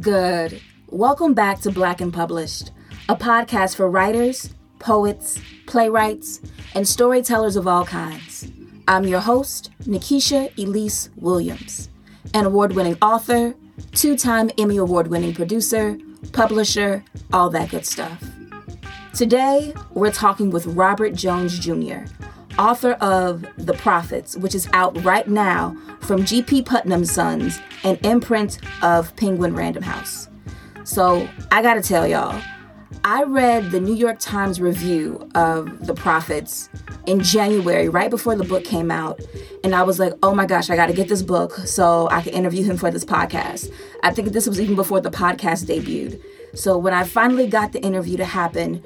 Good? 0.00 0.60
Welcome 0.88 1.34
back 1.34 1.60
to 1.60 1.70
Black 1.70 2.00
and 2.00 2.12
Published, 2.12 2.72
a 3.08 3.14
podcast 3.14 3.76
for 3.76 3.88
writers, 3.88 4.52
poets, 4.80 5.40
playwrights, 5.66 6.40
and 6.74 6.86
storytellers 6.88 7.54
of 7.54 7.68
all 7.68 7.84
kinds. 7.84 8.50
I'm 8.88 9.04
your 9.04 9.20
host, 9.20 9.70
Nikisha 9.82 10.56
Elise 10.58 11.10
Williams, 11.16 11.90
an 12.32 12.44
award 12.46 12.72
winning 12.72 12.96
author, 13.02 13.54
two 13.92 14.16
time 14.16 14.50
Emmy 14.58 14.78
Award 14.78 15.08
winning 15.08 15.34
producer, 15.34 15.96
publisher, 16.32 17.04
all 17.32 17.50
that 17.50 17.70
good 17.70 17.86
stuff. 17.86 18.24
Today, 19.12 19.74
we're 19.92 20.12
talking 20.12 20.50
with 20.50 20.66
Robert 20.66 21.14
Jones 21.14 21.58
Jr., 21.58 22.06
author 22.58 22.92
of 22.94 23.44
The 23.56 23.74
Prophets, 23.74 24.36
which 24.36 24.54
is 24.54 24.68
out 24.72 25.02
right 25.04 25.26
now 25.28 25.76
from 26.00 26.24
G.P. 26.24 26.62
Putnam 26.62 27.04
Sons, 27.04 27.60
an 27.82 27.96
imprint 28.04 28.58
of 28.82 29.14
Penguin 29.16 29.54
Random 29.54 29.82
House. 29.82 30.28
So 30.84 31.28
I 31.50 31.62
gotta 31.62 31.80
tell 31.80 32.06
y'all, 32.06 32.40
I 33.04 33.24
read 33.24 33.70
the 33.70 33.80
New 33.80 33.94
York 33.94 34.18
Times 34.18 34.60
review 34.60 35.28
of 35.34 35.86
The 35.86 35.94
Prophets 35.94 36.68
in 37.06 37.20
January, 37.20 37.88
right 37.88 38.08
before 38.10 38.36
the 38.36 38.44
book 38.44 38.64
came 38.64 38.90
out. 38.90 39.20
And 39.62 39.74
I 39.74 39.82
was 39.82 39.98
like, 39.98 40.12
oh 40.22 40.34
my 40.34 40.46
gosh, 40.46 40.70
I 40.70 40.76
gotta 40.76 40.92
get 40.92 41.08
this 41.08 41.22
book 41.22 41.52
so 41.66 42.08
I 42.10 42.22
can 42.22 42.32
interview 42.32 42.64
him 42.64 42.76
for 42.76 42.90
this 42.90 43.04
podcast. 43.04 43.72
I 44.02 44.12
think 44.12 44.28
this 44.28 44.46
was 44.46 44.60
even 44.60 44.76
before 44.76 45.00
the 45.00 45.10
podcast 45.10 45.64
debuted. 45.64 46.20
So 46.56 46.78
when 46.78 46.94
I 46.94 47.04
finally 47.04 47.46
got 47.46 47.72
the 47.72 47.80
interview 47.82 48.16
to 48.18 48.24
happen, 48.24 48.82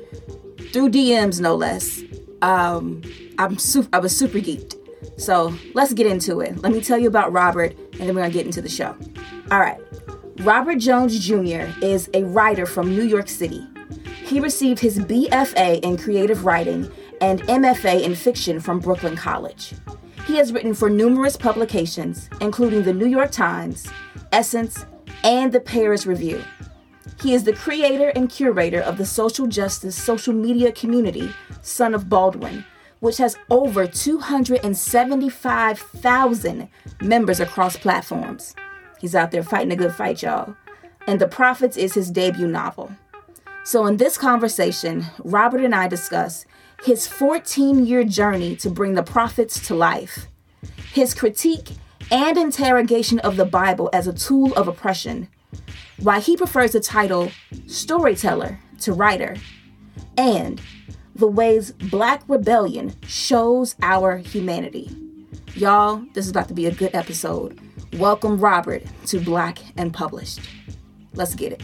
through 0.73 0.91
DMs 0.91 1.41
no 1.41 1.55
less, 1.55 2.03
um, 2.43 3.03
I'm 3.38 3.56
super, 3.56 3.88
I 3.92 4.01
was 4.01 4.16
super 4.16 4.38
geeked. 4.38 4.74
So 5.16 5.54
let's 5.74 5.95
get 5.95 6.07
into 6.07 6.40
it. 6.40 6.59
Let 6.59 6.73
me 6.73 6.80
tell 6.80 6.99
you 6.99 7.09
about 7.09 7.32
Robert, 7.32 7.76
and 7.93 8.01
then 8.01 8.15
we're 8.15 8.23
gonna 8.23 8.32
get 8.32 8.46
into 8.46 8.60
the 8.60 8.68
show. 8.68 8.96
All 9.51 9.60
right. 9.60 9.80
Robert 10.40 10.79
Jones 10.79 11.18
Jr. 11.18 11.66
is 11.82 12.10
a 12.15 12.24
writer 12.24 12.66
from 12.66 12.90
New 12.90 13.04
York 13.04 13.29
City. 13.29 13.66
He 14.24 14.40
received 14.40 14.79
his 14.79 14.98
BFA 14.98 15.82
in 15.82 15.96
creative 15.96 16.45
writing 16.45 16.90
and 17.21 17.43
MFA 17.43 18.02
in 18.02 18.15
fiction 18.15 18.60
from 18.60 18.79
Brooklyn 18.79 19.16
College. 19.16 19.74
He 20.26 20.37
has 20.37 20.52
written 20.52 20.74
for 20.74 20.91
numerous 20.91 21.37
publications, 21.37 22.29
including 22.41 22.82
the 22.82 22.93
New 22.93 23.07
York 23.07 23.30
Times, 23.30 23.88
Essence, 24.30 24.85
and 25.24 25.51
the 25.51 25.60
Paris 25.60 26.07
Review. 26.07 26.43
He 27.20 27.35
is 27.35 27.45
the 27.45 27.52
creator 27.52 28.10
and 28.10 28.29
curator 28.29 28.80
of 28.80 28.98
the 28.98 29.07
social 29.07 29.46
justice 29.46 29.96
social 29.96 30.35
media 30.35 30.70
community, 30.70 31.30
Son 31.63 31.95
of 31.95 32.09
Baldwin, 32.09 32.65
which 33.01 33.18
has 33.18 33.37
over 33.51 33.87
275,000 33.87 36.68
members 37.01 37.41
across 37.41 37.77
platforms. 37.77 38.54
He's 39.01 39.15
out 39.15 39.30
there 39.30 39.43
fighting 39.43 39.73
a 39.73 39.77
good 39.77 39.95
fight, 39.95 40.23
y'all. 40.23 40.54
And 41.07 41.21
The 41.21 41.29
Prophets 41.29 41.76
is 41.76 41.93
his 41.95 42.10
debut 42.10 42.49
novel. 42.49 42.91
So, 43.65 43.87
in 43.87 43.99
this 43.99 44.19
conversation, 44.19 45.07
Robert 45.24 45.63
and 45.63 45.74
I 45.74 45.88
discuss 45.88 46.46
his 46.85 47.07
14 47.07 47.85
year 47.85 48.04
journey 48.04 48.57
to 48.57 48.71
bring 48.71 48.95
the 48.95 49.02
prophets 49.02 49.66
to 49.66 49.74
life, 49.74 50.26
his 50.93 51.15
critique 51.15 51.71
and 52.10 52.38
interrogation 52.38 53.19
of 53.21 53.37
the 53.37 53.45
Bible 53.45 53.91
as 53.93 54.07
a 54.07 54.13
tool 54.13 54.54
of 54.54 54.69
oppression, 54.69 55.29
why 55.99 56.21
he 56.21 56.37
prefers 56.37 56.73
the 56.73 56.80
title 56.80 57.30
storyteller 57.66 58.59
to 58.80 58.93
writer, 58.93 59.37
and 60.16 60.60
the 61.19 61.27
ways 61.27 61.73
Black 61.73 62.23
rebellion 62.29 62.95
shows 63.07 63.74
our 63.83 64.19
humanity. 64.19 64.88
Y'all, 65.55 66.03
this 66.15 66.25
is 66.25 66.31
about 66.31 66.47
to 66.49 66.55
be 66.55 66.66
a 66.66 66.72
good 66.72 66.94
episode. 66.94 67.59
Welcome, 67.94 68.38
Robert, 68.38 68.84
to 69.06 69.19
Black 69.19 69.59
and 69.76 69.92
Published. 69.92 70.41
Let's 71.15 71.34
get 71.34 71.53
it. 71.53 71.62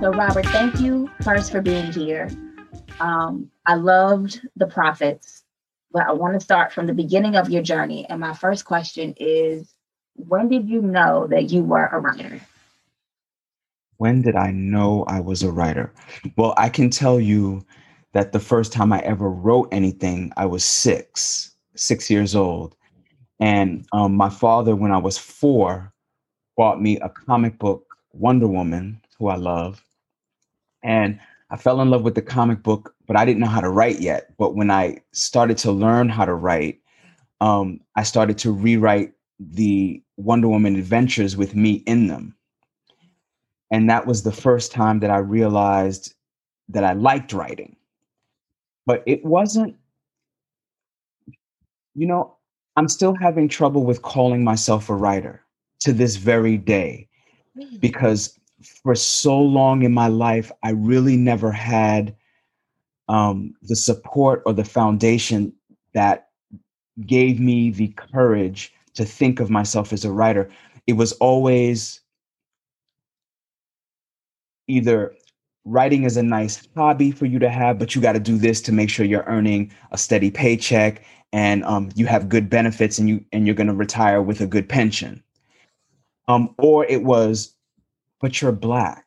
So, 0.00 0.10
Robert, 0.12 0.46
thank 0.46 0.80
you 0.80 1.10
first 1.22 1.52
for 1.52 1.60
being 1.60 1.92
here. 1.92 2.30
Um, 3.00 3.50
I 3.66 3.74
loved 3.74 4.40
the 4.56 4.66
prophets, 4.66 5.44
but 5.92 6.06
I 6.06 6.12
want 6.12 6.32
to 6.32 6.40
start 6.40 6.72
from 6.72 6.86
the 6.86 6.94
beginning 6.94 7.36
of 7.36 7.50
your 7.50 7.62
journey. 7.62 8.06
And 8.08 8.18
my 8.18 8.32
first 8.32 8.64
question 8.64 9.12
is 9.18 9.74
when 10.14 10.48
did 10.48 10.70
you 10.70 10.80
know 10.80 11.26
that 11.26 11.50
you 11.50 11.62
were 11.62 11.84
a 11.84 12.00
writer? 12.00 12.40
When 13.98 14.22
did 14.22 14.36
I 14.36 14.52
know 14.52 15.04
I 15.06 15.20
was 15.20 15.42
a 15.42 15.52
writer? 15.52 15.92
Well, 16.34 16.54
I 16.56 16.70
can 16.70 16.88
tell 16.88 17.20
you 17.20 17.62
that 18.14 18.32
the 18.32 18.40
first 18.40 18.72
time 18.72 18.94
I 18.94 19.00
ever 19.00 19.28
wrote 19.28 19.68
anything, 19.70 20.32
I 20.38 20.46
was 20.46 20.64
six, 20.64 21.54
six 21.76 22.08
years 22.08 22.34
old. 22.34 22.74
And 23.38 23.84
um, 23.92 24.14
my 24.14 24.30
father, 24.30 24.74
when 24.74 24.92
I 24.92 24.98
was 24.98 25.18
four, 25.18 25.92
bought 26.56 26.80
me 26.80 26.98
a 27.00 27.10
comic 27.10 27.58
book, 27.58 27.84
Wonder 28.12 28.48
Woman, 28.48 28.98
who 29.18 29.28
I 29.28 29.36
love. 29.36 29.84
And 30.82 31.18
I 31.50 31.56
fell 31.56 31.80
in 31.80 31.90
love 31.90 32.02
with 32.02 32.14
the 32.14 32.22
comic 32.22 32.62
book, 32.62 32.94
but 33.06 33.16
I 33.16 33.24
didn't 33.24 33.40
know 33.40 33.46
how 33.46 33.60
to 33.60 33.70
write 33.70 34.00
yet. 34.00 34.36
But 34.38 34.54
when 34.54 34.70
I 34.70 34.98
started 35.12 35.58
to 35.58 35.72
learn 35.72 36.08
how 36.08 36.24
to 36.24 36.34
write, 36.34 36.80
um, 37.40 37.80
I 37.96 38.02
started 38.02 38.38
to 38.38 38.52
rewrite 38.52 39.12
the 39.38 40.02
Wonder 40.16 40.48
Woman 40.48 40.76
adventures 40.76 41.36
with 41.36 41.54
me 41.54 41.82
in 41.86 42.06
them. 42.06 42.36
And 43.70 43.88
that 43.88 44.06
was 44.06 44.22
the 44.22 44.32
first 44.32 44.72
time 44.72 45.00
that 45.00 45.10
I 45.10 45.18
realized 45.18 46.14
that 46.68 46.84
I 46.84 46.92
liked 46.92 47.32
writing. 47.32 47.76
But 48.86 49.02
it 49.06 49.24
wasn't, 49.24 49.76
you 51.94 52.06
know, 52.06 52.36
I'm 52.76 52.88
still 52.88 53.14
having 53.14 53.48
trouble 53.48 53.84
with 53.84 54.02
calling 54.02 54.44
myself 54.44 54.88
a 54.88 54.94
writer 54.94 55.44
to 55.80 55.92
this 55.92 56.16
very 56.16 56.56
day 56.56 57.08
because 57.80 58.39
for 58.62 58.94
so 58.94 59.38
long 59.38 59.82
in 59.82 59.92
my 59.92 60.08
life, 60.08 60.50
I 60.62 60.70
really 60.70 61.16
never 61.16 61.50
had 61.50 62.16
um, 63.08 63.54
the 63.62 63.76
support 63.76 64.42
or 64.46 64.52
the 64.52 64.64
foundation 64.64 65.52
that 65.94 66.28
gave 67.06 67.40
me 67.40 67.70
the 67.70 67.88
courage 67.88 68.72
to 68.94 69.04
think 69.04 69.40
of 69.40 69.50
myself 69.50 69.92
as 69.92 70.04
a 70.04 70.12
writer. 70.12 70.50
It 70.86 70.94
was 70.94 71.12
always 71.14 72.00
either 74.68 75.14
writing 75.64 76.04
is 76.04 76.16
a 76.16 76.22
nice 76.22 76.66
hobby 76.76 77.10
for 77.10 77.26
you 77.26 77.38
to 77.38 77.48
have, 77.48 77.78
but 77.78 77.94
you 77.94 78.00
got 78.00 78.12
to 78.12 78.20
do 78.20 78.38
this 78.38 78.60
to 78.62 78.72
make 78.72 78.90
sure 78.90 79.04
you're 79.04 79.24
earning 79.24 79.72
a 79.92 79.98
steady 79.98 80.30
paycheck 80.30 81.02
and 81.32 81.64
um, 81.64 81.90
you 81.94 82.06
have 82.06 82.28
good 82.28 82.50
benefits 82.50 82.98
and 82.98 83.08
you 83.08 83.24
and 83.32 83.46
you're 83.46 83.54
going 83.54 83.66
to 83.66 83.74
retire 83.74 84.22
with 84.22 84.40
a 84.40 84.46
good 84.46 84.68
pension. 84.68 85.22
Um, 86.28 86.54
or 86.58 86.84
it 86.86 87.02
was 87.02 87.54
but 88.20 88.40
you're 88.40 88.52
black. 88.52 89.06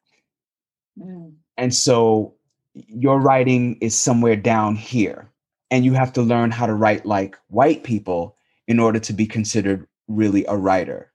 Mm. 1.00 1.34
And 1.58 1.74
so 1.74 2.36
your 2.74 3.20
writing 3.20 3.78
is 3.82 3.96
somewhere 3.96 4.36
down 4.36 4.76
here. 4.76 5.30
And 5.72 5.86
you 5.86 5.94
have 5.94 6.14
to 6.14 6.22
learn 6.22 6.52
how 6.52 6.66
to 6.66 6.74
write 6.74 7.06
like 7.06 7.38
white 7.48 7.84
people 7.84 8.36
in 8.68 8.80
order 8.80 9.00
to 9.00 9.14
be 9.14 9.26
considered 9.26 9.88
really 10.08 10.46
a 10.48 10.56
writer. 10.56 11.12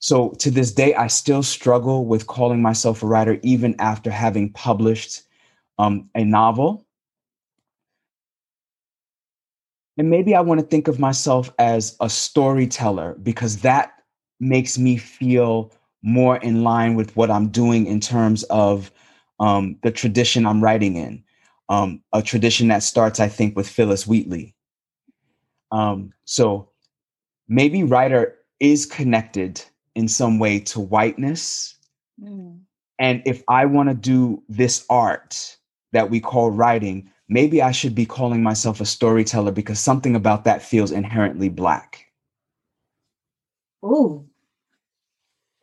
So 0.00 0.30
to 0.38 0.50
this 0.50 0.72
day, 0.72 0.94
I 0.94 1.08
still 1.08 1.42
struggle 1.42 2.04
with 2.04 2.26
calling 2.26 2.62
myself 2.62 3.02
a 3.02 3.06
writer, 3.06 3.38
even 3.42 3.74
after 3.78 4.10
having 4.10 4.52
published 4.52 5.22
um, 5.78 6.08
a 6.14 6.24
novel. 6.24 6.86
And 9.96 10.10
maybe 10.10 10.34
I 10.34 10.40
want 10.40 10.60
to 10.60 10.66
think 10.66 10.86
of 10.86 11.00
myself 11.00 11.52
as 11.58 11.96
a 12.00 12.08
storyteller 12.08 13.16
because 13.22 13.58
that 13.58 13.92
makes 14.38 14.78
me 14.78 14.96
feel 14.96 15.72
more 16.02 16.36
in 16.38 16.62
line 16.62 16.94
with 16.94 17.14
what 17.16 17.30
I'm 17.30 17.48
doing 17.48 17.86
in 17.86 18.00
terms 18.00 18.44
of 18.44 18.90
um, 19.40 19.76
the 19.82 19.90
tradition 19.90 20.46
I'm 20.46 20.62
writing 20.62 20.96
in. 20.96 21.24
Um, 21.68 22.02
a 22.14 22.22
tradition 22.22 22.68
that 22.68 22.82
starts, 22.82 23.20
I 23.20 23.28
think, 23.28 23.54
with 23.54 23.68
Phillis 23.68 24.06
Wheatley. 24.06 24.54
Um, 25.70 26.14
so 26.24 26.70
maybe 27.46 27.82
writer 27.82 28.36
is 28.58 28.86
connected 28.86 29.62
in 29.94 30.08
some 30.08 30.38
way 30.38 30.60
to 30.60 30.80
whiteness. 30.80 31.76
Mm. 32.22 32.60
And 32.98 33.22
if 33.26 33.42
I 33.48 33.66
want 33.66 33.88
to 33.88 33.94
do 33.94 34.42
this 34.48 34.84
art 34.88 35.56
that 35.92 36.10
we 36.10 36.20
call 36.20 36.50
writing, 36.50 37.10
maybe 37.28 37.62
I 37.62 37.70
should 37.70 37.94
be 37.94 38.06
calling 38.06 38.42
myself 38.42 38.80
a 38.80 38.86
storyteller 38.86 39.52
because 39.52 39.78
something 39.78 40.16
about 40.16 40.44
that 40.44 40.62
feels 40.62 40.90
inherently 40.90 41.48
black. 41.48 42.06
Ooh, 43.84 44.27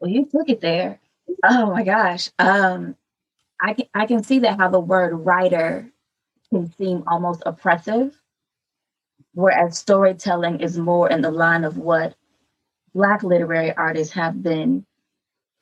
well, 0.06 0.14
you 0.14 0.26
took 0.26 0.50
it 0.50 0.62
there. 0.62 1.00
Oh 1.44 1.72
my 1.72 1.84
gosh. 1.84 2.30
Um, 2.38 2.96
I 3.60 3.74
can, 3.74 3.86
I 3.96 4.06
can 4.06 4.24
see 4.24 4.40
that 4.40 4.60
how 4.60 4.70
the 4.70 4.80
word 4.80 5.16
writer 5.16 5.90
can 6.52 6.72
seem 6.74 7.04
almost 7.08 7.42
oppressive, 7.46 8.16
whereas 9.34 9.80
storytelling 9.80 10.60
is 10.60 10.78
more 10.78 11.10
in 11.10 11.22
the 11.22 11.32
line 11.32 11.64
of 11.64 11.78
what 11.78 12.16
Black 12.94 13.24
literary 13.24 13.74
artists 13.74 14.14
have 14.14 14.44
been, 14.44 14.86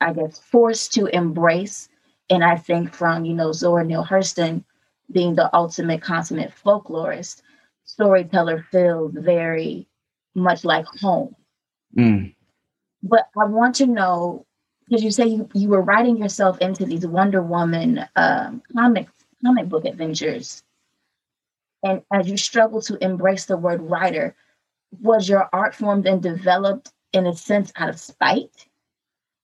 I 0.01 0.11
guess, 0.11 0.39
forced 0.39 0.93
to 0.95 1.05
embrace. 1.05 1.87
And 2.29 2.43
I 2.43 2.57
think 2.57 2.93
from, 2.93 3.23
you 3.23 3.33
know, 3.33 3.53
Zora 3.53 3.85
Neale 3.85 4.05
Hurston 4.05 4.65
being 5.09 5.35
the 5.35 5.55
ultimate 5.55 6.01
consummate 6.01 6.51
folklorist, 6.63 7.41
storyteller 7.85 8.65
feels 8.71 9.13
very 9.15 9.87
much 10.35 10.65
like 10.65 10.85
home. 10.85 11.33
Mm. 11.97 12.35
But 13.03 13.29
I 13.37 13.45
want 13.45 13.75
to 13.75 13.85
know 13.85 14.45
because 14.87 15.03
you 15.03 15.11
say 15.11 15.27
you, 15.27 15.49
you 15.53 15.69
were 15.69 15.81
writing 15.81 16.17
yourself 16.17 16.57
into 16.59 16.85
these 16.85 17.05
Wonder 17.05 17.41
Woman 17.41 18.05
um, 18.15 18.61
comic 18.75 19.07
comic 19.45 19.69
book 19.69 19.85
adventures, 19.85 20.63
and 21.83 22.01
as 22.13 22.29
you 22.29 22.37
struggle 22.37 22.81
to 22.83 23.03
embrace 23.03 23.45
the 23.45 23.57
word 23.57 23.81
writer, 23.81 24.35
was 25.01 25.27
your 25.27 25.49
art 25.53 25.75
form 25.75 26.01
then 26.01 26.21
developed 26.21 26.91
in 27.11 27.27
a 27.27 27.35
sense 27.35 27.71
out 27.75 27.89
of 27.89 27.99
spite? 27.99 28.67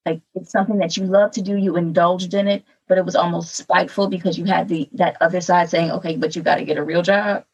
Like 0.06 0.22
it's 0.34 0.50
something 0.50 0.78
that 0.78 0.96
you 0.96 1.04
love 1.04 1.32
to 1.32 1.42
do, 1.42 1.56
you 1.56 1.76
indulged 1.76 2.32
in 2.34 2.48
it, 2.48 2.64
but 2.88 2.96
it 2.98 3.04
was 3.04 3.16
almost 3.16 3.54
spiteful 3.54 4.08
because 4.08 4.38
you 4.38 4.46
had 4.46 4.68
the 4.68 4.88
that 4.94 5.16
other 5.20 5.40
side 5.42 5.68
saying, 5.68 5.90
"Okay, 5.92 6.16
but 6.16 6.34
you 6.34 6.42
got 6.42 6.56
to 6.56 6.64
get 6.64 6.78
a 6.78 6.84
real 6.84 7.02
job." 7.02 7.44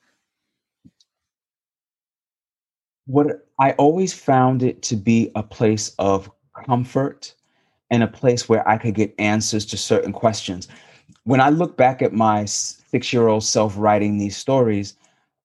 What 3.06 3.45
I 3.58 3.72
always 3.72 4.12
found 4.12 4.62
it 4.62 4.82
to 4.82 4.96
be 4.96 5.30
a 5.34 5.42
place 5.42 5.94
of 5.98 6.30
comfort 6.66 7.34
and 7.90 8.02
a 8.02 8.08
place 8.08 8.48
where 8.48 8.66
I 8.68 8.76
could 8.76 8.94
get 8.94 9.14
answers 9.18 9.64
to 9.66 9.76
certain 9.76 10.12
questions. 10.12 10.68
When 11.24 11.40
I 11.40 11.48
look 11.48 11.76
back 11.76 12.02
at 12.02 12.12
my 12.12 12.44
six 12.44 13.12
year 13.12 13.28
old 13.28 13.44
self 13.44 13.74
writing 13.76 14.18
these 14.18 14.36
stories, 14.36 14.94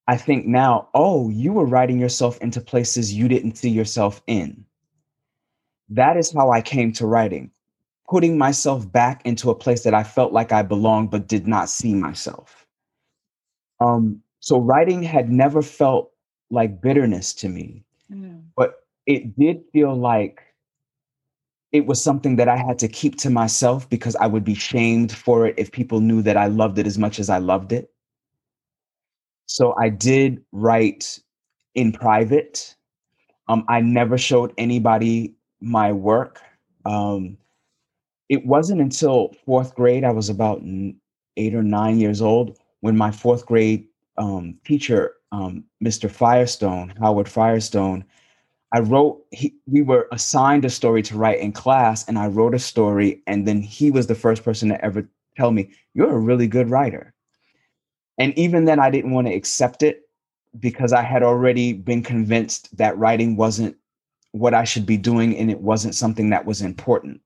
I 0.07 0.17
think 0.17 0.45
now, 0.45 0.89
oh, 0.93 1.29
you 1.29 1.53
were 1.53 1.65
writing 1.65 1.99
yourself 1.99 2.37
into 2.41 2.59
places 2.59 3.13
you 3.13 3.27
didn't 3.27 3.57
see 3.57 3.69
yourself 3.69 4.21
in. 4.27 4.65
That 5.89 6.17
is 6.17 6.33
how 6.33 6.51
I 6.51 6.61
came 6.61 6.91
to 6.93 7.05
writing, 7.05 7.51
putting 8.09 8.37
myself 8.37 8.91
back 8.91 9.25
into 9.25 9.49
a 9.49 9.55
place 9.55 9.83
that 9.83 9.93
I 9.93 10.03
felt 10.03 10.33
like 10.33 10.51
I 10.51 10.63
belonged 10.63 11.11
but 11.11 11.27
did 11.27 11.47
not 11.47 11.69
see 11.69 11.93
myself. 11.93 12.65
Um, 13.79 14.21
so 14.39 14.59
writing 14.59 15.03
had 15.03 15.29
never 15.29 15.61
felt 15.61 16.11
like 16.49 16.81
bitterness 16.81 17.33
to 17.35 17.49
me, 17.49 17.83
mm. 18.11 18.43
but 18.55 18.75
it 19.05 19.37
did 19.37 19.63
feel 19.71 19.95
like 19.95 20.41
it 21.71 21.85
was 21.85 22.03
something 22.03 22.35
that 22.35 22.49
I 22.49 22.57
had 22.57 22.77
to 22.79 22.87
keep 22.87 23.17
to 23.19 23.29
myself 23.29 23.89
because 23.89 24.15
I 24.17 24.27
would 24.27 24.43
be 24.43 24.55
shamed 24.55 25.11
for 25.11 25.47
it 25.47 25.55
if 25.57 25.71
people 25.71 26.01
knew 26.01 26.21
that 26.21 26.37
I 26.37 26.47
loved 26.47 26.77
it 26.77 26.85
as 26.85 26.97
much 26.97 27.19
as 27.19 27.29
I 27.29 27.37
loved 27.37 27.71
it. 27.71 27.91
So 29.45 29.73
I 29.79 29.89
did 29.89 30.43
write 30.51 31.19
in 31.75 31.91
private. 31.91 32.75
Um, 33.47 33.65
I 33.67 33.81
never 33.81 34.17
showed 34.17 34.53
anybody 34.57 35.33
my 35.61 35.91
work. 35.91 36.41
Um, 36.85 37.37
it 38.29 38.45
wasn't 38.45 38.81
until 38.81 39.35
fourth 39.45 39.75
grade, 39.75 40.03
I 40.03 40.11
was 40.11 40.29
about 40.29 40.61
eight 41.37 41.53
or 41.53 41.63
nine 41.63 41.99
years 41.99 42.21
old, 42.21 42.57
when 42.81 42.97
my 42.97 43.11
fourth 43.11 43.45
grade 43.45 43.87
um, 44.17 44.57
teacher, 44.65 45.15
um, 45.31 45.63
Mr. 45.83 46.09
Firestone, 46.09 46.93
Howard 46.99 47.29
Firestone, 47.29 48.03
I 48.73 48.79
wrote, 48.79 49.25
he, 49.31 49.53
we 49.67 49.81
were 49.81 50.07
assigned 50.11 50.63
a 50.63 50.69
story 50.69 51.01
to 51.03 51.17
write 51.17 51.39
in 51.39 51.51
class, 51.51 52.07
and 52.07 52.17
I 52.17 52.27
wrote 52.27 52.55
a 52.55 52.59
story. 52.59 53.21
And 53.27 53.47
then 53.47 53.61
he 53.61 53.91
was 53.91 54.07
the 54.07 54.15
first 54.15 54.43
person 54.43 54.69
to 54.69 54.83
ever 54.83 55.07
tell 55.35 55.51
me, 55.51 55.71
You're 55.93 56.15
a 56.15 56.19
really 56.19 56.47
good 56.47 56.69
writer. 56.69 57.13
And 58.17 58.37
even 58.37 58.65
then, 58.65 58.79
I 58.79 58.89
didn't 58.89 59.11
want 59.11 59.27
to 59.27 59.33
accept 59.33 59.83
it 59.83 60.07
because 60.59 60.93
I 60.93 61.01
had 61.01 61.23
already 61.23 61.73
been 61.73 62.03
convinced 62.03 62.75
that 62.77 62.97
writing 62.97 63.35
wasn't 63.35 63.75
what 64.31 64.53
I 64.53 64.63
should 64.63 64.85
be 64.85 64.97
doing 64.97 65.35
and 65.37 65.49
it 65.49 65.59
wasn't 65.59 65.95
something 65.95 66.29
that 66.29 66.45
was 66.45 66.61
important. 66.61 67.21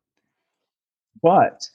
But 1.21 1.67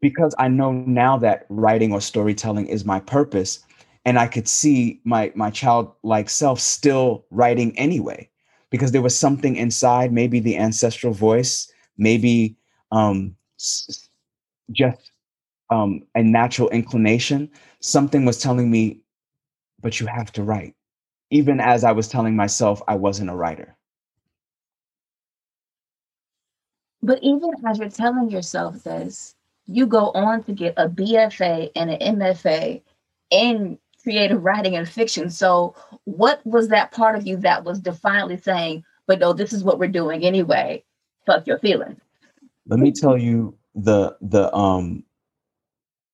because 0.00 0.34
I 0.38 0.48
know 0.48 0.72
now 0.72 1.16
that 1.18 1.46
writing 1.48 1.92
or 1.92 2.00
storytelling 2.00 2.66
is 2.66 2.84
my 2.84 3.00
purpose, 3.00 3.60
and 4.04 4.18
I 4.18 4.26
could 4.26 4.48
see 4.48 5.00
my 5.04 5.32
my 5.34 5.50
childlike 5.50 6.30
self 6.30 6.60
still 6.60 7.24
writing 7.30 7.76
anyway 7.78 8.28
because 8.70 8.92
there 8.92 9.02
was 9.02 9.18
something 9.18 9.56
inside, 9.56 10.12
maybe 10.12 10.40
the 10.40 10.56
ancestral 10.56 11.12
voice, 11.12 11.70
maybe 11.98 12.56
um, 12.92 13.36
just 14.72 15.12
um, 15.70 16.02
a 16.14 16.22
natural 16.22 16.68
inclination. 16.70 17.50
Something 17.80 18.24
was 18.24 18.38
telling 18.38 18.70
me, 18.70 19.00
but 19.80 20.00
you 20.00 20.06
have 20.06 20.32
to 20.32 20.42
write, 20.42 20.74
even 21.30 21.60
as 21.60 21.84
I 21.84 21.92
was 21.92 22.08
telling 22.08 22.36
myself 22.36 22.80
I 22.88 22.94
wasn't 22.94 23.30
a 23.30 23.36
writer. 23.36 23.76
But 27.02 27.18
even 27.22 27.50
as 27.66 27.78
you're 27.78 27.88
telling 27.88 28.30
yourself 28.30 28.84
this, 28.84 29.34
you 29.66 29.86
go 29.86 30.10
on 30.10 30.42
to 30.44 30.52
get 30.52 30.74
a 30.76 30.88
BFA 30.88 31.70
and 31.74 31.90
an 31.90 32.18
MFA 32.18 32.82
in 33.30 33.78
creative 34.02 34.42
writing 34.44 34.76
and 34.76 34.88
fiction. 34.88 35.30
So, 35.30 35.74
what 36.04 36.44
was 36.46 36.68
that 36.68 36.92
part 36.92 37.16
of 37.16 37.26
you 37.26 37.36
that 37.38 37.64
was 37.64 37.80
defiantly 37.80 38.36
saying, 38.36 38.84
but 39.06 39.18
no, 39.18 39.32
this 39.32 39.52
is 39.52 39.64
what 39.64 39.78
we're 39.78 39.88
doing 39.88 40.24
anyway? 40.24 40.84
Fuck 41.26 41.46
your 41.46 41.58
feelings. 41.58 42.00
Let 42.66 42.80
me 42.80 42.92
tell 42.92 43.16
you 43.16 43.56
the 43.74 44.16
the 44.20 44.54
um 44.54 45.04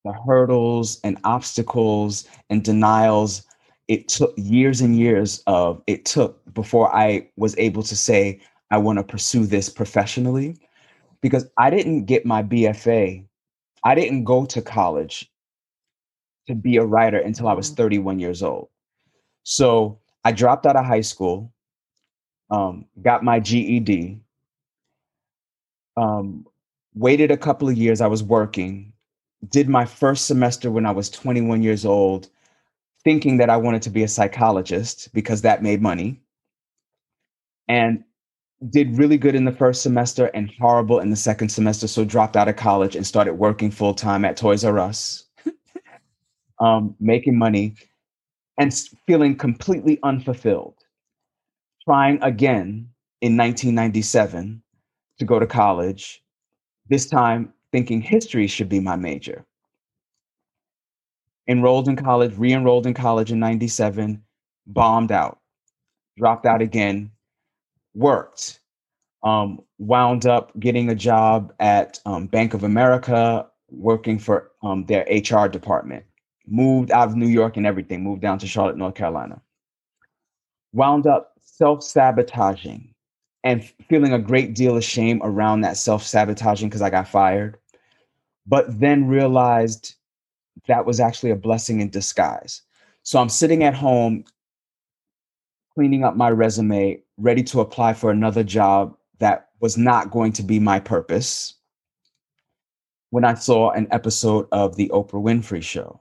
the 0.05 0.13
hurdles 0.13 1.01
and 1.03 1.19
obstacles 1.25 2.29
and 2.49 2.63
denials 2.63 3.43
it 3.89 4.09
took 4.09 4.33
years 4.37 4.81
and 4.81 4.97
years 4.97 5.43
of 5.47 5.83
it 5.87 6.05
took 6.05 6.43
before 6.55 6.95
I 6.95 7.29
was 7.37 7.57
able 7.59 7.83
to 7.85 7.97
say 7.97 8.41
I 8.71 8.79
want 8.79 8.99
to 8.99 9.05
pursue 9.05 9.47
this 9.47 9.69
professionally 9.69 10.57
because 11.21 11.49
I 11.59 11.71
didn't 11.71 12.05
get 12.07 12.27
my 12.27 12.43
BFA. 12.43 13.25
I 13.85 13.95
didn't 13.95 14.25
go 14.25 14.45
to 14.47 14.61
college 14.61 15.31
to 16.47 16.55
be 16.55 16.77
a 16.77 16.85
writer 16.85 17.19
until 17.19 17.49
I 17.49 17.55
was 17.55 17.69
mm-hmm. 17.69 17.77
31 17.77 18.19
years 18.19 18.43
old. 18.43 18.69
So 19.43 20.01
I 20.25 20.33
dropped 20.33 20.67
out 20.67 20.77
of 20.77 20.85
high 20.85 21.03
school, 21.03 21.53
um, 22.51 22.87
got 23.03 23.23
my 23.23 23.41
GED, 23.41 24.21
um, 25.97 26.47
waited 26.95 27.31
a 27.31 27.37
couple 27.37 27.69
of 27.69 27.77
years. 27.77 28.01
I 28.01 28.07
was 28.07 28.23
working, 28.23 28.93
did 29.51 29.69
my 29.69 29.85
first 29.85 30.27
semester 30.27 30.71
when 30.71 30.87
I 30.87 30.91
was 30.91 31.11
21 31.11 31.63
years 31.63 31.85
old, 31.85 32.29
thinking 33.05 33.37
that 33.37 33.51
I 33.51 33.57
wanted 33.57 33.83
to 33.83 33.91
be 33.91 34.03
a 34.03 34.09
psychologist 34.09 35.13
because 35.15 35.43
that 35.43 35.63
made 35.63 35.81
money. 35.81 36.21
And 37.69 38.03
did 38.71 38.97
really 38.97 39.19
good 39.19 39.35
in 39.35 39.45
the 39.45 39.53
first 39.53 39.83
semester 39.83 40.27
and 40.33 40.51
horrible 40.59 40.99
in 40.99 41.11
the 41.11 41.17
second 41.17 41.51
semester. 41.51 41.87
So 41.87 42.05
dropped 42.05 42.37
out 42.37 42.49
of 42.49 42.57
college 42.57 42.97
and 42.97 43.07
started 43.07 43.35
working 43.35 43.71
full 43.71 43.93
time 43.93 44.25
at 44.25 44.37
Toys 44.37 44.65
R 44.65 44.79
Us 44.79 45.26
um, 46.61 46.95
making 47.01 47.39
money, 47.39 47.75
and 48.59 48.75
feeling 49.07 49.37
completely 49.37 49.99
unfulfilled. 50.03 50.75
Trying 51.85 52.23
again 52.23 52.89
in 53.21 53.37
1997 53.37 54.63
to 55.19 55.25
go 55.25 55.39
to 55.39 55.47
college, 55.47 56.23
this 56.89 57.07
time 57.07 57.53
thinking 57.73 58.01
history 58.01 58.47
should 58.47 58.69
be 58.69 58.81
my 58.81 58.97
major. 58.97 59.45
Enrolled 61.49 61.89
in 61.89 61.97
college, 61.97 62.37
re 62.37 62.53
enrolled 62.53 62.87
in 62.87 62.95
college 62.95 63.31
in 63.31 63.39
97, 63.39 64.23
bombed 64.67 65.13
out, 65.13 65.39
dropped 66.19 66.45
out 66.45 66.61
again, 66.61 67.11
worked, 67.95 68.61
um, 69.23 69.61
wound 69.79 70.27
up 70.27 70.59
getting 70.59 70.91
a 70.91 70.95
job 70.95 71.53
at 71.61 72.01
um, 72.05 72.27
Bank 72.27 72.53
of 72.53 72.65
America, 72.65 73.47
working 73.71 74.19
for 74.19 74.51
um, 74.63 74.85
their 74.87 75.07
HR 75.09 75.47
department 75.47 76.05
moved 76.47 76.91
out 76.91 77.09
of 77.09 77.17
New 77.17 77.29
York 77.29 77.57
and 77.57 77.67
everything, 77.67 78.03
moved 78.03 78.23
down 78.23 78.39
to 78.39 78.47
Charlotte, 78.47 78.77
North 78.77 78.95
Carolina. 78.95 79.41
Wound 80.73 81.07
up 81.07 81.33
self 81.43 81.83
sabotaging 81.83 82.95
and 83.45 83.65
feeling 83.89 84.13
a 84.13 84.19
great 84.19 84.55
deal 84.55 84.77
of 84.77 84.85
shame 84.85 85.21
around 85.23 85.61
that 85.61 85.77
self 85.77 86.03
sabotaging 86.03 86.69
because 86.69 86.83
I 86.83 86.91
got 86.91 87.09
fired, 87.09 87.59
but 88.47 88.81
then 88.81 89.09
realized 89.09 89.95
that 90.67 90.85
was 90.85 91.01
actually 91.01 91.31
a 91.31 91.37
blessing 91.37 91.81
in 91.81 91.91
disguise. 91.91 92.63
So 93.03 93.21
I'm 93.21 93.29
sitting 93.29 93.63
at 93.63 93.75
home 93.75 94.25
cleaning 95.75 96.05
up 96.05 96.17
my 96.17 96.31
resume, 96.31 97.01
ready 97.19 97.43
to 97.45 97.61
apply 97.61 97.93
for 97.93 98.11
another 98.11 98.43
job 98.43 98.97
that 99.19 99.51
was 99.61 99.77
not 99.77 100.11
going 100.11 100.33
to 100.33 100.43
be 100.43 100.59
my 100.59 100.81
purpose 100.81 101.55
when 103.11 103.25
I 103.25 103.35
saw 103.35 103.71
an 103.71 103.87
episode 103.91 104.49
of 104.53 104.77
The 104.77 104.91
Oprah 104.93 105.23
Winfrey 105.23 105.63
Show. 105.63 106.01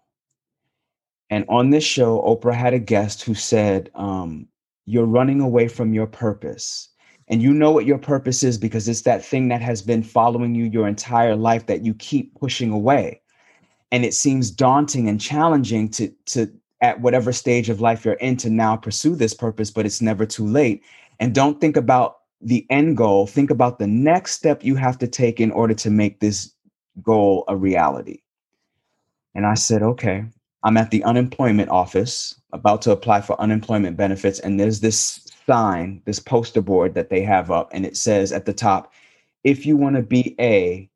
And 1.30 1.46
on 1.50 1.70
this 1.70 1.84
show, 1.84 2.22
Oprah 2.22 2.54
had 2.54 2.74
a 2.74 2.80
guest 2.80 3.24
who 3.24 3.34
said, 3.34 3.90
um, 3.96 4.48
You're 4.86 5.06
running 5.06 5.42
away 5.42 5.68
from 5.68 5.94
your 5.94 6.08
purpose. 6.08 6.90
And 7.28 7.42
you 7.42 7.54
know 7.54 7.72
what 7.72 7.86
your 7.86 7.98
purpose 7.98 8.44
is 8.44 8.58
because 8.58 8.88
it's 8.88 9.02
that 9.02 9.26
thing 9.26 9.48
that 9.48 9.62
has 9.62 9.82
been 9.82 10.04
following 10.04 10.54
you 10.54 10.66
your 10.66 10.88
entire 10.88 11.36
life 11.36 11.66
that 11.66 11.84
you 11.84 11.96
keep 11.96 12.36
pushing 12.36 12.72
away. 12.72 13.22
And 13.92 14.06
it 14.06 14.14
seems 14.14 14.52
daunting 14.52 15.10
and 15.10 15.20
challenging 15.20 15.90
to, 15.90 16.10
to 16.28 16.52
at 16.82 17.02
whatever 17.02 17.32
stage 17.32 17.70
of 17.70 17.82
life 17.82 18.06
you're 18.06 18.16
in 18.16 18.38
to 18.38 18.50
now 18.50 18.76
pursue 18.76 19.16
this 19.16 19.34
purpose, 19.34 19.72
but 19.72 19.86
it's 19.86 20.02
never 20.02 20.26
too 20.26 20.46
late. 20.46 20.84
And 21.20 21.34
don't 21.34 21.60
think 21.60 21.78
about 21.78 22.18
the 22.42 22.66
end 22.70 22.98
goal, 22.98 23.26
think 23.26 23.50
about 23.50 23.80
the 23.80 23.88
next 23.88 24.34
step 24.34 24.64
you 24.64 24.76
have 24.76 25.00
to 25.00 25.08
take 25.08 25.40
in 25.40 25.52
order 25.52 25.74
to 25.74 25.90
make 25.90 26.20
this 26.20 26.54
goal 27.02 27.44
a 27.48 27.56
reality. 27.56 28.22
And 29.34 29.46
I 29.46 29.56
said, 29.56 29.82
okay, 29.82 30.26
I'm 30.66 30.78
at 30.78 30.90
the 30.90 31.04
unemployment 31.04 31.70
office 31.70 32.36
about 32.52 32.82
to 32.82 32.92
apply 32.92 33.22
for 33.22 33.40
unemployment 33.40 33.98
benefits. 33.98 34.40
And 34.40 34.60
there's 34.60 34.80
this 34.80 35.22
sign, 35.46 36.02
this 36.06 36.20
poster 36.20 36.62
board 36.62 36.96
that 36.96 37.10
they 37.10 37.22
have 37.22 37.52
up, 37.52 37.70
and 37.72 37.86
it 37.86 37.96
says 37.96 38.32
at 38.32 38.46
the 38.46 38.54
top, 38.54 38.92
if 39.44 39.64
you 39.64 39.78
want 39.78 39.96
to 39.96 40.02
be 40.02 40.36
A, 40.40 40.90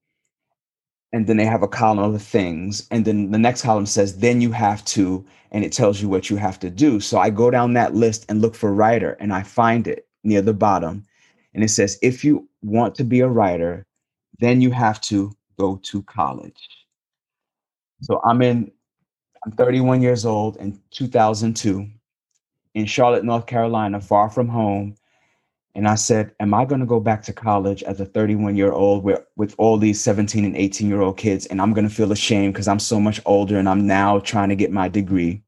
and 1.13 1.27
then 1.27 1.37
they 1.37 1.45
have 1.45 1.61
a 1.61 1.67
column 1.67 2.15
of 2.15 2.21
things, 2.21 2.87
and 2.89 3.05
then 3.05 3.29
the 3.29 3.37
next 3.37 3.61
column 3.61 3.85
says, 3.85 4.17
then 4.17 4.41
you 4.41 4.51
have 4.51 4.83
to, 4.85 5.23
and 5.51 5.63
it 5.63 5.71
tells 5.71 6.01
you 6.01 6.09
what 6.09 6.31
you 6.31 6.37
have 6.37 6.59
to 6.59 6.69
do. 6.71 6.99
So 6.99 7.19
I 7.19 7.29
go 7.29 7.51
down 7.51 7.73
that 7.73 7.93
list 7.93 8.25
and 8.27 8.41
look 8.41 8.55
for 8.55 8.73
writer, 8.73 9.17
and 9.19 9.31
I 9.31 9.43
find 9.43 9.87
it 9.87 10.07
near 10.23 10.41
the 10.41 10.53
bottom. 10.53 11.05
And 11.53 11.63
it 11.63 11.69
says, 11.69 11.99
if 12.01 12.23
you 12.23 12.49
want 12.63 12.95
to 12.95 13.03
be 13.03 13.19
a 13.19 13.27
writer, 13.27 13.85
then 14.39 14.61
you 14.61 14.71
have 14.71 14.99
to 15.01 15.31
go 15.59 15.77
to 15.83 16.01
college. 16.03 16.69
So 18.01 18.19
I'm 18.23 18.41
in, 18.41 18.71
I'm 19.45 19.51
31 19.53 20.01
years 20.01 20.25
old 20.25 20.57
in 20.57 20.79
2002 20.91 21.89
in 22.75 22.85
Charlotte, 22.85 23.23
North 23.23 23.45
Carolina, 23.45 23.99
far 23.99 24.29
from 24.29 24.47
home. 24.47 24.95
And 25.75 25.87
I 25.87 25.95
said, 25.95 26.33
Am 26.39 26.53
I 26.53 26.65
going 26.65 26.81
to 26.81 26.87
go 26.87 26.99
back 26.99 27.21
to 27.23 27.33
college 27.33 27.83
as 27.83 27.99
a 27.99 28.05
31 28.05 28.55
year 28.55 28.71
old 28.71 29.03
with, 29.03 29.25
with 29.37 29.55
all 29.57 29.77
these 29.77 30.01
17 30.01 30.43
and 30.43 30.57
18 30.57 30.87
year 30.87 31.01
old 31.01 31.17
kids? 31.17 31.45
And 31.45 31.61
I'm 31.61 31.73
going 31.73 31.87
to 31.87 31.93
feel 31.93 32.11
ashamed 32.11 32.53
because 32.53 32.67
I'm 32.67 32.79
so 32.79 32.99
much 32.99 33.21
older 33.25 33.57
and 33.57 33.69
I'm 33.69 33.87
now 33.87 34.19
trying 34.19 34.49
to 34.49 34.55
get 34.55 34.71
my 34.71 34.89
degree. 34.89 35.41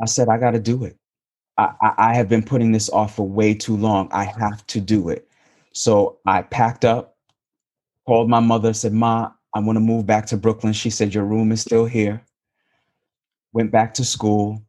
I 0.00 0.06
said, 0.06 0.28
I 0.28 0.38
got 0.38 0.52
to 0.52 0.60
do 0.60 0.84
it. 0.84 0.96
I, 1.56 1.72
I, 1.80 1.94
I 1.98 2.14
have 2.14 2.28
been 2.28 2.42
putting 2.42 2.72
this 2.72 2.90
off 2.90 3.16
for 3.16 3.26
way 3.26 3.54
too 3.54 3.76
long. 3.76 4.08
I 4.12 4.24
have 4.24 4.66
to 4.68 4.80
do 4.80 5.08
it. 5.08 5.28
So 5.72 6.18
I 6.26 6.42
packed 6.42 6.84
up, 6.84 7.16
called 8.06 8.28
my 8.28 8.40
mother, 8.40 8.72
said, 8.72 8.92
Ma, 8.92 9.30
I 9.56 9.58
want 9.58 9.76
to 9.76 9.80
move 9.80 10.04
back 10.04 10.26
to 10.26 10.36
Brooklyn. 10.36 10.74
She 10.74 10.90
said, 10.90 11.14
Your 11.14 11.24
room 11.24 11.50
is 11.50 11.62
still 11.62 11.86
here. 11.86 12.20
Went 13.54 13.70
back 13.70 13.94
to 13.94 14.04
school. 14.04 14.62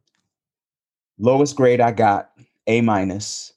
Lowest 1.18 1.56
grade 1.56 1.82
I 1.82 1.92
got, 1.92 2.30
A 2.66 2.80
minus. 2.80 3.52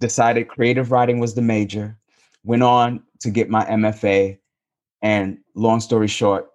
Decided 0.00 0.48
creative 0.48 0.90
writing 0.90 1.20
was 1.20 1.34
the 1.34 1.42
major. 1.42 1.96
Went 2.42 2.64
on 2.64 3.04
to 3.20 3.30
get 3.30 3.48
my 3.48 3.64
MFA. 3.66 4.36
And 5.00 5.38
long 5.54 5.78
story 5.78 6.08
short, 6.08 6.50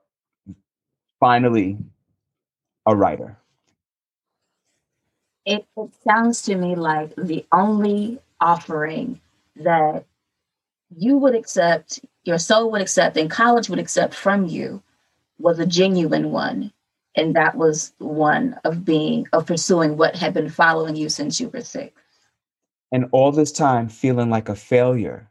finally 1.22 1.78
a 2.86 2.94
writer. 2.94 3.38
It, 5.46 5.66
it 5.78 5.92
sounds 6.06 6.42
to 6.42 6.56
me 6.56 6.76
like 6.76 7.16
the 7.16 7.46
only 7.54 8.20
offering 8.42 9.22
that 9.56 10.04
you 10.96 11.18
would 11.18 11.36
accept, 11.36 12.00
your 12.24 12.38
soul 12.38 12.72
would 12.72 12.82
accept, 12.82 13.18
and 13.18 13.30
college 13.30 13.70
would 13.70 13.80
accept 13.80 14.14
from 14.14 14.46
you 14.46 14.82
was 15.38 15.60
a 15.60 15.66
genuine 15.66 16.32
one. 16.32 16.72
And 17.16 17.36
that 17.36 17.56
was 17.56 17.94
one 17.98 18.60
of 18.64 18.86
being, 18.86 19.28
of 19.34 19.46
pursuing 19.46 19.98
what 19.98 20.16
had 20.16 20.34
been 20.34 20.50
following 20.50 20.96
you 20.96 21.10
since 21.10 21.40
you 21.40 21.50
were 21.50 21.62
six. 21.62 21.94
And 22.92 23.06
all 23.12 23.32
this 23.32 23.52
time 23.52 23.90
feeling 23.90 24.30
like 24.30 24.50
a 24.50 24.56
failure 24.56 25.30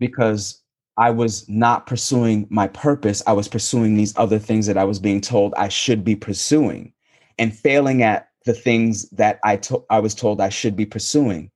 because 0.00 0.62
I 0.96 1.10
was 1.10 1.48
not 1.48 1.86
pursuing 1.86 2.46
my 2.50 2.68
purpose. 2.68 3.22
I 3.26 3.32
was 3.32 3.48
pursuing 3.48 3.96
these 3.96 4.16
other 4.16 4.38
things 4.38 4.66
that 4.66 4.76
I 4.76 4.84
was 4.84 4.98
being 4.98 5.20
told 5.20 5.54
I 5.54 5.68
should 5.68 6.04
be 6.04 6.16
pursuing 6.16 6.92
and 7.38 7.56
failing 7.56 8.02
at 8.02 8.28
the 8.44 8.54
things 8.54 9.08
that 9.10 9.38
I, 9.44 9.56
to- 9.56 9.84
I 9.90 10.00
was 10.00 10.14
told 10.14 10.40
I 10.40 10.48
should 10.48 10.74
be 10.74 10.86
pursuing. 10.86 11.50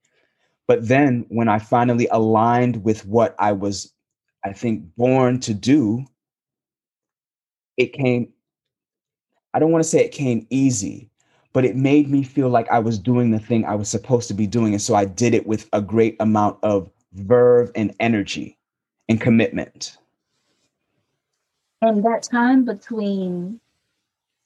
But 0.66 0.86
then 0.86 1.26
when 1.28 1.48
I 1.48 1.58
finally 1.58 2.06
aligned 2.10 2.84
with 2.84 3.04
what 3.06 3.34
I 3.38 3.52
was, 3.52 3.92
I 4.44 4.52
think, 4.52 4.94
born 4.96 5.40
to 5.40 5.54
do, 5.54 6.04
it 7.76 7.92
came, 7.92 8.32
I 9.54 9.58
don't 9.58 9.72
want 9.72 9.82
to 9.82 9.88
say 9.88 10.04
it 10.04 10.12
came 10.12 10.46
easy, 10.50 11.10
but 11.52 11.64
it 11.64 11.76
made 11.76 12.08
me 12.08 12.22
feel 12.22 12.48
like 12.48 12.70
I 12.70 12.78
was 12.78 12.98
doing 12.98 13.30
the 13.30 13.38
thing 13.38 13.64
I 13.64 13.74
was 13.74 13.88
supposed 13.88 14.28
to 14.28 14.34
be 14.34 14.46
doing. 14.46 14.72
And 14.72 14.82
so 14.82 14.94
I 14.94 15.04
did 15.04 15.34
it 15.34 15.46
with 15.46 15.68
a 15.72 15.82
great 15.82 16.16
amount 16.20 16.58
of 16.62 16.90
verve 17.12 17.70
and 17.74 17.94
energy 18.00 18.58
and 19.08 19.20
commitment. 19.20 19.98
And 21.82 22.04
that 22.04 22.22
time 22.22 22.64
between 22.64 23.60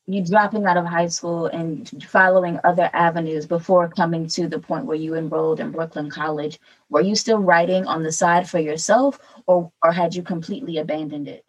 you 0.06 0.25
dropping 0.25 0.66
out 0.66 0.76
of 0.76 0.86
high 0.86 1.08
school 1.08 1.46
and 1.46 2.04
following 2.04 2.60
other 2.62 2.88
avenues 2.92 3.44
before 3.44 3.88
coming 3.88 4.28
to 4.28 4.46
the 4.48 4.58
point 4.58 4.86
where 4.86 4.96
you 4.96 5.16
enrolled 5.16 5.58
in 5.58 5.72
Brooklyn 5.72 6.10
College, 6.10 6.60
were 6.90 7.00
you 7.00 7.16
still 7.16 7.38
writing 7.38 7.86
on 7.86 8.04
the 8.04 8.12
side 8.12 8.48
for 8.48 8.60
yourself 8.60 9.18
or, 9.46 9.70
or 9.82 9.90
had 9.90 10.14
you 10.14 10.22
completely 10.22 10.78
abandoned 10.78 11.26
it? 11.26 11.44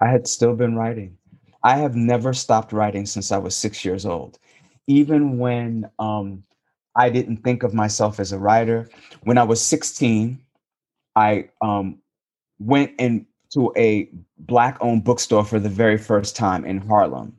I 0.00 0.08
had 0.08 0.26
still 0.26 0.56
been 0.56 0.76
writing. 0.76 1.16
I 1.62 1.76
have 1.76 1.94
never 1.94 2.32
stopped 2.32 2.72
writing 2.72 3.06
since 3.06 3.30
I 3.30 3.38
was 3.38 3.56
six 3.56 3.84
years 3.84 4.04
old. 4.04 4.38
Even 4.88 5.38
when 5.38 5.88
um, 6.00 6.42
I 6.96 7.10
didn't 7.10 7.38
think 7.38 7.62
of 7.62 7.74
myself 7.74 8.18
as 8.18 8.32
a 8.32 8.38
writer, 8.38 8.88
when 9.22 9.38
I 9.38 9.44
was 9.44 9.60
16, 9.60 10.40
I 11.14 11.50
um, 11.62 11.98
went 12.58 12.98
into 12.98 13.72
a 13.76 14.10
Black 14.38 14.78
owned 14.80 15.04
bookstore 15.04 15.44
for 15.44 15.60
the 15.60 15.68
very 15.68 15.98
first 15.98 16.34
time 16.34 16.64
in 16.64 16.78
Harlem 16.78 17.37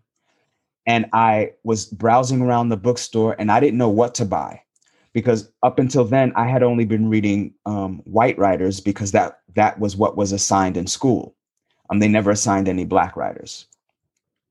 and 0.85 1.05
I 1.13 1.51
was 1.63 1.85
browsing 1.85 2.41
around 2.41 2.69
the 2.69 2.77
bookstore 2.77 3.35
and 3.39 3.51
I 3.51 3.59
didn't 3.59 3.77
know 3.77 3.89
what 3.89 4.15
to 4.15 4.25
buy 4.25 4.61
because 5.13 5.51
up 5.63 5.79
until 5.79 6.05
then 6.05 6.31
I 6.35 6.47
had 6.47 6.63
only 6.63 6.85
been 6.85 7.09
reading 7.09 7.53
um, 7.65 8.01
white 8.05 8.37
writers 8.37 8.79
because 8.79 9.11
that 9.11 9.39
that 9.55 9.79
was 9.79 9.95
what 9.95 10.17
was 10.17 10.31
assigned 10.31 10.77
in 10.77 10.87
school. 10.87 11.35
Um, 11.89 11.99
they 11.99 12.07
never 12.07 12.31
assigned 12.31 12.67
any 12.67 12.85
black 12.85 13.15
writers. 13.15 13.65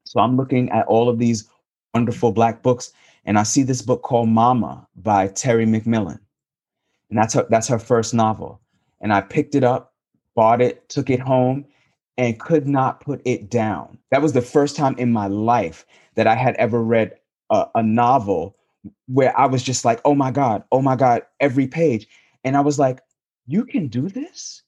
So 0.04 0.20
I'm 0.20 0.36
looking 0.36 0.70
at 0.70 0.86
all 0.86 1.08
of 1.08 1.18
these 1.18 1.48
wonderful 1.94 2.32
black 2.32 2.62
books, 2.62 2.92
and 3.24 3.38
I 3.38 3.42
see 3.42 3.62
this 3.62 3.82
book 3.82 4.02
called 4.02 4.28
Mama 4.28 4.86
by 4.96 5.28
Terry 5.28 5.66
McMillan, 5.66 6.18
and 7.10 7.18
that's 7.18 7.34
her 7.34 7.46
that's 7.50 7.68
her 7.68 7.78
first 7.78 8.14
novel. 8.14 8.60
And 9.00 9.12
I 9.12 9.20
picked 9.20 9.54
it 9.54 9.62
up, 9.62 9.94
bought 10.34 10.60
it, 10.60 10.88
took 10.88 11.10
it 11.10 11.20
home, 11.20 11.64
and 12.18 12.40
could 12.40 12.68
not 12.68 13.00
put 13.00 13.22
it 13.24 13.48
down. 13.48 13.96
That 14.10 14.20
was 14.20 14.32
the 14.32 14.42
first 14.42 14.76
time 14.76 14.96
in 14.98 15.12
my 15.12 15.28
life 15.28 15.86
that 16.16 16.26
I 16.26 16.34
had 16.34 16.56
ever 16.56 16.82
read 16.82 17.14
a, 17.50 17.66
a 17.76 17.82
novel 17.82 18.56
where 19.06 19.38
I 19.38 19.46
was 19.46 19.62
just 19.62 19.84
like, 19.84 20.00
oh 20.04 20.14
my 20.14 20.32
God, 20.32 20.64
oh 20.72 20.82
my 20.82 20.96
God, 20.96 21.22
every 21.40 21.68
page. 21.68 22.08
And 22.44 22.56
I 22.56 22.60
was 22.60 22.78
like, 22.78 23.00
you 23.46 23.64
can 23.64 23.86
do 23.86 24.08
this? 24.08 24.62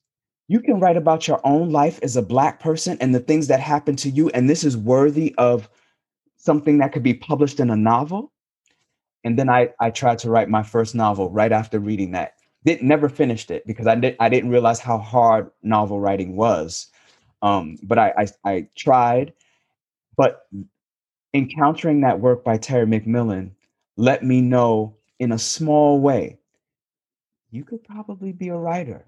You 0.49 0.61
can 0.61 0.81
write 0.81 0.97
about 0.97 1.29
your 1.29 1.41
own 1.45 1.71
life 1.71 1.99
as 2.03 2.17
a 2.17 2.23
Black 2.23 2.61
person 2.61 2.97
and 3.01 3.15
the 3.15 3.21
things 3.21 3.49
that 3.49 3.61
happened 3.61 3.99
to 4.01 4.11
you. 4.11 4.31
And 4.31 4.49
this 4.49 4.65
is 4.65 4.77
worthy 4.77 5.35
of 5.37 5.69
something 6.37 6.79
that 6.79 6.93
could 6.93 7.03
be 7.03 7.15
published 7.15 7.61
in 7.61 7.71
a 7.71 7.77
novel. 7.77 8.33
And 9.25 9.39
then 9.39 9.51
I, 9.51 9.71
I 9.81 9.91
tried 9.91 10.19
to 10.21 10.31
write 10.31 10.49
my 10.49 10.63
first 10.63 10.95
novel 10.95 11.31
right 11.31 11.53
after 11.53 11.79
reading 11.79 12.13
that. 12.13 12.35
Did 12.65 12.83
never 12.83 13.09
finished 13.09 13.51
it 13.51 13.67
because 13.67 13.87
I 13.87 13.95
did 13.95 14.17
I 14.21 14.29
didn't 14.29 14.51
realize 14.51 14.81
how 14.81 14.99
hard 14.99 15.51
novel 15.63 15.99
writing 15.99 16.37
was. 16.37 16.89
Um, 17.43 17.77
but 17.83 17.99
I, 17.99 18.13
I 18.19 18.27
I 18.51 18.69
tried, 18.77 19.33
but 20.17 20.47
encountering 21.35 22.01
that 22.03 22.21
work 22.21 22.45
by 22.45 22.57
Terry 22.59 22.87
McMillan 22.87 23.53
let 23.97 24.25
me 24.25 24.41
know 24.41 24.97
in 25.19 25.33
a 25.33 25.39
small 25.39 26.01
way 26.01 26.39
you 27.51 27.65
could 27.65 27.83
probably 27.85 28.33
be 28.33 28.49
a 28.49 28.57
writer. 28.57 29.05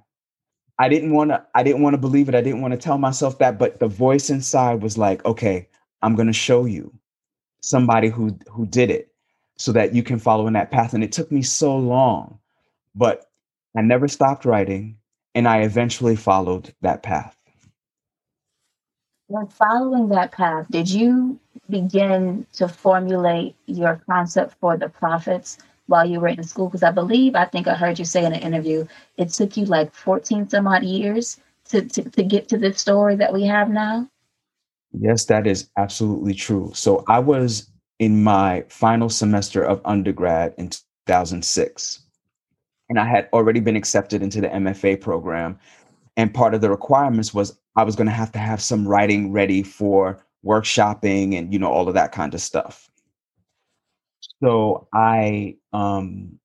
I 0.78 0.88
didn't 0.88 1.12
want 1.12 1.30
to 1.30 1.44
I 1.54 1.62
didn't 1.62 1.82
want 1.82 1.94
to 1.94 1.98
believe 1.98 2.28
it. 2.28 2.34
I 2.34 2.40
didn't 2.40 2.62
want 2.62 2.72
to 2.72 2.78
tell 2.78 2.98
myself 2.98 3.38
that, 3.38 3.58
but 3.58 3.80
the 3.80 3.88
voice 3.88 4.30
inside 4.30 4.82
was 4.82 4.98
like, 4.98 5.24
"Okay, 5.24 5.68
I'm 6.02 6.16
going 6.16 6.26
to 6.28 6.32
show 6.32 6.64
you 6.66 6.92
somebody 7.62 8.08
who 8.08 8.38
who 8.50 8.66
did 8.66 8.90
it 8.90 9.12
so 9.58 9.72
that 9.72 9.94
you 9.94 10.02
can 10.02 10.18
follow 10.18 10.46
in 10.46 10.54
that 10.54 10.70
path." 10.72 10.94
And 10.94 11.04
it 11.04 11.12
took 11.12 11.32
me 11.32 11.42
so 11.42 11.76
long, 11.76 12.38
but 12.94 13.30
I 13.76 13.82
never 13.82 14.08
stopped 14.08 14.44
writing 14.44 14.98
and 15.34 15.48
I 15.48 15.62
eventually 15.62 16.16
followed 16.16 16.74
that 16.82 17.02
path. 17.02 17.36
When 19.32 19.46
following 19.46 20.10
that 20.10 20.30
path, 20.32 20.66
did 20.70 20.90
you 20.90 21.40
begin 21.70 22.46
to 22.52 22.68
formulate 22.68 23.56
your 23.64 23.98
concept 24.04 24.56
for 24.60 24.76
the 24.76 24.90
prophets 24.90 25.56
while 25.86 26.04
you 26.04 26.20
were 26.20 26.28
in 26.28 26.42
school? 26.42 26.66
Because 26.66 26.82
I 26.82 26.90
believe, 26.90 27.34
I 27.34 27.46
think 27.46 27.66
I 27.66 27.74
heard 27.74 27.98
you 27.98 28.04
say 28.04 28.26
in 28.26 28.34
an 28.34 28.42
interview, 28.42 28.86
it 29.16 29.30
took 29.30 29.56
you 29.56 29.64
like 29.64 29.94
14 29.94 30.50
some 30.50 30.68
odd 30.68 30.84
years 30.84 31.40
to, 31.70 31.80
to, 31.80 32.10
to 32.10 32.22
get 32.22 32.46
to 32.50 32.58
this 32.58 32.78
story 32.78 33.16
that 33.16 33.32
we 33.32 33.44
have 33.44 33.70
now. 33.70 34.06
Yes, 34.92 35.24
that 35.24 35.46
is 35.46 35.70
absolutely 35.78 36.34
true. 36.34 36.70
So 36.74 37.02
I 37.08 37.18
was 37.18 37.70
in 37.98 38.22
my 38.22 38.66
final 38.68 39.08
semester 39.08 39.62
of 39.62 39.80
undergrad 39.86 40.52
in 40.58 40.68
2006, 41.06 42.02
and 42.90 42.98
I 42.98 43.06
had 43.06 43.30
already 43.32 43.60
been 43.60 43.76
accepted 43.76 44.22
into 44.22 44.42
the 44.42 44.48
MFA 44.48 45.00
program. 45.00 45.58
And 46.16 46.32
part 46.32 46.54
of 46.54 46.60
the 46.60 46.70
requirements 46.70 47.32
was 47.32 47.58
I 47.76 47.84
was 47.84 47.96
going 47.96 48.06
to 48.06 48.12
have 48.12 48.32
to 48.32 48.38
have 48.38 48.60
some 48.60 48.86
writing 48.86 49.32
ready 49.32 49.62
for 49.62 50.24
workshopping 50.44 51.38
and 51.38 51.52
you 51.52 51.58
know 51.58 51.70
all 51.70 51.86
of 51.86 51.94
that 51.94 52.10
kind 52.10 52.34
of 52.34 52.40
stuff 52.40 52.90
so 54.42 54.88
i 54.92 55.54
um 55.72 56.36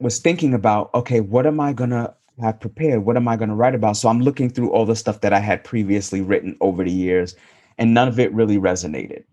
was 0.00 0.18
thinking 0.18 0.54
about, 0.54 0.92
okay, 0.94 1.20
what 1.20 1.46
am 1.46 1.60
I 1.60 1.72
gonna 1.72 2.14
have 2.40 2.60
prepared? 2.60 3.04
What 3.04 3.16
am 3.16 3.26
I 3.28 3.36
gonna 3.36 3.56
write 3.56 3.74
about? 3.74 3.96
So 3.96 4.08
I'm 4.08 4.20
looking 4.20 4.48
through 4.48 4.70
all 4.70 4.86
the 4.86 4.96
stuff 4.96 5.20
that 5.22 5.32
I 5.32 5.40
had 5.40 5.64
previously 5.64 6.20
written 6.20 6.56
over 6.60 6.84
the 6.84 6.90
years, 6.90 7.34
and 7.78 7.94
none 7.94 8.08
of 8.08 8.18
it 8.20 8.32
really 8.32 8.58
resonated. 8.58 9.24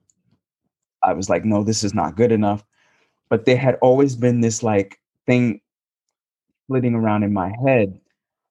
I 1.03 1.13
was 1.13 1.29
like, 1.29 1.45
no, 1.45 1.63
this 1.63 1.83
is 1.83 1.93
not 1.93 2.15
good 2.15 2.31
enough. 2.31 2.63
But 3.29 3.45
there 3.45 3.57
had 3.57 3.77
always 3.81 4.15
been 4.15 4.41
this 4.41 4.63
like 4.63 4.99
thing 5.27 5.61
flitting 6.67 6.95
around 6.95 7.23
in 7.23 7.33
my 7.33 7.53
head 7.65 7.99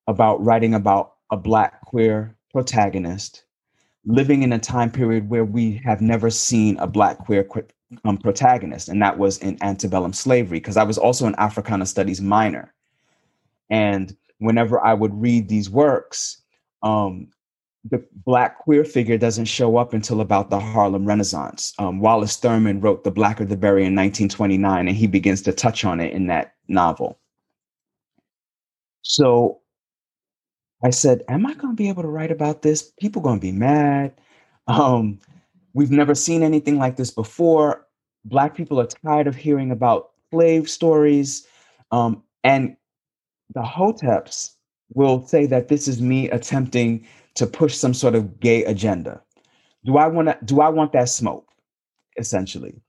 about 0.06 0.42
writing 0.44 0.74
about 0.74 1.14
a 1.30 1.36
black 1.36 1.80
queer 1.82 2.36
protagonist 2.52 3.44
living 4.06 4.42
in 4.42 4.52
a 4.52 4.58
time 4.58 4.90
period 4.90 5.28
where 5.28 5.44
we 5.44 5.80
have 5.84 6.00
never 6.00 6.30
seen 6.30 6.76
a 6.78 6.86
black 6.86 7.18
queer 7.18 7.48
um, 8.04 8.18
protagonist, 8.18 8.88
and 8.88 9.00
that 9.02 9.18
was 9.18 9.38
in 9.38 9.58
antebellum 9.62 10.12
slavery, 10.12 10.58
because 10.58 10.76
I 10.76 10.82
was 10.82 10.98
also 10.98 11.26
an 11.26 11.34
Africana 11.38 11.86
studies 11.86 12.20
minor. 12.20 12.72
And 13.70 14.16
whenever 14.38 14.84
I 14.84 14.94
would 14.94 15.14
read 15.14 15.48
these 15.48 15.70
works, 15.70 16.42
um, 16.82 17.28
the 17.90 18.04
black 18.24 18.58
queer 18.58 18.84
figure 18.84 19.18
doesn't 19.18 19.44
show 19.44 19.76
up 19.76 19.92
until 19.92 20.20
about 20.20 20.50
the 20.50 20.60
Harlem 20.60 21.06
Renaissance. 21.06 21.74
Um, 21.78 22.00
Wallace 22.00 22.36
Thurman 22.36 22.80
wrote 22.80 23.04
The 23.04 23.10
Blacker 23.10 23.44
the 23.44 23.56
Berry 23.56 23.82
in 23.82 23.94
1929, 23.94 24.88
and 24.88 24.96
he 24.96 25.06
begins 25.06 25.42
to 25.42 25.52
touch 25.52 25.84
on 25.84 26.00
it 26.00 26.12
in 26.12 26.26
that 26.28 26.54
novel. 26.68 27.18
So 29.02 29.60
I 30.84 30.90
said, 30.90 31.24
Am 31.28 31.46
I 31.46 31.54
going 31.54 31.74
to 31.74 31.82
be 31.82 31.88
able 31.88 32.02
to 32.02 32.08
write 32.08 32.30
about 32.30 32.62
this? 32.62 32.92
People 33.00 33.22
going 33.22 33.38
to 33.38 33.40
be 33.40 33.52
mad. 33.52 34.12
Um, 34.68 35.18
we've 35.72 35.90
never 35.90 36.14
seen 36.14 36.42
anything 36.42 36.78
like 36.78 36.96
this 36.96 37.10
before. 37.10 37.86
Black 38.26 38.54
people 38.54 38.78
are 38.78 38.86
tired 38.86 39.26
of 39.26 39.34
hearing 39.34 39.70
about 39.70 40.10
slave 40.30 40.68
stories. 40.68 41.46
Um, 41.90 42.22
and 42.44 42.76
the 43.54 43.62
Hoteps 43.62 44.52
will 44.92 45.26
say 45.26 45.46
that 45.46 45.68
this 45.68 45.88
is 45.88 46.02
me 46.02 46.30
attempting 46.30 47.06
to 47.34 47.46
push 47.46 47.74
some 47.74 47.94
sort 47.94 48.14
of 48.14 48.38
gay 48.40 48.62
agenda. 48.64 49.22
Do 49.84 49.96
I 49.96 50.06
want 50.06 50.28
to? 50.28 50.38
Do 50.44 50.60
I 50.60 50.68
want 50.68 50.92
that 50.92 51.08
smoke? 51.08 51.48
Essentially, 52.16 52.80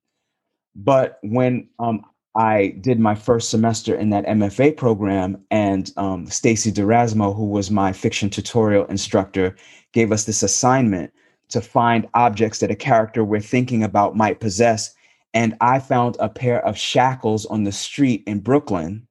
but 0.75 1.19
when 1.23 1.67
um, 1.79 2.05
I 2.35 2.75
did 2.81 2.99
my 2.99 3.15
first 3.15 3.49
semester 3.49 3.95
in 3.95 4.09
that 4.09 4.25
MFA 4.25 4.75
program, 4.75 5.41
and 5.51 5.91
um, 5.95 6.27
Stacey 6.27 6.69
D'Erasmo, 6.69 7.33
who 7.33 7.45
was 7.45 7.71
my 7.71 7.93
fiction 7.93 8.29
tutorial 8.29 8.85
instructor, 8.85 9.55
gave 9.93 10.11
us 10.11 10.25
this 10.25 10.43
assignment 10.43 11.13
to 11.49 11.61
find 11.61 12.09
objects 12.13 12.59
that 12.59 12.71
a 12.71 12.75
character 12.75 13.23
we're 13.23 13.39
thinking 13.39 13.83
about 13.83 14.17
might 14.17 14.41
possess. 14.41 14.93
And 15.33 15.55
I 15.61 15.79
found 15.79 16.17
a 16.19 16.27
pair 16.27 16.65
of 16.65 16.77
shackles 16.77 17.45
on 17.45 17.63
the 17.63 17.71
street 17.71 18.23
in 18.27 18.39
Brooklyn. 18.39 19.07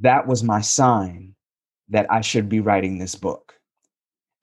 That 0.00 0.26
was 0.26 0.42
my 0.42 0.62
sign 0.62 1.34
that 1.90 2.10
I 2.10 2.22
should 2.22 2.48
be 2.48 2.60
writing 2.60 2.98
this 2.98 3.14
book. 3.14 3.54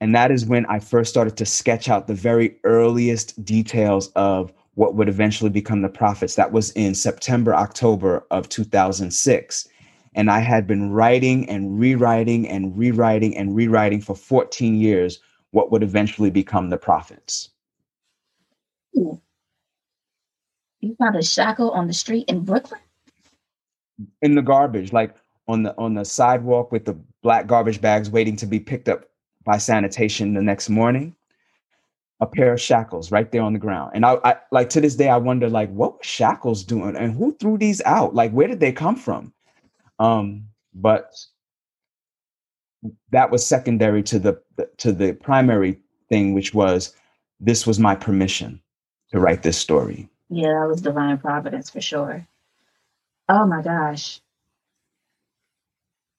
And 0.01 0.13
that 0.13 0.32
is 0.32 0.46
when 0.46 0.65
I 0.68 0.79
first 0.79 1.10
started 1.10 1.36
to 1.38 1.46
sketch 1.46 1.89
out 1.89 2.08
the 2.08 2.13
very 2.13 2.58
earliest 2.63 3.44
details 3.44 4.10
of 4.10 4.53
what 4.79 4.95
would 4.95 5.09
eventually 5.09 5.50
become 5.50 5.81
the 5.81 5.89
prophets. 5.89 6.36
That 6.36 6.53
was 6.53 6.71
in 6.71 6.95
September, 6.95 7.53
October 7.53 8.25
of 8.31 8.48
2006. 8.48 9.67
And 10.15 10.31
I 10.31 10.39
had 10.39 10.67
been 10.67 10.89
writing 10.89 11.50
and 11.50 11.77
rewriting 11.77 12.48
and 12.48 12.77
rewriting 12.77 13.36
and 13.36 13.53
rewriting 13.53 14.00
for 14.00 14.15
14 14.15 14.75
years 14.75 15.19
what 15.51 15.69
would 15.69 15.83
eventually 15.83 16.29
become 16.29 16.69
the 16.69 16.77
prophets. 16.77 17.50
You 18.94 19.20
found 20.98 21.18
a 21.18 21.24
shackle 21.24 21.72
on 21.72 21.87
the 21.87 21.94
street 21.94 22.29
in 22.29 22.46
Brooklyn? 22.46 22.79
In 24.22 24.33
the 24.33 24.42
garbage, 24.42 24.94
like 24.94 25.13
on 25.50 25.63
the 25.63 25.75
on 25.77 25.94
the 25.94 26.05
sidewalk 26.05 26.72
with 26.72 26.85
the 26.85 26.98
black 27.22 27.48
garbage 27.48 27.81
bags 27.81 28.09
waiting 28.09 28.37
to 28.37 28.46
be 28.46 28.61
picked 28.61 28.87
up 28.87 29.09
by 29.44 29.57
sanitation 29.57 30.35
the 30.35 30.42
next 30.42 30.70
morning 30.70 31.18
a 32.20 32.27
pair 32.27 32.53
of 32.53 32.62
shackles 32.62 33.12
right 33.12 33.32
there 33.32 33.42
on 33.42 33.53
the 33.53 33.60
ground. 33.60 33.92
And 33.94 34.05
I, 34.05 34.18
I, 34.24 34.36
like 34.51 34.70
to 34.72 34.82
this 34.82 34.96
day, 34.96 35.10
I 35.10 35.18
wonder 35.18 35.50
like 35.50 35.72
what 35.72 35.94
were 35.94 36.03
shackles 36.03 36.64
doing 36.64 36.96
and 36.96 37.14
who 37.14 37.36
threw 37.38 37.58
these 37.58 37.82
out? 37.86 38.14
Like 38.14 38.32
where 38.32 38.48
did 38.48 38.60
they 38.60 38.72
come 38.72 38.96
from? 38.96 39.34
Um, 40.00 40.46
but 40.74 41.14
that 43.12 43.32
was 43.32 43.46
secondary 43.46 44.03
to 44.03 44.20
the 44.20 44.42
to 44.77 44.92
the 44.92 45.14
primary 45.14 45.79
thing, 46.10 46.34
which 46.34 46.53
was 46.53 46.96
this 47.40 47.66
was 47.66 47.79
my 47.79 47.96
permission 47.96 48.62
to 49.12 49.20
write 49.20 49.44
this 49.44 49.58
story. 49.58 50.10
Yeah, 50.29 50.60
that 50.62 50.68
was 50.68 50.82
divine 50.82 51.18
providence 51.18 51.70
for 51.70 51.82
sure. 51.82 52.27
Oh 53.27 53.46
my 53.46 53.62
gosh. 53.62 54.22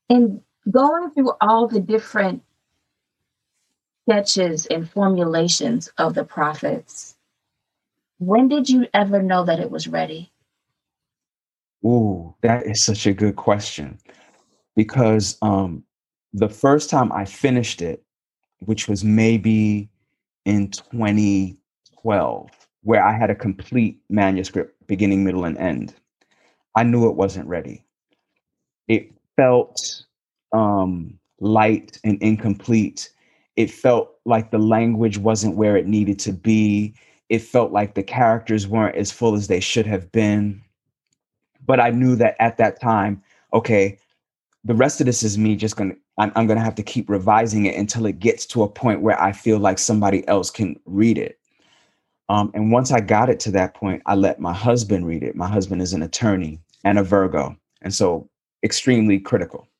And 0.08 0.40
going 0.70 1.10
through 1.10 1.32
all 1.40 1.68
the 1.68 1.80
different 1.80 2.42
sketches 4.10 4.66
and 4.66 4.90
formulations 4.90 5.88
of 5.96 6.14
the 6.14 6.24
prophets, 6.24 7.16
when 8.18 8.48
did 8.48 8.68
you 8.68 8.88
ever 8.92 9.22
know 9.22 9.44
that 9.44 9.60
it 9.60 9.70
was 9.70 9.86
ready? 9.86 10.32
Ooh, 11.86 12.34
that 12.42 12.66
is 12.66 12.84
such 12.84 13.06
a 13.06 13.14
good 13.14 13.36
question. 13.36 13.98
Because 14.74 15.38
um, 15.42 15.84
the 16.32 16.48
first 16.48 16.90
time 16.90 17.12
I 17.12 17.24
finished 17.24 17.82
it, 17.82 18.02
which 18.58 18.88
was 18.88 19.04
maybe 19.04 19.88
in 20.44 20.72
2012, 20.72 22.50
where 22.82 23.06
I 23.06 23.16
had 23.16 23.30
a 23.30 23.34
complete 23.36 24.00
manuscript, 24.08 24.74
beginning, 24.88 25.22
middle, 25.22 25.44
and 25.44 25.56
end, 25.56 25.94
I 26.76 26.82
knew 26.82 27.08
it 27.08 27.14
wasn't 27.14 27.46
ready. 27.46 27.84
It 28.88 29.12
felt 29.36 29.78
um, 30.52 31.16
light 31.38 32.00
and 32.02 32.20
incomplete 32.20 33.10
it 33.60 33.70
felt 33.70 34.16
like 34.24 34.50
the 34.50 34.58
language 34.58 35.18
wasn't 35.18 35.54
where 35.54 35.76
it 35.76 35.86
needed 35.86 36.18
to 36.20 36.32
be. 36.32 36.94
It 37.28 37.40
felt 37.40 37.72
like 37.72 37.94
the 37.94 38.02
characters 38.02 38.66
weren't 38.66 38.96
as 38.96 39.12
full 39.12 39.34
as 39.34 39.48
they 39.48 39.60
should 39.60 39.84
have 39.84 40.10
been. 40.12 40.62
But 41.66 41.78
I 41.78 41.90
knew 41.90 42.16
that 42.16 42.36
at 42.40 42.56
that 42.56 42.80
time, 42.80 43.22
okay, 43.52 43.98
the 44.64 44.74
rest 44.74 44.98
of 45.00 45.06
this 45.06 45.22
is 45.22 45.36
me 45.36 45.56
just 45.56 45.76
gonna 45.76 45.94
I'm, 46.16 46.32
I'm 46.36 46.46
gonna 46.46 46.64
have 46.64 46.74
to 46.76 46.82
keep 46.82 47.10
revising 47.10 47.66
it 47.66 47.76
until 47.76 48.06
it 48.06 48.18
gets 48.18 48.46
to 48.46 48.62
a 48.62 48.68
point 48.68 49.02
where 49.02 49.20
I 49.20 49.32
feel 49.32 49.58
like 49.58 49.78
somebody 49.78 50.26
else 50.26 50.50
can 50.50 50.80
read 50.86 51.18
it. 51.18 51.38
Um, 52.30 52.50
and 52.54 52.72
once 52.72 52.92
I 52.92 53.00
got 53.00 53.28
it 53.28 53.40
to 53.40 53.50
that 53.52 53.74
point, 53.74 54.02
I 54.06 54.14
let 54.14 54.40
my 54.40 54.54
husband 54.54 55.06
read 55.06 55.22
it. 55.22 55.36
My 55.36 55.48
husband 55.48 55.82
is 55.82 55.92
an 55.92 56.02
attorney 56.02 56.60
and 56.82 56.98
a 56.98 57.02
Virgo, 57.02 57.54
and 57.82 57.92
so 57.92 58.26
extremely 58.64 59.20
critical. 59.20 59.68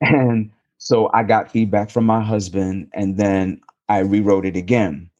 And 0.00 0.50
so 0.78 1.10
I 1.14 1.22
got 1.22 1.50
feedback 1.50 1.90
from 1.90 2.06
my 2.06 2.22
husband, 2.22 2.88
and 2.94 3.16
then 3.16 3.60
I 3.88 4.00
rewrote 4.00 4.46
it 4.46 4.56
again. 4.56 5.10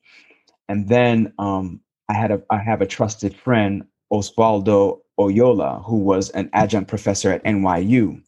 And 0.69 0.89
then 0.89 1.33
um, 1.39 1.81
I 2.09 2.15
had 2.15 2.31
a 2.31 2.43
I 2.51 2.59
have 2.59 2.81
a 2.83 2.87
trusted 2.87 3.35
friend, 3.37 3.85
Osvaldo 4.13 5.01
Oyola, 5.19 5.85
who 5.85 5.97
was 5.99 6.31
an 6.31 6.51
adjunct 6.53 6.89
professor 6.89 7.31
at 7.31 7.45
NYU. 7.45 8.23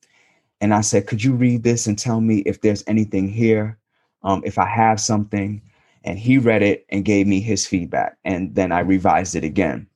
And 0.61 0.75
I 0.75 0.81
said, 0.81 1.07
Could 1.07 1.23
you 1.23 1.35
read 1.35 1.63
this 1.63 1.87
and 1.87 1.99
tell 1.99 2.21
me 2.21 2.39
if 2.41 2.61
there's 2.61 2.85
anything 2.87 3.29
here, 3.29 3.79
um, 4.23 4.43
if 4.45 4.59
I 4.59 4.67
have 4.67 5.01
something? 5.01 5.63
And 6.05 6.19
he 6.19 6.39
read 6.39 6.63
it 6.63 6.87
and 6.91 7.05
gave 7.05 7.27
me 7.27 7.41
his 7.41 7.67
feedback. 7.67 8.17
And 8.25 8.55
then 8.55 8.73
I 8.73 8.81
revised 8.81 9.35
it 9.37 9.45
again. 9.45 9.87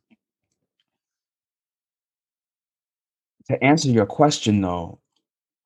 To 3.49 3.65
answer 3.65 3.89
your 3.89 4.07
question, 4.07 4.61
though, 4.61 4.99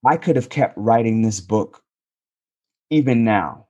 I 0.06 0.16
could 0.16 0.36
have 0.36 0.48
kept 0.48 0.76
writing 0.76 1.22
this 1.22 1.40
book 1.40 1.82
even 2.90 3.24
now. 3.24 3.66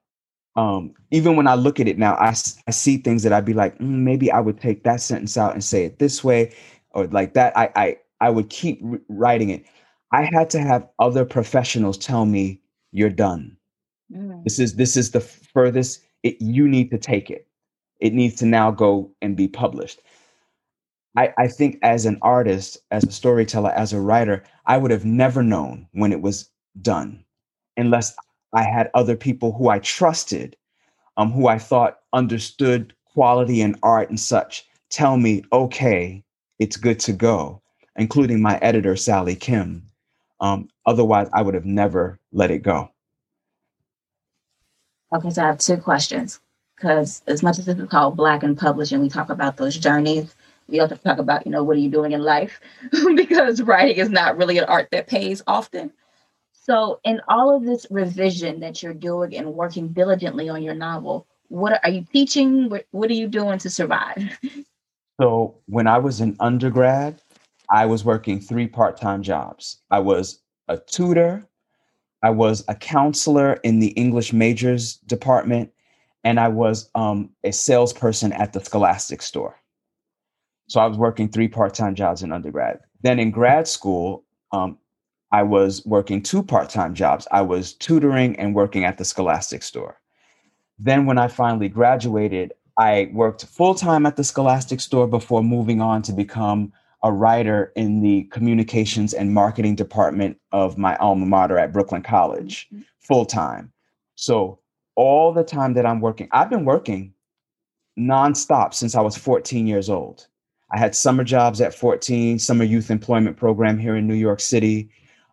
Um, 0.56 0.94
even 1.10 1.36
when 1.36 1.46
I 1.46 1.54
look 1.54 1.80
at 1.80 1.88
it 1.88 1.98
now, 1.98 2.14
I, 2.14 2.34
I 2.66 2.70
see 2.70 2.96
things 2.96 3.22
that 3.22 3.32
I'd 3.32 3.44
be 3.44 3.52
like, 3.52 3.78
mm, 3.78 3.80
maybe 3.80 4.30
I 4.30 4.40
would 4.40 4.60
take 4.60 4.84
that 4.84 5.00
sentence 5.00 5.36
out 5.36 5.52
and 5.52 5.62
say 5.62 5.84
it 5.84 5.98
this 5.98 6.24
way 6.24 6.54
or 6.90 7.06
like 7.08 7.34
that. 7.34 7.56
I, 7.56 7.70
I, 7.76 7.96
I 8.20 8.30
would 8.30 8.48
keep 8.48 8.82
writing 9.08 9.50
it. 9.50 9.66
I 10.12 10.28
had 10.32 10.48
to 10.50 10.60
have 10.60 10.88
other 10.98 11.24
professionals 11.24 11.98
tell 11.98 12.24
me, 12.24 12.60
you're 12.92 13.10
done. 13.10 13.56
Mm. 14.10 14.44
This 14.44 14.58
is, 14.58 14.76
this 14.76 14.96
is 14.96 15.10
the 15.10 15.20
furthest 15.20 16.02
it, 16.22 16.40
you 16.40 16.66
need 16.66 16.90
to 16.90 16.98
take 16.98 17.30
it. 17.30 17.46
It 18.00 18.14
needs 18.14 18.36
to 18.36 18.46
now 18.46 18.70
go 18.70 19.10
and 19.20 19.36
be 19.36 19.48
published. 19.48 20.00
I, 21.16 21.32
I 21.38 21.48
think 21.48 21.78
as 21.82 22.04
an 22.04 22.18
artist, 22.20 22.78
as 22.90 23.04
a 23.04 23.12
storyteller, 23.12 23.70
as 23.70 23.92
a 23.92 24.00
writer, 24.00 24.44
I 24.66 24.76
would 24.76 24.90
have 24.90 25.04
never 25.04 25.42
known 25.42 25.88
when 25.92 26.12
it 26.12 26.20
was 26.20 26.50
done 26.82 27.24
unless 27.76 28.14
I 28.52 28.62
had 28.62 28.90
other 28.94 29.16
people 29.16 29.52
who 29.52 29.68
I 29.68 29.78
trusted, 29.78 30.56
um, 31.16 31.32
who 31.32 31.48
I 31.48 31.58
thought 31.58 32.00
understood 32.12 32.92
quality 33.12 33.62
and 33.62 33.78
art 33.82 34.10
and 34.10 34.20
such, 34.20 34.66
tell 34.90 35.16
me, 35.16 35.42
okay, 35.52 36.22
it's 36.58 36.76
good 36.76 37.00
to 37.00 37.12
go, 37.12 37.62
including 37.96 38.42
my 38.42 38.58
editor, 38.58 38.94
Sally 38.96 39.34
Kim. 39.34 39.82
Um, 40.40 40.68
otherwise, 40.84 41.28
I 41.32 41.40
would 41.40 41.54
have 41.54 41.64
never 41.64 42.18
let 42.32 42.50
it 42.50 42.62
go. 42.62 42.90
Okay, 45.14 45.30
so 45.30 45.42
I 45.42 45.46
have 45.46 45.58
two 45.58 45.78
questions 45.78 46.40
because 46.74 47.22
as 47.26 47.42
much 47.42 47.58
as 47.58 47.68
is 47.68 47.88
called 47.88 48.16
Black 48.16 48.42
and 48.42 48.56
Publishing, 48.56 49.00
we 49.00 49.08
talk 49.08 49.30
about 49.30 49.56
those 49.56 49.78
journeys 49.78 50.34
we 50.68 50.78
to 50.78 50.96
talk 50.96 51.18
about, 51.18 51.46
you 51.46 51.52
know, 51.52 51.62
what 51.62 51.76
are 51.76 51.80
you 51.80 51.90
doing 51.90 52.12
in 52.12 52.22
life? 52.22 52.60
because 53.14 53.62
writing 53.62 53.96
is 53.96 54.10
not 54.10 54.36
really 54.36 54.58
an 54.58 54.64
art 54.64 54.88
that 54.92 55.06
pays 55.06 55.42
often. 55.46 55.92
So, 56.52 57.00
in 57.04 57.20
all 57.28 57.54
of 57.54 57.64
this 57.64 57.86
revision 57.90 58.60
that 58.60 58.82
you're 58.82 58.94
doing 58.94 59.36
and 59.36 59.54
working 59.54 59.88
diligently 59.88 60.48
on 60.48 60.62
your 60.62 60.74
novel, 60.74 61.26
what 61.48 61.80
are 61.84 61.90
you 61.90 62.04
teaching? 62.12 62.68
What, 62.68 62.86
what 62.90 63.08
are 63.10 63.14
you 63.14 63.28
doing 63.28 63.58
to 63.58 63.70
survive? 63.70 64.38
So, 65.18 65.54
when 65.64 65.86
I 65.86 65.96
was 65.96 66.20
an 66.20 66.36
undergrad, 66.40 67.22
I 67.70 67.86
was 67.86 68.04
working 68.04 68.38
three 68.38 68.66
part 68.66 69.00
time 69.00 69.22
jobs. 69.22 69.78
I 69.90 69.98
was 69.98 70.40
a 70.68 70.76
tutor, 70.76 71.42
I 72.22 72.28
was 72.28 72.64
a 72.68 72.74
counselor 72.74 73.54
in 73.62 73.78
the 73.78 73.92
English 73.92 74.34
majors 74.34 74.96
department, 75.06 75.72
and 76.22 76.38
I 76.38 76.48
was 76.48 76.90
um, 76.94 77.30
a 77.44 77.52
salesperson 77.52 78.32
at 78.34 78.52
the 78.52 78.60
Scholastic 78.60 79.22
store. 79.22 79.58
So 80.68 80.80
I 80.80 80.86
was 80.86 80.98
working 80.98 81.28
three 81.28 81.48
part 81.48 81.74
time 81.74 81.94
jobs 81.94 82.22
in 82.22 82.32
undergrad. 82.32 82.80
Then 83.02 83.18
in 83.18 83.30
grad 83.30 83.68
school, 83.68 84.24
um, 84.52 84.78
I 85.32 85.42
was 85.42 85.84
working 85.84 86.22
two 86.22 86.42
part 86.42 86.70
time 86.70 86.94
jobs. 86.94 87.26
I 87.30 87.42
was 87.42 87.74
tutoring 87.74 88.38
and 88.38 88.54
working 88.54 88.84
at 88.84 88.98
the 88.98 89.04
Scholastic 89.04 89.62
store. 89.62 90.00
Then, 90.78 91.06
when 91.06 91.18
I 91.18 91.28
finally 91.28 91.68
graduated, 91.68 92.52
I 92.78 93.10
worked 93.12 93.46
full 93.46 93.74
time 93.74 94.06
at 94.06 94.16
the 94.16 94.24
Scholastic 94.24 94.80
store 94.80 95.06
before 95.06 95.42
moving 95.42 95.80
on 95.80 96.02
to 96.02 96.12
become 96.12 96.72
a 97.02 97.12
writer 97.12 97.72
in 97.76 98.00
the 98.00 98.24
communications 98.24 99.14
and 99.14 99.32
marketing 99.32 99.74
department 99.74 100.38
of 100.52 100.76
my 100.76 100.96
alma 100.96 101.26
mater 101.26 101.58
at 101.58 101.72
Brooklyn 101.72 102.02
College, 102.02 102.66
mm-hmm. 102.72 102.82
full 102.98 103.24
time. 103.24 103.72
So, 104.16 104.60
all 104.96 105.32
the 105.32 105.44
time 105.44 105.74
that 105.74 105.86
I'm 105.86 106.00
working, 106.00 106.28
I've 106.32 106.50
been 106.50 106.64
working 106.64 107.14
nonstop 107.98 108.74
since 108.74 108.94
I 108.94 109.00
was 109.00 109.16
14 109.16 109.66
years 109.66 109.88
old. 109.88 110.26
I 110.70 110.78
had 110.78 110.94
summer 110.94 111.24
jobs 111.24 111.60
at 111.60 111.74
14, 111.74 112.38
summer 112.38 112.64
youth 112.64 112.90
employment 112.90 113.36
program 113.36 113.78
here 113.78 113.96
in 113.96 114.06
New 114.06 114.14
York 114.14 114.40
City. 114.40 114.90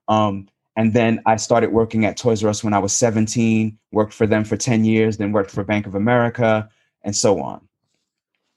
Um, 0.08 0.48
and 0.76 0.94
then 0.94 1.22
I 1.26 1.36
started 1.38 1.72
working 1.72 2.06
at 2.06 2.18
Toys 2.18 2.44
R 2.44 2.50
Us 2.50 2.64
when 2.64 2.74
I 2.74 2.80
was 2.80 2.94
17, 2.94 3.78
worked 3.92 4.14
for 4.14 4.28
them 4.28 4.44
for 4.44 4.58
10 4.58 4.86
years, 4.86 5.18
then 5.18 5.32
worked 5.32 5.52
for 5.52 5.64
Bank 5.64 5.88
of 5.88 5.96
America, 5.96 6.70
and 7.04 7.16
so 7.16 7.42
on. 7.42 7.68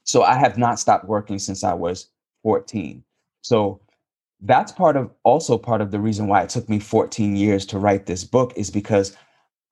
So 0.03 0.23
I 0.23 0.35
have 0.35 0.57
not 0.57 0.79
stopped 0.79 1.05
working 1.05 1.39
since 1.39 1.63
I 1.63 1.73
was 1.73 2.09
14. 2.43 3.03
So 3.41 3.81
that's 4.41 4.71
part 4.71 4.95
of 4.95 5.11
also 5.23 5.57
part 5.57 5.81
of 5.81 5.91
the 5.91 5.99
reason 5.99 6.27
why 6.27 6.43
it 6.43 6.49
took 6.49 6.69
me 6.69 6.79
14 6.79 7.35
years 7.35 7.65
to 7.67 7.79
write 7.79 8.05
this 8.05 8.23
book 8.23 8.53
is 8.55 8.69
because 8.69 9.15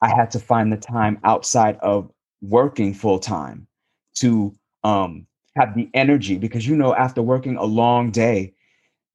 I 0.02 0.10
had 0.10 0.32
to 0.32 0.40
find 0.40 0.72
the 0.72 0.78
time 0.78 1.20
outside 1.24 1.78
of 1.78 2.12
working 2.42 2.94
full 2.94 3.20
time 3.20 3.68
to 4.16 4.54
um, 4.84 5.26
have 5.56 5.76
the 5.76 5.90
energy 5.94 6.38
because 6.38 6.68
you 6.68 6.76
know 6.76 6.94
after 6.96 7.22
working 7.22 7.58
a 7.58 7.64
long 7.64 8.12
day 8.12 8.54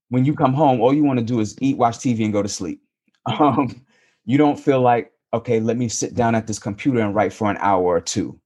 when 0.09 0.25
you 0.25 0.35
come 0.35 0.55
home 0.55 0.81
all 0.81 0.95
you 0.95 1.05
want 1.05 1.19
to 1.19 1.25
do 1.25 1.41
is 1.41 1.57
eat 1.61 1.77
watch 1.77 1.99
tv 1.99 2.25
and 2.25 2.33
go 2.33 2.43
to 2.43 2.49
sleep. 2.49 2.83
Um, 3.27 3.85
you 4.25 4.39
don't 4.39 4.59
feel 4.59 4.81
like 4.81 5.13
okay 5.35 5.61
let 5.61 5.77
me 5.77 5.89
sit 5.89 6.15
down 6.15 6.35
at 6.35 6.47
this 6.47 6.59
computer 6.59 7.01
and 7.01 7.15
write 7.15 7.33
for 7.33 7.51
an 7.51 7.59
hour 7.61 7.85
or 7.85 8.01
two. 8.01 8.41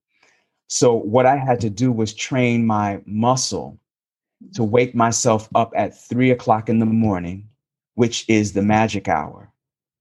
So 0.66 0.94
what 0.94 1.26
i 1.26 1.37
had 1.37 1.61
to 1.61 1.70
do 1.70 1.92
was 1.92 2.12
train 2.12 2.66
my 2.66 3.00
muscle 3.07 3.78
to 4.54 4.64
wake 4.64 4.94
myself 4.94 5.48
up 5.54 5.72
at 5.76 5.96
three 5.96 6.30
o'clock 6.30 6.68
in 6.68 6.80
the 6.80 6.87
morning 6.87 7.48
which 7.94 8.28
is 8.28 8.52
the 8.52 8.62
magic 8.62 9.09
hour 9.09 9.50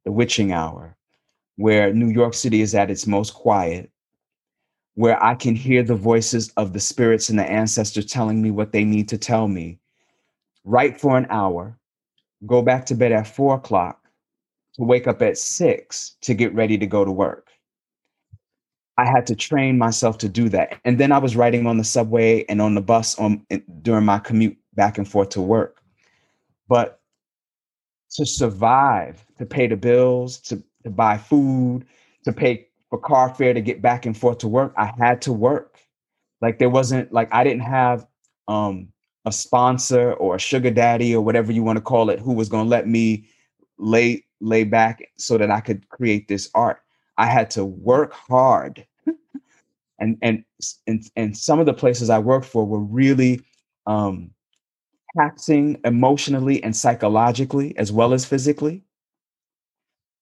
the 0.05 0.11
witching 0.11 0.51
hour 0.51 0.97
where 1.55 1.93
new 1.93 2.09
york 2.09 2.33
city 2.33 2.61
is 2.61 2.73
at 2.75 2.91
its 2.91 3.07
most 3.07 3.33
quiet 3.33 3.89
where 4.95 5.21
I 5.23 5.35
can 5.35 5.55
hear 5.55 5.83
the 5.83 5.95
voices 5.95 6.51
of 6.57 6.73
the 6.73 6.79
spirits 6.79 7.29
and 7.29 7.39
the 7.39 7.49
ancestors 7.49 8.05
telling 8.05 8.41
me 8.41 8.51
what 8.51 8.71
they 8.71 8.83
need 8.83 9.09
to 9.09 9.17
tell 9.17 9.47
me, 9.47 9.79
write 10.63 10.99
for 10.99 11.17
an 11.17 11.27
hour, 11.29 11.77
go 12.45 12.61
back 12.61 12.85
to 12.87 12.95
bed 12.95 13.11
at 13.11 13.27
four 13.27 13.55
o'clock, 13.55 13.99
to 14.75 14.83
wake 14.83 15.07
up 15.07 15.21
at 15.21 15.37
six 15.37 16.15
to 16.21 16.33
get 16.33 16.53
ready 16.53 16.77
to 16.77 16.85
go 16.85 17.05
to 17.05 17.11
work. 17.11 17.49
I 18.97 19.05
had 19.05 19.25
to 19.27 19.35
train 19.35 19.77
myself 19.77 20.19
to 20.19 20.29
do 20.29 20.49
that. 20.49 20.79
And 20.85 20.99
then 20.99 21.11
I 21.11 21.17
was 21.17 21.35
riding 21.35 21.65
on 21.65 21.77
the 21.77 21.83
subway 21.83 22.45
and 22.47 22.61
on 22.61 22.75
the 22.75 22.81
bus 22.81 23.17
on 23.17 23.43
during 23.81 24.05
my 24.05 24.19
commute 24.19 24.57
back 24.75 24.97
and 24.99 25.07
forth 25.07 25.29
to 25.29 25.41
work. 25.41 25.81
But 26.67 26.99
to 28.15 28.25
survive, 28.25 29.25
to 29.39 29.45
pay 29.45 29.65
the 29.65 29.75
bills, 29.75 30.39
to, 30.41 30.63
to 30.83 30.91
buy 30.91 31.17
food, 31.17 31.85
to 32.23 32.31
pay 32.31 32.67
for 32.93 32.99
car 32.99 33.33
fare 33.33 33.55
to 33.55 33.61
get 33.61 33.81
back 33.81 34.05
and 34.05 34.15
forth 34.15 34.37
to 34.37 34.47
work, 34.47 34.71
I 34.77 34.93
had 34.99 35.19
to 35.23 35.33
work. 35.33 35.79
Like 36.41 36.59
there 36.59 36.69
wasn't 36.69 37.11
like 37.11 37.27
I 37.33 37.43
didn't 37.43 37.63
have 37.63 38.05
um 38.47 38.89
a 39.25 39.31
sponsor 39.31 40.13
or 40.13 40.35
a 40.35 40.39
sugar 40.39 40.69
daddy 40.69 41.15
or 41.15 41.23
whatever 41.23 41.51
you 41.51 41.63
want 41.63 41.77
to 41.77 41.81
call 41.81 42.11
it 42.11 42.19
who 42.19 42.33
was 42.33 42.49
going 42.49 42.65
to 42.65 42.69
let 42.69 42.87
me 42.87 43.25
lay 43.79 44.23
lay 44.41 44.63
back 44.63 45.01
so 45.17 45.39
that 45.39 45.49
I 45.49 45.59
could 45.59 45.89
create 45.89 46.27
this 46.27 46.51
art. 46.53 46.81
I 47.17 47.25
had 47.25 47.49
to 47.51 47.65
work 47.65 48.13
hard. 48.13 48.85
and 49.99 50.15
and 50.21 50.43
and 50.85 51.03
and 51.15 51.35
some 51.35 51.59
of 51.59 51.65
the 51.65 51.73
places 51.73 52.11
I 52.11 52.19
worked 52.19 52.45
for 52.45 52.63
were 52.63 52.79
really 52.79 53.41
um 53.87 54.29
taxing 55.17 55.79
emotionally 55.83 56.63
and 56.63 56.75
psychologically 56.75 57.75
as 57.75 57.91
well 57.91 58.13
as 58.13 58.23
physically. 58.23 58.83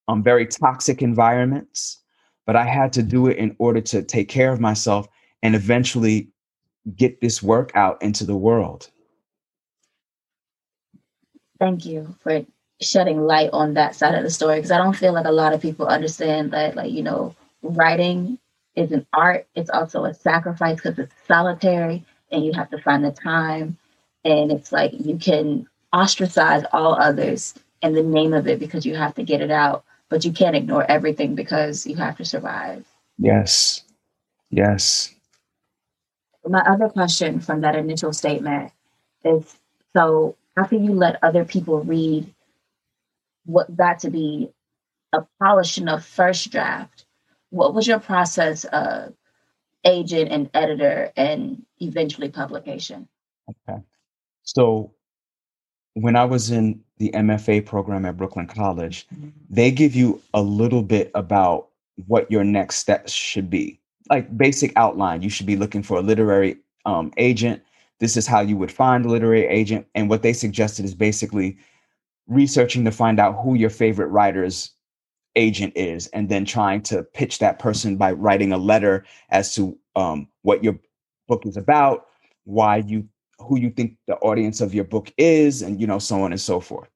Um 0.07 0.23
very 0.23 0.47
toxic 0.47 1.01
environments 1.01 2.00
but 2.45 2.55
I 2.55 2.65
had 2.65 2.93
to 2.93 3.03
do 3.03 3.27
it 3.27 3.37
in 3.37 3.55
order 3.59 3.81
to 3.81 4.03
take 4.03 4.29
care 4.29 4.51
of 4.51 4.59
myself 4.59 5.07
and 5.43 5.55
eventually 5.55 6.29
get 6.95 7.21
this 7.21 7.41
work 7.43 7.71
out 7.75 8.01
into 8.01 8.25
the 8.25 8.35
world. 8.35 8.89
Thank 11.59 11.85
you 11.85 12.15
for 12.21 12.43
shedding 12.81 13.21
light 13.21 13.51
on 13.53 13.75
that 13.75 13.95
side 13.95 14.15
of 14.15 14.23
the 14.23 14.29
story 14.31 14.55
because 14.55 14.71
I 14.71 14.77
don't 14.77 14.95
feel 14.95 15.13
like 15.13 15.25
a 15.25 15.31
lot 15.31 15.53
of 15.53 15.61
people 15.61 15.85
understand 15.85 16.51
that, 16.51 16.75
like, 16.75 16.91
you 16.91 17.03
know, 17.03 17.35
writing 17.61 18.39
is 18.75 18.91
an 18.91 19.05
art, 19.13 19.47
it's 19.55 19.69
also 19.69 20.05
a 20.05 20.13
sacrifice 20.13 20.77
because 20.77 20.97
it's 20.97 21.13
solitary 21.27 22.03
and 22.31 22.43
you 22.43 22.53
have 22.53 22.69
to 22.71 22.81
find 22.81 23.03
the 23.03 23.11
time. 23.11 23.77
And 24.25 24.51
it's 24.51 24.71
like 24.71 24.91
you 24.93 25.17
can 25.17 25.67
ostracize 25.93 26.63
all 26.73 26.95
others 26.95 27.53
in 27.81 27.93
the 27.93 28.03
name 28.03 28.33
of 28.33 28.47
it 28.47 28.59
because 28.59 28.85
you 28.85 28.95
have 28.95 29.13
to 29.15 29.23
get 29.23 29.41
it 29.41 29.51
out 29.51 29.83
but 30.11 30.25
you 30.25 30.33
can't 30.33 30.57
ignore 30.57 30.85
everything 30.91 31.33
because 31.35 31.87
you 31.87 31.95
have 31.95 32.17
to 32.17 32.25
survive. 32.25 32.85
Yes. 33.17 33.81
Yes. 34.49 35.15
My 36.45 36.59
other 36.59 36.89
question 36.89 37.39
from 37.39 37.61
that 37.61 37.75
initial 37.75 38.11
statement 38.11 38.73
is 39.23 39.55
so 39.95 40.35
after 40.57 40.75
you 40.75 40.93
let 40.93 41.23
other 41.23 41.45
people 41.45 41.79
read 41.79 42.31
what 43.45 43.75
got 43.75 43.99
to 43.99 44.09
be 44.09 44.49
a 45.13 45.21
polished 45.41 45.77
enough 45.77 46.05
first 46.05 46.51
draft, 46.51 47.05
what 47.49 47.73
was 47.73 47.87
your 47.87 47.99
process 47.99 48.65
of 48.65 49.13
agent 49.85 50.29
and 50.29 50.49
editor 50.53 51.13
and 51.15 51.65
eventually 51.79 52.27
publication? 52.29 53.07
Okay. 53.49 53.79
So 54.43 54.91
when 55.93 56.15
I 56.15 56.25
was 56.25 56.51
in 56.51 56.81
the 56.97 57.11
MFA 57.11 57.65
program 57.65 58.05
at 58.05 58.17
Brooklyn 58.17 58.47
College, 58.47 59.07
mm-hmm. 59.13 59.29
they 59.49 59.71
give 59.71 59.95
you 59.95 60.21
a 60.33 60.41
little 60.41 60.83
bit 60.83 61.11
about 61.15 61.67
what 62.07 62.29
your 62.31 62.43
next 62.43 62.77
steps 62.77 63.11
should 63.11 63.49
be. 63.49 63.79
Like 64.09 64.35
basic 64.37 64.73
outline, 64.75 65.21
you 65.21 65.29
should 65.29 65.45
be 65.45 65.55
looking 65.55 65.83
for 65.83 65.97
a 65.97 66.01
literary 66.01 66.57
um, 66.85 67.11
agent. 67.17 67.61
This 67.99 68.17
is 68.17 68.25
how 68.25 68.41
you 68.41 68.57
would 68.57 68.71
find 68.71 69.05
a 69.05 69.09
literary 69.09 69.45
agent. 69.45 69.85
And 69.95 70.09
what 70.09 70.21
they 70.23 70.33
suggested 70.33 70.85
is 70.85 70.95
basically 70.95 71.57
researching 72.27 72.85
to 72.85 72.91
find 72.91 73.19
out 73.19 73.41
who 73.43 73.55
your 73.55 73.69
favorite 73.69 74.07
writer's 74.07 74.71
agent 75.35 75.73
is, 75.75 76.07
and 76.07 76.27
then 76.27 76.43
trying 76.43 76.81
to 76.81 77.03
pitch 77.03 77.39
that 77.39 77.59
person 77.59 77.95
by 77.95 78.11
writing 78.11 78.51
a 78.51 78.57
letter 78.57 79.05
as 79.29 79.55
to 79.55 79.77
um, 79.95 80.27
what 80.41 80.63
your 80.63 80.77
book 81.27 81.45
is 81.45 81.55
about, 81.55 82.07
why 82.43 82.77
you 82.77 83.07
who 83.47 83.59
you 83.59 83.69
think 83.69 83.97
the 84.07 84.15
audience 84.17 84.61
of 84.61 84.73
your 84.73 84.83
book 84.83 85.11
is 85.17 85.61
and 85.61 85.79
you 85.79 85.87
know 85.87 85.99
so 85.99 86.21
on 86.21 86.31
and 86.31 86.41
so 86.41 86.59
forth. 86.59 86.89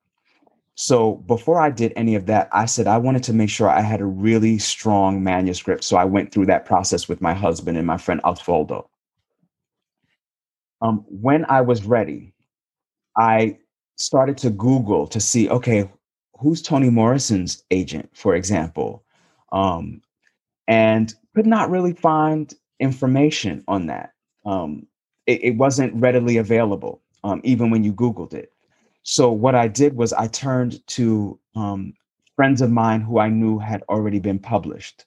So 0.75 1.15
before 1.27 1.60
i 1.60 1.69
did 1.69 1.93
any 1.95 2.15
of 2.15 2.25
that 2.25 2.49
i 2.51 2.65
said 2.65 2.88
i 2.88 2.97
wanted 2.97 3.23
to 3.23 3.34
make 3.34 3.49
sure 3.49 3.69
i 3.69 3.81
had 3.81 4.01
a 4.01 4.05
really 4.05 4.58
strong 4.58 5.23
manuscript. 5.23 5.84
So 5.84 5.97
i 5.97 6.05
went 6.05 6.31
through 6.31 6.47
that 6.47 6.65
process 6.65 7.08
with 7.08 7.21
my 7.21 7.34
husband 7.34 7.77
and 7.77 7.88
my 7.88 7.97
friend 7.97 8.21
osvaldo. 8.23 8.88
Um, 10.81 11.05
when 11.08 11.45
i 11.45 11.62
was 11.62 11.86
ready 11.86 12.34
i 13.17 13.58
started 13.97 14.38
to 14.39 14.49
google 14.49 15.08
to 15.08 15.21
see 15.21 15.49
okay 15.49 15.89
who's 16.39 16.62
toni 16.62 16.89
morrison's 16.89 17.63
agent 17.71 18.10
for 18.13 18.36
example? 18.36 19.03
Um, 19.51 20.01
and 20.67 21.13
could 21.36 21.45
not 21.45 21.69
really 21.69 21.93
find 21.93 22.53
information 22.79 23.63
on 23.67 23.88
that. 23.88 24.13
Um, 24.45 24.88
it, 25.27 25.43
it 25.43 25.57
wasn't 25.57 25.93
readily 25.95 26.38
available, 26.38 27.01
um, 27.23 27.41
even 27.43 27.69
when 27.69 27.83
you 27.83 27.93
Googled 27.93 28.33
it. 28.33 28.51
So 29.03 29.31
what 29.31 29.55
I 29.55 29.67
did 29.67 29.95
was 29.95 30.13
I 30.13 30.27
turned 30.27 30.85
to 30.88 31.39
um, 31.55 31.93
friends 32.35 32.61
of 32.61 32.71
mine 32.71 33.01
who 33.01 33.19
I 33.19 33.29
knew 33.29 33.59
had 33.59 33.83
already 33.89 34.19
been 34.19 34.39
published. 34.39 35.05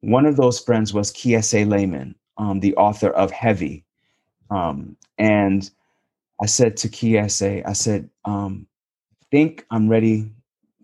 One 0.00 0.26
of 0.26 0.36
those 0.36 0.60
friends 0.60 0.94
was 0.94 1.12
Kiese 1.12 1.66
Laymon, 1.66 2.14
um, 2.36 2.60
the 2.60 2.76
author 2.76 3.10
of 3.10 3.30
Heavy. 3.30 3.84
Um, 4.50 4.96
and 5.18 5.68
I 6.40 6.46
said 6.46 6.76
to 6.78 6.88
Kiese, 6.88 7.66
I 7.66 7.72
said, 7.72 8.08
um, 8.24 8.66
think 9.30 9.66
I'm 9.70 9.88
ready 9.88 10.30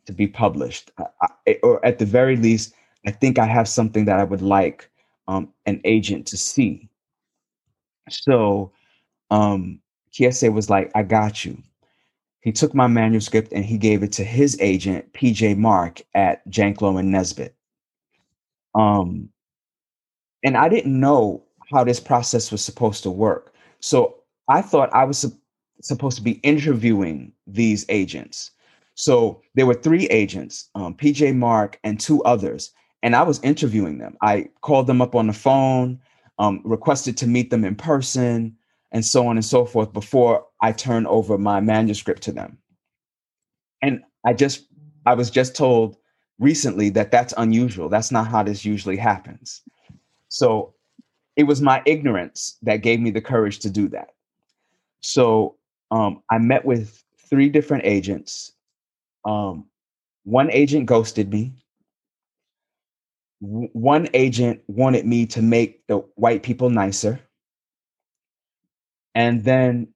to 0.06 0.12
be 0.12 0.26
published, 0.26 0.90
I, 0.98 1.06
I, 1.46 1.58
or 1.62 1.84
at 1.84 1.98
the 1.98 2.04
very 2.04 2.36
least, 2.36 2.74
I 3.06 3.10
think 3.10 3.38
I 3.38 3.46
have 3.46 3.68
something 3.68 4.04
that 4.06 4.18
I 4.18 4.24
would 4.24 4.42
like 4.42 4.90
um, 5.28 5.48
an 5.66 5.80
agent 5.84 6.26
to 6.28 6.36
see. 6.36 6.88
So 8.10 8.72
um, 9.30 9.80
Kiese 10.12 10.52
was 10.52 10.70
like, 10.70 10.90
I 10.94 11.02
got 11.02 11.44
you. 11.44 11.62
He 12.40 12.52
took 12.52 12.74
my 12.74 12.86
manuscript 12.86 13.52
and 13.52 13.64
he 13.64 13.78
gave 13.78 14.02
it 14.02 14.12
to 14.12 14.24
his 14.24 14.58
agent, 14.60 15.12
PJ 15.14 15.56
Mark 15.56 16.02
at 16.14 16.46
Janklow 16.50 16.98
and 16.98 17.10
Nesbit. 17.10 17.56
Um, 18.74 19.30
and 20.44 20.56
I 20.56 20.68
didn't 20.68 20.98
know 20.98 21.42
how 21.72 21.84
this 21.84 22.00
process 22.00 22.52
was 22.52 22.62
supposed 22.62 23.02
to 23.04 23.10
work. 23.10 23.54
So 23.80 24.16
I 24.48 24.60
thought 24.60 24.92
I 24.92 25.04
was 25.04 25.18
su- 25.18 25.38
supposed 25.80 26.18
to 26.18 26.22
be 26.22 26.32
interviewing 26.42 27.32
these 27.46 27.86
agents. 27.88 28.50
So 28.94 29.40
there 29.54 29.66
were 29.66 29.74
three 29.74 30.06
agents, 30.06 30.68
um, 30.74 30.94
PJ 30.94 31.34
Mark 31.34 31.80
and 31.82 31.98
two 31.98 32.22
others, 32.24 32.72
and 33.02 33.16
I 33.16 33.22
was 33.22 33.40
interviewing 33.42 33.98
them. 33.98 34.16
I 34.22 34.48
called 34.60 34.86
them 34.86 35.02
up 35.02 35.14
on 35.14 35.26
the 35.26 35.32
phone, 35.32 35.98
um, 36.38 36.60
requested 36.64 37.16
to 37.18 37.26
meet 37.26 37.50
them 37.50 37.64
in 37.64 37.74
person, 37.74 38.56
and 38.92 39.04
so 39.04 39.26
on 39.26 39.36
and 39.36 39.44
so 39.44 39.64
forth 39.64 39.92
before 39.92 40.46
I 40.62 40.72
turn 40.72 41.06
over 41.06 41.36
my 41.36 41.60
manuscript 41.60 42.22
to 42.22 42.32
them. 42.32 42.58
And 43.82 44.02
I 44.24 44.32
just, 44.32 44.66
I 45.04 45.14
was 45.14 45.30
just 45.30 45.56
told 45.56 45.96
recently 46.38 46.90
that 46.90 47.10
that's 47.10 47.34
unusual. 47.36 47.88
That's 47.88 48.10
not 48.12 48.28
how 48.28 48.42
this 48.42 48.64
usually 48.64 48.96
happens. 48.96 49.62
So 50.28 50.74
it 51.36 51.44
was 51.44 51.60
my 51.60 51.82
ignorance 51.86 52.56
that 52.62 52.78
gave 52.78 53.00
me 53.00 53.10
the 53.10 53.20
courage 53.20 53.58
to 53.60 53.70
do 53.70 53.88
that. 53.88 54.10
So 55.00 55.56
um, 55.90 56.22
I 56.30 56.38
met 56.38 56.64
with 56.64 57.02
three 57.28 57.48
different 57.48 57.84
agents. 57.84 58.52
Um, 59.24 59.66
one 60.24 60.50
agent 60.50 60.86
ghosted 60.86 61.30
me. 61.30 61.52
W- 63.44 63.68
one 63.72 64.08
agent 64.14 64.62
wanted 64.66 65.06
me 65.06 65.26
to 65.26 65.42
make 65.42 65.86
the 65.86 65.98
white 66.16 66.42
people 66.42 66.70
nicer. 66.70 67.20
And 69.14 69.44
then 69.44 69.88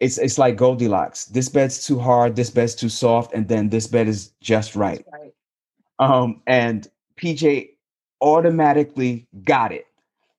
it's 0.00 0.18
it's 0.18 0.38
like 0.38 0.56
Goldilocks. 0.56 1.26
This 1.26 1.48
bed's 1.48 1.86
too 1.86 1.98
hard, 1.98 2.36
this 2.36 2.50
bed's 2.50 2.74
too 2.74 2.88
soft, 2.88 3.32
and 3.34 3.48
then 3.48 3.68
this 3.68 3.86
bed 3.86 4.08
is 4.08 4.32
just 4.40 4.74
right. 4.74 5.04
right. 5.12 5.32
Um, 5.98 6.42
and 6.46 6.88
PJ 7.16 7.70
automatically 8.20 9.26
got 9.44 9.72
it. 9.72 9.86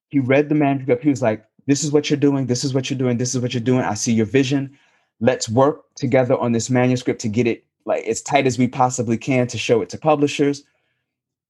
He 0.08 0.18
read 0.18 0.48
the 0.48 0.54
manuscript. 0.54 1.02
He 1.02 1.10
was 1.10 1.22
like, 1.22 1.44
This 1.66 1.84
is 1.84 1.92
what 1.92 2.10
you're 2.10 2.18
doing. 2.18 2.46
This 2.46 2.64
is 2.64 2.74
what 2.74 2.90
you're 2.90 2.98
doing. 2.98 3.16
This 3.18 3.34
is 3.34 3.40
what 3.40 3.54
you're 3.54 3.62
doing. 3.62 3.80
I 3.80 3.94
see 3.94 4.12
your 4.12 4.26
vision. 4.26 4.76
Let's 5.20 5.48
work 5.48 5.84
together 5.94 6.36
on 6.36 6.52
this 6.52 6.68
manuscript 6.68 7.20
to 7.22 7.28
get 7.28 7.46
it 7.46 7.64
like 7.86 8.04
as 8.04 8.22
tight 8.22 8.46
as 8.46 8.58
we 8.58 8.68
possibly 8.68 9.16
can 9.16 9.46
to 9.48 9.58
show 9.58 9.80
it 9.82 9.88
to 9.90 9.98
publishers. 9.98 10.64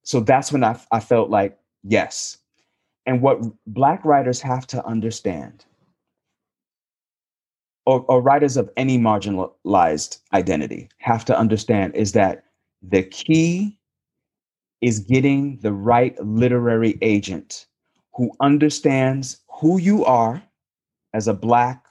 So 0.05 0.19
that's 0.19 0.51
when 0.51 0.63
I, 0.63 0.79
I 0.91 0.99
felt 0.99 1.29
like, 1.29 1.57
yes. 1.83 2.37
And 3.05 3.21
what 3.21 3.41
Black 3.67 4.05
writers 4.05 4.39
have 4.41 4.65
to 4.67 4.85
understand, 4.85 5.65
or, 7.85 8.05
or 8.07 8.21
writers 8.21 8.55
of 8.55 8.69
any 8.77 8.97
marginalized 8.97 10.19
identity 10.33 10.89
have 10.99 11.25
to 11.25 11.37
understand, 11.37 11.95
is 11.95 12.13
that 12.13 12.45
the 12.81 13.03
key 13.03 13.77
is 14.81 14.99
getting 14.99 15.57
the 15.61 15.73
right 15.73 16.17
literary 16.23 16.97
agent 17.01 17.65
who 18.13 18.31
understands 18.39 19.41
who 19.49 19.79
you 19.79 20.05
are 20.05 20.41
as 21.13 21.27
a 21.27 21.33
black 21.33 21.85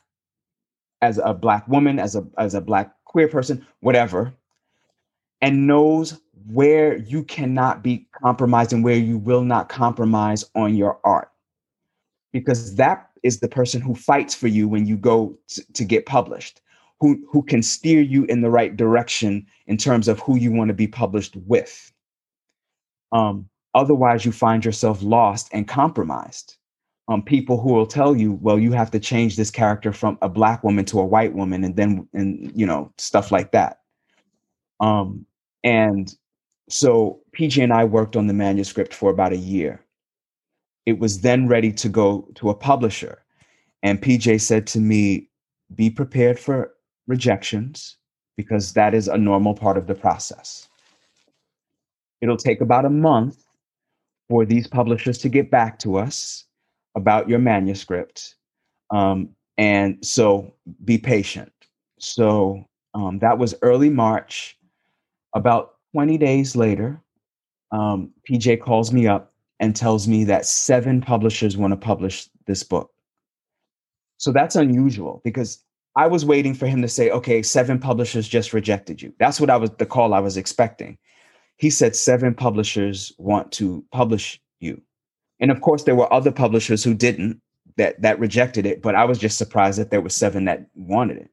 as 1.02 1.18
a 1.24 1.34
black 1.34 1.66
woman 1.66 1.98
as 1.98 2.14
a 2.14 2.24
as 2.38 2.54
a 2.54 2.60
black 2.60 2.94
queer 3.04 3.26
person 3.26 3.66
whatever 3.80 4.32
and 5.40 5.66
knows 5.66 6.20
where 6.46 6.96
you 6.96 7.22
cannot 7.24 7.82
be 7.82 8.06
compromised 8.12 8.72
and 8.72 8.84
where 8.84 8.96
you 8.96 9.18
will 9.18 9.42
not 9.42 9.68
compromise 9.68 10.44
on 10.54 10.74
your 10.74 10.98
art 11.04 11.30
because 12.32 12.74
that 12.76 13.10
is 13.22 13.40
the 13.40 13.48
person 13.48 13.80
who 13.80 13.94
fights 13.94 14.34
for 14.34 14.48
you 14.48 14.68
when 14.68 14.86
you 14.86 14.96
go 14.96 15.36
to, 15.48 15.64
to 15.72 15.84
get 15.84 16.06
published 16.06 16.60
who 17.00 17.24
who 17.30 17.42
can 17.42 17.62
steer 17.62 18.00
you 18.00 18.24
in 18.26 18.42
the 18.42 18.50
right 18.50 18.76
direction 18.76 19.46
in 19.66 19.76
terms 19.76 20.06
of 20.06 20.20
who 20.20 20.36
you 20.36 20.52
want 20.52 20.68
to 20.68 20.74
be 20.74 20.86
published 20.86 21.34
with 21.46 21.92
um, 23.14 23.48
otherwise, 23.74 24.24
you 24.24 24.32
find 24.32 24.64
yourself 24.64 25.02
lost 25.02 25.48
and 25.52 25.66
compromised. 25.66 26.56
Um, 27.06 27.22
people 27.22 27.60
who 27.60 27.72
will 27.72 27.86
tell 27.86 28.16
you, 28.16 28.32
well, 28.42 28.58
you 28.58 28.72
have 28.72 28.90
to 28.90 28.98
change 28.98 29.36
this 29.36 29.50
character 29.50 29.92
from 29.92 30.18
a 30.20 30.28
black 30.28 30.64
woman 30.64 30.84
to 30.86 31.00
a 31.00 31.04
white 31.04 31.34
woman, 31.34 31.62
and 31.62 31.76
then, 31.76 32.08
and 32.12 32.50
you 32.54 32.66
know, 32.66 32.92
stuff 32.98 33.30
like 33.30 33.52
that. 33.52 33.80
Um, 34.84 35.24
and 35.62 36.14
so 36.68 37.20
PJ 37.34 37.62
and 37.62 37.72
I 37.72 37.84
worked 37.84 38.16
on 38.16 38.26
the 38.26 38.34
manuscript 38.34 38.92
for 38.92 39.10
about 39.10 39.32
a 39.32 39.38
year. 39.54 39.80
It 40.84 40.98
was 40.98 41.22
then 41.22 41.48
ready 41.48 41.72
to 41.72 41.88
go 41.88 42.28
to 42.34 42.50
a 42.50 42.54
publisher. 42.54 43.24
And 43.82 44.02
PJ 44.02 44.42
said 44.42 44.66
to 44.68 44.80
me, 44.80 45.30
be 45.74 45.88
prepared 45.88 46.38
for 46.38 46.74
rejections 47.06 47.96
because 48.36 48.74
that 48.74 48.92
is 48.92 49.08
a 49.08 49.16
normal 49.16 49.54
part 49.54 49.78
of 49.78 49.86
the 49.86 49.94
process. 49.94 50.68
It'll 52.20 52.36
take 52.36 52.60
about 52.60 52.84
a 52.84 52.90
month 52.90 53.42
for 54.28 54.44
these 54.44 54.66
publishers 54.66 55.16
to 55.18 55.30
get 55.30 55.50
back 55.50 55.78
to 55.80 55.96
us 55.96 56.44
about 56.94 57.28
your 57.28 57.38
manuscript. 57.38 58.34
Um, 58.90 59.30
and 59.56 60.04
so 60.04 60.54
be 60.84 60.98
patient. 60.98 61.52
So 61.98 62.64
um, 62.92 63.18
that 63.20 63.38
was 63.38 63.54
early 63.62 63.88
March. 63.88 64.58
About 65.34 65.74
20 65.92 66.18
days 66.18 66.56
later, 66.56 67.00
um, 67.72 68.12
PJ 68.28 68.60
calls 68.60 68.92
me 68.92 69.06
up 69.06 69.32
and 69.60 69.74
tells 69.74 70.06
me 70.06 70.24
that 70.24 70.46
seven 70.46 71.00
publishers 71.00 71.56
want 71.56 71.72
to 71.72 71.76
publish 71.76 72.28
this 72.46 72.62
book. 72.62 72.90
So 74.18 74.32
that's 74.32 74.56
unusual 74.56 75.20
because 75.24 75.62
I 75.96 76.06
was 76.06 76.24
waiting 76.24 76.54
for 76.54 76.66
him 76.66 76.82
to 76.82 76.88
say, 76.88 77.10
okay, 77.10 77.42
seven 77.42 77.78
publishers 77.78 78.28
just 78.28 78.52
rejected 78.52 79.02
you. 79.02 79.12
That's 79.18 79.40
what 79.40 79.50
I 79.50 79.56
was 79.56 79.70
the 79.70 79.86
call 79.86 80.14
I 80.14 80.20
was 80.20 80.36
expecting 80.36 80.98
he 81.56 81.70
said 81.70 81.94
seven 81.94 82.34
publishers 82.34 83.12
want 83.18 83.52
to 83.52 83.84
publish 83.92 84.40
you. 84.60 84.80
And 85.40 85.50
of 85.50 85.60
course, 85.60 85.84
there 85.84 85.94
were 85.94 86.12
other 86.12 86.32
publishers 86.32 86.82
who 86.82 86.94
didn't 86.94 87.40
that 87.76 88.00
that 88.02 88.18
rejected 88.18 88.66
it, 88.66 88.82
but 88.82 88.94
I 88.94 89.04
was 89.04 89.18
just 89.18 89.38
surprised 89.38 89.78
that 89.78 89.90
there 89.90 90.00
were 90.00 90.08
seven 90.08 90.44
that 90.44 90.66
wanted 90.74 91.18
it. 91.18 91.30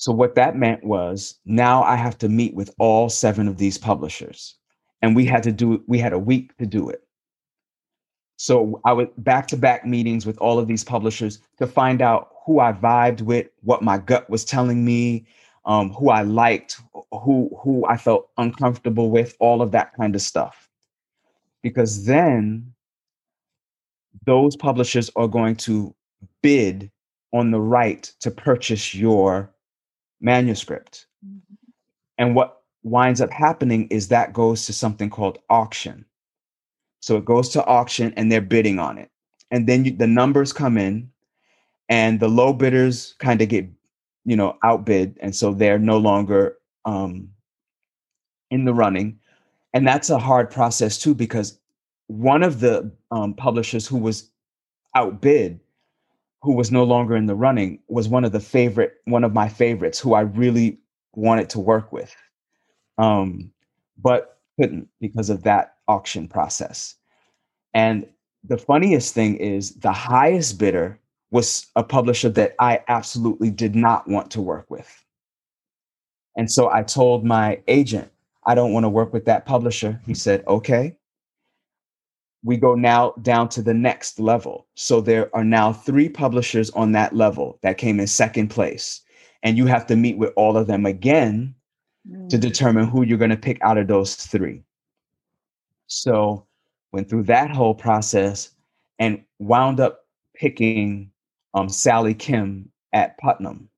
So 0.00 0.12
what 0.12 0.34
that 0.36 0.56
meant 0.56 0.82
was 0.82 1.38
now 1.44 1.82
I 1.82 1.94
have 1.94 2.16
to 2.18 2.28
meet 2.30 2.54
with 2.54 2.74
all 2.78 3.10
seven 3.10 3.46
of 3.46 3.58
these 3.58 3.76
publishers. 3.76 4.56
And 5.02 5.14
we 5.14 5.26
had 5.26 5.42
to 5.42 5.52
do 5.52 5.84
we 5.88 5.98
had 5.98 6.14
a 6.14 6.18
week 6.18 6.56
to 6.56 6.64
do 6.64 6.88
it. 6.88 7.02
So 8.36 8.80
I 8.86 8.94
would 8.94 9.10
back 9.18 9.46
to 9.48 9.58
back 9.58 9.84
meetings 9.84 10.24
with 10.24 10.38
all 10.38 10.58
of 10.58 10.66
these 10.66 10.82
publishers 10.82 11.42
to 11.58 11.66
find 11.66 12.00
out 12.00 12.30
who 12.46 12.60
I 12.60 12.72
vibed 12.72 13.20
with, 13.20 13.48
what 13.60 13.82
my 13.82 13.98
gut 13.98 14.30
was 14.30 14.42
telling 14.42 14.86
me, 14.86 15.26
um, 15.66 15.90
who 15.90 16.08
I 16.08 16.22
liked, 16.22 16.80
who 17.12 17.50
who 17.62 17.84
I 17.84 17.98
felt 17.98 18.30
uncomfortable 18.38 19.10
with, 19.10 19.36
all 19.38 19.60
of 19.60 19.70
that 19.72 19.94
kind 19.96 20.14
of 20.14 20.22
stuff. 20.22 20.70
Because 21.62 22.06
then 22.06 22.72
those 24.24 24.56
publishers 24.56 25.10
are 25.14 25.28
going 25.28 25.56
to 25.56 25.94
bid 26.40 26.90
on 27.34 27.50
the 27.50 27.60
right 27.60 28.10
to 28.20 28.30
purchase 28.30 28.94
your 28.94 29.52
manuscript. 30.20 31.06
Mm-hmm. 31.26 31.54
And 32.18 32.34
what 32.34 32.62
winds 32.82 33.20
up 33.20 33.30
happening 33.30 33.86
is 33.88 34.08
that 34.08 34.32
goes 34.32 34.66
to 34.66 34.72
something 34.72 35.10
called 35.10 35.38
auction. 35.48 36.04
So 37.00 37.16
it 37.16 37.24
goes 37.24 37.48
to 37.50 37.64
auction 37.64 38.12
and 38.16 38.30
they're 38.30 38.40
bidding 38.40 38.78
on 38.78 38.98
it. 38.98 39.10
And 39.50 39.66
then 39.66 39.84
you, 39.84 39.92
the 39.92 40.06
numbers 40.06 40.52
come 40.52 40.76
in 40.76 41.10
and 41.88 42.20
the 42.20 42.28
low 42.28 42.52
bidders 42.52 43.14
kind 43.18 43.42
of 43.42 43.48
get 43.48 43.68
you 44.24 44.36
know 44.36 44.56
outbid 44.62 45.18
and 45.20 45.34
so 45.34 45.52
they're 45.52 45.78
no 45.78 45.98
longer 45.98 46.56
um, 46.84 47.28
in 48.50 48.64
the 48.64 48.74
running 48.74 49.18
and 49.74 49.86
that's 49.86 50.10
a 50.10 50.18
hard 50.18 50.50
process 50.50 50.98
too 50.98 51.14
because 51.14 51.58
one 52.06 52.42
of 52.42 52.60
the 52.60 52.90
um, 53.10 53.34
publishers 53.34 53.86
who 53.86 53.96
was 53.96 54.30
outbid 54.94 55.60
who 56.42 56.54
was 56.54 56.70
no 56.70 56.84
longer 56.84 57.16
in 57.16 57.26
the 57.26 57.34
running 57.34 57.78
was 57.88 58.08
one 58.08 58.24
of 58.24 58.32
the 58.32 58.40
favorite 58.40 58.94
one 59.04 59.24
of 59.24 59.32
my 59.32 59.48
favorites 59.48 59.98
who 59.98 60.14
i 60.14 60.20
really 60.20 60.78
wanted 61.14 61.50
to 61.50 61.60
work 61.60 61.92
with 61.92 62.14
um, 62.98 63.50
but 63.98 64.38
couldn't 64.60 64.88
because 65.00 65.30
of 65.30 65.42
that 65.42 65.74
auction 65.88 66.28
process 66.28 66.96
and 67.74 68.06
the 68.44 68.58
funniest 68.58 69.14
thing 69.14 69.36
is 69.36 69.74
the 69.76 69.92
highest 69.92 70.58
bidder 70.58 70.98
was 71.30 71.66
a 71.76 71.84
publisher 71.84 72.28
that 72.30 72.54
I 72.58 72.80
absolutely 72.88 73.50
did 73.50 73.76
not 73.76 74.08
want 74.08 74.30
to 74.32 74.40
work 74.40 74.68
with. 74.70 75.04
And 76.36 76.50
so 76.50 76.70
I 76.70 76.82
told 76.82 77.24
my 77.24 77.60
agent, 77.68 78.10
I 78.46 78.54
don't 78.54 78.72
want 78.72 78.84
to 78.84 78.88
work 78.88 79.12
with 79.12 79.26
that 79.26 79.46
publisher. 79.46 80.00
He 80.06 80.14
said, 80.14 80.42
okay. 80.46 80.96
We 82.42 82.56
go 82.56 82.74
now 82.74 83.12
down 83.22 83.48
to 83.50 83.62
the 83.62 83.74
next 83.74 84.18
level. 84.18 84.66
So 84.74 85.00
there 85.00 85.34
are 85.36 85.44
now 85.44 85.72
three 85.72 86.08
publishers 86.08 86.70
on 86.70 86.92
that 86.92 87.14
level 87.14 87.58
that 87.62 87.78
came 87.78 88.00
in 88.00 88.06
second 88.06 88.48
place. 88.48 89.02
And 89.42 89.56
you 89.56 89.66
have 89.66 89.86
to 89.86 89.96
meet 89.96 90.18
with 90.18 90.32
all 90.36 90.56
of 90.56 90.66
them 90.66 90.86
again 90.86 91.54
mm. 92.08 92.28
to 92.28 92.38
determine 92.38 92.88
who 92.88 93.02
you're 93.04 93.18
going 93.18 93.30
to 93.30 93.36
pick 93.36 93.58
out 93.62 93.78
of 93.78 93.88
those 93.88 94.14
three. 94.14 94.62
So 95.86 96.46
went 96.92 97.08
through 97.08 97.24
that 97.24 97.50
whole 97.50 97.74
process 97.74 98.50
and 98.98 99.22
wound 99.38 99.80
up 99.80 100.04
picking 100.34 101.10
um, 101.54 101.68
Sally 101.68 102.14
Kim 102.14 102.70
at 102.92 103.18
Putnam. 103.18 103.68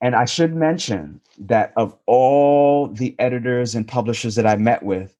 And 0.00 0.14
I 0.14 0.26
should 0.26 0.54
mention 0.54 1.20
that 1.38 1.72
of 1.76 1.96
all 2.06 2.88
the 2.88 3.14
editors 3.18 3.74
and 3.74 3.88
publishers 3.88 4.34
that 4.34 4.46
I 4.46 4.56
met 4.56 4.82
with, 4.82 5.15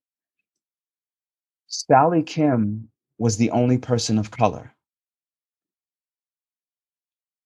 Sally 1.68 2.22
Kim 2.22 2.88
was 3.18 3.36
the 3.36 3.50
only 3.50 3.78
person 3.78 4.18
of 4.18 4.30
color. 4.30 4.74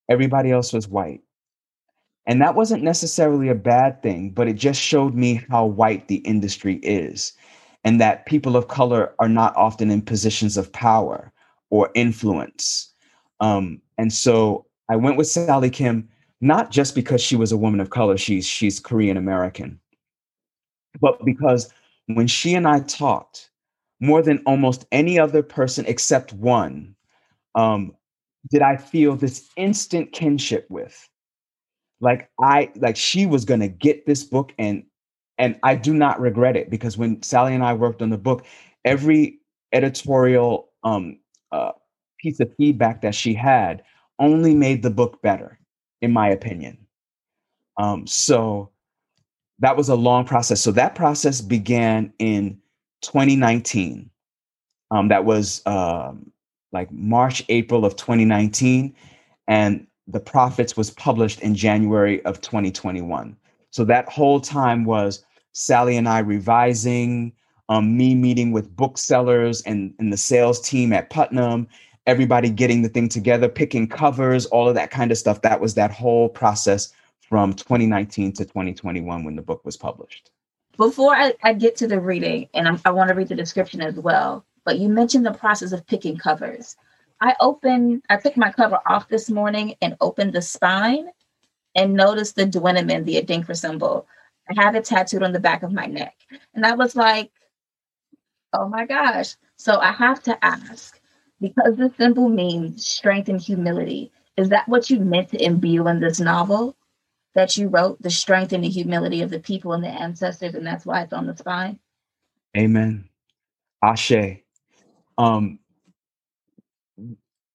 Everybody 0.09 0.51
else 0.51 0.73
was 0.73 0.89
white. 0.89 1.23
And 2.27 2.41
that 2.43 2.55
wasn't 2.55 2.83
necessarily 2.83 3.49
a 3.49 3.55
bad 3.55 4.03
thing, 4.03 4.31
but 4.31 4.47
it 4.47 4.55
just 4.55 4.81
showed 4.81 5.15
me 5.15 5.45
how 5.49 5.67
white 5.67 6.09
the 6.09 6.17
industry 6.17 6.77
is 6.77 7.33
and 7.85 8.01
that 8.01 8.27
people 8.27 8.57
of 8.57 8.69
color 8.69 9.15
are 9.19 9.29
not 9.29 9.57
often 9.57 9.91
in 9.91 10.03
positions 10.03 10.57
of 10.57 10.73
power 10.73 11.33
or 11.71 11.91
influence. 11.95 12.93
Um, 13.41 13.81
and 13.97 14.13
so 14.13 14.67
I 14.89 14.97
went 14.97 15.17
with 15.17 15.29
Sally 15.29 15.71
Kim, 15.71 16.09
not 16.41 16.71
just 16.71 16.95
because 16.95 17.23
she 17.23 17.37
was 17.37 17.53
a 17.53 17.57
woman 17.57 17.81
of 17.81 17.91
color, 17.91 18.19
she's, 18.19 18.47
she's 18.47 18.81
Korean 18.81 19.17
American, 19.17 19.81
but 21.01 21.25
because 21.25 21.73
when 22.07 22.27
she 22.27 22.55
and 22.55 22.69
I 22.69 22.81
talked, 22.81 23.50
more 24.01 24.23
than 24.23 24.43
almost 24.47 24.87
any 24.93 25.19
other 25.19 25.43
person 25.43 25.85
except 25.87 26.33
one, 26.33 26.95
um, 27.55 27.95
did 28.51 28.63
I 28.63 28.77
feel 28.77 29.17
this 29.17 29.49
instant 29.57 30.13
kinship 30.13 30.67
with. 30.71 31.09
Like 32.01 32.31
I 32.41 32.71
like 32.77 32.97
she 32.97 33.27
was 33.27 33.45
gonna 33.45 33.69
get 33.69 34.07
this 34.07 34.25
book 34.25 34.53
and 34.59 34.85
and 35.39 35.59
I 35.63 35.75
do 35.75 35.95
not 35.95 36.21
regret 36.21 36.57
it 36.57 36.71
because 36.71 36.99
when 36.99 37.23
Sally 37.23 37.55
and 37.55 37.65
I 37.65 37.75
worked 37.75 38.03
on 38.03 38.11
the 38.11 38.19
book, 38.19 38.45
every 38.85 39.41
editorial 39.73 40.71
um, 40.85 41.19
uh, 41.53 41.73
piece 42.19 42.41
of 42.41 42.55
feedback 42.57 43.03
that 43.03 43.15
she 43.15 43.35
had 43.35 43.83
only 44.19 44.55
made 44.55 44.83
the 44.83 44.91
book 44.91 45.21
better, 45.23 45.59
in 46.03 46.13
my 46.13 46.29
opinion. 46.29 46.79
Um, 47.79 48.07
so 48.07 48.71
that 49.61 49.77
was 49.77 49.89
a 49.89 49.95
long 49.95 50.25
process. 50.27 50.61
So 50.61 50.73
that 50.73 50.95
process 50.95 51.41
began 51.41 52.13
in 52.19 52.60
2019. 53.03 54.11
Um, 54.91 55.09
that 55.09 55.25
was 55.25 55.63
um, 55.67 56.33
like 56.73 56.91
March, 56.91 57.45
April 57.49 57.85
of 57.85 57.97
2019. 57.97 58.95
And 59.49 59.87
The 60.07 60.21
Prophets 60.21 60.77
was 60.77 60.91
published 60.91 61.41
in 61.41 61.55
January 61.55 62.25
of 62.25 62.41
2021. 62.41 63.37
So 63.71 63.85
that 63.85 64.09
whole 64.09 64.41
time 64.41 64.85
was 64.85 65.25
Sally 65.53 65.97
and 65.97 66.09
I 66.09 66.21
revising, 66.21 67.33
um, 67.69 67.97
me 67.97 68.15
meeting 68.15 68.51
with 68.51 68.75
booksellers 68.75 69.63
and, 69.63 69.95
and 69.99 70.13
the 70.13 70.17
sales 70.17 70.61
team 70.61 70.93
at 70.93 71.09
Putnam, 71.11 71.69
everybody 72.07 72.51
getting 72.51 72.83
the 72.83 72.89
thing 72.89 73.09
together, 73.09 73.49
picking 73.49 73.87
covers, 73.87 74.47
all 74.47 74.69
of 74.69 74.75
that 74.75 74.91
kind 74.91 75.13
of 75.13 75.19
stuff. 75.19 75.43
That 75.43 75.61
was 75.61 75.75
that 75.75 75.93
whole 75.93 76.29
process 76.29 76.93
from 77.21 77.53
2019 77.55 78.33
to 78.33 78.45
2021 78.45 79.25
when 79.25 79.37
the 79.37 79.43
book 79.43 79.65
was 79.65 79.77
published. 79.77 80.31
Before 80.77 81.15
I, 81.15 81.35
I 81.43 81.53
get 81.53 81.77
to 81.77 81.87
the 81.87 82.01
reading, 82.01 82.49
and 82.55 82.67
I'm, 82.67 82.81
I 82.85 82.91
want 82.91 83.09
to 83.09 83.15
read 83.15 83.29
the 83.29 83.35
description 83.35 83.81
as 83.83 83.97
well, 83.97 84.45
but 84.65 84.79
you 84.79 84.89
mentioned 84.89 85.27
the 85.27 85.33
process 85.33 85.73
of 85.73 85.87
picking 85.87 86.17
covers. 86.17 86.77
I 87.21 87.35
opened, 87.41 88.03
I 88.09 88.17
took 88.17 88.37
my 88.37 88.51
cover 88.51 88.79
off 88.87 89.09
this 89.09 89.29
morning 89.29 89.75
and 89.83 89.97
opened 90.01 90.33
the 90.33 90.41
spine 90.41 91.11
and 91.75 91.95
noticed 91.95 92.37
the 92.37 92.47
Dwennimmen, 92.47 93.05
the 93.05 93.21
Adinkra 93.21 93.57
symbol. 93.57 94.07
I 94.49 94.63
have 94.63 94.75
it 94.75 94.85
tattooed 94.87 95.23
on 95.23 95.33
the 95.33 95.41
back 95.41 95.63
of 95.63 95.73
my 95.73 95.87
neck. 95.87 96.17
And 96.55 96.65
I 96.65 96.75
was 96.75 96.97
like, 96.97 97.31
oh 98.53 98.69
my 98.69 98.87
gosh. 98.87 99.35
So 99.57 99.79
I 99.79 99.93
have 99.93 100.23
to 100.25 100.45
ask, 100.45 100.99
because 101.41 101.77
the 101.77 101.93
symbol 101.99 102.29
means 102.29 102.87
strength 102.87 103.29
and 103.29 103.41
humility, 103.41 104.11
is 104.37 104.49
that 104.49 104.67
what 104.69 104.89
you 104.89 105.01
meant 105.01 105.29
to 105.31 105.45
imbue 105.45 105.87
in 105.89 106.01
this 106.01 106.21
novel? 106.21 106.75
That 107.35 107.57
you 107.57 107.69
wrote, 107.69 108.01
the 108.03 108.11
strength 108.11 108.53
and 108.53 108.65
the 108.65 108.69
humility 108.69 109.23
of 109.23 109.31
the 109.31 109.41
people 109.41 109.73
and 109.73 109.85
the 109.85 109.89
ancestors, 109.89 110.55
and 110.55 110.67
that's 110.67 110.85
why 110.85 111.03
it's 111.03 111.13
on 111.13 111.27
the 111.27 111.37
spine. 111.37 111.79
Amen. 112.57 113.09
Ashe. 113.83 114.43
Um, 115.17 115.59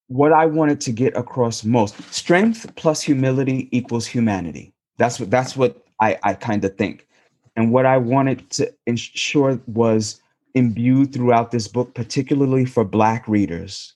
what 0.07 0.31
I 0.31 0.45
wanted 0.45 0.79
to 0.81 0.91
get 0.91 1.17
across 1.17 1.63
most, 1.63 2.01
strength 2.13 2.73
plus 2.75 3.01
humility 3.01 3.67
equals 3.71 4.05
humanity. 4.05 4.73
That's 4.97 5.19
what 5.19 5.29
that's 5.29 5.57
what 5.57 5.83
I, 5.99 6.17
I 6.23 6.33
kind 6.35 6.63
of 6.63 6.77
think. 6.77 7.07
And 7.55 7.71
what 7.71 7.85
I 7.85 7.97
wanted 7.97 8.49
to 8.51 8.73
ensure 8.85 9.59
was 9.67 10.21
imbued 10.53 11.13
throughout 11.13 11.51
this 11.51 11.67
book, 11.67 11.93
particularly 11.93 12.65
for 12.65 12.83
Black 12.83 13.27
readers, 13.27 13.93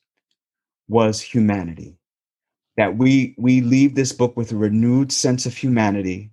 was 0.87 1.21
humanity 1.21 1.98
that 2.77 2.97
we 2.97 3.35
we 3.37 3.61
leave 3.61 3.95
this 3.95 4.11
book 4.11 4.37
with 4.37 4.51
a 4.51 4.55
renewed 4.55 5.11
sense 5.11 5.45
of 5.45 5.55
humanity 5.55 6.31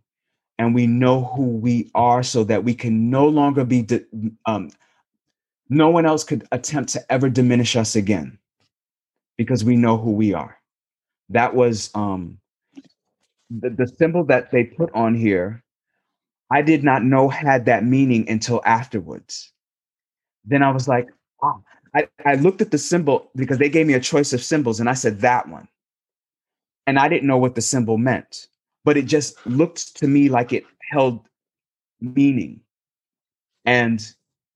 and 0.59 0.75
we 0.75 0.87
know 0.87 1.25
who 1.25 1.42
we 1.42 1.90
are 1.94 2.22
so 2.22 2.44
that 2.44 2.64
we 2.64 2.75
can 2.75 3.11
no 3.11 3.29
longer 3.29 3.64
be 3.64 3.87
um, 4.46 4.70
no 5.68 5.90
one 5.90 6.07
else 6.07 6.25
could 6.25 6.46
attempt 6.53 6.92
to 6.92 7.12
ever 7.12 7.29
diminish 7.29 7.77
us 7.77 7.96
again 7.96 8.38
because 9.37 9.64
we 9.64 9.77
know 9.77 9.99
who 9.99 10.12
we 10.12 10.33
are. 10.33 10.57
That 11.31 11.55
was 11.55 11.90
um, 11.94 12.38
the, 13.51 13.70
the 13.70 13.87
symbol 13.87 14.25
that 14.25 14.51
they 14.51 14.64
put 14.64 14.92
on 14.94 15.14
here. 15.14 15.62
I 16.51 16.62
did 16.62 16.85
not 16.85 17.03
know 17.03 17.29
had 17.29 17.66
that 17.66 17.85
meaning 17.85 18.29
until 18.29 18.62
afterwards. 18.64 19.53
Then 20.44 20.62
i 20.62 20.70
was 20.70 20.87
like 20.87 21.09
ah 21.42 21.59
I, 21.94 22.09
I 22.25 22.35
looked 22.37 22.61
at 22.61 22.70
the 22.70 22.79
symbol 22.79 23.31
because 23.35 23.59
they 23.59 23.68
gave 23.68 23.87
me 23.87 23.94
a 23.94 24.01
choice 24.01 24.33
of 24.33 24.42
symbols 24.42 24.79
and 24.79 24.88
i 24.88 24.94
said 24.94 25.20
that 25.22 25.49
one 25.49 25.66
and 26.87 26.99
I 26.99 27.09
didn't 27.09 27.29
know 27.29 27.38
what 27.38 27.55
the 27.55 27.62
symbol 27.62 27.99
meant, 27.99 28.49
but 28.85 28.96
it 28.96 29.07
just 29.07 29.44
looked 29.46 29.96
to 29.96 30.09
me 30.09 30.29
like 30.29 30.53
it 30.53 30.64
held 30.90 31.27
meaning. 32.01 32.61
And 33.64 34.07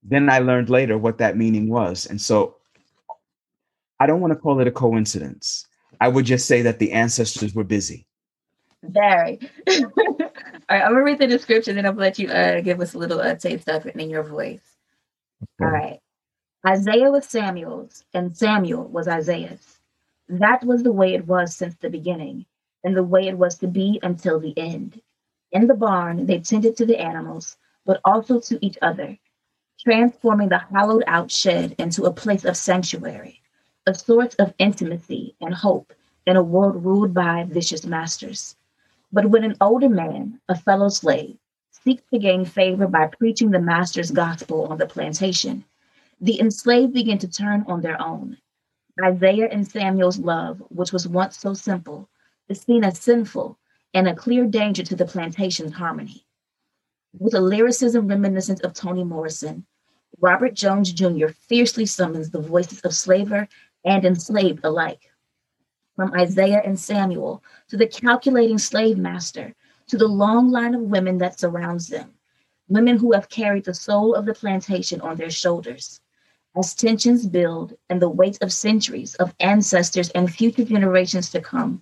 then 0.03 0.29
I 0.29 0.39
learned 0.39 0.69
later 0.69 0.97
what 0.97 1.17
that 1.17 1.37
meaning 1.37 1.67
was. 1.67 2.05
And 2.05 2.19
so 2.19 2.55
I 3.99 4.07
don't 4.07 4.21
want 4.21 4.33
to 4.33 4.39
call 4.39 4.59
it 4.59 4.67
a 4.67 4.71
coincidence. 4.71 5.67
I 5.99 6.07
would 6.07 6.25
just 6.25 6.47
say 6.47 6.61
that 6.63 6.79
the 6.79 6.91
ancestors 6.91 7.53
were 7.53 7.63
busy. 7.63 8.07
Very. 8.81 9.39
All 9.69 10.77
right, 10.77 10.83
I'm 10.83 10.93
gonna 10.93 11.03
read 11.03 11.19
the 11.19 11.27
description 11.27 11.77
and 11.77 11.85
I'll 11.85 11.93
let 11.93 12.17
you 12.17 12.29
uh, 12.29 12.61
give 12.61 12.81
us 12.81 12.95
a 12.95 12.97
little 12.97 13.19
uh, 13.19 13.35
taste 13.35 13.69
of 13.69 13.85
it 13.85 13.95
in 13.95 14.09
your 14.09 14.23
voice. 14.23 14.63
Okay. 15.43 15.65
All 15.65 15.71
right. 15.71 15.99
Isaiah 16.65 17.11
was 17.11 17.25
Samuel's, 17.25 18.03
and 18.13 18.35
Samuel 18.35 18.87
was 18.87 19.07
Isaiah's. 19.07 19.80
That 20.31 20.63
was 20.63 20.81
the 20.81 20.93
way 20.93 21.13
it 21.13 21.27
was 21.27 21.53
since 21.53 21.75
the 21.75 21.89
beginning, 21.89 22.45
and 22.85 22.95
the 22.95 23.03
way 23.03 23.27
it 23.27 23.37
was 23.37 23.57
to 23.57 23.67
be 23.67 23.99
until 24.01 24.39
the 24.39 24.57
end. 24.57 25.01
In 25.51 25.67
the 25.67 25.73
barn, 25.73 26.25
they 26.25 26.39
tended 26.39 26.77
to 26.77 26.85
the 26.85 27.01
animals, 27.01 27.57
but 27.85 27.99
also 28.05 28.39
to 28.39 28.65
each 28.65 28.77
other, 28.81 29.19
transforming 29.77 30.47
the 30.47 30.59
hollowed 30.59 31.03
out 31.05 31.31
shed 31.31 31.75
into 31.77 32.05
a 32.05 32.13
place 32.13 32.45
of 32.45 32.55
sanctuary, 32.55 33.41
a 33.85 33.93
source 33.93 34.33
of 34.35 34.53
intimacy 34.57 35.35
and 35.41 35.53
hope 35.53 35.91
in 36.25 36.37
a 36.37 36.43
world 36.43 36.85
ruled 36.85 37.13
by 37.13 37.43
vicious 37.43 37.85
masters. 37.85 38.55
But 39.11 39.25
when 39.25 39.43
an 39.43 39.57
older 39.59 39.89
man, 39.89 40.39
a 40.47 40.55
fellow 40.55 40.87
slave, 40.87 41.35
seeks 41.71 42.03
to 42.09 42.19
gain 42.19 42.45
favor 42.45 42.87
by 42.87 43.07
preaching 43.07 43.51
the 43.51 43.59
master's 43.59 44.11
gospel 44.11 44.67
on 44.67 44.77
the 44.77 44.87
plantation, 44.87 45.65
the 46.21 46.39
enslaved 46.39 46.93
begin 46.93 47.17
to 47.17 47.27
turn 47.27 47.65
on 47.67 47.81
their 47.81 48.01
own 48.01 48.37
Isaiah 49.03 49.49
and 49.51 49.67
Samuel's 49.67 50.19
love, 50.19 50.61
which 50.69 50.91
was 50.91 51.07
once 51.07 51.37
so 51.37 51.53
simple, 51.53 52.09
is 52.49 52.61
seen 52.61 52.83
as 52.83 52.99
sinful 52.99 53.57
and 53.93 54.07
a 54.07 54.15
clear 54.15 54.45
danger 54.45 54.83
to 54.83 54.95
the 54.95 55.05
plantation's 55.05 55.73
harmony. 55.73 56.25
With 57.17 57.33
a 57.33 57.41
lyricism 57.41 58.07
reminiscent 58.07 58.61
of 58.61 58.73
Toni 58.73 59.03
Morrison, 59.03 59.65
Robert 60.19 60.53
Jones 60.53 60.93
Jr. 60.93 61.27
fiercely 61.27 61.85
summons 61.85 62.29
the 62.29 62.39
voices 62.39 62.81
of 62.81 62.93
slaver 62.93 63.47
and 63.83 64.05
enslaved 64.05 64.63
alike. 64.63 65.11
From 65.95 66.13
Isaiah 66.13 66.61
and 66.63 66.79
Samuel 66.79 67.43
to 67.69 67.77
the 67.77 67.87
calculating 67.87 68.57
slave 68.57 68.97
master 68.97 69.53
to 69.87 69.97
the 69.97 70.07
long 70.07 70.51
line 70.51 70.73
of 70.73 70.81
women 70.81 71.17
that 71.17 71.39
surrounds 71.39 71.87
them, 71.87 72.13
women 72.69 72.97
who 72.97 73.11
have 73.11 73.29
carried 73.29 73.65
the 73.65 73.73
soul 73.73 74.15
of 74.15 74.25
the 74.25 74.33
plantation 74.33 75.01
on 75.01 75.17
their 75.17 75.29
shoulders. 75.29 75.99
As 76.55 76.75
tensions 76.75 77.25
build 77.25 77.77
and 77.89 78.01
the 78.01 78.09
weight 78.09 78.37
of 78.41 78.51
centuries 78.51 79.15
of 79.15 79.33
ancestors 79.39 80.09
and 80.09 80.29
future 80.29 80.65
generations 80.65 81.29
to 81.31 81.39
come 81.39 81.81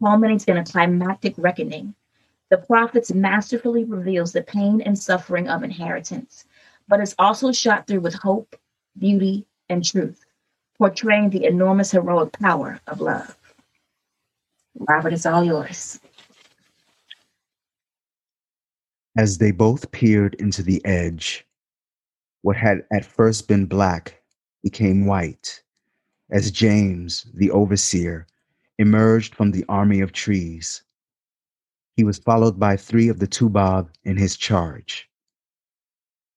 culminates 0.00 0.44
in 0.44 0.56
a 0.56 0.64
climactic 0.64 1.34
reckoning, 1.36 1.94
the 2.50 2.58
prophets 2.58 3.12
masterfully 3.12 3.84
reveals 3.84 4.32
the 4.32 4.42
pain 4.42 4.80
and 4.80 4.98
suffering 4.98 5.48
of 5.48 5.62
inheritance, 5.62 6.46
but 6.88 7.00
is 7.00 7.14
also 7.18 7.52
shot 7.52 7.86
through 7.86 8.00
with 8.00 8.14
hope, 8.14 8.56
beauty, 8.98 9.46
and 9.68 9.84
truth, 9.84 10.24
portraying 10.78 11.30
the 11.30 11.44
enormous 11.44 11.92
heroic 11.92 12.32
power 12.32 12.80
of 12.86 13.00
love. 13.00 13.36
Robert, 14.78 15.12
it's 15.12 15.26
all 15.26 15.44
yours. 15.44 16.00
As 19.16 19.38
they 19.38 19.50
both 19.50 19.90
peered 19.90 20.34
into 20.34 20.62
the 20.62 20.84
edge, 20.84 21.44
what 22.42 22.56
had 22.56 22.82
at 22.92 23.04
first 23.04 23.48
been 23.48 23.66
black 23.66 24.22
became 24.62 25.06
white 25.06 25.62
as 26.30 26.50
James, 26.50 27.26
the 27.34 27.50
overseer, 27.50 28.26
emerged 28.78 29.34
from 29.34 29.50
the 29.50 29.64
army 29.68 30.00
of 30.00 30.12
trees. 30.12 30.82
He 31.96 32.04
was 32.04 32.18
followed 32.18 32.60
by 32.60 32.76
three 32.76 33.08
of 33.08 33.18
the 33.18 33.26
Tubab 33.26 33.90
in 34.04 34.16
his 34.16 34.36
charge. 34.36 35.08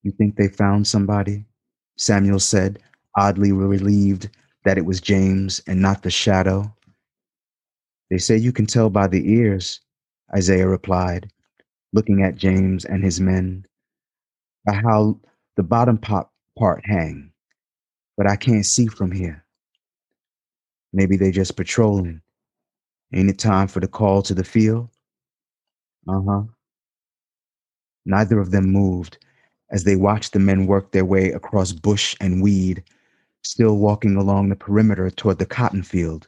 You 0.03 0.11
think 0.11 0.35
they 0.35 0.47
found 0.47 0.87
somebody? 0.87 1.45
Samuel 1.97 2.39
said, 2.39 2.79
oddly 3.15 3.51
relieved 3.51 4.29
that 4.63 4.77
it 4.77 4.85
was 4.85 5.01
James 5.01 5.61
and 5.67 5.81
not 5.81 6.01
the 6.03 6.09
shadow. 6.09 6.73
They 8.09 8.17
say 8.17 8.37
you 8.37 8.51
can 8.51 8.65
tell 8.65 8.89
by 8.89 9.07
the 9.07 9.31
ears, 9.31 9.81
Isaiah 10.35 10.67
replied, 10.67 11.31
looking 11.93 12.23
at 12.23 12.35
James 12.35 12.85
and 12.85 13.03
his 13.03 13.19
men, 13.19 13.65
by 14.65 14.73
how 14.73 15.19
the 15.55 15.63
bottom 15.63 15.97
pop 15.97 16.31
part 16.57 16.81
hang, 16.85 17.31
but 18.17 18.27
I 18.27 18.35
can't 18.35 18.65
see 18.65 18.87
from 18.87 19.11
here. 19.11 19.43
Maybe 20.93 21.17
they 21.17 21.31
just 21.31 21.55
patrolling. 21.55 22.21
Ain't 23.13 23.29
it 23.29 23.39
time 23.39 23.67
for 23.67 23.79
the 23.79 23.87
call 23.87 24.21
to 24.23 24.33
the 24.33 24.43
field? 24.43 24.89
Uh 26.07 26.21
huh. 26.27 26.43
Neither 28.05 28.39
of 28.39 28.51
them 28.51 28.65
moved 28.71 29.17
as 29.69 29.83
they 29.83 29.95
watched 29.95 30.33
the 30.33 30.39
men 30.39 30.67
work 30.67 30.91
their 30.91 31.05
way 31.05 31.31
across 31.31 31.71
bush 31.71 32.15
and 32.19 32.41
weed, 32.41 32.83
still 33.43 33.77
walking 33.77 34.15
along 34.15 34.49
the 34.49 34.55
perimeter 34.55 35.09
toward 35.09 35.39
the 35.39 35.45
cotton 35.45 35.83
field, 35.83 36.27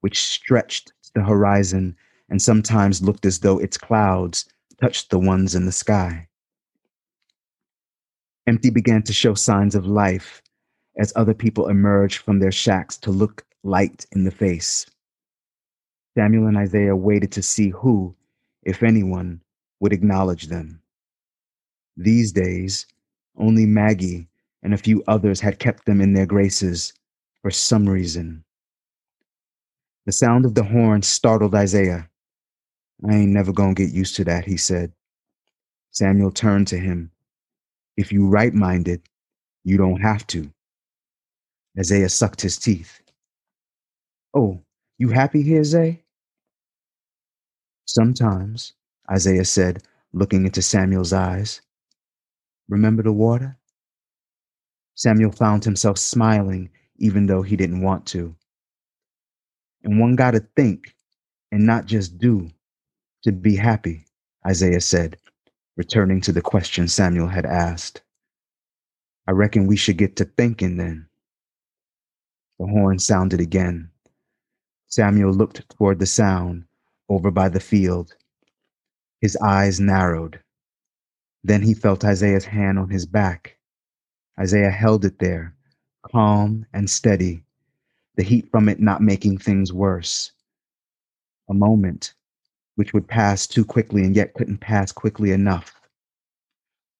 which 0.00 0.22
stretched 0.22 0.92
to 1.02 1.12
the 1.14 1.22
horizon 1.22 1.96
and 2.28 2.40
sometimes 2.40 3.02
looked 3.02 3.24
as 3.24 3.40
though 3.40 3.58
its 3.58 3.76
clouds 3.76 4.46
touched 4.80 5.10
the 5.10 5.18
ones 5.18 5.54
in 5.54 5.66
the 5.66 5.72
sky. 5.72 6.26
Empty 8.46 8.70
began 8.70 9.02
to 9.04 9.12
show 9.12 9.34
signs 9.34 9.74
of 9.74 9.86
life 9.86 10.42
as 10.98 11.12
other 11.14 11.34
people 11.34 11.68
emerged 11.68 12.18
from 12.18 12.38
their 12.38 12.52
shacks 12.52 12.96
to 12.98 13.10
look 13.10 13.44
light 13.62 14.04
in 14.12 14.24
the 14.24 14.30
face. 14.30 14.86
Samuel 16.16 16.48
and 16.48 16.58
Isaiah 16.58 16.96
waited 16.96 17.32
to 17.32 17.42
see 17.42 17.70
who, 17.70 18.14
if 18.62 18.82
anyone, 18.82 19.40
would 19.80 19.92
acknowledge 19.92 20.48
them. 20.48 20.82
These 21.96 22.32
days, 22.32 22.86
only 23.36 23.64
Maggie 23.64 24.28
and 24.62 24.74
a 24.74 24.78
few 24.78 25.02
others 25.06 25.40
had 25.40 25.58
kept 25.58 25.86
them 25.86 26.00
in 26.00 26.12
their 26.12 26.26
graces 26.26 26.92
for 27.40 27.50
some 27.50 27.88
reason. 27.88 28.44
The 30.04 30.12
sound 30.12 30.44
of 30.44 30.54
the 30.54 30.64
horn 30.64 31.02
startled 31.02 31.54
Isaiah. 31.54 32.08
I 33.08 33.14
ain't 33.14 33.32
never 33.32 33.52
gonna 33.52 33.74
get 33.74 33.92
used 33.92 34.16
to 34.16 34.24
that, 34.24 34.44
he 34.44 34.56
said. 34.56 34.92
Samuel 35.90 36.30
turned 36.30 36.68
to 36.68 36.78
him. 36.78 37.10
If 37.96 38.12
you 38.12 38.26
right 38.28 38.54
minded, 38.54 39.02
you 39.64 39.76
don't 39.78 40.00
have 40.00 40.26
to. 40.28 40.50
Isaiah 41.78 42.08
sucked 42.08 42.40
his 42.42 42.58
teeth. 42.58 43.00
Oh, 44.34 44.60
you 44.98 45.10
happy 45.10 45.42
here, 45.42 45.64
Zay? 45.64 46.02
Sometimes, 47.86 48.74
Isaiah 49.10 49.44
said, 49.44 49.82
looking 50.12 50.46
into 50.46 50.62
Samuel's 50.62 51.12
eyes. 51.12 51.60
Remember 52.68 53.02
the 53.02 53.12
water? 53.12 53.56
Samuel 54.94 55.32
found 55.32 55.64
himself 55.64 55.98
smiling, 55.98 56.70
even 56.98 57.26
though 57.26 57.42
he 57.42 57.56
didn't 57.56 57.82
want 57.82 58.06
to. 58.06 58.34
And 59.84 60.00
one 60.00 60.16
got 60.16 60.32
to 60.32 60.40
think 60.56 60.94
and 61.52 61.66
not 61.66 61.86
just 61.86 62.18
do 62.18 62.50
to 63.24 63.32
be 63.32 63.56
happy, 63.56 64.06
Isaiah 64.46 64.80
said, 64.80 65.16
returning 65.76 66.20
to 66.20 66.32
the 66.32 66.42
question 66.42 66.88
Samuel 66.88 67.28
had 67.28 67.46
asked. 67.46 68.02
I 69.26 69.32
reckon 69.32 69.66
we 69.66 69.76
should 69.76 69.98
get 69.98 70.16
to 70.16 70.24
thinking 70.24 70.76
then. 70.76 71.06
The 72.58 72.66
horn 72.66 72.98
sounded 72.98 73.40
again. 73.40 73.90
Samuel 74.88 75.32
looked 75.32 75.68
toward 75.70 75.98
the 75.98 76.06
sound 76.06 76.64
over 77.08 77.30
by 77.30 77.48
the 77.48 77.60
field. 77.60 78.14
His 79.20 79.36
eyes 79.36 79.80
narrowed. 79.80 80.40
Then 81.44 81.62
he 81.62 81.74
felt 81.74 82.04
Isaiah's 82.04 82.44
hand 82.44 82.78
on 82.78 82.90
his 82.90 83.06
back. 83.06 83.56
Isaiah 84.38 84.70
held 84.70 85.04
it 85.04 85.18
there, 85.18 85.54
calm 86.02 86.66
and 86.72 86.88
steady, 86.88 87.44
the 88.16 88.22
heat 88.22 88.50
from 88.50 88.68
it 88.68 88.80
not 88.80 89.00
making 89.00 89.38
things 89.38 89.72
worse. 89.72 90.32
A 91.48 91.54
moment 91.54 92.14
which 92.76 92.92
would 92.92 93.06
pass 93.06 93.46
too 93.46 93.64
quickly 93.64 94.02
and 94.02 94.16
yet 94.16 94.34
couldn't 94.34 94.58
pass 94.58 94.92
quickly 94.92 95.32
enough. 95.32 95.80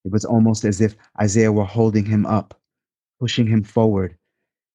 It 0.05 0.11
was 0.11 0.25
almost 0.25 0.65
as 0.65 0.81
if 0.81 0.95
Isaiah 1.21 1.51
were 1.51 1.63
holding 1.63 2.05
him 2.05 2.25
up, 2.25 2.59
pushing 3.19 3.47
him 3.47 3.63
forward, 3.63 4.17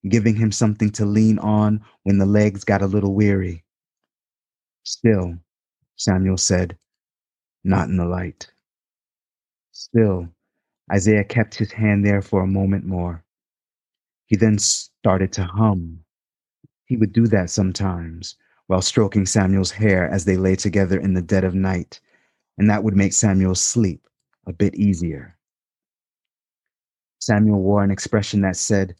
giving 0.08 0.34
him 0.34 0.50
something 0.50 0.90
to 0.92 1.04
lean 1.04 1.38
on 1.38 1.84
when 2.02 2.18
the 2.18 2.26
legs 2.26 2.64
got 2.64 2.82
a 2.82 2.86
little 2.86 3.14
weary. 3.14 3.64
Still, 4.84 5.34
Samuel 5.96 6.38
said, 6.38 6.78
not 7.64 7.88
in 7.88 7.96
the 7.96 8.06
light. 8.06 8.50
Still, 9.72 10.28
Isaiah 10.92 11.24
kept 11.24 11.54
his 11.54 11.72
hand 11.72 12.04
there 12.04 12.22
for 12.22 12.42
a 12.42 12.46
moment 12.46 12.86
more. 12.86 13.22
He 14.26 14.36
then 14.36 14.58
started 14.58 15.32
to 15.34 15.44
hum. 15.44 16.00
He 16.86 16.96
would 16.96 17.12
do 17.12 17.26
that 17.26 17.50
sometimes 17.50 18.36
while 18.68 18.82
stroking 18.82 19.26
Samuel's 19.26 19.70
hair 19.70 20.08
as 20.08 20.24
they 20.24 20.36
lay 20.36 20.54
together 20.54 21.00
in 21.00 21.14
the 21.14 21.22
dead 21.22 21.42
of 21.42 21.54
night, 21.54 22.00
and 22.58 22.70
that 22.70 22.84
would 22.84 22.94
make 22.94 23.12
Samuel's 23.12 23.60
sleep 23.60 24.06
a 24.46 24.52
bit 24.52 24.74
easier. 24.74 25.36
Samuel 27.18 27.60
wore 27.60 27.82
an 27.82 27.90
expression 27.90 28.42
that 28.42 28.56
said, 28.56 28.94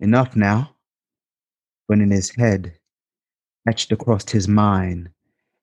Enough 0.00 0.36
now. 0.36 0.74
When 1.86 2.00
in 2.00 2.10
his 2.10 2.30
head, 2.30 2.78
etched 3.68 3.92
across 3.92 4.28
his 4.28 4.48
mind, 4.48 5.10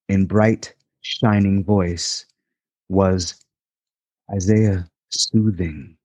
in 0.07 0.25
bright, 0.25 0.73
shining 1.01 1.63
voice, 1.63 2.25
was 2.87 3.45
Isaiah 4.33 4.89
soothing. 5.09 5.97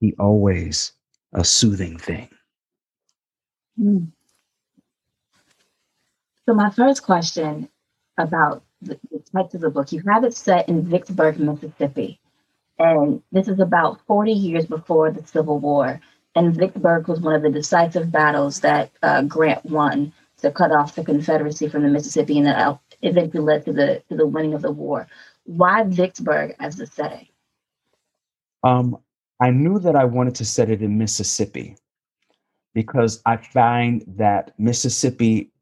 He 0.00 0.14
always 0.18 0.92
a 1.32 1.44
soothing 1.44 1.98
thing. 1.98 2.28
Mm. 3.80 4.10
So, 6.48 6.54
my 6.54 6.70
first 6.70 7.02
question 7.02 7.68
about 8.16 8.64
the, 8.80 8.98
the 9.10 9.22
text 9.36 9.54
of 9.54 9.60
the 9.60 9.68
book 9.68 9.92
you 9.92 10.02
have 10.08 10.24
it 10.24 10.34
set 10.34 10.66
in 10.66 10.82
Vicksburg, 10.82 11.38
Mississippi. 11.38 12.18
And 12.78 13.22
this 13.32 13.48
is 13.48 13.60
about 13.60 14.00
40 14.06 14.32
years 14.32 14.64
before 14.64 15.10
the 15.10 15.26
Civil 15.26 15.58
War 15.58 16.00
and 16.34 16.56
Vicksburg 16.56 17.06
was 17.06 17.20
one 17.20 17.34
of 17.34 17.42
the 17.42 17.50
decisive 17.50 18.10
battles 18.10 18.60
that 18.60 18.90
uh, 19.02 19.24
Grant 19.24 19.62
won 19.66 20.10
to 20.38 20.50
cut 20.50 20.72
off 20.72 20.94
the 20.94 21.04
Confederacy 21.04 21.68
from 21.68 21.82
the 21.82 21.90
Mississippi, 21.90 22.38
and 22.38 22.46
that 22.46 22.78
eventually 23.02 23.42
led 23.42 23.66
to 23.66 23.72
the 23.74 24.02
to 24.08 24.16
the 24.16 24.26
winning 24.26 24.54
of 24.54 24.62
the 24.62 24.72
war. 24.72 25.06
Why 25.44 25.82
Vicksburg 25.82 26.56
as 26.60 26.76
the 26.76 26.86
setting? 26.86 27.28
Um, 28.64 28.96
I 29.38 29.50
knew 29.50 29.78
that 29.80 29.96
I 29.96 30.06
wanted 30.06 30.36
to 30.36 30.46
set 30.46 30.70
it 30.70 30.80
in 30.80 30.96
Mississippi 30.96 31.76
because 32.72 33.20
I 33.26 33.36
find 33.36 34.02
that 34.16 34.58
Mississippi, 34.58 35.52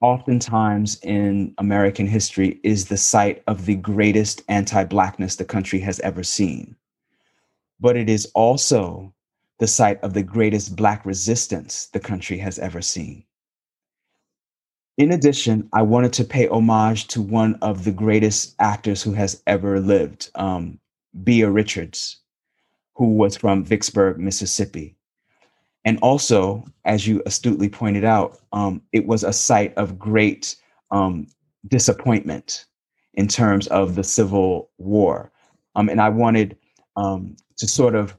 oftentimes 0.00 0.98
in 1.02 1.54
American 1.58 2.06
history, 2.06 2.60
is 2.62 2.86
the 2.86 2.96
site 2.96 3.42
of 3.46 3.66
the 3.66 3.76
greatest 3.76 4.42
anti 4.48 4.84
Blackness 4.84 5.36
the 5.36 5.44
country 5.44 5.80
has 5.80 6.00
ever 6.00 6.22
seen. 6.22 6.76
But 7.78 7.96
it 7.96 8.08
is 8.08 8.30
also 8.34 9.14
the 9.58 9.66
site 9.66 10.00
of 10.02 10.14
the 10.14 10.22
greatest 10.22 10.76
Black 10.76 11.04
resistance 11.04 11.86
the 11.92 12.00
country 12.00 12.38
has 12.38 12.58
ever 12.58 12.80
seen. 12.80 13.24
In 14.96 15.12
addition, 15.12 15.68
I 15.72 15.82
wanted 15.82 16.12
to 16.14 16.24
pay 16.24 16.46
homage 16.48 17.06
to 17.08 17.22
one 17.22 17.54
of 17.62 17.84
the 17.84 17.92
greatest 17.92 18.54
actors 18.58 19.02
who 19.02 19.12
has 19.12 19.42
ever 19.46 19.80
lived, 19.80 20.30
um, 20.34 20.78
Beah 21.24 21.50
Richards, 21.50 22.20
who 22.96 23.14
was 23.14 23.36
from 23.36 23.64
Vicksburg, 23.64 24.18
Mississippi. 24.18 24.96
And 25.84 25.98
also, 26.02 26.64
as 26.84 27.06
you 27.06 27.22
astutely 27.24 27.68
pointed 27.68 28.04
out, 28.04 28.38
um, 28.52 28.82
it 28.92 29.06
was 29.06 29.24
a 29.24 29.32
site 29.32 29.74
of 29.76 29.98
great 29.98 30.56
um, 30.90 31.26
disappointment 31.68 32.66
in 33.14 33.28
terms 33.28 33.66
of 33.68 33.94
the 33.94 34.04
Civil 34.04 34.70
War. 34.78 35.32
Um, 35.74 35.88
and 35.88 36.00
I 36.00 36.08
wanted 36.08 36.56
um, 36.96 37.36
to 37.56 37.66
sort 37.66 37.94
of 37.94 38.16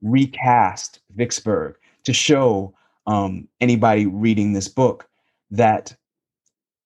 recast 0.00 1.00
Vicksburg 1.14 1.76
to 2.04 2.12
show 2.12 2.74
um, 3.06 3.48
anybody 3.60 4.06
reading 4.06 4.52
this 4.52 4.68
book 4.68 5.08
that 5.50 5.94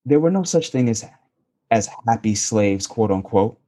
there 0.05 0.21
were 0.21 0.31
no 0.31 0.45
such 0.45 0.71
thing 0.71 0.89
as 0.89 1.05
as 1.71 1.89
happy 2.07 2.35
slaves, 2.35 2.87
quote 2.87 3.11
unquote. 3.11 3.59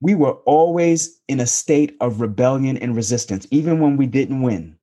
We 0.00 0.14
were 0.14 0.34
always 0.46 1.20
in 1.28 1.40
a 1.40 1.46
state 1.46 1.96
of 2.00 2.20
rebellion 2.20 2.76
and 2.76 2.94
resistance, 2.96 3.46
even 3.50 3.80
when 3.80 3.96
we 3.96 4.06
didn't 4.06 4.42
win. 4.42 4.76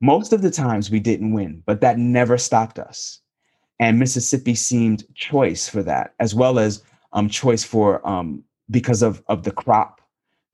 Most 0.00 0.32
of 0.32 0.42
the 0.42 0.50
times 0.50 0.90
we 0.90 1.00
didn't 1.00 1.32
win, 1.32 1.62
but 1.66 1.80
that 1.80 1.98
never 1.98 2.38
stopped 2.38 2.78
us. 2.78 3.20
And 3.78 3.98
Mississippi 3.98 4.54
seemed 4.54 5.04
choice 5.14 5.68
for 5.68 5.82
that, 5.82 6.14
as 6.20 6.34
well 6.34 6.58
as 6.58 6.82
um, 7.12 7.28
choice 7.28 7.64
for 7.64 8.06
um, 8.06 8.44
because 8.70 9.02
of 9.02 9.22
of 9.26 9.42
the 9.42 9.50
crop 9.50 10.00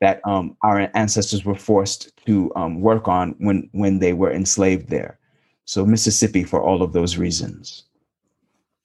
that 0.00 0.20
um, 0.24 0.56
our 0.62 0.90
ancestors 0.94 1.44
were 1.44 1.54
forced 1.54 2.16
to 2.26 2.52
um, 2.56 2.80
work 2.80 3.08
on 3.08 3.34
when 3.38 3.68
when 3.72 3.98
they 3.98 4.12
were 4.12 4.32
enslaved 4.32 4.88
there. 4.88 5.18
So 5.64 5.84
Mississippi 5.84 6.44
for 6.44 6.62
all 6.62 6.82
of 6.82 6.92
those 6.92 7.16
reasons. 7.16 7.84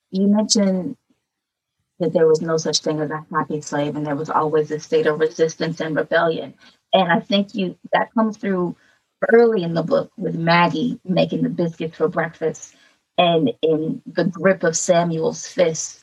You 0.09 0.27
mentioned 0.27 0.97
that 1.99 2.13
there 2.13 2.27
was 2.27 2.41
no 2.41 2.57
such 2.57 2.79
thing 2.79 2.99
as 2.99 3.11
a 3.11 3.25
happy 3.31 3.61
slave, 3.61 3.95
and 3.95 4.05
there 4.05 4.15
was 4.15 4.29
always 4.29 4.71
a 4.71 4.79
state 4.79 5.05
of 5.05 5.19
resistance 5.19 5.79
and 5.79 5.95
rebellion. 5.95 6.53
And 6.93 7.11
I 7.11 7.19
think 7.19 7.53
you 7.53 7.77
that 7.93 8.13
comes 8.13 8.37
through 8.37 8.75
early 9.29 9.63
in 9.63 9.73
the 9.73 9.83
book 9.83 10.11
with 10.17 10.35
Maggie 10.35 10.99
making 11.05 11.43
the 11.43 11.49
biscuits 11.49 11.97
for 11.97 12.07
breakfast 12.07 12.75
and 13.17 13.51
in 13.61 14.01
the 14.05 14.23
grip 14.23 14.63
of 14.63 14.75
Samuel's 14.75 15.47
fists. 15.47 16.01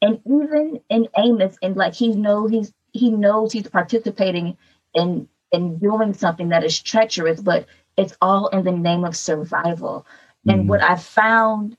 And 0.00 0.20
even 0.26 0.80
in 0.88 1.08
Amos, 1.16 1.56
and 1.62 1.76
like 1.76 1.94
he 1.94 2.08
knows 2.08 2.50
he's 2.50 2.72
he 2.92 3.10
knows 3.10 3.52
he's 3.52 3.68
participating 3.68 4.56
in 4.94 5.28
in 5.52 5.78
doing 5.78 6.14
something 6.14 6.48
that 6.48 6.64
is 6.64 6.80
treacherous, 6.80 7.40
but 7.40 7.66
it's 7.96 8.16
all 8.20 8.48
in 8.48 8.64
the 8.64 8.72
name 8.72 9.04
of 9.04 9.14
survival. 9.14 10.06
Mm-hmm. 10.46 10.50
And 10.50 10.68
what 10.68 10.82
I 10.82 10.96
found 10.96 11.76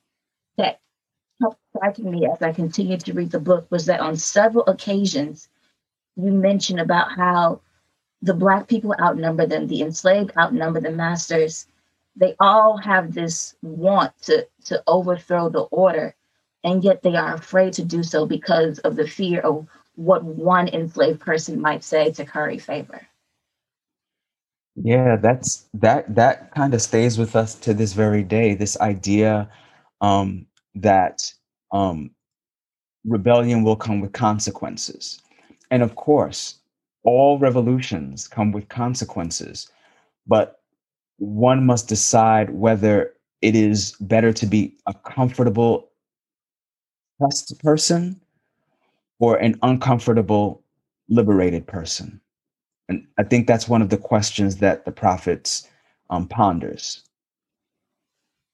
that 0.58 0.80
helped 1.41 1.60
striking 1.76 2.12
me 2.12 2.28
as 2.32 2.41
I 2.41 2.54
continued 2.54 3.01
to 3.01 3.14
read 3.14 3.32
the 3.32 3.39
book 3.39 3.68
was 3.70 3.88
that 3.88 3.99
on 3.99 4.16
several 4.16 4.66
occasions 4.68 5.49
you 6.16 6.32
mention 6.32 6.80
about 6.80 7.12
how 7.12 7.62
the 8.24 8.34
black 8.34 8.70
people 8.70 8.96
outnumber 9.02 9.46
them, 9.46 9.68
the 9.68 9.82
enslaved 9.82 10.32
outnumber 10.38 10.80
the 10.80 10.92
masters. 10.92 11.68
They 12.16 12.36
all 12.40 12.78
have 12.78 13.14
this 13.14 13.56
want 13.62 14.18
to 14.24 14.48
to 14.66 14.82
overthrow 14.88 15.50
the 15.50 15.64
order, 15.64 16.16
and 16.64 16.84
yet 16.84 17.04
they 17.04 17.16
are 17.16 17.34
afraid 17.34 17.74
to 17.74 17.84
do 17.84 18.02
so 18.02 18.26
because 18.26 18.80
of 18.80 18.96
the 18.96 19.08
fear 19.08 19.42
of 19.42 19.68
what 19.96 20.24
one 20.24 20.70
enslaved 20.70 21.20
person 21.20 21.60
might 21.60 21.84
say 21.84 22.12
to 22.12 22.24
curry 22.24 22.58
favor. 22.58 23.06
Yeah, 24.76 25.18
that's 25.18 25.68
that 25.74 26.16
that 26.16 26.56
kind 26.56 26.74
of 26.74 26.82
stays 26.82 27.18
with 27.18 27.36
us 27.36 27.56
to 27.56 27.74
this 27.74 27.92
very 27.92 28.24
day. 28.24 28.56
This 28.56 28.80
idea 28.80 29.50
um, 30.00 30.46
that 30.76 31.22
um, 31.74 32.12
rebellion 33.04 33.64
will 33.64 33.76
come 33.76 34.00
with 34.00 34.14
consequences, 34.14 35.22
and 35.72 35.84
of 35.84 35.96
course, 35.96 36.60
all 37.04 37.38
revolutions 37.39 38.28
come 38.28 38.51
with 38.51 38.70
consequences, 38.70 39.70
but 40.28 40.62
one 41.18 41.66
must 41.66 41.88
decide 41.88 42.49
whether 42.51 43.14
it 43.41 43.56
is 43.56 43.91
better 43.99 44.32
to 44.34 44.45
be 44.45 44.76
a 44.86 44.93
comfortable 44.93 45.89
trust 47.20 47.60
person 47.60 48.20
or 49.20 49.38
an 49.38 49.58
uncomfortable 49.62 50.64
liberated 51.10 51.68
person. 51.68 52.20
And 52.89 53.06
i 53.18 53.24
think 53.24 53.47
that's 53.47 53.68
one 53.68 53.82
of 53.82 53.89
the 53.89 53.97
questions 53.97 54.58
that 54.58 54.86
the 54.86 54.91
prophets 54.91 55.68
um, 56.10 56.28
ponders. 56.28 57.04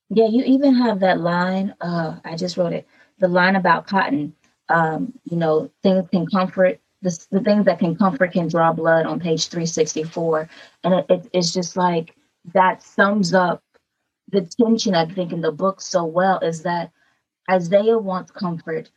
Yeah 0.10 0.28
you 0.28 0.44
even 0.44 0.76
have 0.76 1.00
that 1.00 1.20
line 1.20 1.74
uh, 1.82 2.18
i 2.26 2.36
just 2.36 2.58
wrote 2.58 2.74
it 2.74 2.88
the 3.20 3.28
line 3.28 3.56
about 3.56 3.88
cotton. 3.88 4.34
Um, 4.70 5.14
you 5.24 5.38
know 5.38 5.72
things 5.82 6.08
can 6.12 6.28
comfort 6.28 6.80
the, 7.02 7.28
the 7.32 7.42
things 7.42 7.66
that 7.66 7.80
can 7.80 7.96
comfort 7.96 8.34
can 8.34 8.48
draw 8.48 8.74
blood 8.74 9.06
on 9.06 9.20
page 9.20 9.48
364 9.48 10.50
and 10.84 10.94
it, 10.94 11.06
it, 11.10 11.30
it's 11.34 11.54
just 11.54 11.78
like 11.78 12.16
that 12.54 12.82
sums 12.84 13.34
up 13.34 13.64
the 14.32 14.42
tension 14.42 14.96
i 14.96 15.06
think 15.06 15.32
in 15.32 15.42
the 15.42 15.52
book 15.52 15.82
so 15.82 16.04
well 16.04 16.40
is 16.40 16.64
that 16.64 16.92
isaiah 17.50 17.98
wants 17.98 18.32
comfort 18.32 18.90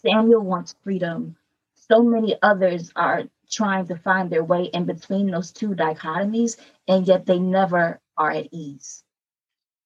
samuel 0.00 0.40
wants 0.40 0.74
freedom. 0.84 1.36
So 1.74 2.02
many 2.02 2.36
others 2.42 2.92
are 2.96 3.24
trying 3.50 3.86
to 3.88 3.96
find 3.96 4.30
their 4.30 4.44
way 4.44 4.64
in 4.64 4.84
between 4.84 5.30
those 5.30 5.50
two 5.50 5.70
dichotomies 5.70 6.58
and 6.86 7.06
yet 7.06 7.26
they 7.26 7.38
never 7.38 8.00
are 8.16 8.30
at 8.30 8.48
ease. 8.52 9.04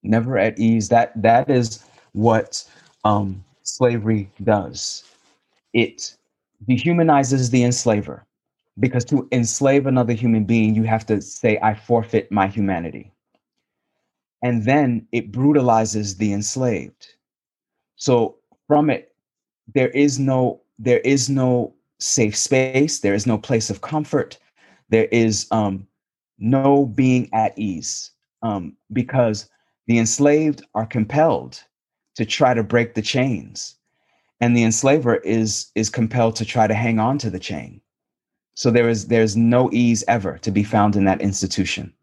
Never 0.02 0.36
at 0.36 0.58
ease. 0.58 0.88
That 0.88 1.12
that 1.22 1.48
is 1.48 1.84
what 2.12 2.64
um, 3.04 3.44
slavery 3.62 4.30
does. 4.42 5.04
It 5.72 6.16
dehumanizes 6.68 7.50
the 7.50 7.64
enslaver. 7.64 8.26
Because 8.78 9.04
to 9.06 9.28
enslave 9.32 9.86
another 9.86 10.14
human 10.14 10.44
being, 10.44 10.74
you 10.74 10.84
have 10.84 11.04
to 11.06 11.20
say, 11.20 11.58
I 11.62 11.74
forfeit 11.74 12.32
my 12.32 12.46
humanity. 12.46 13.12
And 14.42 14.64
then 14.64 15.06
it 15.12 15.30
brutalizes 15.30 16.16
the 16.16 16.32
enslaved. 16.32 17.06
So 17.96 18.36
from 18.66 18.90
it, 18.90 19.14
there 19.74 19.90
is 19.90 20.18
no 20.18 20.62
there 20.78 21.00
is 21.00 21.30
no 21.30 21.74
safe 22.00 22.36
space, 22.36 23.00
there 23.00 23.14
is 23.14 23.26
no 23.26 23.38
place 23.38 23.70
of 23.70 23.82
comfort, 23.82 24.38
there 24.88 25.04
is 25.12 25.46
um, 25.52 25.86
no 26.38 26.86
being 26.86 27.28
at 27.32 27.56
ease. 27.56 28.10
Um, 28.42 28.76
because 28.92 29.48
the 29.86 29.98
enslaved 29.98 30.64
are 30.74 30.86
compelled 30.86 31.62
to 32.16 32.24
try 32.24 32.54
to 32.54 32.64
break 32.64 32.94
the 32.94 33.02
chains 33.02 33.76
and 34.42 34.56
the 34.56 34.64
enslaver 34.64 35.14
is 35.16 35.70
is 35.76 35.88
compelled 35.88 36.34
to 36.36 36.44
try 36.44 36.66
to 36.66 36.74
hang 36.74 36.98
on 36.98 37.16
to 37.16 37.30
the 37.30 37.38
chain. 37.38 37.80
So 38.54 38.70
there 38.70 38.88
is 38.88 39.06
there's 39.06 39.36
no 39.36 39.70
ease 39.72 40.02
ever 40.08 40.36
to 40.38 40.50
be 40.50 40.64
found 40.64 40.96
in 40.96 41.04
that 41.04 41.20
institution. 41.20 41.94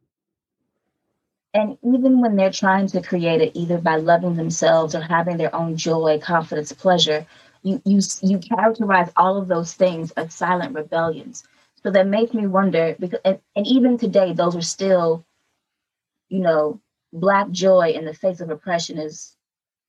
And 1.54 1.78
even 1.84 2.22
when 2.22 2.38
they're 2.38 2.52
trying 2.52 2.88
to 2.88 3.02
create 3.02 3.42
it 3.42 3.52
either 3.56 3.78
by 3.78 3.98
loving 3.98 4.38
themselves 4.38 4.96
or 4.96 5.02
having 5.02 5.36
their 5.38 5.54
own 5.54 5.76
joy 5.76 6.20
confidence 6.24 6.72
pleasure 6.72 7.26
you 7.62 7.82
you 7.84 8.00
you 8.22 8.38
characterize 8.40 9.12
all 9.18 9.36
of 9.38 9.50
those 9.50 9.74
things 9.74 10.12
as 10.12 10.34
silent 10.34 10.74
rebellions. 10.74 11.44
So 11.84 11.92
that 11.92 12.08
makes 12.08 12.34
me 12.34 12.48
wonder 12.48 12.96
because 12.98 13.20
and, 13.26 13.40
and 13.54 13.68
even 13.68 13.98
today 13.98 14.32
those 14.32 14.56
are 14.56 14.62
still 14.62 15.26
you 16.30 16.40
know 16.40 16.80
black 17.12 17.52
joy 17.52 17.90
in 17.90 18.06
the 18.06 18.14
face 18.14 18.40
of 18.40 18.50
oppression 18.50 18.98
is 18.98 19.36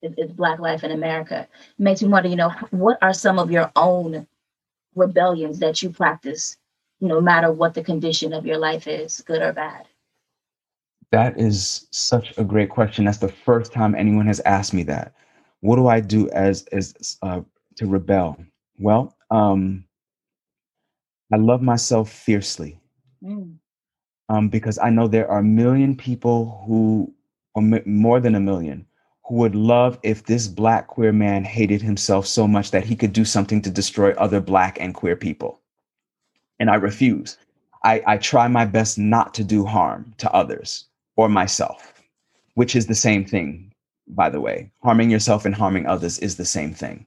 is, 0.02 0.32
Black 0.32 0.58
life 0.58 0.84
in 0.84 0.90
America. 0.90 1.48
It 1.78 1.82
makes 1.82 2.02
me 2.02 2.08
wonder, 2.08 2.28
you 2.28 2.36
know, 2.36 2.50
what 2.70 2.98
are 3.02 3.12
some 3.12 3.38
of 3.38 3.50
your 3.50 3.70
own 3.76 4.26
rebellions 4.94 5.58
that 5.60 5.82
you 5.82 5.90
practice, 5.90 6.56
no 7.00 7.20
matter 7.20 7.52
what 7.52 7.74
the 7.74 7.82
condition 7.84 8.32
of 8.32 8.46
your 8.46 8.58
life 8.58 8.86
is, 8.86 9.22
good 9.22 9.42
or 9.42 9.52
bad? 9.52 9.86
That 11.12 11.38
is 11.38 11.88
such 11.90 12.36
a 12.38 12.44
great 12.44 12.70
question. 12.70 13.04
That's 13.04 13.18
the 13.18 13.28
first 13.28 13.72
time 13.72 13.94
anyone 13.94 14.26
has 14.26 14.40
asked 14.40 14.72
me 14.72 14.84
that. 14.84 15.12
What 15.60 15.76
do 15.76 15.88
I 15.88 16.00
do 16.00 16.30
as 16.30 16.64
as 16.72 17.18
uh, 17.22 17.40
to 17.76 17.86
rebel? 17.86 18.36
Well, 18.78 19.16
um, 19.30 19.84
I 21.32 21.36
love 21.36 21.62
myself 21.62 22.10
fiercely. 22.10 22.80
Mm. 23.22 23.56
Um, 24.28 24.48
because 24.48 24.78
I 24.78 24.90
know 24.90 25.08
there 25.08 25.28
are 25.28 25.40
a 25.40 25.44
million 25.44 25.96
people 25.96 26.62
who, 26.66 27.12
or 27.54 27.62
m- 27.62 27.82
more 27.84 28.20
than 28.20 28.36
a 28.36 28.40
million, 28.40 28.86
who 29.30 29.36
would 29.36 29.54
love 29.54 29.96
if 30.02 30.24
this 30.24 30.48
black 30.48 30.88
queer 30.88 31.12
man 31.12 31.44
hated 31.44 31.80
himself 31.80 32.26
so 32.26 32.48
much 32.48 32.72
that 32.72 32.82
he 32.82 32.96
could 32.96 33.12
do 33.12 33.24
something 33.24 33.62
to 33.62 33.70
destroy 33.70 34.10
other 34.14 34.40
black 34.40 34.76
and 34.80 34.92
queer 34.92 35.14
people. 35.14 35.60
And 36.58 36.68
I 36.68 36.74
refuse. 36.74 37.38
I, 37.84 38.02
I 38.08 38.16
try 38.16 38.48
my 38.48 38.64
best 38.64 38.98
not 38.98 39.32
to 39.34 39.44
do 39.44 39.64
harm 39.64 40.12
to 40.18 40.30
others 40.32 40.86
or 41.14 41.28
myself, 41.28 42.02
which 42.54 42.74
is 42.74 42.88
the 42.88 42.94
same 42.96 43.24
thing, 43.24 43.72
by 44.08 44.30
the 44.30 44.40
way. 44.40 44.72
Harming 44.82 45.10
yourself 45.10 45.44
and 45.44 45.54
harming 45.54 45.86
others 45.86 46.18
is 46.18 46.36
the 46.36 46.44
same 46.44 46.74
thing. 46.74 47.06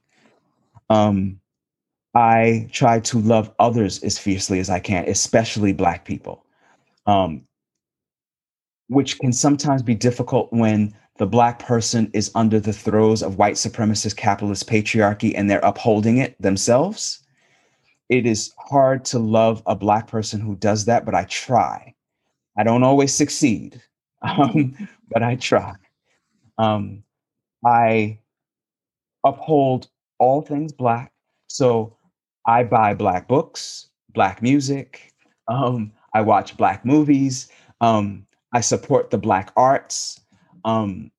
Um, 0.88 1.38
I 2.14 2.70
try 2.72 3.00
to 3.00 3.18
love 3.18 3.52
others 3.58 4.02
as 4.02 4.18
fiercely 4.18 4.60
as 4.60 4.70
I 4.70 4.80
can, 4.80 5.04
especially 5.08 5.74
Black 5.74 6.06
people, 6.06 6.46
um, 7.04 7.42
which 8.88 9.18
can 9.18 9.32
sometimes 9.34 9.82
be 9.82 9.94
difficult 9.94 10.50
when 10.50 10.94
the 11.16 11.26
black 11.26 11.60
person 11.60 12.10
is 12.12 12.30
under 12.34 12.58
the 12.58 12.72
throes 12.72 13.22
of 13.22 13.38
white 13.38 13.54
supremacist 13.54 14.16
capitalist 14.16 14.68
patriarchy 14.68 15.32
and 15.36 15.48
they're 15.48 15.60
upholding 15.60 16.18
it 16.18 16.40
themselves. 16.40 17.20
It 18.08 18.26
is 18.26 18.52
hard 18.58 19.04
to 19.06 19.18
love 19.18 19.62
a 19.66 19.76
black 19.76 20.08
person 20.08 20.40
who 20.40 20.56
does 20.56 20.86
that, 20.86 21.04
but 21.04 21.14
I 21.14 21.24
try. 21.24 21.94
I 22.58 22.64
don't 22.64 22.82
always 22.82 23.14
succeed, 23.14 23.80
um, 24.22 24.76
but 25.10 25.22
I 25.22 25.36
try. 25.36 25.74
Um, 26.58 27.04
I 27.64 28.18
uphold 29.24 29.88
all 30.18 30.42
things 30.42 30.72
black. 30.72 31.12
So 31.48 31.96
I 32.46 32.64
buy 32.64 32.94
black 32.94 33.28
books, 33.28 33.88
black 34.10 34.42
music. 34.42 35.12
Um, 35.48 35.92
I 36.12 36.20
watch 36.22 36.56
black 36.56 36.84
movies. 36.84 37.48
Um, 37.80 38.26
I 38.52 38.60
support 38.60 39.10
the 39.10 39.18
black 39.18 39.52
arts 39.56 40.20
um, 40.64 41.10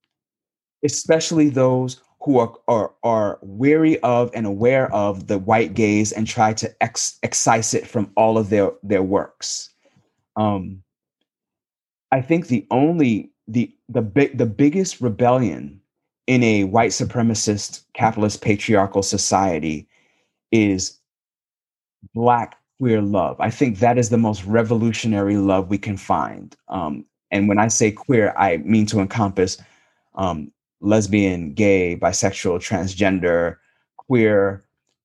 especially 0.84 1.50
those 1.50 2.02
who 2.22 2.40
are, 2.40 2.54
are 2.68 2.94
are 3.04 3.40
weary 3.42 4.00
of 4.00 4.32
and 4.34 4.46
aware 4.46 4.92
of 4.94 5.28
the 5.28 5.38
white 5.38 5.74
gaze 5.74 6.12
and 6.12 6.28
try 6.28 6.54
to 6.54 6.76
ex- 6.82 7.20
excise 7.22 7.74
it 7.74 7.88
from 7.88 8.12
all 8.16 8.38
of 8.38 8.50
their 8.50 8.72
their 8.84 9.04
works. 9.04 9.70
Um, 10.36 10.82
I 12.12 12.22
think 12.22 12.48
the 12.48 12.66
only 12.72 13.32
the 13.48 13.74
the 13.90 14.02
big 14.02 14.38
the 14.38 14.46
biggest 14.46 15.02
rebellion 15.02 15.82
in 16.28 16.44
a 16.44 16.64
white 16.64 16.92
supremacist 16.92 17.84
capitalist 17.94 18.42
patriarchal 18.42 19.04
society 19.04 19.88
is 20.52 21.00
black 22.14 22.58
queer 22.80 23.02
love. 23.02 23.40
I 23.40 23.50
think 23.50 23.80
that 23.80 23.98
is 23.98 24.10
the 24.10 24.18
most 24.18 24.44
revolutionary 24.46 25.38
love 25.38 25.70
we 25.70 25.78
can 25.78 25.98
find. 25.98 26.56
Um, 26.68 27.06
and 27.32 27.48
when 27.48 27.60
I 27.60 27.68
say 27.68 27.92
queer, 27.92 28.34
I 28.38 28.58
mean 28.58 28.86
to 28.88 29.00
encompass 29.00 29.58
um, 30.16 30.52
lesbian, 30.82 31.54
gay, 31.54 31.98
bisexual, 31.98 32.60
transgender, 32.60 33.58
queer, 33.98 34.64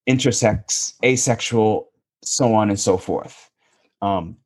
intersex, 0.08 0.94
asexual, 1.04 1.90
so 2.22 2.54
on 2.54 2.68
and 2.68 2.78
so 2.78 2.96
forth. 2.96 3.50
Um, 4.02 4.36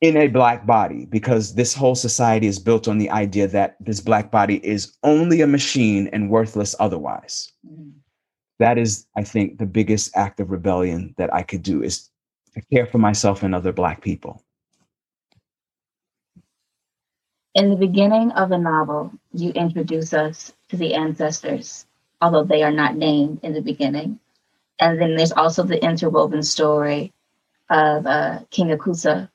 in 0.00 0.16
a 0.18 0.28
black 0.28 0.66
body, 0.66 1.06
because 1.06 1.54
this 1.54 1.72
whole 1.72 1.94
society 1.94 2.46
is 2.46 2.58
built 2.58 2.88
on 2.88 2.98
the 2.98 3.08
idea 3.10 3.48
that 3.48 3.76
this 3.80 4.00
black 4.00 4.30
body 4.30 4.64
is 4.66 4.92
only 5.02 5.40
a 5.40 5.46
machine 5.46 6.08
and 6.12 6.28
worthless 6.28 6.74
otherwise. 6.78 7.50
Mm. 7.66 7.92
That 8.58 8.76
is, 8.76 9.06
I 9.16 9.24
think, 9.24 9.58
the 9.58 9.66
biggest 9.66 10.14
act 10.14 10.40
of 10.40 10.50
rebellion 10.50 11.14
that 11.16 11.32
I 11.32 11.42
could 11.42 11.62
do 11.62 11.82
is 11.82 12.10
to 12.54 12.60
care 12.70 12.86
for 12.86 12.98
myself 12.98 13.42
and 13.42 13.54
other 13.54 13.72
black 13.72 14.02
people. 14.02 14.43
In 17.54 17.70
the 17.70 17.76
beginning 17.76 18.32
of 18.32 18.48
the 18.48 18.58
novel, 18.58 19.12
you 19.32 19.50
introduce 19.50 20.12
us 20.12 20.52
to 20.70 20.76
the 20.76 20.94
ancestors, 20.94 21.86
although 22.20 22.44
they 22.44 22.62
are 22.64 22.72
not 22.72 22.96
named 22.96 23.40
in 23.44 23.52
the 23.54 23.62
beginning. 23.62 24.18
And 24.80 25.00
then 25.00 25.16
there's 25.16 25.32
also 25.32 25.62
the 25.62 25.82
interwoven 25.84 26.42
story 26.42 27.12
of 27.70 28.06
uh, 28.06 28.40
King 28.50 28.68
Akusa, 28.68 29.30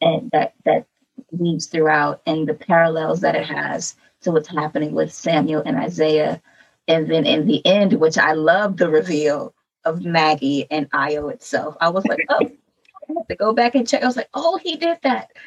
and 0.00 0.30
that 0.32 0.54
that 0.64 0.86
weaves 1.30 1.66
throughout, 1.66 2.22
and 2.26 2.48
the 2.48 2.54
parallels 2.54 3.20
that 3.20 3.36
it 3.36 3.46
has 3.46 3.96
to 4.22 4.32
what's 4.32 4.48
happening 4.48 4.92
with 4.92 5.12
Samuel 5.12 5.62
and 5.64 5.76
Isaiah. 5.76 6.42
And 6.88 7.10
then 7.10 7.26
in 7.26 7.46
the 7.46 7.64
end, 7.66 7.94
which 7.94 8.18
I 8.18 8.32
love 8.32 8.76
the 8.78 8.90
reveal 8.90 9.54
of 9.84 10.04
Maggie 10.04 10.66
and 10.70 10.88
Io 10.92 11.28
itself. 11.28 11.76
I 11.80 11.90
was 11.90 12.06
like, 12.06 12.20
oh, 12.28 12.40
I 13.10 13.12
have 13.16 13.28
to 13.28 13.36
go 13.36 13.52
back 13.52 13.74
and 13.76 13.86
check. 13.86 14.02
I 14.02 14.06
was 14.06 14.16
like, 14.16 14.30
oh, 14.34 14.58
he 14.58 14.76
did 14.76 14.98
that. 15.04 15.30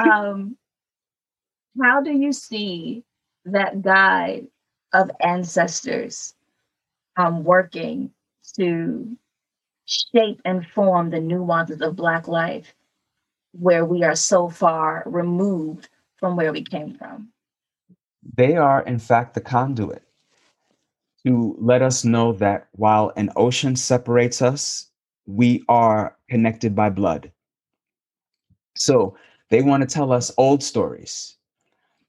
Um, 0.00 0.56
how 1.82 2.00
do 2.00 2.10
you 2.10 2.32
see 2.32 3.04
that 3.44 3.82
guide 3.82 4.46
of 4.92 5.10
ancestors 5.20 6.34
um, 7.16 7.44
working 7.44 8.10
to 8.58 9.16
shape 9.86 10.40
and 10.44 10.66
form 10.74 11.10
the 11.10 11.20
nuances 11.20 11.80
of 11.80 11.96
Black 11.96 12.28
life 12.28 12.74
where 13.52 13.84
we 13.84 14.02
are 14.02 14.16
so 14.16 14.48
far 14.48 15.02
removed 15.06 15.88
from 16.16 16.36
where 16.36 16.52
we 16.52 16.62
came 16.62 16.94
from? 16.94 17.28
They 18.36 18.56
are, 18.56 18.82
in 18.82 18.98
fact, 18.98 19.34
the 19.34 19.40
conduit 19.40 20.02
to 21.26 21.56
let 21.58 21.82
us 21.82 22.04
know 22.04 22.32
that 22.34 22.68
while 22.72 23.12
an 23.16 23.30
ocean 23.36 23.76
separates 23.76 24.42
us, 24.42 24.90
we 25.26 25.64
are 25.68 26.16
connected 26.28 26.74
by 26.74 26.90
blood. 26.90 27.32
So 28.76 29.16
they 29.50 29.62
want 29.62 29.82
to 29.82 29.92
tell 29.92 30.12
us 30.12 30.30
old 30.36 30.62
stories 30.62 31.36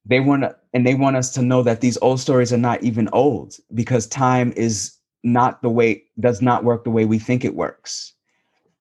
they 0.08 0.20
want 0.22 0.45
and 0.74 0.88
they 0.88 0.95
want 0.95 1.18
us 1.18 1.32
to 1.32 1.41
know 1.41 1.62
that 1.64 1.82
these 1.82 1.97
old 2.01 2.20
stories 2.20 2.53
are 2.53 2.58
not 2.58 2.82
even 2.82 3.10
old 3.12 3.55
because 3.74 4.08
time 4.08 4.53
is 4.55 4.95
not 5.24 5.62
the 5.62 5.70
way 5.70 6.03
does 6.20 6.41
not 6.41 6.64
work 6.64 6.84
the 6.84 6.89
way 6.89 7.05
we 7.05 7.20
think 7.20 7.43
it 7.43 7.55
works. 7.55 8.14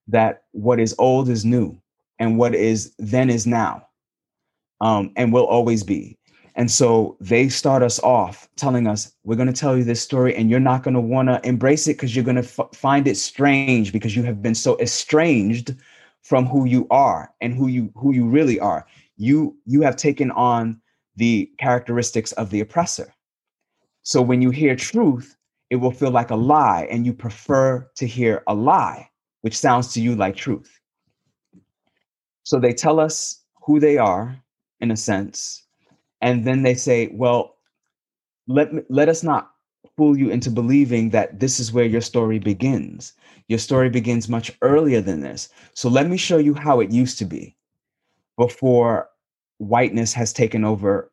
That 0.07 0.43
what 0.51 0.79
is 0.79 0.95
old 0.97 1.27
is 1.27 1.43
new 1.43 1.79
and 2.17 2.37
what 2.37 2.55
is 2.55 2.93
then 2.97 3.29
is 3.29 3.45
now 3.45 3.87
um, 4.79 5.11
and 5.17 5.33
will 5.33 5.45
always 5.45 5.83
be. 5.83 6.17
And 6.55 6.71
so 6.71 7.17
they 7.19 7.49
start 7.49 7.83
us 7.83 7.99
off 7.99 8.47
telling 8.55 8.87
us 8.87 9.13
we're 9.23 9.35
going 9.35 9.51
to 9.51 9.53
tell 9.53 9.77
you 9.77 9.83
this 9.83 10.01
story 10.01 10.33
and 10.33 10.49
you're 10.49 10.59
not 10.59 10.81
going 10.81 10.95
to 10.95 11.01
want 11.01 11.27
to 11.27 11.45
embrace 11.47 11.87
it 11.87 11.95
because 11.95 12.15
you're 12.15 12.25
going 12.25 12.41
to 12.41 12.41
f- 12.41 12.73
find 12.73 13.07
it 13.07 13.17
strange 13.17 13.91
because 13.91 14.15
you 14.15 14.23
have 14.23 14.41
been 14.41 14.55
so 14.55 14.79
estranged 14.79 15.75
from 16.23 16.45
who 16.45 16.65
you 16.65 16.87
are 16.89 17.31
and 17.41 17.53
who 17.53 17.67
you 17.67 17.91
who 17.95 18.13
you 18.13 18.25
really 18.25 18.59
are. 18.59 18.87
You 19.17 19.55
you 19.65 19.81
have 19.81 19.97
taken 19.97 20.31
on 20.31 20.81
the 21.17 21.51
characteristics 21.59 22.31
of 22.33 22.49
the 22.49 22.61
oppressor. 22.61 23.13
So 24.03 24.21
when 24.21 24.41
you 24.41 24.51
hear 24.51 24.75
truth, 24.75 25.35
it 25.69 25.75
will 25.75 25.91
feel 25.91 26.11
like 26.11 26.31
a 26.31 26.35
lie, 26.35 26.87
and 26.89 27.05
you 27.05 27.13
prefer 27.13 27.89
to 27.95 28.07
hear 28.07 28.43
a 28.47 28.55
lie, 28.55 29.09
which 29.41 29.57
sounds 29.57 29.91
to 29.93 30.01
you 30.01 30.15
like 30.15 30.35
truth. 30.35 30.79
So 32.43 32.59
they 32.59 32.73
tell 32.73 32.99
us 32.99 33.43
who 33.65 33.79
they 33.79 33.97
are, 33.97 34.41
in 34.79 34.91
a 34.91 34.97
sense, 34.97 35.65
and 36.21 36.45
then 36.45 36.63
they 36.63 36.75
say, 36.75 37.09
well, 37.11 37.57
let, 38.47 38.73
me, 38.73 38.83
let 38.89 39.09
us 39.09 39.23
not 39.23 39.51
fool 39.97 40.17
you 40.17 40.29
into 40.29 40.49
believing 40.49 41.09
that 41.09 41.39
this 41.39 41.59
is 41.59 41.73
where 41.73 41.85
your 41.85 42.01
story 42.01 42.39
begins. 42.39 43.13
Your 43.47 43.59
story 43.59 43.89
begins 43.89 44.29
much 44.29 44.55
earlier 44.61 45.01
than 45.01 45.19
this. 45.19 45.49
So 45.73 45.89
let 45.89 46.07
me 46.07 46.17
show 46.17 46.37
you 46.37 46.53
how 46.53 46.79
it 46.79 46.91
used 46.91 47.17
to 47.19 47.25
be 47.25 47.57
before 48.37 49.09
whiteness 49.59 50.13
has 50.13 50.33
taken 50.33 50.63
over 50.63 51.11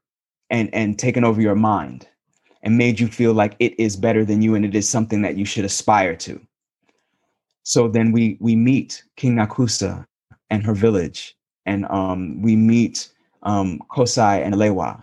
and 0.50 0.72
and 0.74 0.98
taken 0.98 1.24
over 1.24 1.40
your 1.40 1.54
mind 1.54 2.08
and 2.62 2.78
made 2.78 2.98
you 2.98 3.08
feel 3.08 3.32
like 3.32 3.56
it 3.58 3.78
is 3.78 3.96
better 3.96 4.24
than 4.24 4.42
you 4.42 4.54
and 4.54 4.64
it 4.64 4.74
is 4.74 4.88
something 4.88 5.22
that 5.22 5.36
you 5.36 5.44
should 5.44 5.64
aspire 5.64 6.16
to. 6.16 6.40
So 7.62 7.88
then 7.88 8.12
we 8.12 8.36
we 8.40 8.56
meet 8.56 9.04
king 9.16 9.36
nakusa 9.36 10.06
and 10.50 10.64
her 10.64 10.74
village 10.74 11.36
and 11.66 11.86
um, 11.86 12.42
we 12.42 12.56
meet 12.56 13.08
um, 13.42 13.80
Kosi 13.90 14.44
and 14.44 14.54
lewa 14.54 15.02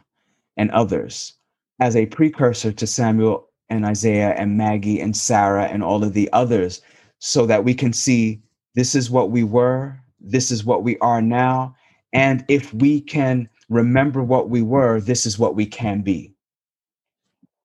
and 0.58 0.72
others 0.72 1.34
as 1.80 1.96
a 1.96 2.06
precursor 2.06 2.72
to 2.72 2.88
samuel 2.88 3.50
and 3.70 3.86
isaiah 3.86 4.32
and 4.32 4.58
maggie 4.58 5.00
and 5.00 5.16
sarah 5.16 5.66
and 5.66 5.84
all 5.84 6.04
of 6.04 6.14
the 6.14 6.30
others 6.34 6.82
so 7.20 7.46
that 7.46 7.64
we 7.64 7.74
can 7.74 7.94
see 7.94 8.42
this 8.76 8.96
is 8.96 9.10
what 9.10 9.32
we 9.32 9.44
were 9.44 9.98
this 10.20 10.52
is 10.52 10.66
what 10.66 10.84
we 10.84 10.98
are 11.00 11.22
now 11.22 11.76
and 12.14 12.44
if 12.48 12.74
we 12.74 13.02
can 13.02 13.48
remember 13.70 14.24
what 14.24 14.50
we 14.50 14.62
were, 14.62 15.00
this 15.00 15.26
is 15.26 15.40
what 15.40 15.56
we 15.56 15.66
can 15.66 16.02
be. 16.02 16.34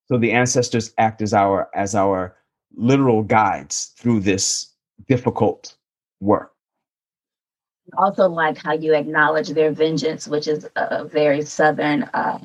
So 0.09 0.19
the 0.19 0.33
ancestors 0.33 0.93
act 0.99 1.21
as 1.21 1.35
our 1.35 1.69
as 1.75 1.95
our 1.95 2.37
literal 2.77 3.23
guides 3.23 3.93
through 3.97 4.21
this 4.21 4.73
difficult 5.09 5.77
work. 6.21 6.53
Also, 7.97 8.29
like 8.29 8.59
how 8.59 8.73
you 8.73 8.95
acknowledge 8.95 9.49
their 9.51 9.71
vengeance, 9.71 10.27
which 10.27 10.49
is 10.49 10.69
a 10.77 11.05
very 11.05 11.43
southern, 11.43 12.03
uh, 12.15 12.39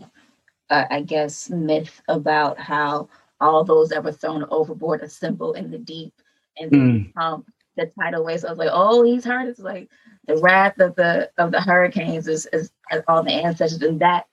uh, 0.69 0.85
I 0.89 1.01
guess, 1.01 1.49
myth 1.49 2.01
about 2.07 2.59
how 2.59 3.09
all 3.39 3.63
those 3.63 3.89
that 3.89 4.03
were 4.03 4.11
thrown 4.11 4.45
overboard 4.51 5.01
assemble 5.01 5.53
in 5.53 5.71
the 5.71 5.79
deep, 5.79 6.13
and 6.57 6.71
mm. 6.71 7.17
um, 7.17 7.43
the 7.75 7.91
tidal 7.99 8.23
waves. 8.23 8.45
I 8.45 8.49
was 8.49 8.59
like, 8.59 8.69
oh, 8.71 9.03
he's 9.03 9.25
hurt. 9.25 9.47
It's 9.49 9.59
like 9.59 9.89
the 10.27 10.37
wrath 10.37 10.79
of 10.79 10.95
the 10.95 11.29
of 11.37 11.51
the 11.51 11.61
hurricanes 11.61 12.27
is, 12.27 12.47
is, 12.47 12.71
is 12.91 13.01
all 13.07 13.23
the 13.23 13.31
ancestors, 13.31 13.81
and 13.81 13.99
that 14.01 14.27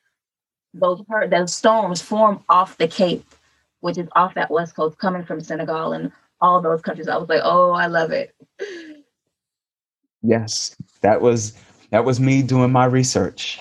those 0.74 1.02
those 1.30 1.54
storms 1.54 2.02
form 2.02 2.44
off 2.48 2.76
the 2.78 2.88
Cape, 2.88 3.24
which 3.80 3.98
is 3.98 4.08
off 4.14 4.34
that 4.34 4.50
west 4.50 4.76
coast, 4.76 4.98
coming 4.98 5.24
from 5.24 5.40
Senegal 5.40 5.92
and 5.92 6.12
all 6.40 6.60
those 6.60 6.82
countries. 6.82 7.08
I 7.08 7.16
was 7.16 7.28
like, 7.28 7.40
oh, 7.42 7.72
I 7.72 7.86
love 7.86 8.12
it. 8.12 8.34
Yes, 10.22 10.76
that 11.00 11.20
was 11.20 11.54
that 11.90 12.04
was 12.04 12.20
me 12.20 12.42
doing 12.42 12.70
my 12.70 12.84
research. 12.84 13.60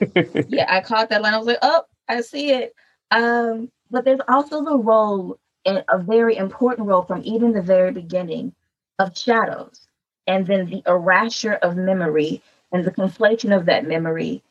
yeah, 0.48 0.66
I 0.68 0.80
caught 0.80 1.10
that 1.10 1.22
line. 1.22 1.34
I 1.34 1.38
was 1.38 1.46
like, 1.46 1.58
oh, 1.62 1.82
I 2.08 2.20
see 2.22 2.50
it. 2.50 2.74
Um, 3.10 3.70
but 3.90 4.04
there's 4.04 4.20
also 4.28 4.64
the 4.64 4.76
role, 4.76 5.38
and 5.66 5.84
a 5.88 5.98
very 5.98 6.36
important 6.36 6.88
role 6.88 7.02
from 7.02 7.22
even 7.24 7.52
the 7.52 7.62
very 7.62 7.92
beginning 7.92 8.54
of 8.98 9.16
shadows 9.16 9.87
and 10.28 10.46
then 10.46 10.66
the 10.66 10.82
erasure 10.86 11.54
of 11.54 11.76
memory 11.76 12.40
and 12.70 12.84
the 12.84 12.92
conflation 12.92 13.56
of 13.56 13.66
that 13.66 13.88
memory 13.88 14.42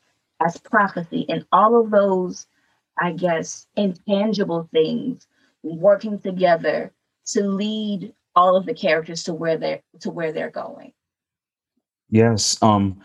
as 0.45 0.57
prophecy 0.57 1.25
and 1.29 1.45
all 1.53 1.79
of 1.79 1.91
those 1.91 2.47
i 2.99 3.13
guess 3.13 3.67
intangible 3.77 4.67
things 4.73 5.27
working 5.63 6.19
together 6.19 6.91
to 7.25 7.43
lead 7.43 8.13
all 8.35 8.55
of 8.55 8.65
the 8.65 8.73
characters 8.73 9.23
to 9.23 9.33
where 9.33 9.57
they're 9.57 9.81
to 9.99 10.11
where 10.11 10.31
they're 10.31 10.51
going. 10.51 10.93
Yes 12.09 12.61
um 12.61 13.01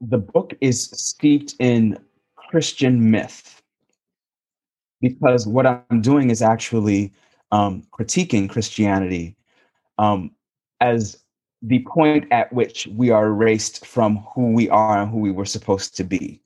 the 0.00 0.18
book 0.18 0.54
is 0.60 0.84
steeped 0.84 1.54
in 1.58 1.98
christian 2.36 3.10
myth 3.10 3.62
because 5.00 5.46
what 5.46 5.66
i'm 5.66 6.02
doing 6.02 6.28
is 6.30 6.42
actually 6.42 7.12
um, 7.52 7.82
critiquing 7.92 8.50
christianity 8.50 9.34
um, 9.98 10.30
as 10.80 11.18
the 11.62 11.84
point 11.84 12.26
at 12.30 12.52
which 12.52 12.88
we 12.88 13.10
are 13.10 13.26
erased 13.26 13.86
from 13.86 14.16
who 14.34 14.52
we 14.52 14.68
are 14.68 15.00
and 15.00 15.10
who 15.10 15.18
we 15.18 15.30
were 15.30 15.44
supposed 15.44 15.96
to 15.96 16.04
be. 16.04 16.40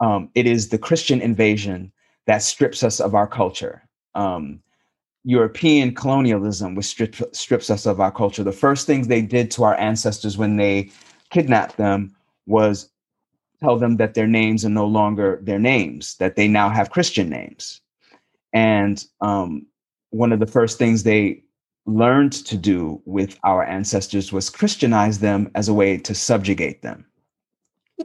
Um, 0.00 0.30
it 0.34 0.46
is 0.46 0.68
the 0.68 0.78
Christian 0.78 1.20
invasion 1.20 1.92
that 2.26 2.42
strips 2.42 2.82
us 2.82 3.00
of 3.00 3.14
our 3.14 3.26
culture. 3.26 3.86
Um, 4.14 4.60
European 5.24 5.94
colonialism, 5.94 6.74
which 6.74 6.86
strip, 6.86 7.16
strips 7.32 7.70
us 7.70 7.86
of 7.86 8.00
our 8.00 8.12
culture. 8.12 8.42
The 8.42 8.52
first 8.52 8.86
things 8.86 9.08
they 9.08 9.22
did 9.22 9.50
to 9.52 9.64
our 9.64 9.74
ancestors 9.76 10.36
when 10.36 10.56
they 10.56 10.90
kidnapped 11.30 11.76
them 11.76 12.14
was 12.46 12.90
tell 13.60 13.78
them 13.78 13.96
that 13.96 14.14
their 14.14 14.26
names 14.26 14.64
are 14.64 14.70
no 14.70 14.86
longer 14.86 15.40
their 15.42 15.58
names, 15.58 16.16
that 16.16 16.36
they 16.36 16.48
now 16.48 16.68
have 16.68 16.90
Christian 16.90 17.30
names. 17.30 17.80
And 18.52 19.02
um, 19.20 19.66
one 20.10 20.32
of 20.32 20.40
the 20.40 20.46
first 20.46 20.78
things 20.78 21.02
they 21.02 21.42
learned 21.86 22.32
to 22.32 22.56
do 22.56 23.00
with 23.04 23.38
our 23.44 23.64
ancestors 23.64 24.32
was 24.32 24.50
Christianize 24.50 25.18
them 25.18 25.50
as 25.54 25.68
a 25.68 25.74
way 25.74 25.98
to 25.98 26.14
subjugate 26.14 26.82
them. 26.82 27.04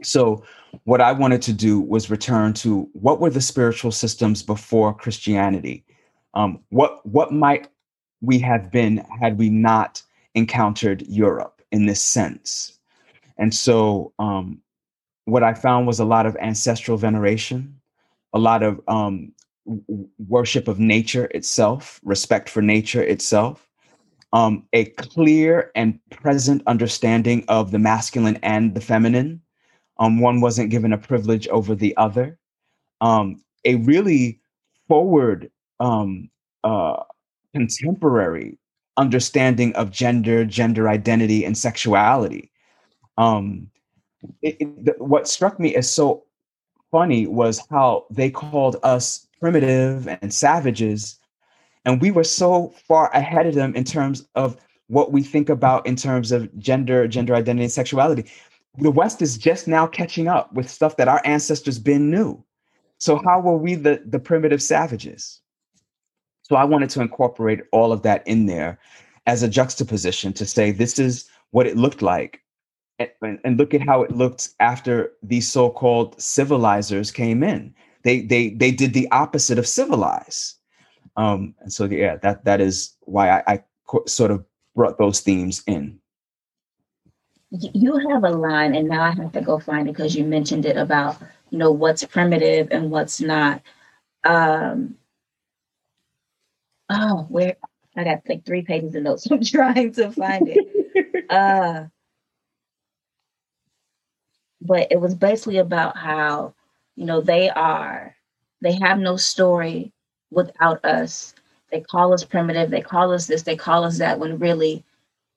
So, 0.02 0.44
what 0.84 1.00
I 1.00 1.12
wanted 1.12 1.42
to 1.42 1.52
do 1.52 1.80
was 1.80 2.10
return 2.10 2.52
to 2.54 2.88
what 2.92 3.20
were 3.20 3.30
the 3.30 3.40
spiritual 3.40 3.90
systems 3.90 4.42
before 4.42 4.94
Christianity? 4.94 5.84
Um, 6.34 6.60
what 6.68 7.04
what 7.04 7.32
might 7.32 7.68
we 8.20 8.38
have 8.38 8.70
been 8.70 8.98
had 9.20 9.38
we 9.38 9.50
not 9.50 10.02
encountered 10.34 11.02
Europe 11.08 11.60
in 11.72 11.86
this 11.86 12.02
sense? 12.02 12.78
And 13.36 13.54
so, 13.54 14.12
um, 14.18 14.60
what 15.24 15.42
I 15.42 15.54
found 15.54 15.86
was 15.86 15.98
a 15.98 16.04
lot 16.04 16.26
of 16.26 16.36
ancestral 16.36 16.96
veneration, 16.96 17.80
a 18.32 18.38
lot 18.38 18.62
of 18.62 18.80
um, 18.86 19.32
worship 20.18 20.68
of 20.68 20.78
nature 20.78 21.26
itself, 21.34 22.00
respect 22.04 22.48
for 22.48 22.62
nature 22.62 23.02
itself, 23.02 23.69
um, 24.32 24.66
a 24.72 24.84
clear 24.84 25.70
and 25.74 25.98
present 26.10 26.62
understanding 26.66 27.44
of 27.48 27.70
the 27.70 27.78
masculine 27.78 28.38
and 28.42 28.74
the 28.74 28.80
feminine. 28.80 29.40
Um, 29.98 30.20
one 30.20 30.40
wasn't 30.40 30.70
given 30.70 30.92
a 30.92 30.98
privilege 30.98 31.48
over 31.48 31.74
the 31.74 31.96
other. 31.96 32.38
Um, 33.00 33.42
a 33.64 33.76
really 33.76 34.40
forward, 34.88 35.50
um, 35.78 36.30
uh, 36.64 37.02
contemporary 37.54 38.58
understanding 38.96 39.74
of 39.76 39.90
gender, 39.90 40.44
gender 40.44 40.88
identity, 40.88 41.44
and 41.44 41.56
sexuality. 41.56 42.50
Um, 43.16 43.70
it, 44.42 44.56
it, 44.60 45.00
what 45.00 45.28
struck 45.28 45.58
me 45.58 45.74
as 45.74 45.92
so 45.92 46.24
funny 46.90 47.26
was 47.26 47.62
how 47.70 48.06
they 48.10 48.30
called 48.30 48.76
us 48.82 49.26
primitive 49.40 50.06
and 50.06 50.32
savages 50.32 51.19
and 51.84 52.00
we 52.00 52.10
were 52.10 52.24
so 52.24 52.74
far 52.86 53.10
ahead 53.12 53.46
of 53.46 53.54
them 53.54 53.74
in 53.74 53.84
terms 53.84 54.26
of 54.34 54.56
what 54.88 55.12
we 55.12 55.22
think 55.22 55.48
about 55.48 55.86
in 55.86 55.96
terms 55.96 56.32
of 56.32 56.56
gender, 56.58 57.06
gender 57.06 57.34
identity, 57.34 57.64
and 57.64 57.72
sexuality. 57.72 58.30
The 58.78 58.90
West 58.90 59.22
is 59.22 59.38
just 59.38 59.68
now 59.68 59.86
catching 59.86 60.28
up 60.28 60.52
with 60.52 60.68
stuff 60.68 60.96
that 60.96 61.08
our 61.08 61.22
ancestors 61.24 61.78
been 61.78 62.10
knew. 62.10 62.42
So 62.98 63.20
how 63.24 63.40
were 63.40 63.56
we 63.56 63.76
the, 63.76 64.02
the 64.04 64.18
primitive 64.18 64.62
savages? 64.62 65.40
So 66.42 66.56
I 66.56 66.64
wanted 66.64 66.90
to 66.90 67.00
incorporate 67.00 67.60
all 67.72 67.92
of 67.92 68.02
that 68.02 68.26
in 68.26 68.46
there 68.46 68.78
as 69.26 69.42
a 69.42 69.48
juxtaposition 69.48 70.32
to 70.34 70.46
say 70.46 70.72
this 70.72 70.98
is 70.98 71.28
what 71.52 71.66
it 71.66 71.76
looked 71.76 72.02
like. 72.02 72.42
And, 73.22 73.38
and 73.44 73.56
look 73.56 73.72
at 73.72 73.80
how 73.80 74.02
it 74.02 74.10
looked 74.10 74.50
after 74.60 75.12
these 75.22 75.48
so-called 75.48 76.20
civilizers 76.20 77.10
came 77.10 77.42
in. 77.42 77.74
They 78.02 78.20
they 78.20 78.50
they 78.50 78.70
did 78.70 78.92
the 78.92 79.10
opposite 79.10 79.58
of 79.58 79.66
civilize 79.66 80.56
um, 81.16 81.54
and 81.60 81.72
so 81.72 81.84
yeah, 81.84 82.16
that 82.16 82.44
that 82.44 82.60
is 82.60 82.96
why 83.00 83.30
I, 83.30 83.42
I 83.46 83.64
co- 83.86 84.04
sort 84.06 84.30
of 84.30 84.44
brought 84.74 84.98
those 84.98 85.20
themes 85.20 85.62
in. 85.66 85.98
You 87.50 87.96
have 88.10 88.24
a 88.24 88.30
line, 88.30 88.74
and 88.74 88.88
now 88.88 89.02
I 89.02 89.10
have 89.10 89.32
to 89.32 89.40
go 89.40 89.58
find 89.58 89.88
it 89.88 89.92
because 89.92 90.14
you 90.14 90.24
mentioned 90.24 90.66
it 90.66 90.76
about 90.76 91.20
you 91.50 91.58
know 91.58 91.72
what's 91.72 92.04
primitive 92.04 92.68
and 92.70 92.90
what's 92.90 93.20
not. 93.20 93.62
Um, 94.24 94.96
oh, 96.88 97.26
where 97.28 97.56
I 97.96 98.04
got 98.04 98.22
like 98.28 98.44
three 98.44 98.62
pages 98.62 98.94
of 98.94 99.02
notes. 99.02 99.26
I'm 99.30 99.42
trying 99.42 99.92
to 99.94 100.12
find 100.12 100.48
it. 100.48 101.26
uh, 101.30 101.84
but 104.60 104.88
it 104.90 105.00
was 105.00 105.14
basically 105.14 105.58
about 105.58 105.96
how 105.96 106.54
you 106.96 107.04
know 107.04 107.20
they 107.20 107.48
are 107.50 108.14
they 108.60 108.72
have 108.72 108.98
no 108.98 109.16
story 109.16 109.92
without 110.30 110.84
us. 110.84 111.34
They 111.70 111.80
call 111.80 112.12
us 112.12 112.24
primitive, 112.24 112.70
they 112.70 112.80
call 112.80 113.12
us 113.12 113.26
this, 113.26 113.42
they 113.42 113.56
call 113.56 113.84
us 113.84 113.98
that, 113.98 114.18
when 114.18 114.38
really 114.38 114.84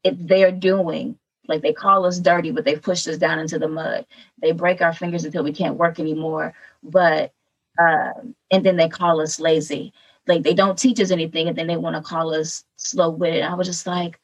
they're 0.04 0.52
doing. 0.52 1.18
Like 1.48 1.62
they 1.62 1.74
call 1.74 2.06
us 2.06 2.20
dirty, 2.20 2.52
but 2.52 2.64
they 2.64 2.76
pushed 2.78 3.08
us 3.08 3.18
down 3.18 3.38
into 3.39 3.60
the 3.60 3.68
mud. 3.68 4.06
They 4.41 4.54
break 4.54 4.82
our 4.82 4.94
fingers 4.94 5.26
until 5.26 5.44
we 5.44 5.52
can't 5.52 5.78
work 5.78 6.00
anymore. 6.00 6.54
But 6.82 7.34
um, 7.78 8.36
and 8.52 8.66
then 8.66 8.78
they 8.78 8.88
call 8.88 9.20
us 9.22 9.39
lazy. 9.39 9.94
Like 10.28 10.44
they 10.44 10.54
don't 10.54 10.78
teach 10.78 11.02
us 11.02 11.12
anything, 11.12 11.48
and 11.50 11.58
then 11.58 11.68
they 11.68 11.76
want 11.76 11.96
to 11.98 12.02
call 12.02 12.34
us 12.34 12.64
slow 12.78 13.10
witted. 13.10 13.44
I 13.44 13.56
was 13.56 13.68
just 13.68 13.86
like, 13.86 14.20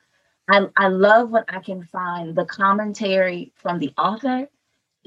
I 0.50 0.68
I 0.78 0.88
love 0.88 1.30
when 1.30 1.44
I 1.50 1.60
can 1.60 1.84
find 1.84 2.36
the 2.36 2.46
commentary 2.46 3.52
from 3.56 3.80
the 3.80 3.94
author 3.98 4.48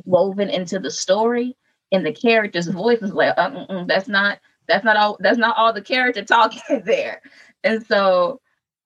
woven 0.05 0.51
into 0.51 0.79
the 0.79 0.91
story, 0.91 1.57
and 1.93 2.05
the 2.05 2.13
character's 2.13 2.69
voice 2.69 3.01
is 3.01 3.13
like, 3.13 3.35
uh, 3.39 3.85
that's 3.87 4.09
not 4.09 4.39
that's 4.69 4.85
not 4.85 4.97
all 4.97 5.17
that's 5.21 5.39
not 5.39 5.57
all 5.57 5.73
the 5.73 5.83
character 5.83 6.25
talking 6.25 6.83
there 6.87 7.23
and 7.65 7.87
so 7.87 8.41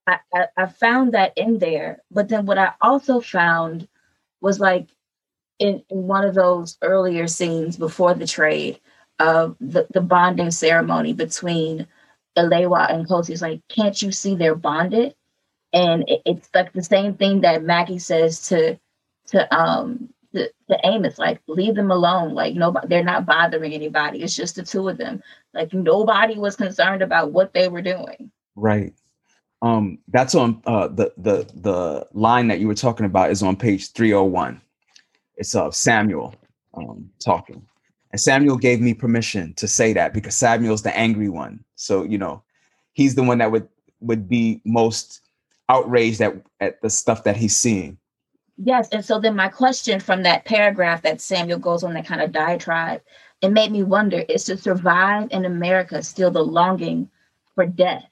I, 0.07 0.19
I, 0.35 0.47
I 0.57 0.67
found 0.67 1.15
that 1.15 1.33
in 1.37 1.59
there 1.59 2.03
but 2.11 2.29
then 2.29 2.47
what 2.47 2.59
i 2.59 2.73
also 2.83 3.21
found 3.21 3.89
was 4.41 4.61
like 4.61 4.89
in, 5.59 5.83
in 5.91 6.07
one 6.07 6.25
of 6.25 6.35
those 6.35 6.77
earlier 6.83 7.27
scenes 7.27 7.77
before 7.77 8.15
the 8.15 8.27
trade 8.27 8.81
of 9.19 9.57
the, 9.61 9.87
the 9.93 10.01
bonding 10.01 10.51
ceremony 10.51 11.13
between 11.13 11.87
Elewa 12.37 12.93
and 12.93 13.09
Kosi. 13.09 13.31
It's 13.31 13.43
like, 13.43 13.63
can't 13.69 14.01
you 14.03 14.13
see 14.13 14.35
they're 14.35 14.55
bonded? 14.55 15.15
And 15.73 16.05
it, 16.09 16.23
it's 16.27 16.51
like 16.55 16.73
the 16.73 16.83
same 16.83 17.15
thing 17.15 17.41
that 17.43 17.63
Maggie 17.65 17.99
says 17.99 18.49
to 18.49 18.79
to 19.29 19.55
um 19.57 20.09
to, 20.37 20.51
to 20.69 20.79
Amos, 20.85 21.19
like 21.19 21.41
leave 21.49 21.75
them 21.75 21.91
alone. 21.91 22.35
Like 22.35 22.55
nobody, 22.55 22.87
they're 22.89 23.05
not 23.05 23.27
bothering 23.27 23.73
anybody. 23.73 24.23
It's 24.23 24.37
just 24.37 24.57
the 24.57 24.63
two 24.63 24.89
of 24.89 24.99
them. 24.99 25.23
Like 25.55 25.73
nobody 25.73 26.39
was 26.39 26.57
concerned 26.57 27.03
about 27.03 27.33
what 27.33 27.53
they 27.53 27.69
were 27.69 27.83
doing. 27.83 28.31
Right. 28.55 28.95
Um, 29.63 29.99
that's 30.09 30.35
on 30.35 30.63
uh, 30.67 30.89
the 30.89 31.13
the 31.17 31.51
the 31.55 32.07
line 32.13 32.49
that 32.49 32.61
you 32.61 32.67
were 32.67 32.75
talking 32.75 33.07
about 33.07 33.31
is 33.31 33.43
on 33.43 33.57
page 33.57 33.93
301. 33.93 34.61
It's 35.37 35.55
of 35.55 35.69
uh, 35.69 35.71
Samuel 35.71 36.35
um, 36.75 37.11
talking. 37.19 37.67
And 38.13 38.21
Samuel 38.21 38.57
gave 38.57 38.81
me 38.81 38.95
permission 38.95 39.55
to 39.55 39.69
say 39.69 39.93
that 39.93 40.15
because 40.15 40.37
Samuel's 40.37 40.83
the 40.83 40.97
angry 40.97 41.29
one. 41.29 41.63
So, 41.75 42.03
you 42.05 42.19
know, 42.19 42.43
he's 42.93 43.15
the 43.15 43.23
one 43.23 43.39
that 43.39 43.51
would 43.51 43.69
would 44.01 44.29
be 44.29 44.61
most 44.65 45.21
outraged 45.69 46.21
at, 46.21 46.35
at 46.61 46.81
the 46.81 46.91
stuff 46.91 47.25
that 47.25 47.37
he's 47.37 47.57
seeing. 47.57 47.99
Yes. 48.59 48.89
And 48.91 49.05
so 49.05 49.21
then 49.21 49.37
my 49.37 49.49
question 49.49 50.01
from 50.01 50.23
that 50.23 50.45
paragraph 50.45 51.03
that 51.03 51.21
Samuel 51.21 51.59
goes 51.59 51.85
on 51.85 51.95
that 51.95 52.07
kind 52.07 52.23
of 52.23 52.33
diatribe, 52.33 53.03
it 53.43 53.51
made 53.51 53.71
me 53.71 53.83
wonder 53.83 54.25
is 54.29 54.45
to 54.45 54.57
survive 54.57 55.29
in 55.31 55.45
America 55.45 56.03
still 56.03 56.31
the 56.31 56.43
longing 56.43 57.11
for 57.55 57.67
death? 57.67 58.05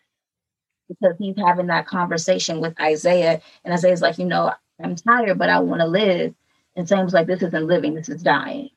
Because 0.89 1.17
he's 1.19 1.37
having 1.39 1.69
that 1.69 1.87
conversation 1.87 2.61
with 2.61 2.79
Isaiah, 2.79 3.41
and 3.65 3.73
Isaiah's 3.73 4.03
like, 4.03 4.19
you 4.19 4.27
know, 4.27 4.53
I'm 4.83 4.97
tired, 4.97 5.39
but 5.39 5.49
I 5.49 5.59
want 5.61 5.81
to 5.81 5.87
live. 5.87 6.35
And 6.77 6.87
Samuel's 6.87 7.15
like, 7.15 7.27
this 7.27 7.43
isn't 7.43 7.67
living, 7.67 7.95
this 7.95 8.11
is 8.11 8.23
dying. 8.23 8.69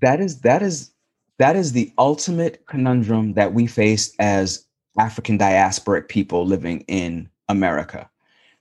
That 0.00 0.20
is 0.20 0.40
that 0.40 0.62
is 0.62 0.92
that 1.38 1.56
is 1.56 1.72
the 1.72 1.92
ultimate 1.98 2.64
conundrum 2.66 3.34
that 3.34 3.52
we 3.52 3.66
face 3.66 4.14
as 4.18 4.66
African 4.98 5.38
diasporic 5.38 6.08
people 6.08 6.46
living 6.46 6.80
in 6.88 7.28
America 7.48 8.08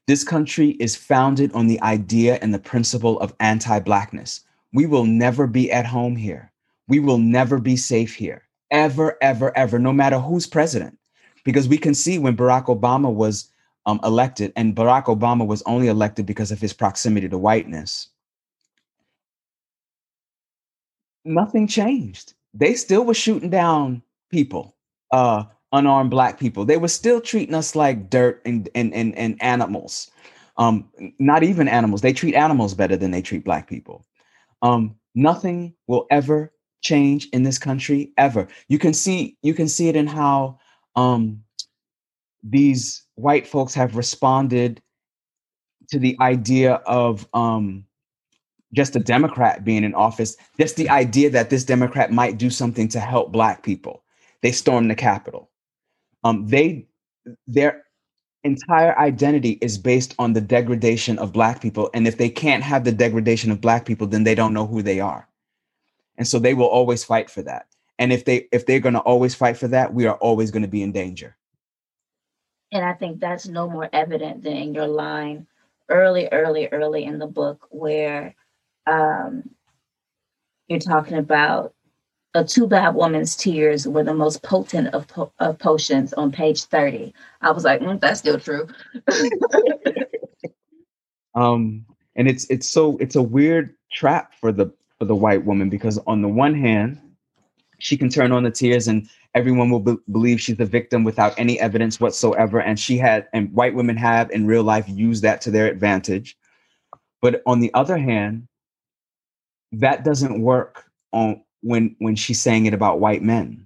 this 0.08 0.24
country 0.24 0.72
is 0.80 0.96
founded 0.96 1.52
on 1.54 1.68
the 1.68 1.82
idea 1.82 2.38
and 2.42 2.54
the 2.54 2.60
principle 2.60 3.20
of 3.20 3.34
anti 3.40 3.80
Blackness. 3.80 4.42
We 4.74 4.86
will 4.86 5.06
never 5.06 5.48
be 5.48 5.72
at 5.72 5.86
home 5.86 6.16
here. 6.16 6.52
We 6.88 7.00
will 7.00 7.18
never 7.18 7.60
be 7.60 7.76
safe 7.76 8.14
here, 8.14 8.44
ever, 8.70 9.18
ever, 9.22 9.58
ever, 9.58 9.80
no 9.80 9.92
matter 9.92 10.20
who's 10.20 10.46
president. 10.46 10.98
Because 11.44 11.68
we 11.68 11.78
can 11.78 11.94
see 11.96 12.20
when 12.20 12.38
Barack 12.38 12.66
Obama 12.66 13.12
was 13.12 13.52
um, 13.86 14.00
elected, 14.04 14.52
and 14.56 14.76
Barack 14.76 15.06
Obama 15.06 15.46
was 15.46 15.64
only 15.66 15.88
elected 15.88 16.26
because 16.26 16.52
of 16.52 16.60
his 16.60 16.74
proximity 16.74 17.30
to 17.30 17.38
whiteness, 17.38 18.10
nothing 21.24 21.68
changed. 21.68 22.34
They 22.54 22.76
still 22.76 23.06
were 23.06 23.14
shooting 23.14 23.50
down 23.50 24.02
people. 24.32 24.76
Uh, 25.12 25.46
unarmed 25.72 26.12
black 26.12 26.40
people. 26.40 26.66
They 26.66 26.78
were 26.78 26.88
still 26.88 27.22
treating 27.22 27.56
us 27.56 27.76
like 27.76 28.10
dirt 28.10 28.42
and 28.46 28.70
and 28.76 28.94
and, 28.94 29.16
and 29.18 29.42
animals. 29.42 30.10
Um, 30.58 30.90
not 31.20 31.44
even 31.44 31.68
animals. 31.68 32.02
They 32.02 32.14
treat 32.14 32.34
animals 32.34 32.74
better 32.74 32.96
than 32.96 33.12
they 33.12 33.22
treat 33.22 33.44
black 33.44 33.68
people. 33.68 34.06
Um, 34.62 34.96
nothing 35.14 35.76
will 35.88 36.08
ever 36.10 36.54
change 36.82 37.28
in 37.34 37.44
this 37.44 37.58
country 37.58 38.14
ever. 38.18 38.48
You 38.70 38.80
can 38.80 38.94
see 38.94 39.38
you 39.42 39.54
can 39.54 39.68
see 39.68 39.90
it 39.90 39.96
in 39.96 40.08
how 40.08 40.60
um, 40.96 41.44
these 42.44 43.04
white 43.16 43.48
folks 43.48 43.74
have 43.74 43.98
responded 43.98 44.82
to 45.90 46.00
the 46.00 46.16
idea 46.22 46.76
of 46.86 47.28
um, 47.34 47.86
just 48.74 48.96
a 48.96 49.00
Democrat 49.00 49.64
being 49.64 49.84
in 49.84 49.94
office, 49.94 50.36
just 50.60 50.76
the 50.76 50.90
idea 50.90 51.30
that 51.30 51.50
this 51.50 51.64
Democrat 51.64 52.12
might 52.12 52.38
do 52.38 52.50
something 52.50 52.88
to 52.90 53.00
help 53.00 53.32
Black 53.32 53.64
people. 53.64 54.04
They 54.42 54.52
stormed 54.52 54.90
the 54.90 54.96
Capitol 54.96 55.50
um, 56.26 56.48
they 56.48 56.88
their 57.48 57.86
entire 58.44 58.98
identity 59.00 59.58
is 59.62 59.78
based 59.78 60.14
on 60.20 60.34
the 60.34 60.42
degradation 60.42 61.18
of 61.20 61.32
black 61.32 61.62
people 61.62 61.90
and 61.94 62.08
if 62.08 62.18
they 62.18 62.30
can't 62.30 62.64
have 62.64 62.84
the 62.84 62.92
degradation 62.92 63.52
of 63.52 63.62
black 63.62 63.86
people 63.86 64.06
then 64.06 64.24
they 64.24 64.36
don't 64.36 64.54
know 64.54 64.68
who 64.68 64.82
they 64.82 65.00
are. 65.00 65.28
And 66.18 66.28
so 66.28 66.40
they 66.40 66.54
will 66.54 66.68
always 66.68 67.04
fight 67.04 67.30
for 67.30 67.42
that. 67.44 67.68
And 68.00 68.12
if 68.12 68.26
they 68.26 68.48
if 68.52 68.66
they're 68.66 68.80
going 68.82 68.94
to 68.96 69.02
always 69.02 69.36
fight 69.36 69.58
for 69.58 69.68
that 69.70 69.94
we 69.94 70.06
are 70.06 70.18
always 70.18 70.52
going 70.52 70.64
to 70.64 70.68
be 70.70 70.84
in 70.84 70.92
danger. 70.92 71.38
And 72.72 72.84
i 72.84 72.94
think 72.94 73.20
that's 73.20 73.48
no 73.48 73.70
more 73.70 73.90
evident 73.94 74.44
than 74.44 74.58
in 74.58 74.74
your 74.74 74.88
line 74.88 75.48
early 75.90 76.28
early 76.32 76.68
early 76.72 77.06
in 77.06 77.20
the 77.20 77.28
book 77.28 77.68
where 77.70 78.36
um 78.88 79.48
you're 80.68 80.80
talking 80.80 81.18
about 81.18 81.75
a 82.36 82.44
Tubab 82.44 82.94
woman's 82.96 83.36
tears 83.36 83.88
were 83.88 84.04
the 84.04 84.14
most 84.14 84.44
potent 84.44 84.94
of, 84.94 85.08
po- 85.08 85.32
of 85.40 85.58
potions 85.58 86.14
on 86.14 86.32
page 86.32 86.64
30 86.66 87.14
i 87.42 87.50
was 87.52 87.64
like 87.64 87.82
mm, 87.82 88.00
that's 88.00 88.20
still 88.20 88.40
true. 88.40 88.68
Um 91.36 91.86
and 92.16 92.30
it's 92.30 92.50
it's 92.50 92.70
so 92.70 92.96
it's 92.98 93.16
a 93.18 93.22
weird 93.22 93.76
trap 93.92 94.34
for 94.40 94.54
the 94.54 94.72
for 94.98 95.04
the 95.04 95.16
white 95.16 95.44
woman 95.44 95.70
because 95.70 96.00
on 96.08 96.22
the 96.22 96.30
one 96.30 96.54
hand 96.54 96.98
she 97.80 97.98
can 97.98 98.08
turn 98.10 98.32
on 98.32 98.44
the 98.44 98.52
tears 98.52 98.88
and 98.88 99.10
everyone 99.34 99.70
will 99.70 99.82
be- 99.82 99.98
believe 100.14 100.40
she's 100.40 100.56
the 100.56 100.66
victim 100.66 101.04
without 101.04 101.38
any 101.38 101.60
evidence 101.60 102.00
whatsoever 102.00 102.62
and 102.62 102.80
she 102.80 102.98
had 102.98 103.28
and 103.34 103.52
white 103.52 103.76
women 103.76 103.98
have 103.98 104.32
in 104.32 104.48
real 104.48 104.64
life 104.64 104.86
used 104.88 105.24
that 105.24 105.42
to 105.42 105.52
their 105.52 105.68
advantage. 105.68 106.38
But 107.22 107.42
on 107.46 107.60
the 107.60 107.74
other 107.74 107.98
hand 107.98 108.48
that 109.74 110.06
doesn't 110.06 110.42
work 110.42 110.86
on 111.12 111.42
when 111.66 111.96
when 111.98 112.16
she's 112.16 112.40
saying 112.40 112.68
it 112.68 112.74
about 112.74 113.00
white 113.00 113.24
men. 113.24 113.66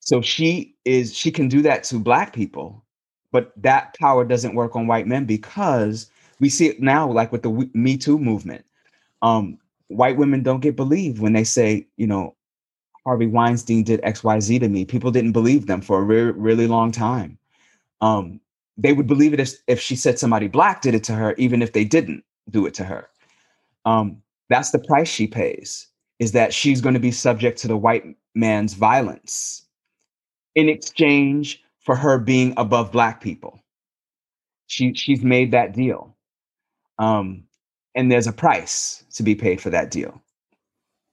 So 0.00 0.20
she 0.20 0.74
is 0.84 1.14
she 1.14 1.30
can 1.30 1.48
do 1.48 1.62
that 1.62 1.84
to 1.84 1.98
black 1.98 2.32
people 2.32 2.84
but 3.32 3.52
that 3.56 3.96
power 3.98 4.24
doesn't 4.24 4.56
work 4.56 4.74
on 4.74 4.88
white 4.88 5.06
men 5.06 5.24
because 5.24 6.10
we 6.40 6.48
see 6.48 6.66
it 6.66 6.80
now 6.80 7.08
like 7.10 7.30
with 7.30 7.42
the 7.42 7.70
me 7.74 7.96
too 7.96 8.18
movement. 8.18 8.64
Um 9.22 9.58
white 9.88 10.16
women 10.16 10.42
don't 10.42 10.60
get 10.60 10.74
believed 10.76 11.20
when 11.20 11.32
they 11.32 11.44
say 11.44 11.86
you 11.96 12.06
know 12.06 12.34
harvey 13.04 13.26
weinstein 13.26 13.84
did 13.84 14.02
xyz 14.02 14.60
to 14.60 14.68
me. 14.68 14.84
People 14.84 15.12
didn't 15.12 15.32
believe 15.32 15.66
them 15.66 15.80
for 15.80 15.98
a 16.00 16.02
really 16.02 16.32
really 16.32 16.66
long 16.66 16.90
time. 16.90 17.38
Um 18.00 18.40
they 18.76 18.92
would 18.92 19.06
believe 19.06 19.34
it 19.34 19.40
if, 19.40 19.52
if 19.68 19.80
she 19.80 19.94
said 19.94 20.18
somebody 20.18 20.48
black 20.48 20.82
did 20.82 20.94
it 20.94 21.04
to 21.04 21.14
her 21.14 21.34
even 21.38 21.62
if 21.62 21.72
they 21.72 21.84
didn't 21.84 22.24
do 22.50 22.66
it 22.66 22.74
to 22.74 22.84
her. 22.84 23.08
Um 23.84 24.22
that's 24.48 24.72
the 24.72 24.80
price 24.80 25.08
she 25.08 25.28
pays 25.28 25.86
is 26.20 26.32
that 26.32 26.54
she's 26.54 26.80
going 26.80 26.94
to 26.94 27.00
be 27.00 27.10
subject 27.10 27.58
to 27.58 27.68
the 27.68 27.76
white 27.76 28.04
man's 28.34 28.74
violence 28.74 29.66
in 30.54 30.68
exchange 30.68 31.64
for 31.80 31.96
her 31.96 32.18
being 32.18 32.54
above 32.56 32.92
black 32.92 33.20
people. 33.20 33.58
She 34.66 34.94
she's 34.94 35.22
made 35.22 35.50
that 35.50 35.72
deal. 35.72 36.14
Um, 36.98 37.44
and 37.94 38.12
there's 38.12 38.28
a 38.28 38.32
price 38.32 39.04
to 39.14 39.22
be 39.22 39.34
paid 39.34 39.60
for 39.60 39.70
that 39.70 39.90
deal. 39.90 40.22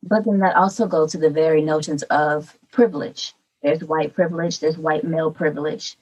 But 0.03 0.26
then 0.26 0.39
that 0.39 0.55
also 0.55 0.86
goes 0.86 1.14
to 1.14 1.18
the 1.18 1.30
very 1.30 1.62
notions 1.62 2.03
of 2.03 2.55
privilege. 2.72 3.34
There's 3.64 3.84
white 3.84 4.14
privilege, 4.14 4.60
there's 4.60 4.78
white 4.78 5.03
male 5.03 5.32
privilege, 5.32 5.97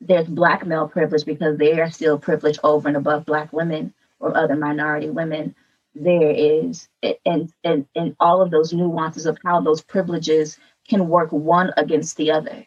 there's 0.00 0.26
black 0.26 0.66
male 0.66 0.88
privilege 0.88 1.24
because 1.24 1.56
they 1.56 1.80
are 1.80 1.90
still 1.90 2.18
privileged 2.18 2.60
over 2.62 2.88
and 2.88 2.96
above 2.96 3.24
black 3.24 3.52
women 3.52 3.94
or 4.20 4.36
other 4.36 4.56
minority 4.56 5.08
women 5.08 5.54
there 5.94 6.30
is 6.30 6.88
and 7.26 7.52
and 7.64 7.86
and 7.94 8.16
all 8.20 8.42
of 8.42 8.50
those 8.50 8.72
nuances 8.72 9.26
of 9.26 9.38
how 9.44 9.60
those 9.60 9.82
privileges 9.82 10.58
can 10.88 11.08
work 11.08 11.30
one 11.32 11.72
against 11.76 12.16
the 12.16 12.30
other. 12.30 12.66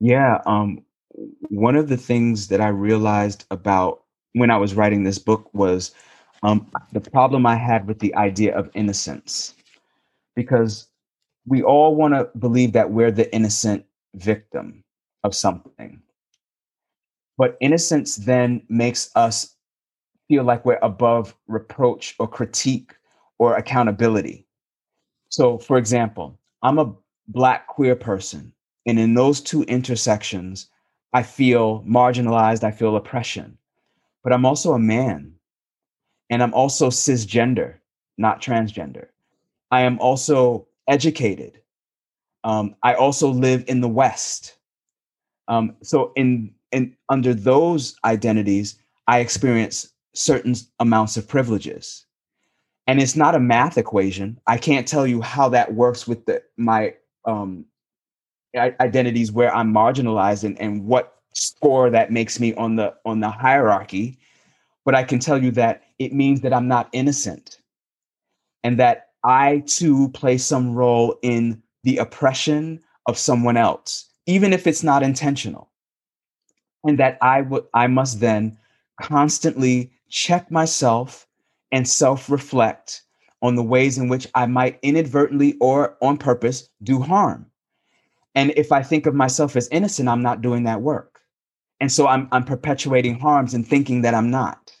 Yeah 0.00 0.40
um 0.46 0.84
one 1.48 1.76
of 1.76 1.88
the 1.88 1.96
things 1.96 2.48
that 2.48 2.60
i 2.60 2.68
realized 2.68 3.46
about 3.50 4.02
when 4.34 4.50
i 4.50 4.56
was 4.56 4.74
writing 4.74 5.04
this 5.04 5.18
book 5.18 5.48
was 5.54 5.92
um 6.42 6.70
the 6.92 7.00
problem 7.00 7.46
i 7.46 7.56
had 7.56 7.86
with 7.86 7.98
the 8.00 8.14
idea 8.16 8.56
of 8.56 8.70
innocence. 8.74 9.54
Because 10.36 10.88
we 11.46 11.62
all 11.62 11.96
want 11.96 12.14
to 12.14 12.30
believe 12.38 12.72
that 12.72 12.90
we're 12.90 13.10
the 13.10 13.32
innocent 13.34 13.84
victim 14.14 14.84
of 15.24 15.34
something. 15.34 16.02
But 17.38 17.56
innocence 17.60 18.16
then 18.16 18.62
makes 18.68 19.10
us 19.16 19.53
feel 20.28 20.44
like 20.44 20.64
we're 20.64 20.78
above 20.82 21.34
reproach 21.46 22.14
or 22.18 22.28
critique 22.28 22.94
or 23.38 23.56
accountability. 23.56 24.46
So, 25.28 25.58
for 25.58 25.78
example, 25.78 26.38
I'm 26.62 26.78
a 26.78 26.94
Black 27.28 27.66
queer 27.68 27.96
person, 27.96 28.52
and 28.86 28.98
in 28.98 29.14
those 29.14 29.40
two 29.40 29.62
intersections, 29.62 30.68
I 31.14 31.22
feel 31.22 31.82
marginalized, 31.84 32.64
I 32.64 32.70
feel 32.70 32.96
oppression. 32.96 33.56
But 34.22 34.34
I'm 34.34 34.44
also 34.44 34.74
a 34.74 34.78
man, 34.78 35.32
and 36.28 36.42
I'm 36.42 36.52
also 36.52 36.90
cisgender, 36.90 37.76
not 38.18 38.42
transgender. 38.42 39.06
I 39.70 39.82
am 39.82 39.98
also 40.00 40.68
educated. 40.86 41.60
Um, 42.44 42.76
I 42.82 42.92
also 42.94 43.30
live 43.30 43.64
in 43.68 43.80
the 43.80 43.88
West. 43.88 44.58
Um, 45.48 45.76
so, 45.82 46.12
in, 46.14 46.54
in 46.72 46.94
under 47.08 47.32
those 47.32 47.96
identities, 48.04 48.78
I 49.06 49.20
experience 49.20 49.93
certain 50.14 50.54
amounts 50.80 51.16
of 51.16 51.28
privileges. 51.28 52.06
And 52.86 53.00
it's 53.00 53.16
not 53.16 53.34
a 53.34 53.40
math 53.40 53.78
equation. 53.78 54.38
I 54.46 54.58
can't 54.58 54.86
tell 54.86 55.06
you 55.06 55.20
how 55.20 55.48
that 55.50 55.74
works 55.74 56.06
with 56.06 56.26
the, 56.26 56.42
my 56.56 56.94
um, 57.24 57.64
identities 58.56 59.32
where 59.32 59.54
I'm 59.54 59.72
marginalized 59.72 60.44
and, 60.44 60.60
and 60.60 60.84
what 60.84 61.14
score 61.34 61.90
that 61.90 62.12
makes 62.12 62.38
me 62.38 62.54
on 62.54 62.76
the 62.76 62.94
on 63.04 63.20
the 63.20 63.30
hierarchy. 63.30 64.18
But 64.84 64.94
I 64.94 65.02
can 65.02 65.18
tell 65.18 65.42
you 65.42 65.50
that 65.52 65.82
it 65.98 66.12
means 66.12 66.42
that 66.42 66.52
I'm 66.52 66.68
not 66.68 66.88
innocent 66.92 67.58
and 68.62 68.78
that 68.78 69.08
I 69.24 69.62
too 69.66 70.10
play 70.10 70.38
some 70.38 70.74
role 70.74 71.18
in 71.22 71.62
the 71.84 71.96
oppression 71.96 72.80
of 73.06 73.18
someone 73.18 73.56
else, 73.56 74.08
even 74.26 74.52
if 74.52 74.66
it's 74.66 74.82
not 74.82 75.02
intentional. 75.02 75.70
And 76.84 76.98
that 76.98 77.18
I 77.22 77.40
would 77.40 77.64
I 77.72 77.86
must 77.86 78.20
then 78.20 78.58
constantly 79.00 79.90
check 80.08 80.50
myself 80.50 81.26
and 81.72 81.86
self 81.86 82.30
reflect 82.30 83.02
on 83.42 83.56
the 83.56 83.62
ways 83.62 83.98
in 83.98 84.08
which 84.08 84.26
I 84.34 84.46
might 84.46 84.78
inadvertently 84.82 85.56
or 85.60 85.96
on 86.00 86.16
purpose 86.16 86.68
do 86.82 87.00
harm. 87.00 87.46
And 88.34 88.52
if 88.56 88.72
I 88.72 88.82
think 88.82 89.06
of 89.06 89.14
myself 89.14 89.54
as 89.54 89.68
innocent, 89.68 90.08
I'm 90.08 90.22
not 90.22 90.40
doing 90.40 90.64
that 90.64 90.80
work. 90.80 91.20
And 91.80 91.92
so 91.92 92.06
I'm, 92.06 92.28
I'm 92.32 92.44
perpetuating 92.44 93.18
harms 93.18 93.54
and 93.54 93.66
thinking 93.66 94.02
that 94.02 94.14
I'm 94.14 94.30
not. 94.30 94.74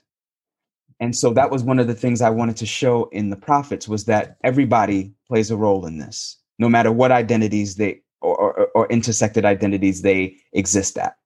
And 1.00 1.14
so 1.14 1.32
that 1.34 1.50
was 1.50 1.62
one 1.62 1.78
of 1.78 1.86
the 1.86 1.94
things 1.94 2.22
I 2.22 2.30
wanted 2.30 2.56
to 2.58 2.66
show 2.66 3.04
in 3.12 3.30
the 3.30 3.36
prophets 3.36 3.88
was 3.88 4.04
that 4.06 4.38
everybody 4.44 5.12
plays 5.28 5.50
a 5.50 5.56
role 5.56 5.84
in 5.86 5.98
this, 5.98 6.38
no 6.58 6.68
matter 6.68 6.92
what 6.92 7.12
identities 7.12 7.76
they 7.76 8.00
or, 8.22 8.38
or, 8.38 8.66
or 8.74 8.86
intersected 8.88 9.44
identities 9.44 10.02
they 10.02 10.36
exist 10.52 10.96
at. 10.96 11.16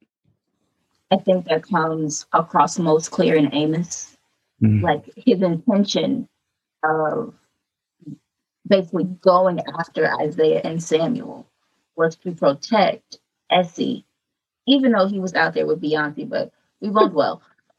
I 1.10 1.16
think 1.16 1.46
that 1.46 1.62
comes 1.62 2.26
across 2.32 2.78
most 2.78 3.10
clear 3.10 3.34
in 3.36 3.54
Amos. 3.54 4.16
Mm-hmm. 4.62 4.84
Like 4.84 5.04
his 5.16 5.42
intention 5.42 6.28
of 6.82 7.34
basically 8.66 9.04
going 9.04 9.60
after 9.78 10.12
Isaiah 10.20 10.60
and 10.64 10.82
Samuel 10.82 11.46
was 11.96 12.16
to 12.16 12.32
protect 12.32 13.18
Essie, 13.50 14.04
even 14.66 14.92
though 14.92 15.06
he 15.06 15.20
was 15.20 15.34
out 15.34 15.54
there 15.54 15.66
with 15.66 15.80
Beyonce, 15.80 16.28
but 16.28 16.52
we 16.80 16.90
won't 16.90 17.12
dwell. 17.12 17.42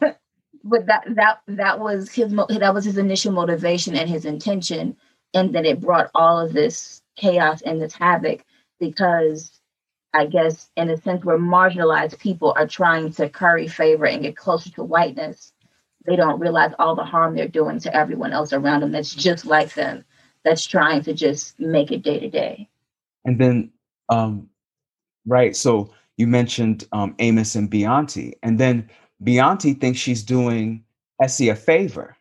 but 0.00 0.86
that 0.86 1.04
that 1.08 1.40
that 1.46 1.78
was 1.78 2.10
his 2.10 2.34
that 2.34 2.74
was 2.74 2.84
his 2.84 2.98
initial 2.98 3.32
motivation 3.32 3.94
and 3.94 4.08
his 4.08 4.24
intention, 4.24 4.96
and 5.34 5.54
then 5.54 5.64
it 5.64 5.80
brought 5.80 6.10
all 6.14 6.40
of 6.40 6.52
this 6.52 7.02
chaos 7.16 7.62
and 7.62 7.80
this 7.80 7.94
havoc 7.94 8.44
because 8.80 9.60
I 10.14 10.26
guess, 10.26 10.70
in 10.76 10.88
a 10.90 10.96
sense, 10.96 11.24
where 11.24 11.38
marginalized 11.38 12.18
people 12.20 12.54
are 12.56 12.68
trying 12.68 13.12
to 13.14 13.28
curry 13.28 13.66
favor 13.66 14.06
and 14.06 14.22
get 14.22 14.36
closer 14.36 14.70
to 14.70 14.84
whiteness, 14.84 15.52
they 16.06 16.14
don't 16.14 16.38
realize 16.38 16.72
all 16.78 16.94
the 16.94 17.04
harm 17.04 17.34
they're 17.34 17.48
doing 17.48 17.80
to 17.80 17.94
everyone 17.94 18.32
else 18.32 18.52
around 18.52 18.80
them 18.80 18.92
that's 18.92 19.14
just 19.14 19.44
like 19.44 19.74
them, 19.74 20.04
that's 20.44 20.64
trying 20.64 21.02
to 21.02 21.14
just 21.14 21.58
make 21.58 21.90
it 21.90 22.02
day 22.02 22.20
to 22.20 22.30
day. 22.30 22.68
And 23.24 23.40
then, 23.40 23.72
um, 24.08 24.48
right, 25.26 25.56
so 25.56 25.90
you 26.16 26.28
mentioned 26.28 26.86
um, 26.92 27.16
Amos 27.18 27.56
and 27.56 27.68
Beyonce, 27.68 28.34
and 28.42 28.60
then 28.60 28.88
Beyonce 29.22 29.80
thinks 29.80 29.98
she's 29.98 30.22
doing 30.22 30.84
Essie 31.20 31.48
a 31.48 31.56
favor 31.56 32.16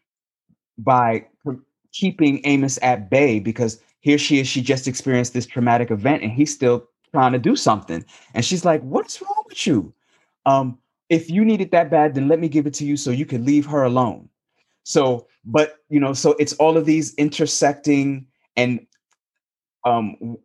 by 0.80 1.28
keeping 1.92 2.42
Amos 2.46 2.80
at 2.82 3.12
bay 3.12 3.40
because 3.40 3.80
here 4.00 4.18
she 4.18 4.40
is, 4.40 4.48
she 4.48 4.62
just 4.62 4.88
experienced 4.88 5.34
this 5.34 5.46
traumatic 5.46 5.92
event 5.92 6.24
and 6.24 6.32
he's 6.32 6.54
still 6.54 6.88
trying 7.14 7.32
to 7.32 7.40
do 7.40 7.56
something. 7.56 8.04
And 8.34 8.44
she's 8.44 8.66
like, 8.66 8.82
What's 8.82 9.22
wrong 9.22 9.44
with 9.48 9.66
you? 9.66 9.94
Um, 10.46 10.78
if 11.10 11.30
you 11.30 11.46
need 11.46 11.62
it 11.62 11.72
that 11.72 11.92
bad, 11.92 12.16
then 12.16 12.28
let 12.28 12.40
me 12.40 12.50
give 12.50 12.66
it 12.68 12.74
to 12.76 12.86
you 12.86 12.98
so 12.98 13.12
you 13.12 13.26
can 13.26 13.46
leave 13.46 13.66
her 13.68 13.84
alone. 13.84 14.28
So, 14.84 15.28
but 15.46 15.78
you 15.90 16.00
know, 16.00 16.14
so 16.14 16.36
it's 16.40 16.54
all 16.54 16.76
of 16.76 16.86
these 16.86 17.14
intersecting 17.16 18.26
and 18.58 18.86
um 19.86 20.38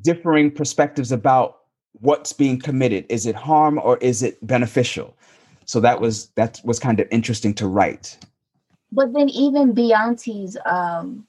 differing 0.00 0.50
perspectives 0.50 1.12
about 1.12 1.58
what's 1.92 2.32
being 2.32 2.58
committed. 2.58 3.06
Is 3.08 3.26
it 3.26 3.34
harm 3.34 3.78
or 3.82 3.96
is 3.98 4.22
it 4.22 4.44
beneficial? 4.46 5.16
So 5.64 5.80
that 5.80 6.00
was 6.00 6.28
that 6.36 6.60
was 6.64 6.78
kind 6.78 7.00
of 7.00 7.08
interesting 7.10 7.54
to 7.54 7.66
write. 7.66 8.18
But 8.90 9.12
then 9.14 9.28
even 9.30 9.74
Beyonce's 9.74 10.56
um 10.66 11.26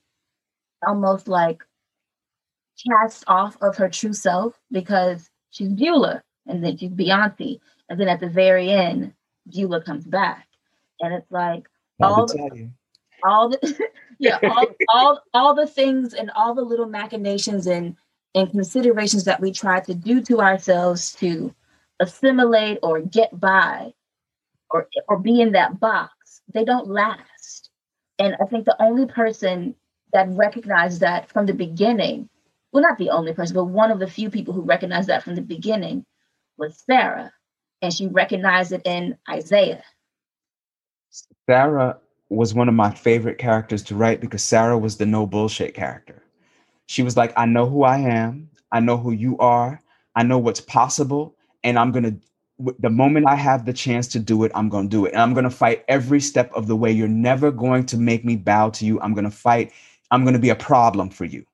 almost 0.85 1.27
like 1.27 1.63
cast 2.87 3.23
off 3.27 3.57
of 3.61 3.77
her 3.77 3.89
true 3.89 4.13
self 4.13 4.59
because 4.71 5.29
she's 5.51 5.73
Beulah 5.73 6.23
and 6.47 6.63
then 6.63 6.77
she's 6.77 6.91
Beyonce. 6.91 7.59
And 7.89 7.99
then 7.99 8.07
at 8.07 8.19
the 8.19 8.29
very 8.29 8.69
end, 8.69 9.13
Beulah 9.51 9.83
comes 9.83 10.05
back. 10.05 10.47
And 10.99 11.13
it's 11.13 11.31
like 11.31 11.67
all 12.01 12.25
the, 12.25 12.69
all 13.23 13.49
the 13.49 13.89
yeah, 14.19 14.39
all, 14.43 14.65
all 14.89 15.21
all 15.33 15.55
the 15.55 15.67
things 15.67 16.13
and 16.13 16.31
all 16.31 16.53
the 16.53 16.61
little 16.61 16.87
machinations 16.87 17.67
and 17.67 17.95
and 18.35 18.49
considerations 18.51 19.25
that 19.25 19.41
we 19.41 19.51
try 19.51 19.79
to 19.81 19.93
do 19.93 20.21
to 20.21 20.39
ourselves 20.39 21.13
to 21.15 21.53
assimilate 21.99 22.79
or 22.83 23.01
get 23.01 23.37
by 23.39 23.93
or 24.69 24.87
or 25.07 25.19
be 25.19 25.41
in 25.41 25.51
that 25.53 25.79
box, 25.79 26.41
they 26.53 26.63
don't 26.63 26.87
last. 26.87 27.69
And 28.19 28.35
I 28.41 28.45
think 28.45 28.65
the 28.65 28.81
only 28.81 29.05
person 29.05 29.75
that 30.13 30.27
recognized 30.29 31.01
that 31.01 31.29
from 31.29 31.45
the 31.45 31.53
beginning, 31.53 32.29
well, 32.73 32.81
not 32.81 32.97
the 32.97 33.11
only 33.11 33.33
person, 33.33 33.55
but 33.55 33.65
one 33.65 33.91
of 33.91 33.99
the 33.99 34.07
few 34.07 34.31
people 34.31 34.53
who 34.53 34.61
recognized 34.61 35.07
that 35.07 35.23
from 35.23 35.35
the 35.35 35.41
beginning 35.41 36.05
was 36.57 36.83
Sarah. 36.85 37.31
And 37.83 37.93
she 37.93 38.07
recognized 38.07 38.71
it 38.71 38.81
in 38.85 39.17
Isaiah. 39.29 39.83
Sarah 41.47 41.97
was 42.29 42.55
one 42.55 42.67
of 42.67 42.73
my 42.73 42.89
favorite 42.89 43.37
characters 43.37 43.83
to 43.83 43.95
write 43.95 44.21
because 44.21 44.43
Sarah 44.43 44.77
was 44.77 44.97
the 44.97 45.05
no 45.05 45.27
bullshit 45.27 45.75
character. 45.75 46.23
She 46.87 47.03
was 47.03 47.15
like, 47.15 47.31
I 47.37 47.45
know 47.45 47.67
who 47.69 47.83
I 47.83 47.99
am, 47.99 48.49
I 48.71 48.79
know 48.79 48.97
who 48.97 49.11
you 49.11 49.37
are, 49.37 49.79
I 50.15 50.23
know 50.23 50.39
what's 50.39 50.61
possible, 50.61 51.35
and 51.63 51.77
I'm 51.77 51.91
going 51.91 52.03
to 52.03 52.15
the 52.79 52.89
moment 52.89 53.27
I 53.27 53.35
have 53.35 53.65
the 53.65 53.73
chance 53.73 54.07
to 54.09 54.19
do 54.19 54.43
it, 54.43 54.51
I'm 54.53 54.69
going 54.69 54.87
to 54.87 54.95
do 54.95 55.05
it. 55.05 55.13
And 55.13 55.21
I'm 55.21 55.33
going 55.33 55.43
to 55.43 55.49
fight 55.49 55.83
every 55.87 56.21
step 56.21 56.51
of 56.53 56.67
the 56.67 56.75
way. 56.75 56.91
You're 56.91 57.07
never 57.07 57.51
going 57.51 57.85
to 57.87 57.97
make 57.97 58.23
me 58.23 58.35
bow 58.35 58.69
to 58.69 58.85
you. 58.85 59.01
I'm 59.01 59.13
going 59.13 59.25
to 59.25 59.31
fight. 59.31 59.73
I'm 60.11 60.23
going 60.23 60.35
to 60.35 60.39
be 60.39 60.49
a 60.49 60.55
problem 60.55 61.09
for 61.09 61.25
you. 61.25 61.45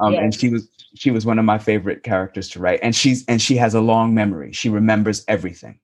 Um, 0.00 0.12
yes. 0.12 0.22
And 0.22 0.34
she 0.34 0.48
was 0.48 0.68
she 0.94 1.10
was 1.10 1.24
one 1.24 1.38
of 1.38 1.44
my 1.44 1.58
favorite 1.58 2.02
characters 2.02 2.48
to 2.50 2.60
write. 2.60 2.80
And 2.82 2.94
she's 2.94 3.24
and 3.26 3.40
she 3.40 3.56
has 3.56 3.74
a 3.74 3.80
long 3.80 4.14
memory. 4.14 4.52
She 4.52 4.68
remembers 4.68 5.24
everything. 5.28 5.78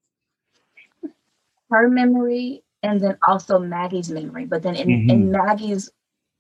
Her 1.71 1.89
memory 1.89 2.63
and 2.83 3.01
then 3.01 3.19
also 3.27 3.59
Maggie's 3.59 4.11
memory. 4.11 4.47
But 4.47 4.63
then 4.63 4.75
in, 4.75 4.89
mm-hmm. 4.89 5.11
in 5.11 5.31
Maggie's 5.33 5.91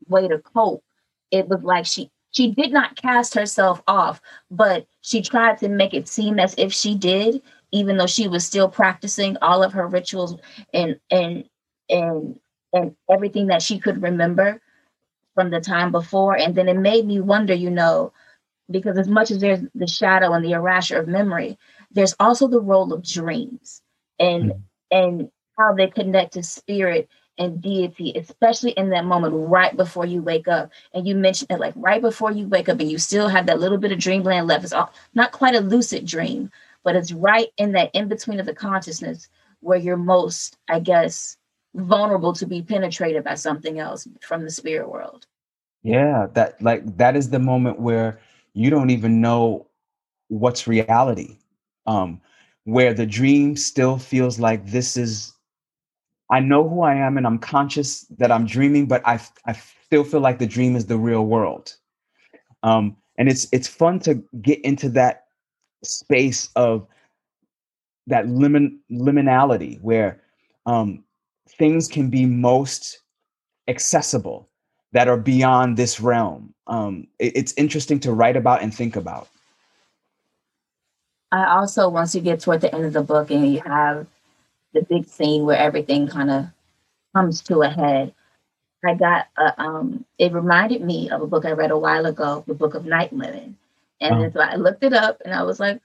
way 0.09 0.29
to 0.29 0.39
cope, 0.39 0.83
it 1.31 1.49
was 1.49 1.63
like 1.63 1.87
she 1.87 2.11
she 2.31 2.53
did 2.53 2.73
not 2.73 2.97
cast 2.97 3.35
herself 3.35 3.83
off, 3.87 4.21
but 4.51 4.87
she 5.01 5.23
tried 5.23 5.59
to 5.59 5.69
make 5.69 5.95
it 5.95 6.09
seem 6.09 6.39
as 6.39 6.55
if 6.59 6.73
she 6.73 6.95
did, 6.95 7.43
even 7.73 7.97
though 7.97 8.07
she 8.07 8.29
was 8.29 8.45
still 8.45 8.69
practicing 8.69 9.37
all 9.41 9.63
of 9.63 9.73
her 9.73 9.87
rituals 9.87 10.37
and 10.73 10.99
and 11.11 11.45
and 11.89 12.39
and 12.73 12.95
everything 13.11 13.47
that 13.47 13.63
she 13.63 13.79
could 13.79 14.03
remember 14.03 14.61
from 15.39 15.51
the 15.51 15.61
time 15.61 15.93
before. 15.93 16.37
And 16.37 16.57
then 16.57 16.69
it 16.69 16.77
made 16.77 17.07
me 17.07 17.21
wonder, 17.21 17.55
you 17.55 17.71
know, 17.71 18.13
because 18.69 18.99
as 18.99 19.07
much 19.07 19.31
as 19.31 19.39
there's 19.39 19.61
the 19.73 19.87
shadow 19.87 20.33
and 20.33 20.45
the 20.45 20.51
erasure 20.51 20.99
of 20.99 21.07
memory, 21.07 21.57
there's 21.93 22.17
also 22.19 22.49
the 22.49 22.61
role 22.61 22.93
of 22.93 23.05
dreams 23.05 23.81
and 24.19 24.51
mm-hmm. 24.51 24.61
and 24.91 25.31
how 25.57 25.75
they 25.75 25.87
connect 25.87 26.33
to 26.33 26.43
spirit 26.43 27.09
and 27.39 27.63
deity, 27.63 28.13
especially 28.17 28.73
in 28.73 28.91
that 28.91 29.05
moment 29.05 29.33
right 29.33 29.77
before 29.77 30.05
you 30.05 30.23
wake 30.23 30.49
up. 30.49 30.73
And 30.93 31.07
you 31.07 31.15
mentioned 31.15 31.53
it 31.53 31.61
like 31.61 31.75
right 31.77 32.03
before 32.03 32.33
you 32.33 32.49
wake 32.49 32.69
up 32.69 32.81
and 32.81 32.91
you 32.91 32.99
still 32.99 33.29
have 33.29 33.47
that 33.47 33.61
little 33.61 33.79
bit 33.79 33.93
of 33.93 34.01
dreamland 34.01 34.49
left. 34.49 34.65
It's 34.65 34.73
all, 34.73 34.93
not 35.15 35.31
quite 35.31 35.55
a 35.55 35.61
lucid 35.61 36.05
dream, 36.05 36.51
but 36.83 36.97
it's 36.97 37.13
right 37.13 37.47
in 37.59 37.71
that 37.73 37.93
in 37.95 38.09
between 38.09 38.41
of 38.41 38.47
the 38.47 38.55
consciousness 38.55 39.29
where 39.61 39.79
you're 39.79 39.97
most, 39.97 40.59
I 40.69 40.81
guess, 40.81 41.37
vulnerable 41.75 42.33
to 42.35 42.47
be 42.47 42.63
penetrated 42.63 43.25
by 43.25 43.35
something 43.35 43.79
else 43.79 44.07
from 44.21 44.45
the 44.45 44.51
spirit 44.51 44.91
world. 44.91 45.27
Yeah, 45.83 46.27
that 46.33 46.61
like 46.61 46.97
that 46.97 47.17
is 47.17 47.31
the 47.31 47.39
moment 47.39 47.81
where 47.81 48.21
you 48.53 48.71
don't 48.71 48.91
even 48.91 49.21
know 49.21 49.69
what's 50.29 50.67
reality. 50.67 51.39
Um, 51.87 52.21
where 52.65 52.93
the 52.93 53.07
dream 53.07 53.57
still 53.57 53.97
feels 53.97 54.39
like 54.39 54.67
this 54.67 54.97
is 54.97 55.33
I 56.31 56.41
know 56.41 56.69
who 56.69 56.83
I 56.83 56.95
am 56.95 57.17
and 57.17 57.27
I'm 57.27 57.39
conscious 57.39 58.03
that 58.19 58.31
I'm 58.31 58.47
dreaming, 58.47 58.87
but 58.87 59.07
I, 59.07 59.21
I 59.47 59.55
still 59.87 60.05
feel 60.05 60.21
like 60.21 60.39
the 60.39 60.47
dream 60.47 60.77
is 60.77 60.87
the 60.87 60.99
real 60.99 61.25
world. 61.25 61.75
Um, 62.63 62.97
and 63.17 63.29
it's 63.29 63.49
it's 63.53 63.69
fun 63.69 64.01
to 64.01 64.23
get 64.43 64.61
into 64.65 64.89
that 64.91 65.25
space 65.83 66.51
of 66.57 66.87
that 68.07 68.27
limin, 68.27 68.79
liminality 68.91 69.81
where 69.81 70.21
um, 70.67 71.05
things 71.51 71.89
can 71.89 72.11
be 72.11 72.27
most 72.27 73.01
accessible 73.69 74.49
that 74.93 75.09
are 75.09 75.17
beyond 75.17 75.77
this 75.77 76.01
realm. 76.01 76.55
Um, 76.67 77.07
it, 77.19 77.37
it's 77.37 77.55
interesting 77.57 78.01
to 78.01 78.13
write 78.13 78.37
about 78.37 78.63
and 78.63 78.75
think 78.75 78.97
about. 78.97 79.29
I 81.31 81.45
also, 81.57 81.89
once 81.89 82.15
you 82.15 82.23
get 82.23 82.41
toward 82.41 82.63
the 82.63 82.75
end 82.75 82.87
of 82.87 82.95
the 82.95 83.03
book 83.03 83.31
and 83.31 83.53
you 83.53 83.61
have 83.61 84.07
the 84.73 84.83
big 84.83 85.07
scene 85.07 85.45
where 85.45 85.59
everything 85.59 86.07
kind 86.07 86.31
of 86.31 86.47
comes 87.15 87.43
to 87.43 87.63
a 87.63 87.69
head. 87.69 88.15
I 88.85 88.95
got 88.95 89.27
a, 89.37 89.61
um, 89.61 90.05
it 90.19 90.33
reminded 90.33 90.83
me 90.83 91.11
of 91.11 91.21
a 91.21 91.27
book 91.27 91.45
I 91.45 91.51
read 91.51 91.73
a 91.73 91.79
while 91.79 92.07
ago, 92.07 92.45
the 92.47 92.55
Book 92.55 92.75
of 92.75 92.87
Night 92.87 93.13
Women. 93.13 93.57
And 94.01 94.15
oh. 94.15 94.31
so 94.33 94.41
I 94.41 94.55
looked 94.55 94.85
it 94.85 94.93
up 94.93 95.21
and 95.25 95.35
I 95.35 95.43
was 95.43 95.59
like, 95.59 95.81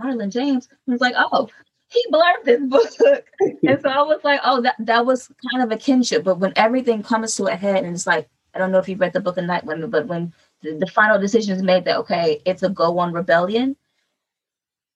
Marlon 0.00 0.32
James. 0.32 0.68
I 0.72 0.90
was 0.90 1.00
like, 1.00 1.14
oh, 1.16 1.48
he 1.94 2.04
blurred 2.10 2.44
this 2.44 2.60
book. 2.62 3.24
and 3.62 3.80
so 3.80 3.88
I 3.88 4.02
was 4.02 4.20
like, 4.24 4.40
oh, 4.44 4.60
that, 4.62 4.76
that 4.80 5.06
was 5.06 5.30
kind 5.50 5.62
of 5.62 5.70
a 5.70 5.80
kinship. 5.80 6.24
But 6.24 6.38
when 6.38 6.52
everything 6.56 7.02
comes 7.02 7.36
to 7.36 7.44
a 7.44 7.56
head 7.56 7.84
and 7.84 7.94
it's 7.94 8.06
like, 8.06 8.28
I 8.54 8.58
don't 8.58 8.72
know 8.72 8.78
if 8.78 8.88
you 8.88 8.96
read 8.96 9.12
the 9.12 9.20
Book 9.20 9.36
of 9.36 9.44
Night 9.44 9.64
Women, 9.64 9.90
but 9.90 10.06
when 10.06 10.32
the, 10.62 10.76
the 10.78 10.86
final 10.86 11.18
decision 11.18 11.56
is 11.56 11.62
made 11.62 11.84
that, 11.84 11.98
okay, 11.98 12.40
it's 12.44 12.62
a 12.62 12.68
go 12.68 12.98
on 12.98 13.12
rebellion, 13.12 13.76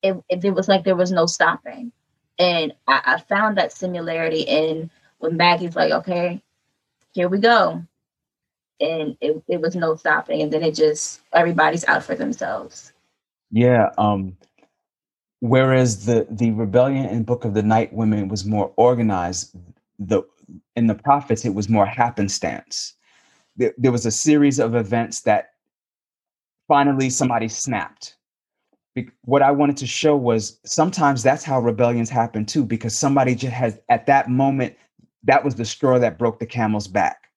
it, 0.02 0.16
it, 0.28 0.44
it 0.44 0.50
was 0.50 0.68
like 0.68 0.84
there 0.84 0.96
was 0.96 1.10
no 1.12 1.26
stopping. 1.26 1.92
And 2.38 2.72
I, 2.86 3.00
I 3.04 3.20
found 3.20 3.58
that 3.58 3.72
similarity 3.72 4.42
in 4.42 4.90
when 5.18 5.36
Maggie's 5.36 5.76
like, 5.76 5.92
okay, 5.92 6.42
here 7.12 7.28
we 7.28 7.38
go. 7.38 7.82
And 8.80 9.16
it, 9.20 9.42
it 9.48 9.60
was 9.60 9.74
no 9.74 9.96
stopping. 9.96 10.42
And 10.42 10.52
then 10.52 10.62
it 10.62 10.74
just, 10.74 11.20
everybody's 11.32 11.86
out 11.86 12.04
for 12.04 12.14
themselves. 12.14 12.92
Yeah. 13.50 13.90
Um, 13.98 14.36
whereas 15.40 16.06
the, 16.06 16.26
the 16.30 16.50
rebellion 16.52 17.06
in 17.06 17.22
Book 17.22 17.44
of 17.44 17.54
the 17.54 17.62
Night 17.62 17.92
Women 17.92 18.28
was 18.28 18.44
more 18.44 18.72
organized, 18.76 19.56
the, 19.98 20.22
in 20.76 20.86
the 20.86 20.94
prophets, 20.94 21.44
it 21.44 21.54
was 21.54 21.68
more 21.68 21.86
happenstance. 21.86 22.94
There, 23.56 23.74
there 23.76 23.92
was 23.92 24.06
a 24.06 24.10
series 24.10 24.58
of 24.58 24.74
events 24.74 25.20
that 25.22 25.50
finally 26.68 27.10
somebody 27.10 27.48
snapped 27.48 28.16
what 29.24 29.42
I 29.42 29.50
wanted 29.50 29.76
to 29.78 29.86
show 29.86 30.16
was 30.16 30.58
sometimes 30.64 31.22
that's 31.22 31.44
how 31.44 31.60
rebellions 31.60 32.10
happen 32.10 32.44
too, 32.44 32.64
because 32.64 32.96
somebody 32.96 33.34
just 33.34 33.52
has 33.52 33.78
at 33.88 34.06
that 34.06 34.30
moment, 34.30 34.76
that 35.24 35.44
was 35.44 35.54
the 35.54 35.64
straw 35.64 35.98
that 35.98 36.18
broke 36.18 36.38
the 36.38 36.46
camel's 36.46 36.88
back. 36.88 37.28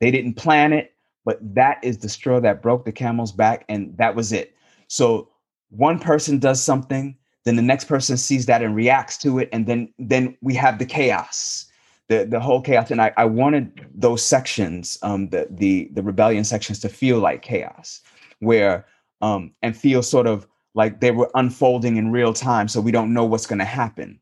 They 0.00 0.10
didn't 0.10 0.34
plan 0.34 0.72
it, 0.72 0.94
but 1.24 1.38
that 1.54 1.82
is 1.82 1.98
the 1.98 2.08
straw 2.08 2.40
that 2.40 2.62
broke 2.62 2.84
the 2.84 2.92
camel's 2.92 3.32
back, 3.32 3.64
and 3.68 3.96
that 3.98 4.14
was 4.14 4.32
it. 4.32 4.54
So 4.88 5.28
one 5.70 5.98
person 5.98 6.38
does 6.38 6.62
something, 6.62 7.16
then 7.44 7.56
the 7.56 7.62
next 7.62 7.84
person 7.84 8.16
sees 8.16 8.46
that 8.46 8.62
and 8.62 8.74
reacts 8.74 9.18
to 9.18 9.38
it, 9.38 9.48
and 9.52 9.66
then 9.66 9.92
then 9.98 10.36
we 10.42 10.54
have 10.54 10.78
the 10.78 10.86
chaos, 10.86 11.66
the 12.08 12.24
the 12.24 12.40
whole 12.40 12.60
chaos. 12.60 12.90
And 12.90 13.00
I, 13.00 13.12
I 13.16 13.24
wanted 13.24 13.86
those 13.94 14.22
sections, 14.24 14.98
um, 15.02 15.28
the 15.30 15.48
the 15.50 15.90
the 15.92 16.02
rebellion 16.02 16.44
sections, 16.44 16.78
to 16.80 16.88
feel 16.88 17.18
like 17.18 17.42
chaos, 17.42 18.00
where 18.38 18.86
um, 19.20 19.52
and 19.62 19.76
feel 19.76 20.02
sort 20.02 20.26
of 20.26 20.46
like 20.74 21.00
they 21.00 21.10
were 21.10 21.30
unfolding 21.34 21.96
in 21.96 22.10
real 22.10 22.32
time 22.32 22.66
so 22.68 22.80
we 22.80 22.92
don't 22.92 23.12
know 23.12 23.24
what's 23.24 23.46
going 23.46 23.58
to 23.58 23.64
happen. 23.64 24.18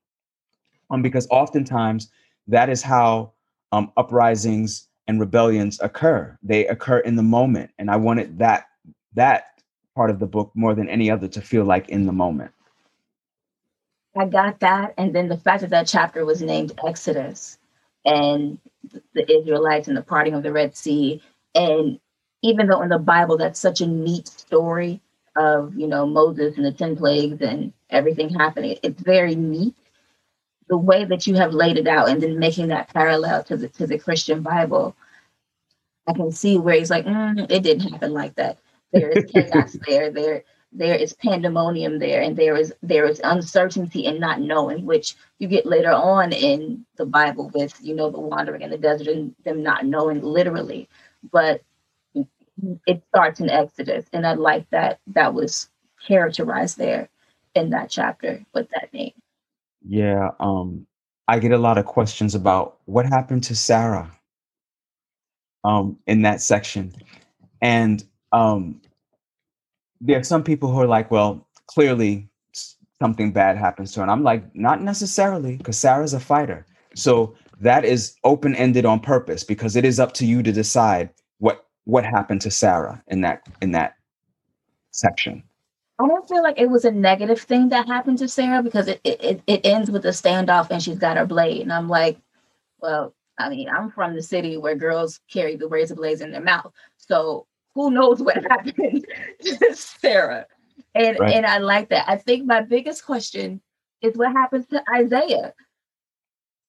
Um, 0.91 1.03
because 1.03 1.29
oftentimes 1.31 2.11
that 2.49 2.69
is 2.69 2.83
how 2.83 3.33
um, 3.71 3.93
uprisings 3.97 4.89
and 5.07 5.21
rebellions 5.21 5.79
occur. 5.81 6.37
They 6.43 6.67
occur 6.67 6.99
in 6.99 7.17
the 7.17 7.23
moment 7.23 7.71
and 7.79 7.91
i 7.91 7.97
wanted 7.97 8.39
that 8.39 8.67
that 9.15 9.63
part 9.95 10.11
of 10.11 10.19
the 10.19 10.27
book 10.27 10.51
more 10.55 10.75
than 10.75 10.89
any 10.89 11.11
other 11.11 11.29
to 11.29 11.41
feel 11.41 11.65
like 11.65 11.89
in 11.89 12.07
the 12.07 12.13
moment 12.13 12.53
i 14.17 14.27
got 14.27 14.61
that 14.61 14.95
and 14.99 15.15
then 15.15 15.29
the 15.29 15.37
fact 15.37 15.61
that 15.63 15.71
that 15.71 15.87
chapter 15.87 16.25
was 16.25 16.43
named 16.43 16.73
exodus 16.87 17.59
and 18.05 18.59
the 19.15 19.31
israelites 19.31 19.89
and 19.89 19.97
the 19.97 20.03
parting 20.03 20.35
of 20.35 20.43
the 20.43 20.53
red 20.53 20.77
sea 20.77 21.23
and 21.55 21.99
even 22.43 22.67
though 22.67 22.83
in 22.83 22.89
the 22.89 22.99
bible 22.99 23.37
that's 23.37 23.61
such 23.61 23.81
a 23.81 23.87
neat 23.87 24.29
story 24.29 25.01
of 25.37 25.75
you 25.77 25.87
know 25.87 26.07
Moses 26.07 26.57
and 26.57 26.65
the 26.65 26.73
ten 26.73 26.97
plagues 26.97 27.41
and 27.41 27.73
everything 27.89 28.29
happening. 28.31 28.79
It's 28.83 29.01
very 29.01 29.35
neat 29.35 29.75
the 30.69 30.77
way 30.77 31.05
that 31.05 31.27
you 31.27 31.35
have 31.35 31.53
laid 31.53 31.79
it 31.79 31.89
out, 31.89 32.09
and 32.09 32.23
then 32.23 32.39
making 32.39 32.69
that 32.69 32.93
parallel 32.93 33.45
to 33.45 33.57
the 33.57 33.69
to 33.71 33.87
the 33.87 33.99
Christian 33.99 34.43
Bible. 34.43 34.97
I 36.07 36.13
can 36.13 36.33
see 36.33 36.59
where 36.59 36.77
he's 36.77 36.91
like, 36.91 37.05
mm, 37.07 37.47
it 37.51 37.63
didn't 37.63 37.91
happen 37.91 38.13
like 38.13 38.35
that. 38.37 38.59
There 38.93 39.11
is 39.11 39.31
chaos 39.31 39.77
there. 39.87 40.11
There 40.11 40.45
there 40.73 40.95
is 40.95 41.13
pandemonium 41.15 41.99
there 41.99 42.23
and 42.23 42.37
there 42.37 42.57
is 42.57 42.73
there 42.83 43.05
is 43.07 43.21
uncertainty 43.25 44.07
and 44.07 44.21
not 44.21 44.41
knowing 44.41 44.87
which 44.87 45.17
you 45.39 45.49
get 45.49 45.67
later 45.67 45.91
on 45.91 46.33
in 46.33 46.85
the 46.97 47.07
bible 47.07 47.51
with 47.55 47.77
you 47.83 47.95
know 47.95 48.11
the 48.11 48.21
wandering 48.21 48.63
in 48.63 48.71
the 48.71 48.79
desert 48.79 49.09
and 49.09 49.35
them 49.45 49.63
not 49.63 49.85
knowing 49.85 50.23
literally. 50.23 50.89
But 51.33 51.63
it 52.87 53.03
starts 53.09 53.41
in 53.41 53.49
exodus 53.51 54.05
and 54.13 54.27
i 54.27 54.35
like 54.35 54.69
that 54.71 55.01
that 55.09 55.33
was 55.35 55.69
characterized 56.07 56.77
there 56.79 57.09
in 57.55 57.71
that 57.71 57.91
chapter 57.91 58.45
with 58.55 58.69
that 58.71 58.93
name. 58.93 59.13
Yeah 59.87 60.31
um 60.41 60.87
i 61.27 61.39
get 61.39 61.53
a 61.53 61.59
lot 61.59 61.79
of 61.79 61.87
questions 61.87 62.35
about 62.35 62.79
what 62.85 63.07
happened 63.07 63.45
to 63.45 63.57
sarah 63.57 64.11
um 65.65 65.99
in 66.07 66.23
that 66.23 66.41
section. 66.41 66.93
And 67.61 68.05
um 68.33 68.81
there 70.01 70.19
are 70.19 70.25
some 70.25 70.43
people 70.43 70.71
who 70.73 70.81
are 70.81 70.87
like, 70.87 71.11
well, 71.11 71.47
clearly 71.67 72.29
something 73.01 73.33
bad 73.33 73.57
happens 73.57 73.93
to 73.93 74.01
her. 74.01 74.03
And 74.03 74.11
I'm 74.11 74.23
like, 74.23 74.55
not 74.55 74.83
necessarily, 74.83 75.57
because 75.57 75.79
Sarah's 75.79 76.15
a 76.15 76.21
fighter. 76.21 76.67
So 76.95 77.35
that 77.61 77.85
is 77.85 78.17
open 78.25 78.55
ended 78.55 78.85
on 78.85 79.01
purpose 79.01 79.45
because 79.45 79.77
it 79.77 79.85
is 79.85 80.01
up 80.01 80.13
to 80.15 80.27
you 80.27 80.43
to 80.43 80.53
decide 80.53 81.11
what 81.39 81.67
what 81.85 82.05
happened 82.05 82.41
to 82.43 82.51
Sarah 82.51 83.03
in 83.09 83.21
that 83.23 83.43
in 83.61 83.73
that 83.73 83.95
section. 84.91 85.43
I 85.99 86.07
don't 86.07 86.29
feel 86.29 86.43
like 86.43 86.59
it 86.59 86.71
was 86.71 86.85
a 86.85 86.91
negative 86.91 87.41
thing 87.41 87.69
that 87.69 87.87
happened 87.87 88.19
to 88.19 88.29
Sarah 88.29 88.63
because 88.63 88.89
it 88.89 89.01
it, 89.05 89.43
it 89.47 89.61
ends 89.65 89.91
with 89.91 90.05
a 90.07 90.11
standoff 90.11 90.71
and 90.71 90.83
she's 90.83 90.99
got 90.99 91.17
her 91.17 91.27
blade. 91.27 91.63
And 91.63 91.73
I'm 91.73 91.89
like, 91.89 92.19
well, 92.81 93.15
I 93.39 93.49
mean, 93.51 93.69
I'm 93.69 93.91
from 93.91 94.15
the 94.15 94.23
city 94.23 94.57
where 94.57 94.75
girls 94.75 95.21
carry 95.31 95.57
the 95.57 95.69
razor 95.69 95.95
blades 95.95 96.21
in 96.21 96.33
their 96.33 96.41
mouth. 96.41 96.73
So 96.97 97.47
who 97.81 97.91
knows 97.91 98.23
what 98.23 98.37
happened 98.51 99.07
to 99.41 99.75
Sarah? 99.75 100.47
And 100.95 101.19
right. 101.19 101.35
and 101.35 101.47
I 101.47 101.59
like 101.59 101.89
that. 101.91 102.09
I 102.09 102.17
think 102.17 102.47
my 102.47 102.61
biggest 102.61 103.07
question 103.07 103.61
is 104.03 104.17
what 104.17 104.33
happens 104.33 104.67
to 104.69 104.83
Isaiah. 104.95 105.55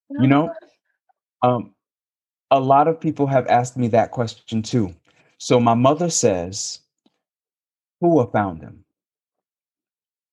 You 0.09 0.27
know, 0.27 0.53
um, 1.41 1.73
a 2.51 2.59
lot 2.59 2.87
of 2.87 2.99
people 2.99 3.27
have 3.27 3.47
asked 3.47 3.77
me 3.77 3.87
that 3.89 4.11
question 4.11 4.61
too. 4.61 4.93
So 5.37 5.59
my 5.59 5.73
mother 5.73 6.09
says, 6.09 6.79
"Who 8.01 8.25
found 8.31 8.61
him?" 8.61 8.83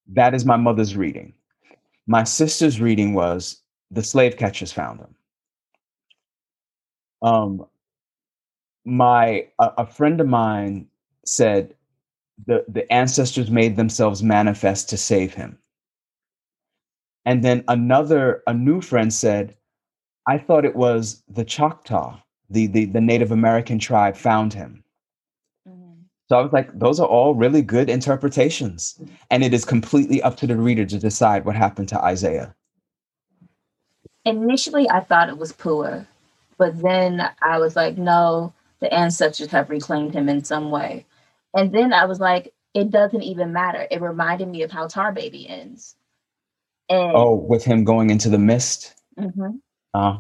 That 0.08 0.34
is 0.34 0.44
my 0.44 0.56
mother's 0.56 0.96
reading. 0.96 1.34
My 2.06 2.24
sister's 2.24 2.80
reading 2.80 3.14
was 3.14 3.62
the 3.90 4.02
slave 4.02 4.36
catchers 4.36 4.72
found 4.72 5.00
him. 5.00 5.14
Um, 7.22 7.66
my 8.84 9.46
a, 9.58 9.70
a 9.78 9.86
friend 9.86 10.20
of 10.20 10.28
mine 10.28 10.86
said 11.24 11.74
the 12.46 12.64
the 12.68 12.90
ancestors 12.92 13.50
made 13.50 13.76
themselves 13.76 14.22
manifest 14.22 14.88
to 14.90 14.96
save 14.96 15.34
him. 15.34 15.58
And 17.24 17.44
then 17.44 17.64
another 17.68 18.42
a 18.46 18.54
new 18.54 18.80
friend 18.80 19.12
said 19.12 19.54
i 20.26 20.38
thought 20.38 20.64
it 20.64 20.76
was 20.76 21.22
the 21.28 21.44
choctaw 21.44 22.18
the 22.50 22.66
the, 22.68 22.86
the 22.86 23.00
native 23.00 23.32
american 23.32 23.78
tribe 23.78 24.16
found 24.16 24.54
him. 24.54 24.82
Mm-hmm. 25.68 26.02
so 26.28 26.38
i 26.38 26.42
was 26.42 26.52
like 26.52 26.76
those 26.78 27.00
are 27.00 27.06
all 27.06 27.34
really 27.34 27.62
good 27.62 27.90
interpretations. 27.90 29.00
And 29.30 29.44
it 29.44 29.52
is 29.52 29.64
completely 29.64 30.22
up 30.22 30.36
to 30.38 30.46
the 30.46 30.56
reader 30.56 30.86
to 30.86 30.98
decide 30.98 31.44
what 31.44 31.56
happened 31.56 31.88
to 31.90 32.02
isaiah. 32.02 32.54
Initially 34.24 34.88
i 34.88 35.00
thought 35.00 35.28
it 35.28 35.38
was 35.38 35.52
Puah 35.52 36.06
but 36.58 36.80
then 36.82 37.30
i 37.42 37.58
was 37.58 37.76
like 37.76 37.96
no 37.96 38.52
the 38.80 38.92
ancestors 38.92 39.50
have 39.50 39.70
reclaimed 39.70 40.14
him 40.14 40.28
in 40.28 40.44
some 40.44 40.70
way. 40.70 41.06
And 41.54 41.72
then 41.72 41.92
I 41.92 42.04
was 42.04 42.20
like, 42.20 42.52
it 42.74 42.90
doesn't 42.90 43.22
even 43.22 43.52
matter. 43.52 43.86
It 43.90 44.00
reminded 44.00 44.48
me 44.48 44.62
of 44.62 44.70
how 44.70 44.86
Tar 44.86 45.12
Baby 45.12 45.48
ends. 45.48 45.96
And, 46.88 47.12
oh, 47.14 47.34
with 47.34 47.64
him 47.64 47.84
going 47.84 48.10
into 48.10 48.28
the 48.28 48.38
mist. 48.38 48.94
Mm-hmm. 49.18 49.56
Uh. 49.94 50.18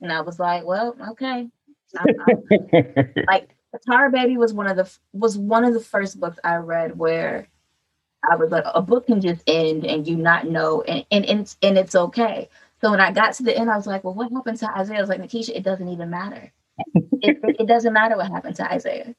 And 0.00 0.12
I 0.12 0.20
was 0.20 0.38
like, 0.38 0.64
well, 0.64 0.96
okay. 1.10 1.48
I, 1.96 2.04
I, 2.26 3.14
like 3.26 3.56
Tar 3.86 4.10
Baby 4.10 4.36
was 4.36 4.52
one 4.52 4.66
of 4.66 4.76
the 4.76 4.90
was 5.12 5.38
one 5.38 5.64
of 5.64 5.74
the 5.74 5.80
first 5.80 6.20
books 6.20 6.38
I 6.44 6.56
read 6.56 6.98
where 6.98 7.48
I 8.28 8.36
was 8.36 8.50
like, 8.50 8.64
a 8.66 8.82
book 8.82 9.06
can 9.06 9.20
just 9.20 9.42
end 9.46 9.86
and 9.86 10.06
you 10.06 10.16
not 10.16 10.46
know, 10.46 10.82
and 10.82 11.04
and 11.10 11.24
and, 11.24 11.56
and 11.62 11.78
it's 11.78 11.94
okay. 11.94 12.48
So 12.80 12.90
when 12.90 13.00
I 13.00 13.12
got 13.12 13.34
to 13.34 13.42
the 13.44 13.56
end, 13.56 13.70
I 13.70 13.76
was 13.76 13.86
like, 13.86 14.04
well, 14.04 14.14
what 14.14 14.30
happened 14.30 14.58
to 14.58 14.78
Isaiah? 14.78 14.98
I 14.98 15.00
was 15.00 15.08
like, 15.08 15.20
Nikesha, 15.20 15.50
it 15.50 15.62
doesn't 15.62 15.88
even 15.88 16.10
matter 16.10 16.52
it, 17.22 17.38
it, 17.60 17.66
doesn't 17.66 17.92
matter 17.92 18.16
what 18.16 18.30
happened 18.30 18.56
to 18.56 18.72
Isaiah. 18.72 19.14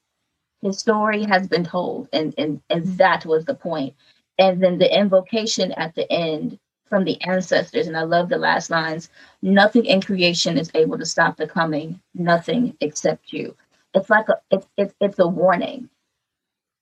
His 0.62 0.80
story 0.80 1.24
has 1.24 1.48
been 1.48 1.64
told, 1.64 2.10
and, 2.14 2.34
and, 2.38 2.62
and 2.70 2.86
that 2.98 3.26
was 3.26 3.46
the 3.46 3.54
point. 3.54 3.96
And 4.38 4.62
then 4.62 4.78
the 4.78 4.98
invocation 5.00 5.72
at 5.74 5.96
the 5.96 6.12
end 6.12 6.60
from 6.88 7.04
the 7.04 7.22
ancestors, 7.22 7.88
and 7.88 7.98
I 7.98 8.04
love 8.04 8.30
the 8.30 8.38
last 8.38 8.70
lines 8.70 9.10
nothing 9.42 9.86
in 9.86 10.02
creation 10.02 10.58
is 10.58 10.72
able 10.74 10.98
to 10.98 11.06
stop 11.06 11.38
the 11.38 11.48
coming, 11.48 12.00
nothing 12.14 12.78
except 12.82 13.34
you. 13.34 13.56
It's 13.94 14.10
like 14.10 14.30
a 14.30 14.40
it's 14.52 14.68
it's 14.78 14.94
it's 15.00 15.20
a 15.20 15.28
warning. 15.28 15.90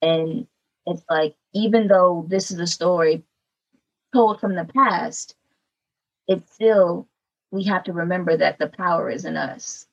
And 0.02 0.48
it's 0.86 1.04
like, 1.10 1.36
even 1.54 1.88
though 1.88 2.26
this 2.28 2.52
is 2.52 2.60
a 2.60 2.68
story 2.68 3.24
told 4.14 4.40
from 4.40 4.56
the 4.56 4.66
past, 4.66 5.36
it's 6.28 6.54
still 6.54 7.08
we 7.52 7.64
have 7.66 7.84
to 7.84 7.94
remember 7.94 8.36
that 8.36 8.58
the 8.58 8.68
power 8.68 9.10
is 9.10 9.26
in 9.26 9.38
us 9.38 9.88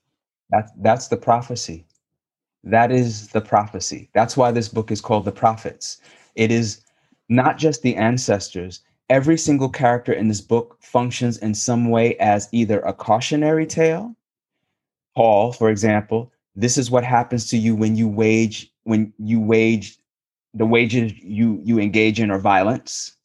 that's 0.51 0.73
that's 0.79 1.09
the 1.09 1.17
prophecy. 1.17 1.87
That 2.65 2.93
is 2.93 3.29
the 3.29 3.41
prophecy. 3.41 4.11
That's 4.15 4.37
why 4.37 4.51
this 4.53 4.69
book 4.69 4.91
is 4.91 5.01
called 5.01 5.25
The 5.25 5.33
Prophets. 5.33 5.99
It 6.35 6.51
is 6.51 6.83
not 7.29 7.59
just 7.59 7.83
the 7.83 7.97
ancestors. 7.97 8.81
Every 9.09 9.39
single 9.39 9.71
character 9.71 10.13
in 10.13 10.29
this 10.29 10.41
book 10.41 10.77
functions 10.81 11.39
in 11.39 11.55
some 11.55 11.91
way 11.91 12.17
as 12.19 12.49
either 12.53 12.81
a 12.81 12.93
cautionary 12.93 13.67
tale. 13.67 14.15
Paul, 15.17 15.53
for 15.53 15.71
example, 15.71 16.33
this 16.57 16.79
is 16.79 16.91
what 16.91 17.05
happens 17.05 17.49
to 17.51 17.59
you 17.59 17.75
when 17.75 17.97
you 17.97 18.09
wage 18.09 18.73
when 18.85 19.13
you 19.19 19.41
wage 19.41 19.99
the 20.55 20.67
wages 20.67 21.13
you 21.23 21.61
you 21.65 21.79
engage 21.79 22.21
in 22.21 22.31
are 22.31 22.39
violence 22.39 23.17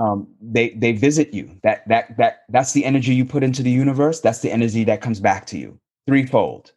um, 0.00 0.28
they 0.40 0.70
they 0.70 0.92
visit 0.92 1.34
you. 1.34 1.50
That 1.62 1.88
that 1.88 2.16
that 2.18 2.44
that's 2.50 2.72
the 2.72 2.84
energy 2.84 3.14
you 3.14 3.24
put 3.24 3.44
into 3.44 3.62
the 3.62 3.70
universe. 3.70 4.20
That's 4.20 4.40
the 4.40 4.52
energy 4.52 4.84
that 4.84 5.00
comes 5.02 5.20
back 5.20 5.46
to 5.48 5.58
you 5.58 5.78
threefold. 6.06 6.72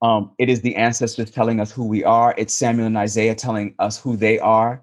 Um, 0.00 0.30
it 0.38 0.48
is 0.48 0.60
the 0.60 0.76
ancestors 0.76 1.30
telling 1.30 1.60
us 1.60 1.72
who 1.72 1.84
we 1.84 2.04
are. 2.04 2.34
It's 2.38 2.54
Samuel 2.54 2.86
and 2.86 2.96
Isaiah 2.96 3.34
telling 3.34 3.74
us 3.78 4.00
who 4.00 4.16
they 4.16 4.38
are. 4.38 4.82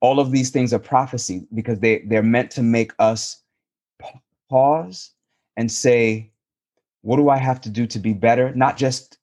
All 0.00 0.20
of 0.20 0.30
these 0.30 0.50
things 0.50 0.72
are 0.72 0.78
prophecy 0.78 1.46
because 1.54 1.80
they 1.80 2.02
they're 2.06 2.22
meant 2.22 2.50
to 2.52 2.62
make 2.62 2.92
us 2.98 3.42
pause 4.50 5.10
and 5.56 5.70
say, 5.70 6.30
"What 7.02 7.16
do 7.16 7.28
I 7.28 7.36
have 7.36 7.60
to 7.62 7.70
do 7.70 7.86
to 7.86 7.98
be 7.98 8.12
better?" 8.12 8.54
Not 8.54 8.76
just 8.76 9.18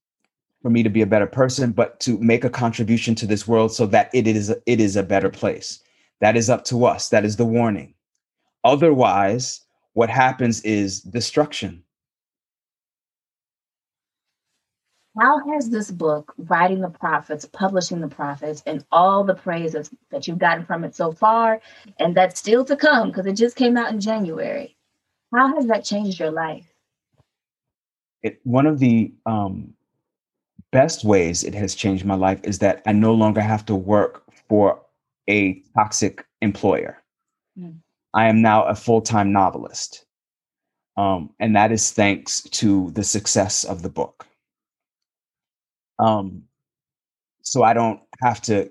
for 0.62 0.70
me 0.70 0.84
to 0.84 0.90
be 0.90 1.02
a 1.02 1.08
better 1.08 1.28
person, 1.28 1.72
but 1.72 2.00
to 2.02 2.18
make 2.20 2.44
a 2.44 2.50
contribution 2.50 3.16
to 3.16 3.26
this 3.26 3.48
world 3.48 3.72
so 3.74 3.86
that 3.88 4.10
it 4.14 4.28
is 4.28 4.54
it 4.66 4.80
is 4.80 4.96
a 4.96 5.04
better 5.04 5.30
place. 5.30 5.80
That 6.20 6.38
is 6.38 6.50
up 6.50 6.66
to 6.66 6.86
us. 6.86 7.10
That 7.10 7.26
is 7.26 7.38
the 7.38 7.46
warning. 7.46 7.96
Otherwise, 8.64 9.62
what 9.94 10.10
happens 10.10 10.62
is 10.62 11.02
destruction. 11.02 11.84
How 15.20 15.46
has 15.52 15.70
this 15.70 15.92
book, 15.92 16.34
Writing 16.38 16.80
the 16.80 16.90
Prophets, 16.90 17.46
Publishing 17.46 18.00
the 18.00 18.08
Prophets, 18.08 18.64
and 18.66 18.86
all 18.92 19.24
the 19.24 19.36
praises 19.36 19.92
that 20.10 20.28
you've 20.28 20.40
gotten 20.40 20.66
from 20.66 20.86
it 20.86 20.96
so 20.96 21.12
far, 21.12 21.60
and 22.00 22.16
that's 22.16 22.40
still 22.40 22.64
to 22.66 22.78
come 22.78 23.10
because 23.10 23.26
it 23.26 23.34
just 23.34 23.58
came 23.58 23.76
out 23.76 23.92
in 23.92 24.00
January, 24.00 24.78
how 25.34 25.54
has 25.56 25.68
that 25.68 25.84
changed 25.84 26.20
your 26.20 26.32
life? 26.32 26.66
It, 28.24 28.40
one 28.44 28.66
of 28.66 28.80
the 28.80 29.14
um, 29.26 29.74
best 30.72 31.04
ways 31.04 31.44
it 31.44 31.56
has 31.56 31.76
changed 31.76 32.06
my 32.06 32.16
life 32.16 32.40
is 32.44 32.60
that 32.60 32.82
I 32.86 32.94
no 32.94 33.14
longer 33.14 33.42
have 33.42 33.66
to 33.66 33.76
work 33.76 34.24
for 34.48 34.82
a 35.30 35.62
toxic 35.76 36.26
employer. 36.42 36.98
Mm. 37.60 37.80
I 38.14 38.28
am 38.28 38.42
now 38.42 38.64
a 38.64 38.76
full 38.76 39.02
time 39.02 39.32
novelist. 39.32 40.06
Um, 40.98 41.34
and 41.40 41.56
that 41.56 41.72
is 41.72 41.92
thanks 41.92 42.42
to 42.42 42.92
the 42.92 43.04
success 43.04 43.64
of 43.64 43.82
the 43.82 43.90
book. 43.90 44.28
Um, 46.00 46.44
so 47.42 47.64
I 47.64 47.74
don't 47.74 48.00
have 48.22 48.42
to 48.44 48.70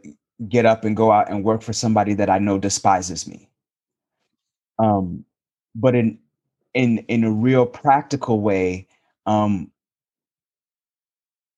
get 0.48 0.66
up 0.66 0.84
and 0.84 0.96
go 0.96 1.12
out 1.12 1.30
and 1.30 1.44
work 1.44 1.62
for 1.62 1.72
somebody 1.72 2.14
that 2.14 2.30
I 2.30 2.38
know 2.38 2.58
despises 2.58 3.26
me. 3.26 3.48
Um, 4.78 5.24
but 5.74 5.94
in 5.94 6.18
in 6.74 6.98
in 7.08 7.24
a 7.24 7.30
real 7.30 7.66
practical 7.66 8.40
way, 8.40 8.86
um, 9.26 9.70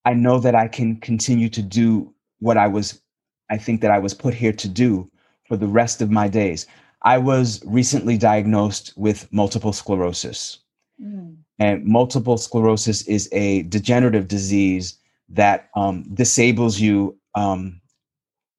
I 0.05 0.13
know 0.13 0.39
that 0.39 0.55
I 0.55 0.67
can 0.67 0.97
continue 0.97 1.49
to 1.49 1.61
do 1.61 2.13
what 2.39 2.57
I 2.57 2.67
was 2.67 3.01
I 3.49 3.57
think 3.57 3.81
that 3.81 3.91
I 3.91 3.99
was 3.99 4.13
put 4.13 4.33
here 4.33 4.53
to 4.53 4.67
do 4.67 5.09
for 5.47 5.57
the 5.57 5.67
rest 5.67 6.01
of 6.01 6.09
my 6.09 6.27
days. 6.27 6.65
I 7.03 7.17
was 7.17 7.61
recently 7.65 8.17
diagnosed 8.17 8.93
with 8.95 9.31
multiple 9.31 9.73
sclerosis. 9.73 10.59
Mm. 11.01 11.37
And 11.59 11.85
multiple 11.85 12.37
sclerosis 12.37 13.05
is 13.07 13.29
a 13.31 13.63
degenerative 13.63 14.27
disease 14.27 14.97
that 15.33 15.69
um, 15.75 16.03
disables 16.13 16.79
you 16.79 17.17
um, 17.35 17.81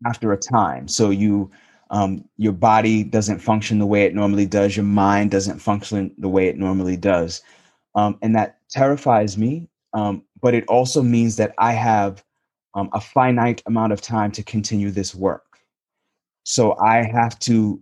after 0.06 0.32
a 0.32 0.36
time. 0.36 0.88
So 0.88 1.10
you 1.10 1.50
um, 1.90 2.24
your 2.36 2.52
body 2.52 3.04
doesn't 3.04 3.38
function 3.38 3.78
the 3.78 3.86
way 3.86 4.04
it 4.04 4.14
normally 4.14 4.46
does. 4.46 4.76
Your 4.76 4.84
mind 4.84 5.30
doesn't 5.30 5.58
function 5.60 6.12
the 6.18 6.28
way 6.28 6.48
it 6.48 6.58
normally 6.58 6.96
does, 6.96 7.42
um, 7.94 8.18
and 8.22 8.34
that 8.34 8.58
terrifies 8.70 9.38
me. 9.38 9.68
Um, 9.92 10.24
but 10.40 10.54
it 10.54 10.64
also 10.66 11.02
means 11.02 11.36
that 11.36 11.54
I 11.58 11.72
have 11.72 12.24
um, 12.74 12.90
a 12.92 13.00
finite 13.00 13.62
amount 13.66 13.92
of 13.92 14.00
time 14.00 14.32
to 14.32 14.42
continue 14.42 14.90
this 14.90 15.14
work. 15.14 15.60
So 16.42 16.76
I 16.78 17.04
have 17.04 17.38
to 17.40 17.80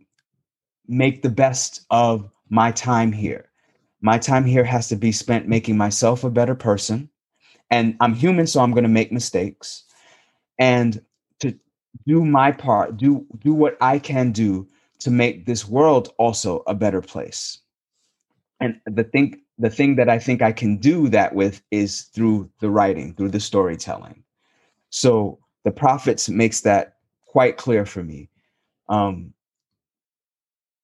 make 0.86 1.23
the 1.23 1.31
best 1.31 1.86
of 1.90 2.31
my 2.51 2.70
time 2.70 3.12
here. 3.12 3.51
My 4.02 4.19
time 4.19 4.44
here 4.44 4.64
has 4.64 4.89
to 4.89 4.97
be 4.97 5.12
spent 5.12 5.48
making 5.48 5.77
myself 5.77 6.24
a 6.24 6.31
better 6.31 6.55
person. 6.55 7.09
And 7.73 7.97
I'm 8.01 8.12
human, 8.12 8.47
so 8.47 8.61
I'm 8.61 8.73
going 8.73 8.85
to 8.85 8.89
make 9.01 9.11
mistakes. 9.11 9.85
And 10.59 11.03
to 11.40 11.59
do 12.07 12.23
my 12.23 12.53
part, 12.53 12.99
do 12.99 13.27
do 13.39 13.55
what 13.55 13.78
I 13.81 13.99
can 13.99 14.31
do 14.31 14.69
to 14.99 15.11
make 15.11 15.47
this 15.47 15.66
world 15.66 16.12
also 16.19 16.62
a 16.66 16.74
better 16.74 17.01
place. 17.01 17.59
And 18.61 18.78
the 18.85 19.05
thing 19.05 19.40
the 19.59 19.70
thing 19.70 19.97
that 19.97 20.11
I 20.11 20.19
think 20.19 20.43
I 20.43 20.53
can 20.53 20.77
do 20.77 21.09
that 21.09 21.35
with 21.35 21.62
is 21.70 22.03
through 22.15 22.51
the 22.61 22.69
writing, 22.69 23.15
through 23.15 23.31
the 23.31 23.40
storytelling. 23.40 24.23
So 24.90 25.39
the 25.65 25.70
prophets 25.70 26.28
makes 26.28 26.61
that 26.61 26.97
quite 27.24 27.57
clear 27.57 27.86
for 27.86 28.05
me. 28.05 28.28
Um, 28.90 29.32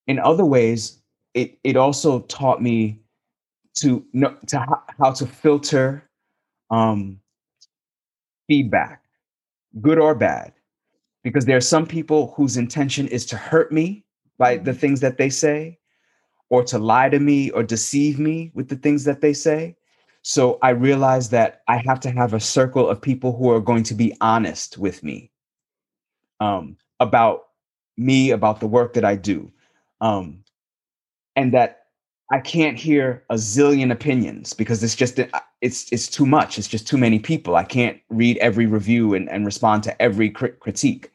in 0.06 0.18
other 0.18 0.46
ways, 0.46 1.02
it 1.34 1.58
it 1.64 1.76
also 1.76 2.20
taught 2.20 2.62
me 2.62 3.02
to 3.74 4.02
know 4.14 4.34
to 4.46 4.58
how, 4.58 4.82
how 4.98 5.12
to 5.12 5.26
filter 5.26 6.07
um, 6.70 7.20
feedback, 8.46 9.02
good 9.80 9.98
or 9.98 10.14
bad, 10.14 10.52
because 11.22 11.44
there 11.44 11.56
are 11.56 11.62
some 11.62 11.86
people 11.86 12.32
whose 12.36 12.56
intention 12.56 13.08
is 13.08 13.26
to 13.26 13.36
hurt 13.36 13.72
me 13.72 14.04
by 14.38 14.56
the 14.56 14.70
mm-hmm. 14.70 14.80
things 14.80 15.00
that 15.00 15.18
they 15.18 15.30
say, 15.30 15.78
or 16.50 16.64
to 16.64 16.78
lie 16.78 17.08
to 17.08 17.18
me 17.18 17.50
or 17.50 17.62
deceive 17.62 18.18
me 18.18 18.50
with 18.54 18.68
the 18.68 18.76
things 18.76 19.04
that 19.04 19.20
they 19.20 19.32
say. 19.32 19.76
So 20.22 20.58
I 20.62 20.70
realized 20.70 21.30
that 21.30 21.62
I 21.68 21.82
have 21.86 22.00
to 22.00 22.10
have 22.10 22.34
a 22.34 22.40
circle 22.40 22.88
of 22.88 23.00
people 23.00 23.36
who 23.36 23.50
are 23.50 23.60
going 23.60 23.82
to 23.84 23.94
be 23.94 24.16
honest 24.20 24.78
with 24.78 25.02
me 25.02 25.30
um, 26.40 26.76
about 27.00 27.48
me, 27.96 28.30
about 28.30 28.60
the 28.60 28.66
work 28.66 28.94
that 28.94 29.04
I 29.04 29.16
do 29.16 29.52
um, 30.00 30.44
and 31.36 31.52
that 31.52 31.86
I 32.30 32.40
can't 32.40 32.78
hear 32.78 33.24
a 33.30 33.34
zillion 33.34 33.90
opinions 33.90 34.52
because 34.52 34.82
it's 34.82 34.94
just 34.94 35.18
uh, 35.18 35.26
it's 35.60 35.90
it's 35.92 36.08
too 36.08 36.26
much. 36.26 36.58
It's 36.58 36.68
just 36.68 36.86
too 36.86 36.98
many 36.98 37.18
people. 37.18 37.56
I 37.56 37.64
can't 37.64 37.98
read 38.10 38.38
every 38.38 38.66
review 38.66 39.14
and, 39.14 39.28
and 39.28 39.44
respond 39.44 39.82
to 39.84 40.02
every 40.02 40.30
crit- 40.30 40.60
critique. 40.60 41.12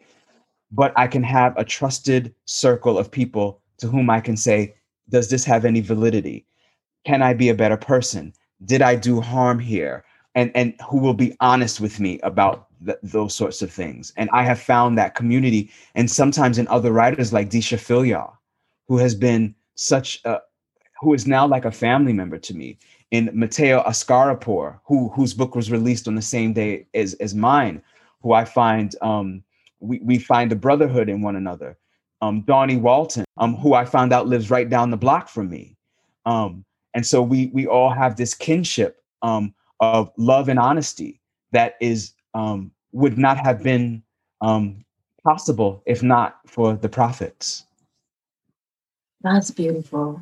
But 0.71 0.93
I 0.95 1.07
can 1.07 1.23
have 1.23 1.55
a 1.57 1.63
trusted 1.63 2.33
circle 2.45 2.97
of 2.97 3.11
people 3.11 3.61
to 3.77 3.87
whom 3.87 4.09
I 4.09 4.19
can 4.19 4.35
say, 4.35 4.75
does 5.09 5.29
this 5.29 5.45
have 5.45 5.65
any 5.65 5.81
validity? 5.81 6.45
Can 7.05 7.21
I 7.21 7.33
be 7.33 7.49
a 7.49 7.55
better 7.55 7.77
person? 7.77 8.33
Did 8.65 8.81
I 8.81 8.95
do 8.95 9.21
harm 9.21 9.59
here? 9.59 10.03
And 10.35 10.51
and 10.55 10.73
who 10.89 10.97
will 10.97 11.13
be 11.13 11.35
honest 11.39 11.79
with 11.79 11.99
me 11.99 12.19
about 12.21 12.67
th- 12.85 12.97
those 13.03 13.35
sorts 13.35 13.61
of 13.61 13.71
things? 13.71 14.11
And 14.17 14.29
I 14.33 14.43
have 14.43 14.59
found 14.59 14.97
that 14.97 15.15
community, 15.15 15.71
and 15.95 16.09
sometimes 16.09 16.57
in 16.57 16.67
other 16.67 16.91
writers 16.91 17.31
like 17.31 17.49
Deesha 17.49 17.77
Philyaw, 17.77 18.33
who 18.87 18.97
has 18.97 19.15
been 19.15 19.55
such 19.75 20.21
a 20.25 20.39
who 21.01 21.13
is 21.13 21.27
now 21.27 21.45
like 21.45 21.65
a 21.65 21.71
family 21.71 22.13
member 22.13 22.37
to 22.37 22.53
me 22.55 22.77
in 23.13 23.29
Mateo 23.31 23.83
Askaripour, 23.83 24.79
who 24.85 25.09
whose 25.09 25.35
book 25.35 25.55
was 25.55 25.71
released 25.71 26.07
on 26.07 26.15
the 26.15 26.21
same 26.21 26.51
day 26.51 26.87
as, 26.95 27.13
as 27.15 27.35
mine, 27.35 27.81
who 28.23 28.33
I 28.33 28.43
find 28.43 28.95
um, 29.01 29.43
we, 29.79 29.99
we 29.99 30.17
find 30.17 30.51
a 30.51 30.55
brotherhood 30.55 31.09
in 31.09 31.21
one 31.21 31.35
another. 31.35 31.77
Um, 32.23 32.41
Dawnie 32.41 32.77
Walton, 32.77 33.25
um, 33.37 33.55
who 33.55 33.75
I 33.75 33.85
found 33.85 34.13
out 34.13 34.27
lives 34.27 34.49
right 34.49 34.67
down 34.67 34.89
the 34.89 34.97
block 34.97 35.29
from 35.29 35.47
me. 35.49 35.77
Um, 36.25 36.65
and 36.95 37.05
so 37.05 37.21
we 37.21 37.51
we 37.53 37.67
all 37.67 37.91
have 37.91 38.15
this 38.15 38.33
kinship 38.33 39.03
um, 39.21 39.53
of 39.79 40.11
love 40.17 40.49
and 40.49 40.57
honesty 40.57 41.21
that 41.51 41.75
is 41.79 42.13
um, 42.33 42.71
would 42.93 43.19
not 43.19 43.37
have 43.37 43.61
been 43.61 44.01
um, 44.41 44.83
possible 45.23 45.83
if 45.85 46.01
not 46.01 46.39
for 46.47 46.73
the 46.73 46.89
prophets. 46.89 47.65
That's 49.21 49.51
beautiful. 49.51 50.19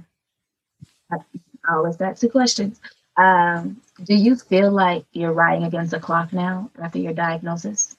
I 1.67 1.75
always 1.75 1.99
ask 2.01 2.21
the 2.21 2.29
questions. 2.29 2.79
Um, 3.17 3.81
do 4.03 4.15
you 4.15 4.35
feel 4.35 4.71
like 4.71 5.05
you're 5.11 5.33
riding 5.33 5.63
against 5.63 5.91
the 5.91 5.99
clock 5.99 6.33
now 6.33 6.69
after 6.81 6.99
your 6.99 7.13
diagnosis? 7.13 7.97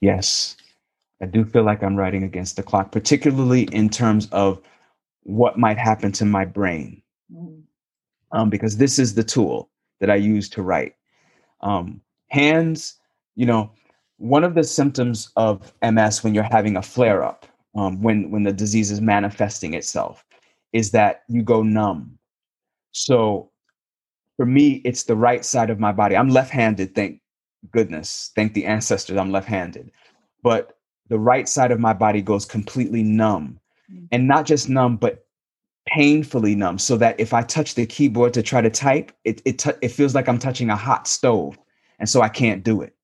Yes, 0.00 0.56
I 1.22 1.26
do 1.26 1.44
feel 1.44 1.62
like 1.62 1.82
I'm 1.82 1.96
riding 1.96 2.24
against 2.24 2.56
the 2.56 2.62
clock, 2.62 2.92
particularly 2.92 3.62
in 3.72 3.88
terms 3.88 4.28
of 4.32 4.60
what 5.22 5.58
might 5.58 5.78
happen 5.78 6.12
to 6.12 6.24
my 6.24 6.44
brain. 6.44 7.02
Mm. 7.32 7.62
Um, 8.32 8.50
because 8.50 8.76
this 8.76 8.98
is 8.98 9.14
the 9.14 9.24
tool 9.24 9.70
that 10.00 10.10
I 10.10 10.16
use 10.16 10.48
to 10.50 10.62
write. 10.62 10.94
Um, 11.60 12.00
hands, 12.28 12.98
you 13.34 13.46
know, 13.46 13.70
one 14.18 14.44
of 14.44 14.54
the 14.54 14.64
symptoms 14.64 15.30
of 15.36 15.72
MS 15.82 16.22
when 16.22 16.34
you're 16.34 16.42
having 16.44 16.76
a 16.76 16.82
flare 16.82 17.22
up 17.22 17.46
um, 17.76 18.02
when 18.02 18.30
when 18.30 18.42
the 18.42 18.52
disease 18.52 18.90
is 18.90 19.00
manifesting 19.00 19.74
itself 19.74 20.24
is 20.72 20.90
that 20.90 21.22
you 21.28 21.42
go 21.42 21.62
numb 21.62 22.18
so 22.96 23.50
for 24.36 24.46
me 24.46 24.80
it's 24.84 25.04
the 25.04 25.16
right 25.16 25.44
side 25.44 25.70
of 25.70 25.78
my 25.78 25.92
body. 25.92 26.16
I'm 26.16 26.28
left-handed 26.28 26.94
thank 26.94 27.20
goodness. 27.70 28.30
Thank 28.34 28.54
the 28.54 28.64
ancestors 28.64 29.16
i'm 29.16 29.30
left-handed. 29.30 29.90
But 30.42 30.78
the 31.08 31.18
right 31.18 31.48
side 31.48 31.72
of 31.72 31.80
my 31.80 31.92
body 31.92 32.22
goes 32.22 32.44
completely 32.44 33.02
numb. 33.02 33.60
Mm. 33.92 34.08
and 34.10 34.26
not 34.26 34.46
just 34.46 34.68
numb 34.68 34.96
but 34.96 35.26
painfully 35.86 36.56
numb 36.56 36.76
so 36.76 36.96
that 36.96 37.20
if 37.20 37.32
i 37.32 37.42
touch 37.42 37.76
the 37.76 37.86
keyboard 37.86 38.34
to 38.34 38.42
try 38.42 38.60
to 38.60 38.68
type 38.68 39.12
it 39.22 39.40
it, 39.44 39.60
t- 39.60 39.80
it 39.80 39.90
feels 39.90 40.12
like 40.12 40.28
i'm 40.28 40.40
touching 40.40 40.70
a 40.70 40.74
hot 40.74 41.06
stove 41.06 41.56
and 42.00 42.08
so 42.08 42.20
i 42.20 42.28
can't 42.28 42.64
do 42.64 42.82
it. 42.82 42.94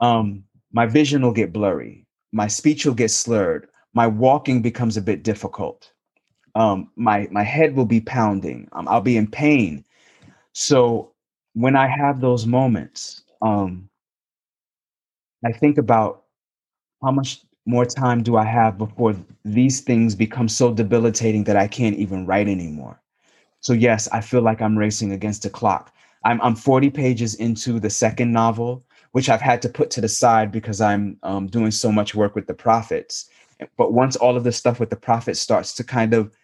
Um 0.00 0.44
my 0.72 0.84
vision 0.84 1.22
will 1.22 1.32
get 1.32 1.52
blurry. 1.52 2.06
My 2.32 2.48
speech 2.48 2.84
will 2.84 2.94
get 2.94 3.10
slurred. 3.10 3.68
My 3.94 4.06
walking 4.06 4.60
becomes 4.60 4.98
a 4.98 5.02
bit 5.02 5.22
difficult 5.22 5.90
um, 6.58 6.90
my 6.96 7.28
my 7.30 7.44
head 7.44 7.74
will 7.76 7.86
be 7.86 8.00
pounding. 8.00 8.68
Um, 8.72 8.88
i'll 8.88 9.00
be 9.00 9.16
in 9.16 9.28
pain. 9.28 9.84
So 10.52 11.12
when 11.54 11.76
i 11.76 11.86
have 11.86 12.20
those 12.20 12.46
moments 12.46 13.22
um, 13.42 13.88
i 15.44 15.52
think 15.52 15.78
about 15.78 16.24
how 17.02 17.10
much 17.10 17.40
more 17.66 17.86
time 17.86 18.22
do 18.22 18.36
i 18.36 18.44
have 18.44 18.78
before 18.78 19.14
these 19.44 19.80
things 19.80 20.14
become 20.14 20.48
so 20.48 20.72
debilitating 20.72 21.44
that 21.44 21.56
i 21.56 21.66
can't 21.66 21.96
even 21.96 22.26
write 22.26 22.48
anymore. 22.48 23.00
So 23.60 23.72
yes 23.72 24.08
i 24.08 24.20
feel 24.20 24.42
like 24.42 24.60
i'm 24.60 24.78
racing 24.78 25.12
against 25.12 25.46
a 25.46 25.50
clock. 25.50 25.92
I'm, 26.24 26.40
I'm 26.42 26.56
40 26.56 26.90
pages 26.90 27.36
into 27.36 27.78
the 27.80 27.90
second 27.90 28.32
novel 28.32 28.84
which 29.12 29.28
I've 29.28 29.40
had 29.40 29.62
to 29.62 29.68
put 29.68 29.90
to 29.92 30.00
the 30.00 30.08
side 30.08 30.52
because 30.52 30.80
I'm 30.80 31.18
um, 31.22 31.46
doing 31.46 31.70
so 31.70 31.90
much 31.90 32.14
work 32.14 32.34
with 32.34 32.46
the 32.46 32.54
prophets. 32.54 33.28
But 33.76 33.92
once 33.92 34.16
all 34.16 34.36
of 34.36 34.44
this 34.44 34.56
stuff 34.56 34.78
with 34.78 34.90
the 34.90 34.96
prophets 34.96 35.40
starts 35.40 35.74
to 35.74 35.84
kind 35.84 36.14
of, 36.14 36.36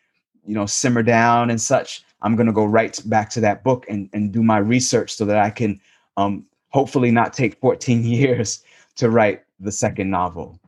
you 0.47 0.55
know, 0.55 0.67
simmer 0.67 1.03
down 1.03 1.51
and 1.51 1.61
such, 1.61 2.05
I'm 2.23 2.37
going 2.37 2.47
to 2.47 2.53
go 2.53 2.65
right 2.65 2.99
back 3.07 3.31
to 3.31 3.41
that 3.41 3.65
book 3.65 3.87
and, 3.89 4.09
and 4.13 4.33
do 4.33 4.43
my 4.43 4.59
research 4.59 5.15
so 5.15 5.25
that 5.27 5.39
I 5.39 5.51
can 5.51 5.81
um, 6.17 6.47
hopefully 6.71 7.11
not 7.11 7.33
take 7.33 7.61
14 7.61 8.05
years 8.05 8.63
to 8.97 9.11
write 9.11 9.43
the 9.61 9.73
second 9.73 10.11
novel. 10.11 10.59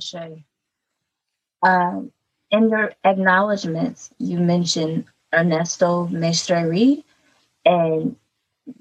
Sure. 0.00 0.36
Um, 1.62 2.10
in 2.50 2.68
your 2.68 2.92
acknowledgments, 3.04 4.10
you 4.18 4.38
mentioned 4.38 5.04
Ernesto 5.34 6.06
Mestre 6.08 6.68
Reed 6.68 7.04
and 7.64 8.16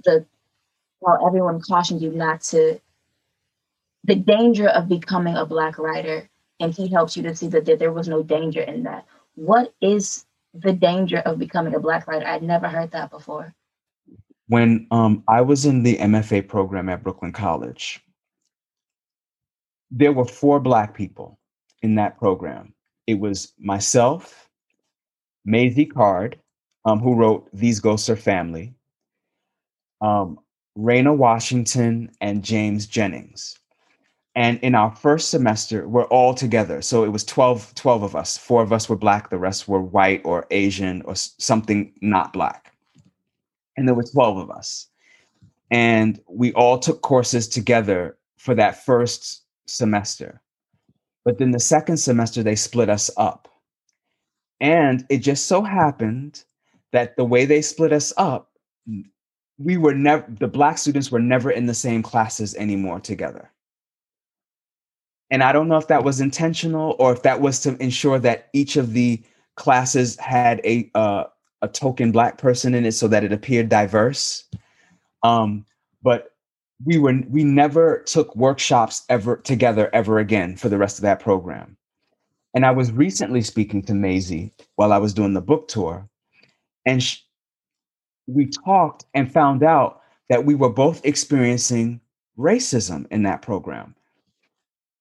the 0.04 0.26
well, 1.00 1.26
everyone 1.26 1.62
cautioned 1.62 2.02
you 2.02 2.12
not 2.12 2.42
to 2.42 2.80
the 4.04 4.16
danger 4.16 4.68
of 4.68 4.88
becoming 4.88 5.36
a 5.36 5.46
black 5.46 5.80
writer 5.80 6.30
and 6.60 6.74
he 6.74 6.88
helps 6.88 7.18
you 7.18 7.24
to 7.24 7.36
see 7.36 7.48
that 7.48 7.66
there 7.66 7.92
was 7.92 8.08
no 8.08 8.22
danger 8.22 8.62
in 8.62 8.84
that 8.84 9.06
what 9.36 9.74
is 9.82 10.26
the 10.54 10.74
danger 10.74 11.20
of 11.20 11.40
becoming 11.40 11.76
a 11.76 11.80
black 11.80 12.08
writer? 12.08 12.28
I'd 12.28 12.44
never 12.44 12.68
heard 12.68 12.92
that 12.92 13.12
before. 13.12 13.54
When 14.48 14.88
um, 14.92 15.24
i 15.30 15.40
was 15.40 15.66
in 15.66 15.84
the 15.84 15.96
mfa 15.98 16.46
program 16.46 16.90
at 16.90 17.04
brooklyn 17.04 17.32
college 17.32 18.02
there 19.92 20.14
were 20.14 20.26
four 20.26 20.60
black 20.60 20.96
people 20.96 21.38
in 21.82 21.96
that 21.96 22.18
program. 22.18 22.74
It 23.08 23.20
was 23.20 23.54
myself 23.60 24.48
Maisy 25.48 25.92
Card, 25.92 26.40
um, 26.86 27.00
who 27.00 27.16
wrote 27.16 27.50
these 27.54 27.80
ghosts 27.80 28.10
are 28.10 28.16
family 28.16 28.74
um, 30.00 30.40
Raina 30.78 31.16
Washington, 31.16 32.10
and 32.22 32.44
James 32.44 32.88
Jennings. 32.88 33.60
And 34.36 34.60
in 34.60 34.76
our 34.76 34.96
first 34.96 35.30
semester, 35.30 35.88
we're 35.88 36.06
all 36.06 36.34
together. 36.34 36.82
So 36.82 37.04
it 37.04 37.10
was 37.10 37.26
12, 37.26 37.76
12 37.76 38.04
of 38.04 38.16
us. 38.16 38.38
Four 38.38 38.62
of 38.64 38.72
us 38.72 38.88
were 38.88 38.96
black, 38.96 39.30
the 39.30 39.38
rest 39.38 39.68
were 39.68 39.82
white 39.82 40.22
or 40.24 40.48
Asian 40.52 41.02
or 41.04 41.16
something 41.16 41.94
not 42.02 42.32
black. 42.32 42.74
And 43.76 43.88
there 43.88 43.96
were 43.96 44.04
12 44.04 44.38
of 44.38 44.52
us. 44.52 44.88
And 45.70 46.20
we 46.30 46.54
all 46.54 46.80
took 46.80 47.02
courses 47.02 47.48
together 47.48 48.18
for 48.38 48.56
that 48.56 48.86
first 48.86 49.44
semester. 49.66 50.42
But 51.24 51.38
then 51.38 51.52
the 51.52 51.60
second 51.60 51.98
semester, 51.98 52.42
they 52.42 52.56
split 52.56 52.90
us 52.90 53.10
up. 53.18 53.48
And 54.60 55.06
it 55.10 55.20
just 55.20 55.48
so 55.48 55.62
happened 55.62 56.44
that 56.92 57.16
the 57.16 57.26
way 57.26 57.46
they 57.46 57.62
split 57.62 57.94
us 57.94 58.14
up, 58.18 58.52
we 59.58 59.78
were 59.78 59.94
never, 59.94 60.26
the 60.40 60.48
Black 60.48 60.78
students 60.78 61.12
were 61.12 61.20
never 61.20 61.52
in 61.52 61.66
the 61.66 61.74
same 61.74 62.02
classes 62.02 62.56
anymore 62.56 63.00
together. 63.00 63.50
And 65.32 65.42
I 65.44 65.54
don't 65.54 65.70
know 65.70 65.78
if 65.78 65.88
that 65.88 66.04
was 66.04 66.20
intentional 66.20 66.96
or 67.00 67.14
if 67.14 67.24
that 67.24 67.40
was 67.40 67.62
to 67.62 67.82
ensure 67.82 68.20
that 68.20 68.50
each 68.54 68.76
of 68.76 68.92
the 68.92 69.24
classes 69.56 70.18
had 70.18 70.60
a 70.66 70.92
uh, 70.94 71.24
a 71.62 71.68
token 71.68 72.12
black 72.12 72.38
person 72.38 72.76
in 72.76 72.86
it 72.86 72.92
so 72.94 73.08
that 73.08 73.24
it 73.24 73.32
appeared 73.32 73.70
diverse. 73.70 74.44
Um, 75.24 75.66
but 76.04 76.34
we 76.84 76.98
were 76.98 77.22
we 77.30 77.44
never 77.44 78.04
took 78.06 78.36
workshops 78.36 79.04
ever 79.08 79.38
together 79.38 79.90
ever 79.94 80.20
again 80.20 80.58
for 80.58 80.68
the 80.68 80.78
rest 80.78 80.98
of 80.98 81.04
that 81.04 81.20
program. 81.20 81.78
And 82.54 82.66
I 82.66 82.72
was 82.72 82.92
recently 82.92 83.42
speaking 83.42 83.82
to 83.84 83.94
Maisy 83.94 84.52
while 84.76 84.92
I 84.92 84.98
was 84.98 85.14
doing 85.14 85.34
the 85.34 85.42
book 85.42 85.70
tour, 85.70 86.10
and 86.86 87.02
we 88.28 88.50
talked 88.66 89.06
and 89.14 89.32
found 89.32 89.64
out 89.64 90.02
that 90.30 90.44
we 90.44 90.56
were 90.56 90.70
both 90.70 91.06
experiencing 91.06 92.02
racism 92.38 93.06
in 93.12 93.24
that 93.24 93.42
program. 93.42 93.96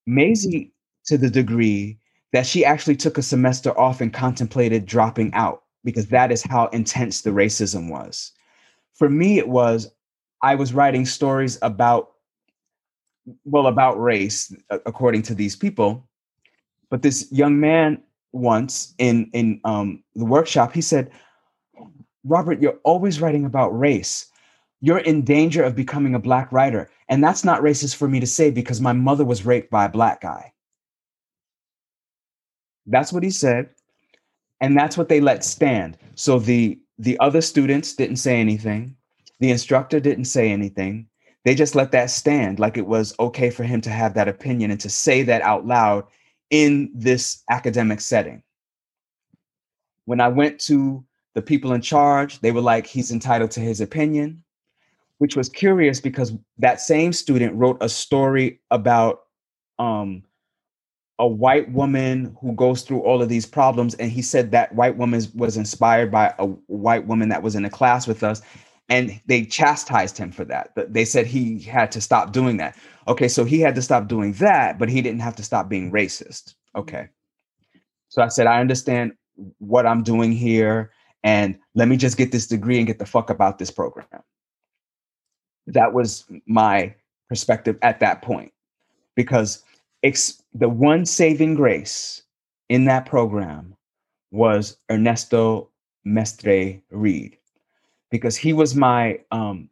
Maisy, 0.08 0.72
to 1.06 1.18
the 1.18 1.30
degree 1.30 1.98
that 2.32 2.46
she 2.46 2.64
actually 2.64 2.96
took 2.96 3.18
a 3.18 3.22
semester 3.22 3.76
off 3.78 4.00
and 4.00 4.12
contemplated 4.12 4.86
dropping 4.86 5.32
out 5.34 5.62
because 5.84 6.06
that 6.08 6.30
is 6.30 6.42
how 6.42 6.66
intense 6.68 7.22
the 7.22 7.30
racism 7.30 7.90
was. 7.90 8.32
For 8.94 9.08
me, 9.08 9.38
it 9.38 9.48
was 9.48 9.90
I 10.42 10.54
was 10.54 10.72
writing 10.72 11.04
stories 11.04 11.58
about, 11.62 12.12
well, 13.44 13.66
about 13.66 14.00
race, 14.00 14.54
according 14.70 15.22
to 15.22 15.34
these 15.34 15.56
people. 15.56 16.08
But 16.90 17.02
this 17.02 17.30
young 17.30 17.60
man 17.60 18.02
once 18.32 18.94
in 18.98 19.30
in 19.32 19.60
um, 19.64 20.02
the 20.14 20.24
workshop, 20.24 20.72
he 20.72 20.80
said, 20.80 21.10
"Robert, 22.24 22.60
you're 22.60 22.78
always 22.84 23.20
writing 23.20 23.44
about 23.44 23.78
race. 23.78 24.29
You're 24.80 24.98
in 24.98 25.24
danger 25.24 25.62
of 25.62 25.76
becoming 25.76 26.14
a 26.14 26.18
black 26.18 26.50
writer, 26.52 26.90
and 27.08 27.22
that's 27.22 27.44
not 27.44 27.62
racist 27.62 27.96
for 27.96 28.08
me 28.08 28.20
to 28.20 28.26
say 28.26 28.50
because 28.50 28.80
my 28.80 28.92
mother 28.92 29.24
was 29.24 29.44
raped 29.44 29.70
by 29.70 29.84
a 29.84 29.90
black 29.90 30.20
guy." 30.20 30.52
That's 32.86 33.12
what 33.12 33.22
he 33.22 33.30
said. 33.30 33.70
And 34.60 34.76
that's 34.76 34.98
what 34.98 35.08
they 35.08 35.20
let 35.20 35.44
stand. 35.44 35.96
So 36.14 36.38
the 36.38 36.78
the 36.98 37.18
other 37.20 37.40
students 37.40 37.94
didn't 37.94 38.16
say 38.16 38.38
anything. 38.40 38.96
The 39.38 39.50
instructor 39.50 40.00
didn't 40.00 40.26
say 40.26 40.50
anything. 40.50 41.08
They 41.44 41.54
just 41.54 41.74
let 41.74 41.92
that 41.92 42.10
stand 42.10 42.58
like 42.58 42.76
it 42.76 42.86
was 42.86 43.14
okay 43.18 43.50
for 43.50 43.64
him 43.64 43.80
to 43.82 43.90
have 43.90 44.12
that 44.14 44.28
opinion 44.28 44.70
and 44.70 44.80
to 44.80 44.90
say 44.90 45.22
that 45.22 45.40
out 45.42 45.66
loud 45.66 46.04
in 46.50 46.90
this 46.94 47.42
academic 47.48 48.00
setting. 48.00 48.42
When 50.04 50.20
i 50.20 50.28
went 50.28 50.60
to 50.62 51.04
the 51.34 51.42
people 51.42 51.72
in 51.72 51.80
charge 51.80 52.40
they 52.40 52.50
were 52.50 52.60
like 52.60 52.86
he's 52.86 53.12
entitled 53.12 53.52
to 53.52 53.60
his 53.60 53.80
opinion 53.80 54.42
which 55.20 55.36
was 55.36 55.50
curious 55.50 56.00
because 56.00 56.32
that 56.56 56.80
same 56.80 57.12
student 57.12 57.54
wrote 57.54 57.76
a 57.82 57.90
story 57.90 58.58
about 58.70 59.20
um, 59.78 60.22
a 61.18 61.28
white 61.28 61.70
woman 61.72 62.34
who 62.40 62.54
goes 62.54 62.80
through 62.80 63.02
all 63.02 63.20
of 63.20 63.28
these 63.28 63.44
problems 63.44 63.94
and 63.96 64.10
he 64.10 64.22
said 64.22 64.50
that 64.50 64.74
white 64.74 64.96
woman 64.96 65.22
was 65.34 65.58
inspired 65.58 66.10
by 66.10 66.34
a 66.38 66.46
white 66.68 67.06
woman 67.06 67.28
that 67.28 67.42
was 67.42 67.54
in 67.54 67.66
a 67.66 67.70
class 67.70 68.06
with 68.06 68.22
us 68.22 68.40
and 68.88 69.20
they 69.26 69.44
chastised 69.44 70.16
him 70.16 70.32
for 70.32 70.46
that. 70.46 70.72
They 70.88 71.04
said 71.04 71.26
he 71.26 71.58
had 71.60 71.92
to 71.92 72.00
stop 72.00 72.32
doing 72.32 72.56
that. 72.56 72.74
Okay 73.06 73.28
so 73.28 73.44
he 73.44 73.60
had 73.60 73.74
to 73.74 73.82
stop 73.82 74.08
doing 74.08 74.32
that 74.34 74.78
but 74.78 74.88
he 74.88 75.02
didn't 75.02 75.20
have 75.20 75.36
to 75.36 75.42
stop 75.42 75.68
being 75.68 75.92
racist. 75.92 76.54
Okay. 76.74 77.08
So 78.08 78.22
i 78.22 78.28
said 78.28 78.46
i 78.46 78.58
understand 78.58 79.12
what 79.58 79.84
i'm 79.84 80.02
doing 80.02 80.32
here 80.32 80.92
and 81.24 81.58
let 81.74 81.88
me 81.88 81.98
just 81.98 82.16
get 82.16 82.32
this 82.32 82.46
degree 82.46 82.78
and 82.78 82.86
get 82.86 82.98
the 82.98 83.04
fuck 83.04 83.28
about 83.28 83.58
this 83.58 83.70
program 83.70 84.06
that 85.66 85.92
was 85.92 86.24
my 86.46 86.94
perspective 87.28 87.78
at 87.82 88.00
that 88.00 88.22
point 88.22 88.52
because 89.14 89.64
ex- 90.02 90.42
the 90.54 90.68
one 90.68 91.04
saving 91.04 91.54
grace 91.54 92.22
in 92.68 92.84
that 92.86 93.06
program 93.06 93.76
was 94.30 94.76
Ernesto 94.90 95.68
Mestre 96.04 96.80
Reed, 96.90 97.36
because 98.10 98.36
he 98.36 98.52
was 98.52 98.74
my 98.74 99.20
um, 99.30 99.68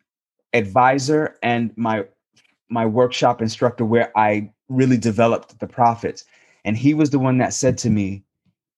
advisor 0.52 1.36
and 1.43 1.73
my 1.77 2.05
my 2.70 2.85
workshop 2.85 3.40
instructor 3.40 3.85
where 3.85 4.12
I 4.16 4.51
really 4.69 4.98
developed 4.98 5.59
the 5.59 5.66
prophets. 5.66 6.24
And 6.66 6.77
he 6.77 6.93
was 6.93 7.09
the 7.09 7.19
one 7.19 7.39
that 7.39 7.55
said 7.55 7.78
to 7.78 7.90
me, 7.90 8.23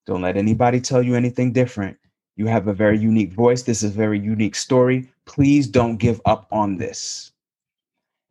Don't 0.06 0.22
let 0.22 0.36
anybody 0.36 0.80
tell 0.80 1.02
you 1.02 1.16
anything 1.16 1.52
different. 1.52 1.98
You 2.40 2.46
have 2.46 2.68
a 2.68 2.72
very 2.72 2.98
unique 2.98 3.34
voice. 3.34 3.64
This 3.64 3.82
is 3.82 3.90
a 3.90 3.98
very 3.98 4.18
unique 4.18 4.54
story. 4.54 5.06
Please 5.26 5.66
don't 5.66 5.98
give 5.98 6.22
up 6.24 6.48
on 6.50 6.78
this. 6.78 7.32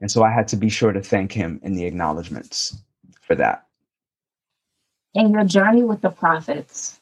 And 0.01 0.09
so 0.09 0.23
I 0.23 0.31
had 0.31 0.47
to 0.47 0.55
be 0.55 0.67
sure 0.67 0.91
to 0.91 0.99
thank 0.99 1.31
him 1.31 1.59
in 1.61 1.75
the 1.75 1.85
acknowledgments 1.85 2.75
for 3.21 3.35
that. 3.35 3.67
In 5.13 5.29
your 5.29 5.43
journey 5.43 5.83
with 5.83 6.01
the 6.01 6.09
prophets 6.09 6.99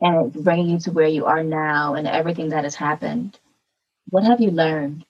and 0.00 0.32
bringing 0.32 0.70
you 0.70 0.78
to 0.78 0.90
where 0.90 1.06
you 1.06 1.26
are 1.26 1.44
now 1.44 1.92
and 1.92 2.08
everything 2.08 2.48
that 2.48 2.64
has 2.64 2.76
happened, 2.76 3.38
what 4.08 4.24
have 4.24 4.40
you 4.40 4.50
learned? 4.50 5.04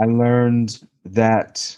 I 0.00 0.04
learned 0.04 0.86
that 1.04 1.76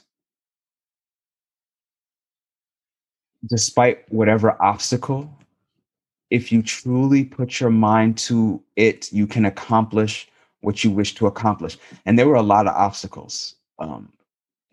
despite 3.49 4.11
whatever 4.13 4.61
obstacle, 4.63 5.31
if 6.31 6.51
you 6.51 6.63
truly 6.63 7.25
put 7.25 7.61
your 7.61 7.71
mind 7.71 8.19
to 8.19 8.63
it, 8.77 9.13
you 9.13 9.27
can 9.27 9.45
accomplish 9.45 10.29
what 10.61 10.83
you 10.83 10.91
wish 10.91 11.15
to 11.15 11.27
accomplish. 11.27 11.79
And 12.07 12.19
there 12.19 12.27
were 12.27 12.35
a 12.35 12.43
lot 12.43 12.67
of 12.67 12.75
obstacles. 12.75 13.57
Um, 13.79 14.11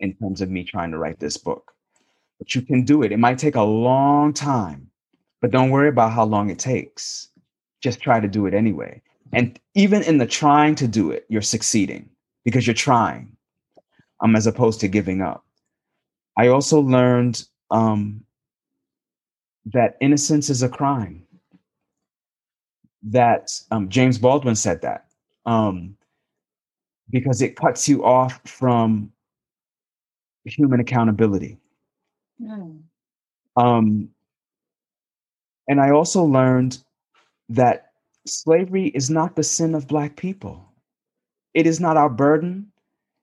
in 0.02 0.14
terms 0.14 0.40
of 0.40 0.50
me 0.50 0.64
trying 0.64 0.90
to 0.90 0.98
write 0.98 1.18
this 1.20 1.36
book. 1.38 1.72
But 2.38 2.54
you 2.54 2.60
can 2.60 2.84
do 2.84 3.02
it. 3.02 3.12
It 3.12 3.18
might 3.18 3.38
take 3.38 3.54
a 3.54 3.62
long 3.62 4.34
time, 4.34 4.90
but 5.40 5.52
don't 5.52 5.70
worry 5.70 5.88
about 5.88 6.12
how 6.12 6.24
long 6.24 6.50
it 6.50 6.58
takes. 6.58 7.28
Just 7.80 8.00
try 8.00 8.20
to 8.20 8.28
do 8.28 8.46
it 8.46 8.52
anyway. 8.52 9.00
And 9.32 9.58
even 9.74 10.02
in 10.02 10.18
the 10.18 10.26
trying 10.26 10.74
to 10.74 10.88
do 10.88 11.10
it, 11.10 11.24
you're 11.28 11.40
succeeding 11.40 12.10
because 12.44 12.66
you're 12.66 12.74
trying, 12.74 13.34
um, 14.20 14.36
as 14.36 14.46
opposed 14.46 14.80
to 14.80 14.88
giving 14.88 15.22
up. 15.22 15.44
I 16.36 16.48
also 16.48 16.80
learned 16.80 17.44
um, 17.70 18.24
that 19.66 19.96
innocence 20.00 20.50
is 20.50 20.62
a 20.62 20.68
crime. 20.68 21.24
That 23.04 23.50
um, 23.70 23.88
James 23.88 24.18
Baldwin 24.18 24.54
said 24.54 24.80
that 24.82 25.06
um, 25.44 25.96
because 27.10 27.42
it 27.42 27.56
cuts 27.56 27.88
you 27.88 28.04
off 28.04 28.40
from 28.44 29.12
human 30.44 30.80
accountability. 30.80 31.58
Mm. 32.40 32.82
Um, 33.56 34.08
and 35.68 35.80
I 35.80 35.90
also 35.90 36.24
learned 36.24 36.78
that 37.48 37.92
slavery 38.26 38.86
is 38.88 39.10
not 39.10 39.36
the 39.36 39.42
sin 39.42 39.74
of 39.74 39.88
Black 39.88 40.16
people. 40.16 40.68
It 41.54 41.66
is 41.66 41.80
not 41.80 41.96
our 41.96 42.08
burden. 42.08 42.72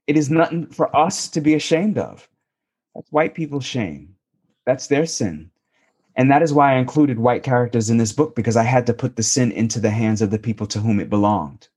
It 0.07 0.17
is 0.17 0.29
nothing 0.29 0.67
for 0.67 0.95
us 0.95 1.27
to 1.29 1.41
be 1.41 1.55
ashamed 1.55 1.97
of. 1.97 2.27
That's 2.95 3.11
white 3.11 3.33
people's 3.33 3.65
shame. 3.65 4.15
That's 4.65 4.87
their 4.87 5.05
sin. 5.05 5.51
And 6.19 6.29
that 6.29 6.43
is 6.43 6.53
why 6.53 6.73
I 6.73 6.79
included 6.79 7.17
white 7.17 7.43
characters 7.43 7.89
in 7.89 7.95
this 7.95 8.11
book 8.11 8.35
because 8.35 8.57
I 8.57 8.63
had 8.63 8.85
to 8.87 8.93
put 8.93 9.15
the 9.15 9.23
sin 9.23 9.53
into 9.53 9.79
the 9.79 9.89
hands 9.89 10.21
of 10.21 10.31
the 10.31 10.37
people 10.37 10.67
to 10.67 10.79
whom 10.81 10.99
it 10.99 11.09
belonged. 11.09 11.69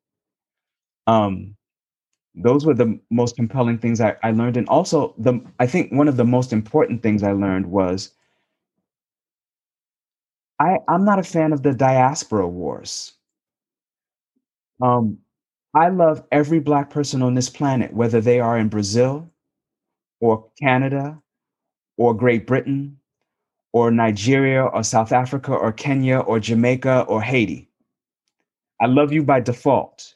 Um, 1.06 1.55
those 2.35 2.66
were 2.66 2.74
the 2.74 2.98
most 3.09 3.36
compelling 3.36 3.78
things 3.78 4.01
I, 4.01 4.16
I 4.24 4.32
learned. 4.32 4.56
And 4.56 4.69
also 4.69 5.14
the 5.16 5.40
I 5.60 5.69
think 5.69 5.93
one 5.93 6.09
of 6.09 6.16
the 6.16 6.24
most 6.24 6.52
important 6.52 7.05
things 7.05 7.23
I 7.23 7.31
learned 7.31 7.66
was 7.66 8.10
I, 10.59 10.78
I'm 10.89 11.05
not 11.05 11.20
a 11.20 11.24
fan 11.24 11.52
of 11.52 11.62
the 11.62 11.73
diaspora 11.73 12.48
wars. 12.48 13.12
Um, 14.81 15.19
I 15.73 15.90
love 15.90 16.24
every 16.32 16.59
black 16.59 16.90
person 16.90 17.23
on 17.23 17.35
this 17.35 17.48
planet, 17.48 17.94
whether 17.94 18.20
they 18.20 18.40
are 18.40 18.59
in 18.59 18.70
Brazil 18.70 19.31
or 20.20 20.51
Canada 20.60 21.23
or 21.97 22.12
Great 22.14 22.48
Britain 22.48 22.98
or 23.73 23.90
Nigeria 23.90 24.65
or 24.65 24.82
South 24.82 25.12
Africa 25.12 25.53
or 25.53 25.73
Kenya 25.73 26.19
or 26.19 26.39
Jamaica 26.39 27.05
or 27.09 27.23
Haiti. 27.23 27.69
I 28.81 28.86
love 28.86 29.12
you 29.12 29.23
by 29.23 29.40
default 29.40 30.15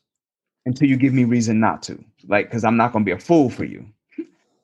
until 0.67 0.89
you 0.89 0.97
give 0.97 1.15
me 1.15 1.25
reason 1.25 1.61
not 1.61 1.83
to. 1.85 2.03
Like, 2.27 2.47
because 2.47 2.65
I'm 2.65 2.77
not 2.77 2.93
going 2.93 3.05
to 3.05 3.09
be 3.09 3.17
a 3.17 3.19
fool 3.19 3.49
for 3.49 3.65
you. 3.65 3.87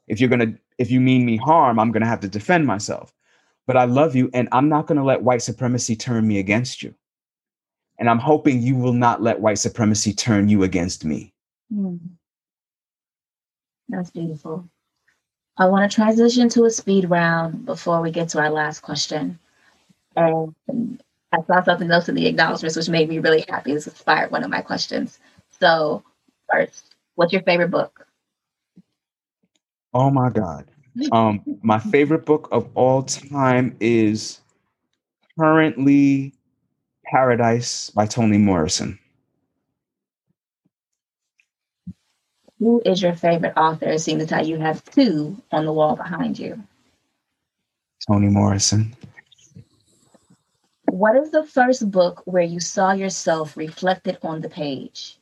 If 0.09 0.21
you're 0.21 0.29
going 0.29 0.41
to, 0.41 0.59
if 0.79 0.91
you 0.91 1.01
mean 1.01 1.25
me 1.25 1.37
harm, 1.37 1.79
I'm 1.79 1.93
going 1.93 2.03
to 2.03 2.09
have 2.09 2.21
to 2.21 2.29
defend 2.29 2.67
myself. 2.67 3.15
But 3.67 3.77
I 3.77 3.85
love 3.85 4.17
you, 4.17 4.29
and 4.35 4.49
I'm 4.51 4.69
not 4.69 4.89
going 4.89 4.99
to 4.99 5.05
let 5.05 5.23
white 5.23 5.43
supremacy 5.43 5.95
turn 5.95 6.27
me 6.27 6.41
against 6.41 6.83
you. 6.83 6.93
And 8.01 8.11
I'm 8.11 8.19
hoping 8.19 8.61
you 8.61 8.75
will 8.75 8.93
not 8.93 9.23
let 9.23 9.41
white 9.41 9.59
supremacy 9.59 10.13
turn 10.13 10.49
you 10.49 10.65
against 10.65 11.05
me. 11.05 11.33
Mm. 11.73 12.01
That's 13.89 14.11
beautiful. 14.11 14.69
I 15.63 15.67
want 15.67 15.89
to 15.89 15.95
transition 15.95 16.49
to 16.49 16.65
a 16.65 16.71
speed 16.71 17.09
round 17.09 17.67
before 17.67 18.01
we 18.01 18.11
get 18.11 18.29
to 18.31 18.41
our 18.41 18.51
last 18.51 18.81
question. 18.81 19.39
And 20.17 20.53
I 21.31 21.39
saw 21.47 21.63
something 21.63 21.89
else 21.89 22.09
in 22.09 22.17
the 22.17 22.27
acknowledgments, 22.27 22.75
which 22.75 22.89
made 22.89 23.09
me 23.09 23.21
really 23.21 23.45
happy. 23.49 23.73
This 23.73 23.87
inspired 23.87 24.33
one 24.33 24.43
of 24.43 24.51
my 24.51 24.61
questions. 24.61 25.21
So, 25.61 26.03
first, 26.51 26.97
what's 27.15 27.33
your 27.33 27.43
favorite 27.43 27.71
book? 27.71 28.05
Oh 29.95 30.11
my 30.11 30.31
God. 30.31 30.69
Um, 31.13 31.41
my 31.63 31.79
favorite 31.79 32.27
book 32.27 32.49
of 32.51 32.69
all 32.75 33.05
time 33.05 33.77
is 33.79 34.41
currently 35.39 36.35
Paradise 37.07 37.91
by 37.91 38.07
Toni 38.07 38.39
Morrison. 38.39 38.99
Who 42.63 42.81
is 42.87 43.03
your 43.03 43.17
favorite 43.17 43.55
author? 43.57 43.99
Seeing 43.99 44.21
as 44.21 44.31
how 44.31 44.41
you 44.41 44.57
have 44.57 44.85
two 44.85 45.37
on 45.51 45.65
the 45.65 45.73
wall 45.73 45.97
behind 45.97 46.39
you. 46.39 46.63
Toni 48.07 48.29
Morrison. 48.29 48.95
What 50.85 51.17
is 51.17 51.33
the 51.33 51.43
first 51.43 51.91
book 51.91 52.23
where 52.25 52.45
you 52.45 52.61
saw 52.61 52.93
yourself 52.93 53.57
reflected 53.57 54.17
on 54.23 54.43
the 54.43 54.49
page? 54.49 55.19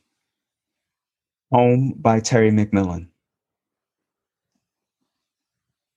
Home 1.51 1.95
by 1.97 2.19
Terry 2.19 2.51
McMillan. 2.51 3.07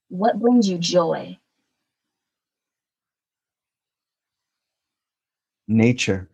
What 0.09 0.39
brings 0.39 0.67
you 0.67 0.79
joy? 0.79 1.37
Nature. 5.67 6.27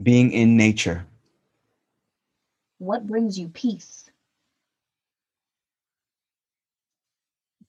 Being 0.00 0.30
in 0.30 0.56
nature. 0.56 1.04
What 2.78 3.08
brings 3.08 3.36
you 3.38 3.48
peace? 3.48 4.03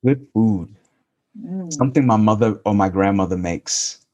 Good 0.06 0.28
food. 0.34 0.76
Mm, 1.40 1.74
Something 1.74 2.06
my 2.06 2.18
mother 2.18 2.62
or 2.64 2.76
my 2.76 2.90
grandmother 2.90 3.38
makes. 3.38 4.06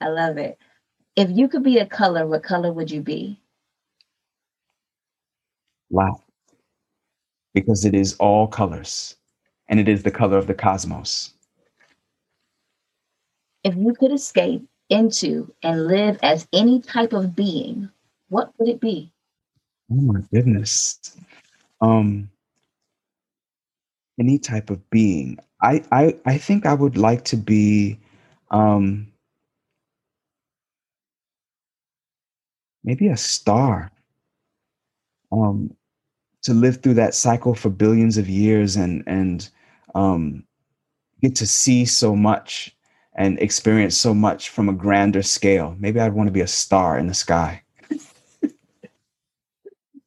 I 0.00 0.08
love 0.08 0.38
it. 0.38 0.58
If 1.14 1.30
you 1.30 1.48
could 1.48 1.62
be 1.62 1.78
a 1.78 1.86
color, 1.86 2.26
what 2.26 2.42
color 2.42 2.72
would 2.72 2.90
you 2.90 3.00
be? 3.00 3.40
Wow. 5.88 6.20
Because 7.54 7.84
it 7.84 7.94
is 7.94 8.14
all 8.14 8.48
colors 8.48 9.16
and 9.68 9.78
it 9.78 9.88
is 9.88 10.02
the 10.02 10.10
color 10.10 10.36
of 10.36 10.48
the 10.48 10.54
cosmos. 10.54 11.34
If 13.62 13.76
you 13.76 13.94
could 13.94 14.12
escape 14.12 14.68
into 14.90 15.54
and 15.62 15.86
live 15.86 16.18
as 16.22 16.48
any 16.52 16.80
type 16.80 17.12
of 17.12 17.36
being, 17.36 17.88
what 18.30 18.52
would 18.58 18.68
it 18.68 18.80
be? 18.80 19.12
Oh 19.90 19.94
my 19.94 20.20
goodness. 20.32 20.98
Um 21.80 22.30
any 24.18 24.38
type 24.38 24.70
of 24.70 24.88
being. 24.90 25.38
I 25.62 25.82
I 25.92 26.16
I 26.26 26.38
think 26.38 26.66
I 26.66 26.74
would 26.74 26.96
like 26.96 27.24
to 27.26 27.36
be 27.36 27.98
um 28.50 29.08
maybe 32.84 33.08
a 33.08 33.16
star. 33.16 33.90
Um 35.32 35.74
to 36.42 36.54
live 36.54 36.82
through 36.82 36.94
that 36.94 37.14
cycle 37.14 37.54
for 37.54 37.70
billions 37.70 38.18
of 38.18 38.28
years 38.28 38.76
and 38.76 39.04
and 39.06 39.48
um 39.94 40.44
get 41.22 41.36
to 41.36 41.46
see 41.46 41.84
so 41.86 42.16
much 42.16 42.76
and 43.16 43.38
experience 43.40 43.96
so 43.96 44.14
much 44.14 44.50
from 44.50 44.68
a 44.68 44.74
grander 44.74 45.22
scale. 45.22 45.76
Maybe 45.78 46.00
I'd 46.00 46.14
want 46.14 46.28
to 46.28 46.32
be 46.32 46.42
a 46.42 46.48
star 46.48 46.98
in 46.98 47.08
the 47.08 47.14
sky. 47.14 47.62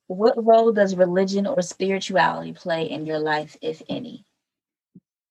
What 0.10 0.44
role 0.44 0.74
does 0.74 0.96
religion 0.96 1.48
or 1.48 1.62
spirituality 1.62 2.54
play 2.54 2.90
in 2.90 3.06
your 3.06 3.20
life, 3.20 3.56
if 3.62 3.82
any? 3.88 4.26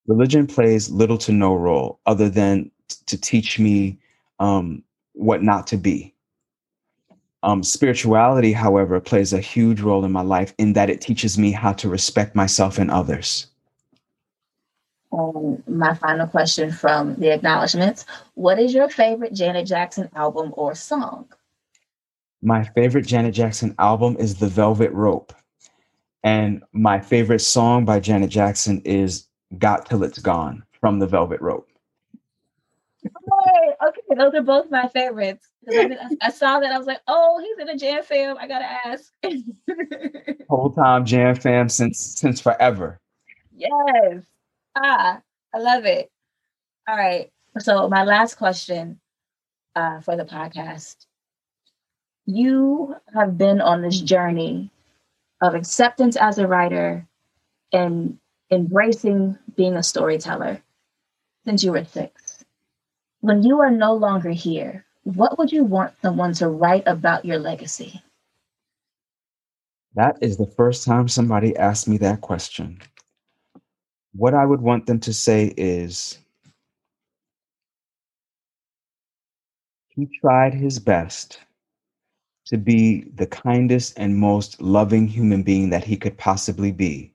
religion 0.09 0.47
plays 0.47 0.89
little 0.89 1.19
to 1.19 1.31
no 1.31 1.53
role 1.53 1.99
other 2.05 2.29
than 2.29 2.69
t- 2.87 2.97
to 3.05 3.21
teach 3.21 3.59
me 3.59 3.97
um, 4.39 4.83
what 5.13 5.43
not 5.43 5.67
to 5.67 5.77
be. 5.77 6.13
Um, 7.43 7.63
spirituality, 7.63 8.51
however, 8.51 8.99
plays 8.99 9.31
a 9.31 9.39
huge 9.39 9.79
role 9.79 10.03
in 10.03 10.11
my 10.11 10.23
life 10.23 10.53
in 10.57 10.73
that 10.73 10.89
it 10.89 10.99
teaches 10.99 11.37
me 11.37 11.51
how 11.51 11.71
to 11.73 11.87
respect 11.87 12.35
myself 12.35 12.77
and 12.79 12.91
others. 12.91 13.47
And 15.11 15.63
my 15.67 15.93
final 15.93 16.27
question 16.27 16.71
from 16.71 17.15
the 17.15 17.31
acknowledgments 17.31 18.05
What 18.33 18.59
is 18.59 18.73
your 18.73 18.89
favorite 18.89 19.33
Janet 19.33 19.67
Jackson 19.67 20.09
album 20.15 20.53
or 20.57 20.75
song? 20.75 21.27
My 22.41 22.63
favorite 22.63 23.05
Janet 23.05 23.33
Jackson 23.33 23.75
album 23.79 24.15
is 24.19 24.35
The 24.35 24.47
Velvet 24.47 24.91
Rope. 24.93 25.33
And 26.23 26.63
my 26.73 26.99
favorite 26.99 27.39
song 27.39 27.85
by 27.85 27.99
Janet 27.99 28.29
Jackson 28.29 28.81
is 28.85 29.27
Got 29.57 29.85
Till 29.85 30.03
It's 30.03 30.19
Gone 30.19 30.63
from 30.79 30.99
The 30.99 31.07
Velvet 31.07 31.41
Rope. 31.41 31.67
Okay, 33.05 34.15
those 34.17 34.33
are 34.33 34.41
both 34.41 34.69
my 34.69 34.87
favorites. 34.89 35.47
I, 35.71 35.97
I- 36.21 36.27
I 36.27 36.29
saw 36.31 36.59
that 36.59 36.71
I 36.71 36.77
was 36.77 36.87
like, 36.87 36.99
oh, 37.07 37.39
he's 37.41 37.57
in 37.59 37.69
a 37.73 37.77
jam 37.77 38.03
fam. 38.03 38.37
I 38.37 38.47
gotta 38.47 38.65
ask. 38.85 39.13
Whole 40.49 40.71
time 40.71 41.05
jam 41.05 41.35
fam 41.35 41.69
since 41.69 41.99
since 41.99 42.41
forever. 42.41 42.99
yes. 43.55 44.23
Ah, 44.75 45.21
I 45.53 45.57
love 45.57 45.85
it. 45.85 46.11
All 46.87 46.95
right. 46.97 47.31
So 47.59 47.87
my 47.87 48.03
last 48.03 48.35
question 48.35 48.99
uh, 49.75 50.01
for 50.01 50.15
the 50.15 50.25
podcast. 50.25 50.95
You 52.31 52.95
have 53.15 53.39
been 53.39 53.59
on 53.59 53.81
this 53.81 53.99
journey 54.01 54.69
of 55.41 55.55
acceptance 55.55 56.15
as 56.15 56.37
a 56.37 56.45
writer 56.45 57.07
and 57.73 58.19
embracing 58.51 59.35
being 59.55 59.75
a 59.75 59.81
storyteller 59.81 60.61
since 61.47 61.63
you 61.63 61.71
were 61.71 61.85
six. 61.85 62.45
When 63.21 63.41
you 63.41 63.61
are 63.61 63.71
no 63.71 63.95
longer 63.95 64.29
here, 64.29 64.85
what 65.05 65.39
would 65.39 65.51
you 65.51 65.63
want 65.63 65.95
someone 66.03 66.33
to 66.33 66.49
write 66.49 66.83
about 66.85 67.25
your 67.25 67.39
legacy? 67.39 67.99
That 69.95 70.19
is 70.21 70.37
the 70.37 70.53
first 70.55 70.85
time 70.85 71.07
somebody 71.07 71.57
asked 71.57 71.87
me 71.87 71.97
that 71.97 72.21
question. 72.21 72.79
What 74.13 74.35
I 74.35 74.45
would 74.45 74.61
want 74.61 74.85
them 74.85 74.99
to 74.99 75.13
say 75.15 75.51
is 75.57 76.19
he 79.87 80.07
tried 80.21 80.53
his 80.53 80.77
best 80.77 81.39
to 82.49 82.57
be 82.57 83.05
the 83.13 83.27
kindest 83.27 83.93
and 83.97 84.17
most 84.17 84.59
loving 84.59 85.07
human 85.07 85.43
being 85.43 85.69
that 85.69 85.83
he 85.83 85.95
could 85.95 86.17
possibly 86.17 86.71
be. 86.71 87.13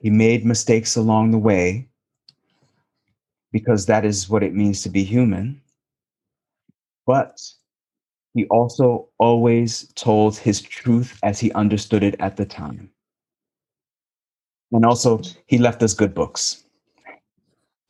He 0.00 0.10
made 0.10 0.44
mistakes 0.44 0.96
along 0.96 1.30
the 1.30 1.38
way 1.38 1.88
because 3.52 3.86
that 3.86 4.04
is 4.04 4.28
what 4.28 4.42
it 4.42 4.54
means 4.54 4.82
to 4.82 4.90
be 4.90 5.02
human. 5.02 5.62
But 7.06 7.40
he 8.34 8.44
also 8.48 9.08
always 9.18 9.90
told 9.94 10.36
his 10.36 10.60
truth 10.60 11.18
as 11.22 11.40
he 11.40 11.50
understood 11.52 12.02
it 12.02 12.14
at 12.20 12.36
the 12.36 12.44
time. 12.44 12.90
And 14.72 14.84
also, 14.84 15.22
he 15.46 15.56
left 15.56 15.82
us 15.82 15.94
good 15.94 16.14
books. 16.14 16.64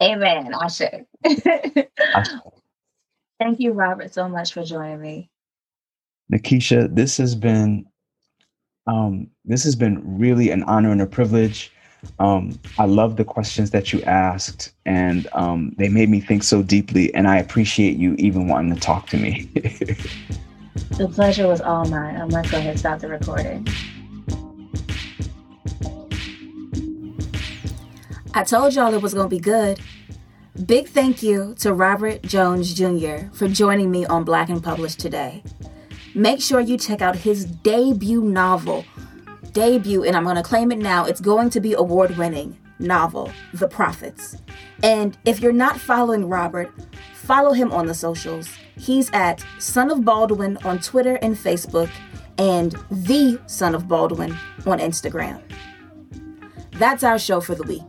Amen. 0.01 0.55
I 0.55 0.69
should. 0.69 1.05
Thank 3.41 3.59
you, 3.59 3.73
Robert, 3.73 4.15
so 4.15 4.29
much 4.29 4.53
for 4.53 4.63
joining 4.63 5.01
me. 5.01 5.31
Nikesha, 6.33 6.95
this 6.95 7.17
has 7.17 7.35
been 7.35 7.87
um, 8.87 9.29
this 9.45 9.65
has 9.65 9.77
been 9.77 10.01
really 10.19 10.51
an 10.51 10.63
honor 10.65 10.91
and 10.91 11.03
a 11.03 11.07
privilege. 11.07 11.71
Um, 12.21 12.59
I 12.79 12.87
love 12.87 13.17
the 13.17 13.25
questions 13.25 13.71
that 13.73 13.93
you 13.93 14.01
asked, 14.03 14.73
and 14.87 15.29
um, 15.33 15.75
they 15.77 15.89
made 15.89 16.09
me 16.09 16.21
think 16.21 16.43
so 16.43 16.63
deeply. 16.63 17.13
And 17.13 17.29
I 17.29 17.37
appreciate 17.37 17.97
you 17.99 18.15
even 18.15 18.49
wanting 18.49 18.75
to 18.75 18.81
talk 18.81 19.09
to 19.09 19.17
me. 19.17 19.51
The 20.97 21.09
pleasure 21.09 21.47
was 21.47 21.61
all 21.61 21.85
mine. 21.87 22.17
I'm 22.17 22.29
going 22.29 22.45
to 22.45 22.51
go 22.51 22.59
ahead 22.59 22.71
and 22.71 22.79
stop 22.79 22.99
the 23.01 23.09
recording. 23.09 23.67
I 28.35 28.45
told 28.45 28.75
y'all 28.75 28.93
it 28.95 29.03
was 29.03 29.15
going 29.15 29.29
to 29.29 29.37
be 29.37 29.41
good. 29.41 29.81
Big 30.67 30.89
thank 30.89 31.23
you 31.23 31.55
to 31.61 31.73
Robert 31.73 32.23
Jones 32.23 32.75
Jr. 32.75 33.27
for 33.33 33.49
joining 33.49 33.91
me 33.91 34.07
on 34.07 34.25
Black 34.25 34.49
and 34.49 34.63
Published 34.63 34.99
today. 34.99 35.43
Make 36.15 36.41
sure 36.41 36.61
you 36.61 36.77
check 36.79 37.03
out 37.03 37.17
his 37.17 37.45
debut 37.45 38.23
novel. 38.23 38.85
Debut, 39.53 40.05
and 40.05 40.17
I'm 40.17 40.25
going 40.25 40.37
to 40.37 40.43
claim 40.43 40.73
it 40.73 40.79
now, 40.79 41.05
it's 41.05 41.21
going 41.21 41.51
to 41.51 41.61
be 41.61 41.75
award 41.75 42.17
winning 42.17 42.57
novel, 42.79 43.33
The 43.55 43.69
Prophets. 43.69 44.37
And 44.83 45.19
if 45.25 45.41
you're 45.41 45.53
not 45.53 45.81
following 45.81 46.29
Robert, 46.29 46.73
follow 47.15 47.53
him 47.53 47.73
on 47.73 47.87
the 47.87 47.95
socials. 47.95 48.49
He's 48.77 49.11
at 49.13 49.45
Son 49.59 49.91
of 49.91 50.05
Baldwin 50.05 50.57
on 50.59 50.79
Twitter 50.79 51.17
and 51.17 51.37
Facebook, 51.37 51.91
and 52.39 52.77
The 52.91 53.41
Son 53.47 53.75
of 53.75 53.89
Baldwin 53.89 54.37
on 54.67 54.79
Instagram. 54.79 55.43
That's 56.73 57.03
our 57.03 57.19
show 57.19 57.41
for 57.41 57.57
the 57.57 57.65
week. 57.65 57.83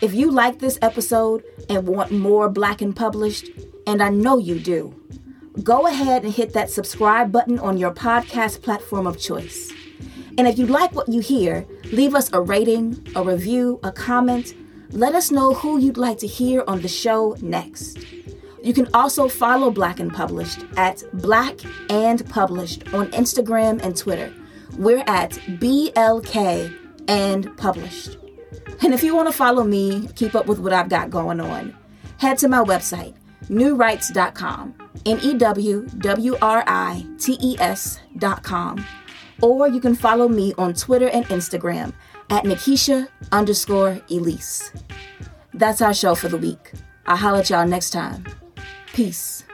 If 0.00 0.14
you 0.14 0.32
like 0.32 0.58
this 0.58 0.78
episode 0.82 1.44
and 1.68 1.86
want 1.86 2.10
more 2.10 2.48
Black 2.48 2.82
and 2.82 2.94
Published, 2.94 3.50
and 3.86 4.02
I 4.02 4.08
know 4.08 4.38
you 4.38 4.58
do, 4.58 4.92
go 5.62 5.86
ahead 5.86 6.24
and 6.24 6.32
hit 6.32 6.52
that 6.54 6.70
subscribe 6.70 7.30
button 7.30 7.58
on 7.58 7.76
your 7.76 7.92
podcast 7.92 8.62
platform 8.62 9.06
of 9.06 9.18
choice. 9.18 9.70
And 10.38 10.48
if 10.48 10.58
you 10.58 10.66
like 10.66 10.94
what 10.94 11.08
you 11.08 11.20
hear, 11.20 11.66
leave 11.92 12.14
us 12.14 12.32
a 12.32 12.40
rating, 12.40 13.06
a 13.14 13.22
review, 13.22 13.78
a 13.82 13.92
comment. 13.92 14.54
Let 14.90 15.14
us 15.14 15.30
know 15.30 15.52
who 15.52 15.78
you'd 15.78 15.98
like 15.98 16.18
to 16.18 16.26
hear 16.26 16.64
on 16.66 16.80
the 16.80 16.88
show 16.88 17.36
next. 17.42 17.98
You 18.62 18.72
can 18.72 18.88
also 18.94 19.28
follow 19.28 19.70
Black 19.70 20.00
and 20.00 20.12
Published 20.12 20.64
at 20.76 21.02
Black 21.14 21.60
and 21.90 22.28
Published 22.30 22.94
on 22.94 23.10
Instagram 23.10 23.82
and 23.82 23.96
Twitter. 23.96 24.32
We're 24.78 25.04
at 25.06 25.32
BLK 25.60 26.78
and 27.08 27.54
Published. 27.56 28.16
And 28.82 28.94
if 28.94 29.02
you 29.02 29.14
want 29.14 29.28
to 29.28 29.36
follow 29.36 29.64
me, 29.64 30.08
keep 30.16 30.34
up 30.34 30.46
with 30.46 30.60
what 30.60 30.72
I've 30.72 30.88
got 30.88 31.10
going 31.10 31.40
on, 31.40 31.76
head 32.18 32.38
to 32.38 32.48
my 32.48 32.62
website, 32.62 33.14
newwrites.com, 33.48 34.74
N 35.06 35.18
E 35.22 35.34
W 35.34 35.86
W 35.98 36.36
R 36.40 36.64
I 36.66 37.06
T 37.18 37.38
E 37.40 37.56
com. 38.42 38.84
Or 39.40 39.68
you 39.68 39.80
can 39.80 39.94
follow 39.94 40.28
me 40.28 40.54
on 40.56 40.74
Twitter 40.74 41.08
and 41.08 41.24
Instagram 41.26 41.92
at 42.30 42.44
Nikesha 42.44 43.08
underscore 43.32 44.00
Elise. 44.10 44.72
That's 45.54 45.82
our 45.82 45.92
show 45.92 46.14
for 46.14 46.28
the 46.28 46.38
week. 46.38 46.72
I'll 47.06 47.16
holler 47.16 47.40
at 47.40 47.50
y'all 47.50 47.66
next 47.66 47.90
time. 47.90 48.24
Peace. 48.92 49.44